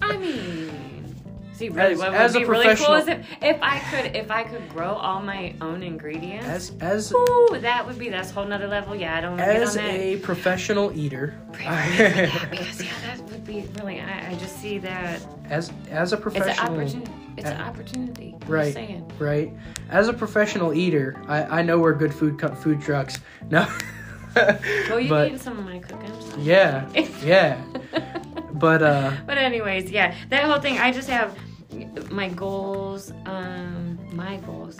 I 0.00 0.16
mean. 0.18 0.63
See, 1.54 1.68
really, 1.68 1.92
As- 1.92 1.98
what 1.98 2.10
would 2.10 2.20
as 2.20 2.34
a 2.34 2.40
be 2.40 2.44
really 2.46 2.74
cool 2.74 2.94
is 2.94 3.06
if, 3.06 3.26
if 3.40 3.58
I 3.62 3.78
could 3.78 4.16
if 4.16 4.28
I 4.30 4.42
could 4.42 4.68
grow 4.70 4.88
all 4.94 5.22
my 5.22 5.54
own 5.60 5.84
ingredients. 5.84 6.46
as 6.46 6.72
as 6.80 7.12
Ooh, 7.12 7.48
that 7.60 7.86
would 7.86 7.96
be 7.98 8.08
that's 8.08 8.30
a 8.30 8.34
whole 8.34 8.44
nother 8.44 8.66
level. 8.66 8.96
Yeah, 8.96 9.16
I 9.16 9.20
don't 9.20 9.38
want 9.38 9.42
get 9.42 9.56
on 9.56 9.62
as 9.62 9.76
a 9.76 10.16
professional 10.16 10.90
eater, 10.98 11.38
yeah, 11.60 12.46
because 12.50 12.82
yeah, 12.82 12.90
that 13.06 13.22
would 13.30 13.44
be 13.46 13.68
really. 13.78 14.00
I, 14.00 14.30
I 14.30 14.34
just 14.34 14.60
see 14.60 14.78
that 14.78 15.24
as 15.48 15.70
as 15.90 16.12
a 16.12 16.16
professional. 16.16 16.80
it's 16.80 16.94
an 16.94 17.00
opportunity. 17.00 17.12
It's 17.36 17.48
an 17.48 17.60
opportunity. 17.60 18.36
Right. 18.46 19.02
right? 19.18 19.52
As 19.90 20.08
a 20.08 20.12
professional 20.12 20.74
eater, 20.74 21.22
I 21.28 21.60
I 21.60 21.62
know 21.62 21.78
where 21.78 21.92
good 21.92 22.12
food 22.12 22.36
co- 22.38 22.54
food 22.54 22.80
trucks. 22.80 23.18
No. 23.50 23.68
Well, 24.36 24.98
you 24.98 25.08
but 25.08 25.30
need 25.30 25.40
some 25.40 25.56
of 25.58 25.64
my 25.64 25.78
cooking. 25.78 26.10
yeah, 26.40 26.88
yeah. 27.24 27.62
But 28.54 28.82
uh, 28.82 29.12
But 29.26 29.38
anyways, 29.38 29.90
yeah, 29.92 30.14
that 30.30 30.44
whole 30.44 30.60
thing. 30.60 30.78
I 30.78 30.90
just 30.90 31.08
have 31.08 31.36
my 32.10 32.28
goals. 32.28 33.12
Um, 33.26 33.98
my 34.12 34.36
goals. 34.38 34.78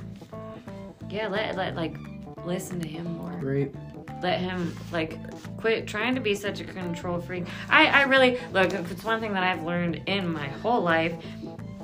Yeah, 1.10 1.28
let 1.28 1.56
let 1.56 1.74
like 1.76 1.96
listen 2.44 2.80
to 2.80 2.88
him 2.88 3.16
more. 3.16 3.36
great. 3.40 3.74
let 4.22 4.38
him 4.40 4.74
like 4.92 5.18
quit 5.58 5.86
trying 5.86 6.14
to 6.14 6.20
be 6.20 6.34
such 6.34 6.60
a 6.60 6.64
control 6.64 7.20
freak. 7.20 7.44
I, 7.68 7.86
I 7.86 8.02
really 8.02 8.38
look 8.52 8.72
if 8.74 8.90
it's 8.90 9.04
one 9.04 9.20
thing 9.20 9.32
that 9.34 9.42
I've 9.42 9.62
learned 9.62 10.02
in 10.06 10.30
my 10.32 10.48
whole 10.48 10.80
life. 10.82 11.14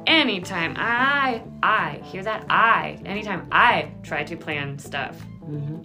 Anytime 0.06 0.74
I 0.76 1.42
I 1.62 2.00
hear 2.04 2.22
that 2.22 2.46
I 2.48 2.98
anytime 3.04 3.46
I 3.52 3.90
try 4.02 4.24
to 4.24 4.36
plan 4.36 4.78
stuff, 4.78 5.20
Mhm. 5.44 5.84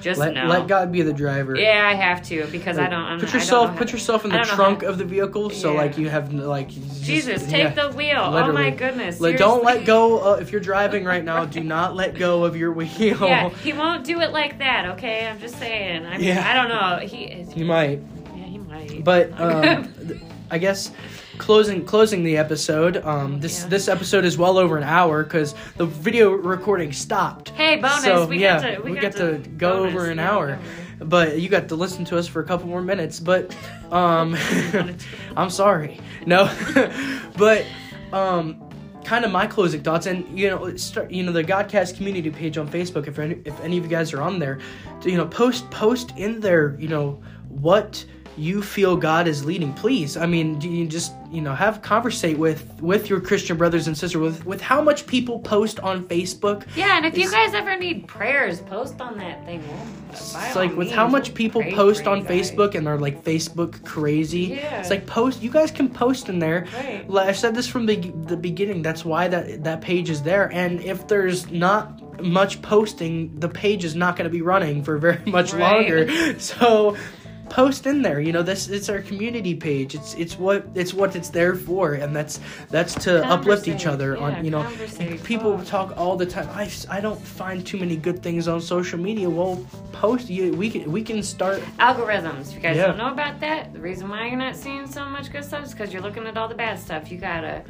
Just 0.00 0.18
Let 0.20 0.34
no. 0.34 0.46
let 0.46 0.66
God 0.66 0.90
be 0.92 1.02
the 1.02 1.12
driver. 1.12 1.56
yeah, 1.56 1.86
I 1.86 1.94
have 1.94 2.22
to 2.28 2.46
because 2.46 2.78
I 2.78 2.88
don't. 2.88 3.00
I'm, 3.04 3.18
Put 3.20 3.28
I 3.28 3.32
don't 3.32 3.40
yourself 3.40 3.70
know 3.72 3.76
put 3.78 3.88
to- 3.88 3.92
yourself 3.92 4.24
in 4.24 4.30
the 4.30 4.38
trunk 4.40 4.82
how- 4.82 4.88
of 4.88 4.98
the 4.98 5.04
vehicle, 5.04 5.50
so 5.50 5.72
Yeah. 5.72 5.78
like 5.80 5.98
you 5.98 6.08
have 6.08 6.32
like 6.32 6.68
just- 6.68 7.02
Jesus, 7.04 7.44
take 7.46 7.74
yeah. 7.74 7.88
the 7.88 7.96
wheel. 7.96 8.20
Oh 8.20 8.52
my 8.52 8.70
goodness. 8.70 9.20
Like, 9.20 9.36
don't 9.36 9.64
let 9.64 9.84
go. 9.84 10.18
Uh, 10.34 10.36
if 10.36 10.52
you're 10.52 10.60
driving 10.60 11.04
right 11.04 11.24
now, 11.24 11.44
do 11.44 11.60
not 11.60 11.94
let 12.02 12.14
go 12.18 12.44
of 12.44 12.56
your 12.56 12.72
wheel. 12.72 12.88
Yeah, 12.98 13.48
he 13.50 13.72
won't 13.72 14.04
do 14.04 14.20
it 14.20 14.32
like 14.32 14.58
that. 14.58 14.86
Okay, 14.90 15.26
I'm 15.26 15.38
just 15.40 15.58
saying. 15.58 16.06
I 16.06 16.18
mean, 16.18 16.26
Yeah. 16.28 16.48
I 16.48 16.54
don't 16.54 16.68
know. 16.68 17.06
He 17.06 17.24
is. 17.24 17.56
You 17.56 17.64
might, 17.64 18.00
Yeah, 18.36 18.44
he 18.44 18.58
might. 18.58 19.04
but 19.04 19.32
um, 19.40 19.92
I 20.50 20.58
guess 20.58 20.90
closing 21.40 21.84
closing 21.84 22.22
the 22.22 22.36
episode. 22.36 22.98
Um, 22.98 23.40
this 23.40 23.62
Yeah. 23.62 23.68
this 23.68 23.88
episode 23.88 24.24
is 24.24 24.36
well 24.38 24.58
over 24.58 24.76
an 24.76 24.84
hour 24.84 25.24
because 25.24 25.54
the 25.76 25.86
video 25.86 26.30
recording 26.30 26.92
stopped. 26.92 27.48
hey, 27.50 27.76
bonus. 27.76 28.04
So, 28.04 28.26
we 28.26 28.38
yeah, 28.38 28.60
get 28.60 28.76
to 28.76 28.82
we, 28.82 28.90
we 28.90 28.96
got 28.96 29.02
get 29.02 29.16
to 29.16 29.48
go 29.56 29.78
bonus, 29.78 29.94
over 29.94 30.10
an 30.10 30.18
yeah, 30.18 30.30
hour. 30.30 30.58
But 31.00 31.40
you 31.40 31.48
got 31.48 31.68
to 31.68 31.76
listen 31.76 32.04
to 32.06 32.18
us 32.18 32.28
for 32.28 32.40
a 32.42 32.44
couple 32.44 32.68
more 32.68 32.82
minutes. 32.82 33.18
But 33.18 33.56
um, 33.90 34.36
I'm 35.36 35.48
sorry. 35.50 35.98
No, 36.26 36.50
but 37.38 37.64
um, 38.12 38.60
kind 39.04 39.24
of 39.24 39.30
my 39.30 39.46
closing 39.46 39.82
thoughts, 39.82 40.04
and 40.04 40.38
you 40.38 40.50
know, 40.50 40.76
start 40.76 41.10
you 41.10 41.22
know 41.22 41.32
the 41.32 41.42
Godcast 41.42 41.96
community 41.96 42.30
page 42.30 42.58
on 42.58 42.68
Facebook. 42.68 43.08
If 43.08 43.18
any, 43.18 43.40
if 43.46 43.58
any 43.60 43.78
of 43.78 43.84
you 43.84 43.90
guys 43.90 44.12
are 44.12 44.20
on 44.20 44.38
there, 44.38 44.58
to, 45.00 45.10
you 45.10 45.16
know, 45.16 45.26
post 45.26 45.70
post 45.70 46.12
in 46.18 46.40
there. 46.40 46.76
You 46.78 46.88
know 46.88 47.22
what 47.48 48.04
you 48.40 48.62
feel 48.62 48.96
God 48.96 49.28
is 49.28 49.44
leading. 49.44 49.72
Please, 49.74 50.16
I 50.16 50.26
mean, 50.26 50.58
do 50.58 50.68
you 50.68 50.86
just 50.86 51.12
you 51.30 51.40
know 51.40 51.54
have 51.54 51.82
conversate 51.82 52.38
with 52.38 52.60
with 52.80 53.08
your 53.10 53.20
Christian 53.20 53.56
brothers 53.56 53.86
and 53.86 53.96
sisters 53.96 54.20
with 54.20 54.46
with 54.46 54.60
how 54.60 54.80
much 54.82 55.06
people 55.06 55.38
post 55.40 55.78
on 55.80 56.04
Facebook. 56.04 56.64
Yeah, 56.74 56.96
and 56.96 57.04
if 57.06 57.16
you 57.18 57.30
guys 57.30 57.54
ever 57.54 57.76
need 57.76 58.08
prayers, 58.08 58.60
post 58.60 59.00
on 59.00 59.18
that 59.18 59.44
thing. 59.44 59.60
We'll- 59.66 59.86
It's 60.10 60.56
like 60.56 60.70
with 60.70 60.88
means, 60.88 60.92
how 60.92 61.06
much 61.06 61.34
people 61.34 61.62
post 61.72 62.06
on 62.08 62.24
guys. 62.24 62.50
Facebook 62.50 62.74
and 62.74 62.84
they're 62.86 62.98
like 62.98 63.22
Facebook 63.24 63.84
crazy. 63.84 64.40
Yeah. 64.58 64.80
It's 64.80 64.90
like 64.90 65.06
post. 65.06 65.40
You 65.42 65.50
guys 65.50 65.70
can 65.70 65.88
post 65.88 66.28
in 66.28 66.38
there. 66.40 66.66
Right. 66.74 67.08
Like 67.08 67.28
I 67.28 67.32
said 67.32 67.54
this 67.54 67.68
from 67.68 67.86
the 67.86 67.96
the 68.26 68.36
beginning. 68.36 68.82
That's 68.82 69.04
why 69.04 69.28
that 69.28 69.62
that 69.64 69.80
page 69.82 70.10
is 70.10 70.22
there. 70.22 70.50
And 70.52 70.80
if 70.80 71.06
there's 71.06 71.50
not 71.52 72.00
much 72.22 72.60
posting, 72.60 73.38
the 73.38 73.48
page 73.48 73.84
is 73.84 73.94
not 73.94 74.16
going 74.16 74.24
to 74.28 74.30
be 74.32 74.42
running 74.42 74.82
for 74.82 74.98
very 74.98 75.22
much 75.26 75.52
Right. 75.52 75.60
longer. 75.72 76.00
So 76.40 76.96
post 77.50 77.86
in 77.86 78.00
there 78.00 78.20
you 78.20 78.32
know 78.32 78.42
this 78.42 78.68
it's 78.68 78.88
our 78.88 79.00
community 79.00 79.54
page 79.54 79.94
it's 79.94 80.14
it's 80.14 80.38
what 80.38 80.64
it's 80.74 80.94
what 80.94 81.16
it's 81.16 81.28
there 81.28 81.54
for 81.54 81.94
and 81.94 82.14
that's 82.14 82.40
that's 82.68 82.94
to 82.94 83.24
uplift 83.26 83.66
each 83.68 83.86
other 83.86 84.16
yeah, 84.16 84.22
on 84.22 84.44
you 84.44 84.50
know 84.50 84.64
people 85.24 85.58
talk. 85.58 85.88
talk 85.90 85.98
all 85.98 86.16
the 86.16 86.26
time 86.26 86.48
I, 86.50 86.70
I 86.88 87.00
don't 87.00 87.20
find 87.20 87.66
too 87.66 87.78
many 87.78 87.96
good 87.96 88.22
things 88.22 88.46
on 88.48 88.60
social 88.60 88.98
media 88.98 89.28
well 89.28 89.64
post 89.92 90.30
you 90.30 90.52
we 90.52 90.70
can 90.70 90.90
we 90.90 91.02
can 91.02 91.22
start 91.22 91.60
Algorithms. 91.78 92.48
If 92.48 92.54
you 92.54 92.60
guys 92.60 92.76
Yeah. 92.76 92.86
don't 92.88 92.98
know 92.98 93.12
about 93.12 93.40
that, 93.40 93.72
the 93.72 93.80
reason 93.80 94.08
why 94.08 94.26
you're 94.28 94.36
not 94.36 94.56
seeing 94.56 94.86
so 94.86 95.04
much 95.06 95.32
good 95.32 95.44
stuff 95.44 95.64
is 95.64 95.72
because 95.72 95.92
you're 95.92 96.02
looking 96.02 96.26
at 96.26 96.36
all 96.36 96.48
the 96.48 96.54
bad 96.54 96.78
stuff. 96.78 97.10
You 97.10 97.18
gotta. 97.18 97.64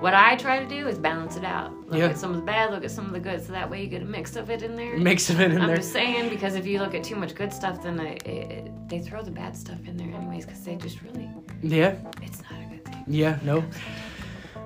What 0.00 0.14
I 0.14 0.36
try 0.36 0.58
to 0.58 0.66
do 0.68 0.88
is 0.88 0.98
balance 0.98 1.36
it 1.36 1.44
out. 1.44 1.72
Look 1.88 1.98
Yeah. 2.00 2.06
at 2.06 2.18
some 2.18 2.30
of 2.30 2.36
the 2.36 2.42
bad, 2.42 2.70
look 2.72 2.84
at 2.84 2.90
some 2.90 3.06
of 3.06 3.12
the 3.12 3.20
good, 3.20 3.42
so 3.44 3.52
that 3.52 3.70
way 3.70 3.80
you 3.82 3.86
get 3.86 4.02
a 4.02 4.04
mix 4.04 4.34
of 4.36 4.50
it 4.50 4.62
in 4.62 4.74
there. 4.74 4.96
mix 4.98 5.30
of 5.30 5.40
it 5.40 5.52
in 5.52 5.60
I'm 5.60 5.68
there 5.68 5.76
just 5.76 5.92
saying 5.92 6.28
because 6.28 6.54
if 6.56 6.66
you 6.66 6.80
look 6.80 6.94
at 6.94 7.04
too 7.04 7.14
much 7.16 7.34
good 7.34 7.52
stuff, 7.52 7.82
then 7.82 7.98
it, 8.00 8.26
it, 8.26 8.88
they 8.88 8.98
throw 8.98 9.22
the 9.22 9.30
bad 9.30 9.56
stuff 9.56 9.78
in 9.86 9.96
there 9.96 10.08
anyways 10.08 10.44
because 10.44 10.62
they 10.64 10.74
just 10.76 11.00
really, 11.02 11.30
yeah 11.62 11.94
it's 12.20 12.42
not 12.42 12.60
a 12.60 12.66
good 12.68 12.84
thing. 12.84 13.04
yeah 13.06 13.38
no 13.42 13.64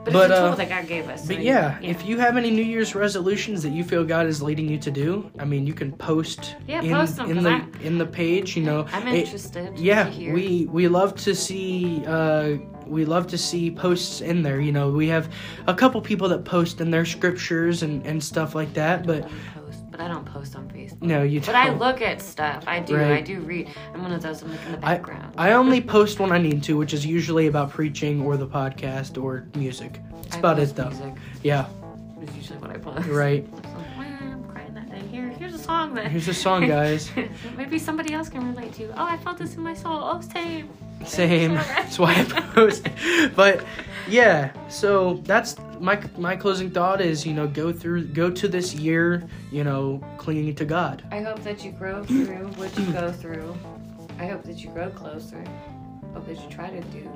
But, 0.05 0.12
But, 0.14 0.31
it's 0.31 0.39
a 0.40 0.43
tool 0.43 0.52
uh, 0.52 0.55
that 0.56 0.68
God 0.70 0.86
gave 0.89 1.09
us. 1.09 1.27
But 1.27 1.39
you- 1.39 1.44
yeah, 1.44 1.78
if 1.82 2.06
you 2.06 2.18
have 2.18 2.36
any 2.39 2.51
New 2.51 2.62
Year's 2.64 2.94
resolutions 2.94 3.62
that 3.62 3.70
you 3.72 3.85
feel 3.85 4.02
God 4.05 4.27
is 4.27 4.43
leading 4.43 4.66
you 4.68 4.78
to 4.78 4.90
do, 4.90 5.31
I 5.39 5.44
mean, 5.44 5.66
you 5.66 5.74
can 5.74 5.93
post 5.93 6.56
Yeah, 6.66 6.81
in, 6.82 6.90
post 6.93 7.18
'em, 7.20 7.31
in 7.31 7.43
the 7.43 7.51
I'm- 7.51 7.72
in 7.82 7.98
the 7.98 8.06
page. 8.06 8.56
You 8.56 8.62
know, 8.64 8.86
I'm 8.93 9.06
It- 9.09 9.14
interested. 9.24 9.78
yeah, 9.78 10.05
to 10.05 10.10
hear. 10.10 10.32
we 10.32 10.66
we 10.72 10.89
love 10.89 11.14
to 11.16 11.35
see 11.35 12.02
uh, 12.06 12.55
we 12.86 13.05
love 13.05 13.27
to 13.28 13.39
see 13.39 13.70
posts 13.70 14.20
in 14.22 14.43
there. 14.43 14.59
You 14.60 14.72
know, 14.72 14.90
we 14.90 15.06
have 15.09 15.28
a 15.66 15.74
couple 15.74 16.01
people 16.01 16.28
that 16.31 16.44
post 16.44 16.81
in 16.81 16.90
their 16.90 17.05
scriptures 17.05 17.82
and 17.82 18.05
and 18.06 18.22
stuff 18.24 18.55
like 18.55 18.72
that. 18.74 19.06
But 19.06 19.28
I 20.01 20.09
don't 20.09 20.24
post, 20.24 20.52
but 20.52 20.60
I 20.60 20.68
don't 20.68 20.70
post 20.70 20.94
on 20.94 20.98
Facebook. 21.01 21.02
no, 21.02 21.22
you 21.22 21.40
But 21.40 21.47
don't. 21.52 21.56
I 21.56 21.70
look 21.70 22.01
at 22.01 22.20
stuff. 22.22 22.64
I 22.66 22.81
do. 22.81 22.97
Right. 22.97 23.12
I 23.12 23.20
do 23.20 23.40
read. 23.40 23.68
I'm 23.94 24.02
one 24.02 24.12
of 24.12 24.22
those. 24.22 24.43
I'm 24.43 24.51
like 24.51 24.64
in 24.66 24.72
the 24.72 24.78
background. 24.78 25.35
I 25.39 25.52
only 25.52 25.81
post 25.81 26.18
when 26.20 26.32
I 26.32 26.39
need 26.39 26.62
to, 26.64 26.77
which 26.77 26.93
is 26.94 27.05
usually 27.05 27.47
about 27.47 27.70
preaching 27.70 28.22
or 28.22 28.36
the 28.36 28.47
podcast 28.47 29.22
or 29.22 29.47
music. 29.56 30.01
It's 30.24 30.36
I 30.36 30.39
about 30.39 30.59
it, 30.59 30.74
though. 30.74 30.89
Music 30.90 31.14
Yeah, 31.43 31.66
is 32.22 32.35
usually 32.36 32.59
what 32.59 32.70
I 32.70 32.78
post. 32.78 33.06
right. 33.09 33.47
I'm 33.98 34.44
crying 34.44 34.74
that 34.74 34.90
day. 34.90 35.02
Here, 35.10 35.28
here's 35.39 35.55
a 35.55 35.59
song 35.59 35.94
that 35.94 36.06
Here's 36.10 36.28
a 36.28 36.35
song, 36.35 36.66
guys. 36.66 37.10
maybe 37.56 37.78
somebody 37.78 38.14
else 38.14 38.28
can 38.28 38.47
relate 38.55 38.72
to. 38.74 38.89
Oh, 38.93 39.05
I 39.05 39.16
felt 39.18 39.39
this 39.39 39.55
in 39.56 39.62
my 39.62 39.74
soul. 39.74 40.01
Oh, 40.02 40.20
same. 40.20 40.68
Same. 41.05 41.55
That's 41.55 41.98
why 41.98 42.14
I 42.14 42.24
posted. 42.24 42.93
But 43.35 43.64
yeah, 44.09 44.52
so 44.68 45.14
that's 45.24 45.56
my 45.78 46.01
my 46.18 46.36
closing 46.36 46.70
thought 46.70 47.01
is 47.01 47.24
you 47.24 47.32
know 47.32 47.47
go 47.47 47.72
through 47.72 48.05
go 48.09 48.31
to 48.31 48.48
this 48.48 48.74
year 48.74 49.27
you 49.51 49.64
know 49.64 50.02
clinging 50.18 50.55
to 50.56 50.64
God. 50.64 51.02
I 51.10 51.20
hope 51.22 51.43
that 51.43 51.64
you 51.64 51.72
grow 51.72 52.05
through 52.05 52.48
what 52.56 52.77
you 52.78 52.86
go 52.93 53.10
through. 53.12 53.56
I 54.18 54.27
hope 54.27 54.43
that 54.44 54.59
you 54.62 54.70
grow 54.70 54.90
closer. 54.90 55.43
Hope 56.12 56.27
that 56.27 56.39
you 56.43 56.48
try 56.51 56.68
to 56.70 56.81
do, 56.89 57.09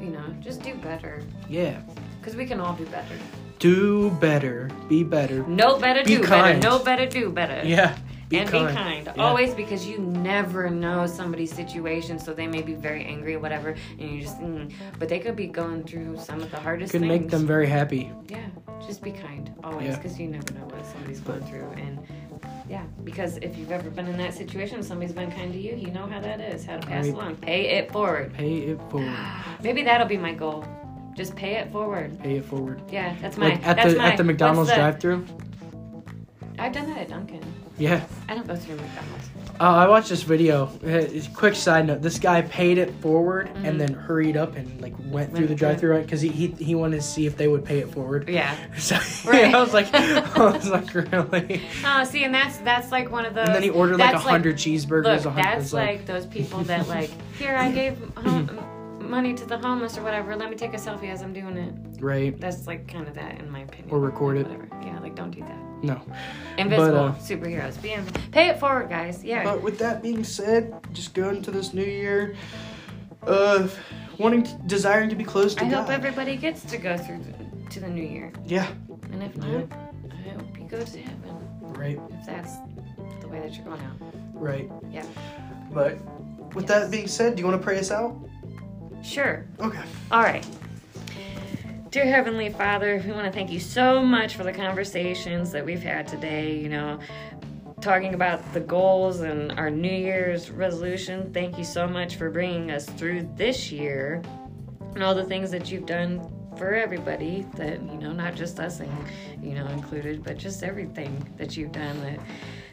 you 0.00 0.10
know, 0.10 0.24
just 0.40 0.62
do 0.62 0.74
better. 0.74 1.22
Yeah. 1.48 1.80
Because 2.20 2.36
we 2.36 2.46
can 2.46 2.60
all 2.60 2.74
do 2.74 2.84
better. 2.86 3.16
Do 3.58 4.10
better. 4.10 4.70
Be 4.88 5.02
better. 5.02 5.44
No 5.46 5.78
better, 5.78 6.04
Be 6.04 6.16
do 6.16 6.22
kind. 6.22 6.60
better. 6.60 6.76
No 6.76 6.84
better, 6.84 7.06
do 7.06 7.30
better. 7.30 7.66
Yeah. 7.66 7.96
Be 8.32 8.38
and 8.38 8.48
kind. 8.50 8.68
be 8.68 8.74
kind. 8.74 9.12
Yeah. 9.16 9.22
Always 9.22 9.54
because 9.54 9.86
you 9.86 9.98
never 9.98 10.68
know 10.70 11.06
somebody's 11.06 11.52
situation, 11.54 12.18
so 12.18 12.32
they 12.32 12.46
may 12.46 12.62
be 12.62 12.74
very 12.74 13.04
angry 13.04 13.34
or 13.34 13.40
whatever, 13.40 13.76
and 13.98 14.10
you 14.10 14.22
just, 14.22 14.40
mm, 14.40 14.72
but 14.98 15.08
they 15.08 15.18
could 15.18 15.36
be 15.36 15.46
going 15.46 15.84
through 15.84 16.18
some 16.18 16.40
of 16.40 16.50
the 16.50 16.58
hardest 16.58 16.92
Could 16.92 17.02
things. 17.02 17.10
make 17.10 17.30
them 17.30 17.46
very 17.46 17.66
happy. 17.66 18.10
Yeah, 18.28 18.38
just 18.86 19.02
be 19.02 19.12
kind 19.12 19.52
always 19.62 19.88
Yeah. 19.88 19.96
because 19.96 20.18
you 20.18 20.28
never 20.28 20.52
know 20.54 20.64
what 20.64 20.84
somebody's 20.86 21.20
going 21.20 21.42
through. 21.44 21.68
And 21.76 21.98
yeah, 22.68 22.84
because 23.04 23.36
if 23.38 23.56
you've 23.58 23.70
ever 23.72 23.90
been 23.90 24.06
in 24.08 24.16
that 24.18 24.34
situation, 24.34 24.82
somebody's 24.82 25.14
been 25.14 25.30
kind 25.30 25.52
to 25.52 25.58
you, 25.58 25.76
you 25.76 25.90
know 25.90 26.06
how 26.06 26.20
that 26.20 26.40
is, 26.40 26.64
how 26.64 26.78
to 26.78 26.86
pass 26.86 27.04
Right. 27.04 27.14
along. 27.14 27.36
Pay 27.36 27.68
it 27.78 27.92
forward. 27.92 28.32
Pay 28.34 28.58
it 28.68 28.80
forward. 28.90 29.12
Maybe 29.62 29.82
that'll 29.82 30.08
be 30.08 30.16
my 30.16 30.32
goal. 30.32 30.64
Just 31.14 31.36
pay 31.36 31.56
it 31.56 31.70
forward. 31.70 32.18
Pay 32.20 32.36
it 32.36 32.44
forward. 32.46 32.80
Yeah, 32.90 33.14
that's 33.20 33.36
my. 33.36 33.50
Like 33.50 33.66
at 33.66 33.76
that's 33.76 33.92
the 33.92 33.98
my, 33.98 34.12
at 34.12 34.16
the 34.16 34.24
McDonald's 34.24 34.72
drive-through. 34.72 35.26
I've 36.62 36.72
done 36.72 36.86
that 36.88 36.98
at 36.98 37.08
Dunkin'. 37.08 37.42
Yeah. 37.78 38.04
I 38.28 38.34
don't 38.34 38.46
go 38.46 38.54
through 38.54 38.76
McDonald's. 38.76 39.28
Uh, 39.60 39.64
I 39.64 39.88
watched 39.88 40.08
this 40.08 40.22
video. 40.22 40.66
Uh, 40.86 41.04
quick 41.34 41.54
side 41.54 41.86
note: 41.86 42.02
This 42.02 42.18
guy 42.18 42.42
paid 42.42 42.78
it 42.78 42.90
forward 43.00 43.48
Mhm. 43.48 43.64
and 43.68 43.80
then 43.80 43.92
hurried 43.94 44.36
up 44.36 44.56
and 44.56 44.80
like 44.80 44.94
went 45.06 45.34
through 45.34 45.46
the 45.46 45.54
drive-through 45.54 46.00
because 46.02 46.20
he, 46.20 46.28
he 46.28 46.46
he 46.58 46.74
wanted 46.74 46.96
to 46.96 47.02
see 47.02 47.26
if 47.26 47.36
they 47.36 47.48
would 47.48 47.64
pay 47.64 47.78
it 47.80 47.90
forward. 47.92 48.28
Yeah. 48.28 48.54
So 48.78 48.96
Right. 49.28 49.54
I 49.54 49.60
was 49.60 49.72
like, 49.74 49.88
I 49.94 50.50
was 50.52 50.68
like, 50.68 50.92
really? 50.94 51.62
Oh, 51.84 52.04
see, 52.04 52.24
and 52.24 52.34
that's 52.34 52.58
that's 52.58 52.90
like 52.92 53.10
one 53.10 53.24
of 53.26 53.34
those. 53.34 53.46
And 53.46 53.54
then 53.54 53.62
he 53.62 53.70
ordered 53.70 53.98
like 53.98 54.14
a 54.14 54.18
hundred 54.18 54.56
cheeseburgers. 54.56 55.04
Look, 55.16 55.24
a 55.26 55.30
hundred, 55.30 55.44
that's 55.44 55.64
it's 55.64 55.72
like, 55.72 56.06
those 56.06 56.26
people 56.26 56.60
that 56.64 56.88
like, 56.88 57.10
here 57.38 57.56
I 57.56 57.70
gave 57.70 57.98
home, 58.16 58.58
money 59.12 59.34
to 59.34 59.44
the 59.46 59.58
homeless 59.58 59.96
or 59.98 60.02
whatever. 60.02 60.34
Let 60.34 60.48
me 60.50 60.56
take 60.56 60.72
a 60.72 60.78
selfie 60.78 61.10
as 61.12 61.20
I'm 61.22 61.34
doing 61.34 61.56
it. 61.56 61.72
right. 62.02 62.34
That's 62.40 62.66
like 62.66 62.88
kind 62.88 63.06
of 63.06 63.14
that 63.14 63.38
in 63.40 63.48
my 63.50 63.60
opinion. 63.60 63.90
Or 63.94 64.00
record 64.00 64.38
it. 64.38 64.46
Whatever. 64.48 64.68
Yeah, 64.82 64.98
like 65.00 65.14
don't 65.14 65.30
do 65.30 65.40
that. 65.40 65.58
No. 65.84 66.00
Invisible 66.58 66.98
uh, 66.98 67.14
superheroes. 67.16 67.80
Be 67.82 67.90
inv- 67.90 68.30
pay 68.32 68.48
it 68.48 68.58
forward, 68.58 68.88
guys. 68.88 69.22
Yeah. 69.22 69.44
But 69.44 69.62
with 69.62 69.78
that 69.78 70.02
being 70.02 70.24
said, 70.24 70.74
just 70.92 71.12
going 71.14 71.36
into 71.36 71.50
this 71.50 71.74
new 71.74 71.84
year, 71.84 72.34
uh, 73.26 73.68
wanting, 74.18 74.44
to, 74.44 74.54
desiring 74.66 75.10
to 75.10 75.16
be 75.16 75.24
close 75.24 75.54
to 75.56 75.64
I 75.64 75.68
God. 75.68 75.82
hope 75.82 75.90
everybody 75.90 76.36
gets 76.36 76.64
to 76.64 76.78
go 76.78 76.96
through 76.96 77.20
the, 77.24 77.70
to 77.70 77.80
the 77.80 77.88
new 77.88 78.02
year, 78.02 78.32
yeah. 78.46 78.68
and 79.12 79.22
if 79.22 79.36
not, 79.36 79.48
Yeah. 79.48 79.64
I 80.10 80.28
hope 80.38 80.58
you 80.58 80.64
go 80.64 80.82
to 80.82 80.98
heaven. 80.98 81.38
Right. 81.74 81.98
If 82.10 82.26
that's 82.26 82.52
the 83.20 83.28
way 83.28 83.40
that 83.40 83.52
you're 83.54 83.64
going 83.64 83.80
out. 83.80 83.96
Right. 84.34 84.70
Yeah. 84.90 85.04
But 85.72 85.98
with 86.54 86.68
Yes. 86.68 86.80
that 86.82 86.90
being 86.90 87.08
said, 87.08 87.34
do 87.36 87.40
you 87.42 87.46
want 87.48 87.60
to 87.60 87.64
pray 87.64 87.78
us 87.78 87.90
out? 87.90 88.16
Sure. 89.02 89.44
Okay. 89.60 89.82
All 90.10 90.22
right. 90.22 90.46
Dear 91.90 92.06
Heavenly 92.06 92.48
Father, 92.48 93.02
we 93.04 93.12
want 93.12 93.26
to 93.26 93.32
thank 93.32 93.50
you 93.50 93.60
so 93.60 94.02
much 94.02 94.34
for 94.36 94.44
the 94.44 94.52
conversations 94.52 95.52
that 95.52 95.64
we've 95.64 95.82
had 95.82 96.08
today. 96.08 96.58
You 96.58 96.70
know, 96.70 96.98
talking 97.80 98.14
about 98.14 98.54
the 98.54 98.60
goals 98.60 99.20
and 99.20 99.52
our 99.52 99.70
New 99.70 99.92
Year's 99.92 100.50
resolution. 100.50 101.32
Thank 101.34 101.58
you 101.58 101.64
so 101.64 101.86
much 101.86 102.16
for 102.16 102.30
bringing 102.30 102.70
us 102.70 102.86
through 102.86 103.28
this 103.36 103.70
year 103.70 104.22
and 104.94 105.02
all 105.02 105.14
the 105.14 105.24
things 105.24 105.50
that 105.50 105.70
you've 105.70 105.86
done 105.86 106.20
for 106.56 106.74
everybody 106.74 107.46
that 107.56 107.80
you 107.82 107.98
know 107.98 108.12
not 108.12 108.34
just 108.34 108.60
us 108.60 108.80
and 108.80 108.90
you 109.42 109.54
know 109.54 109.66
included 109.68 110.22
but 110.22 110.36
just 110.36 110.62
everything 110.62 111.26
that 111.38 111.56
you've 111.56 111.72
done 111.72 111.98
that 112.02 112.20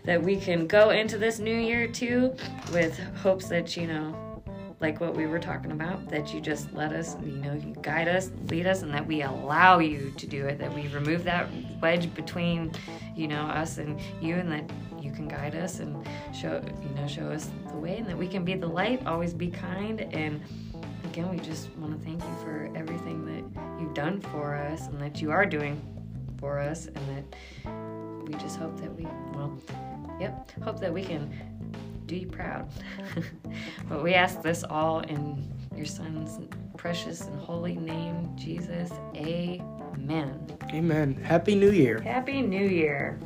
that 0.04 0.22
we 0.22 0.36
can 0.36 0.68
go 0.68 0.90
into 0.90 1.18
this 1.18 1.40
new 1.40 1.58
year 1.58 1.88
too 1.88 2.36
with 2.74 3.00
hopes 3.16 3.48
that 3.48 3.78
you 3.78 3.88
know 3.88 4.29
like 4.80 5.02
what 5.02 5.16
we 5.16 5.26
were 5.26 5.40
talking 5.40 5.72
about 5.72 6.08
that 6.10 6.34
you 6.34 6.40
just 6.40 6.72
let 6.74 6.94
us 6.94 7.16
you 7.24 7.34
know 7.34 7.54
you 7.54 7.76
guide 7.82 8.08
us 8.08 8.32
lead 8.50 8.66
us 8.66 8.82
and 8.82 8.94
that 8.94 9.06
we 9.06 9.22
allow 9.22 9.80
you 9.80 10.12
to 10.18 10.26
do 10.26 10.46
it 10.46 10.58
that 10.58 10.74
we 10.74 10.88
remove 10.90 11.24
that 11.24 11.50
wedge 11.82 12.14
between 12.14 12.72
you 13.16 13.28
know 13.28 13.42
us 13.42 13.78
and 13.78 14.00
you 14.22 14.36
and 14.36 14.52
that 14.52 14.70
you 15.02 15.12
can 15.12 15.28
guide 15.28 15.56
us 15.56 15.80
and 15.80 16.08
show 16.34 16.62
you 16.82 16.90
know 16.96 17.08
show 17.08 17.30
us 17.30 17.50
the 17.70 17.78
way 17.78 17.98
and 17.98 18.08
that 18.08 18.18
we 18.18 18.28
can 18.28 18.44
be 18.44 18.56
the 18.56 18.68
light 18.68 19.06
always 19.06 19.34
be 19.34 19.50
kind. 19.50 20.02
And 20.14 20.42
again 21.06 21.30
we 21.30 21.38
just 21.40 21.70
want 21.78 21.98
to 21.98 22.06
thank 22.06 22.22
you 22.22 22.36
for 22.44 22.70
everything 22.76 23.26
that 23.26 23.80
you've 23.82 23.94
done 23.94 24.22
for 24.22 24.56
us 24.56 24.88
and 24.88 25.00
that 25.02 25.22
you 25.22 25.32
are 25.32 25.46
doing 25.46 25.82
for 26.38 26.60
us 26.60 26.88
and 26.88 26.98
that 27.10 28.26
we 28.28 28.34
just 28.36 28.58
hope 28.58 28.80
that 28.80 28.94
we 28.96 29.06
well 29.34 29.58
yep 30.20 30.52
hope 30.62 30.80
that 30.80 30.94
we 30.94 31.04
can 31.04 31.32
do 32.10 32.16
you 32.16 32.28
proud. 32.28 32.68
but 33.90 34.04
we 34.04 34.16
ask 34.16 34.42
this 34.42 34.64
all 34.64 35.02
in 35.02 35.48
your 35.76 35.86
son's 35.86 36.40
precious 36.76 37.22
and 37.22 37.40
holy 37.40 37.76
name, 37.76 38.36
Jesus. 38.36 38.92
Amen. 39.16 40.48
Amen. 40.74 41.14
Happy 41.24 41.54
New 41.54 41.72
Year. 41.72 42.02
Happy 42.02 42.42
New 42.42 42.66
Year. 42.66 43.20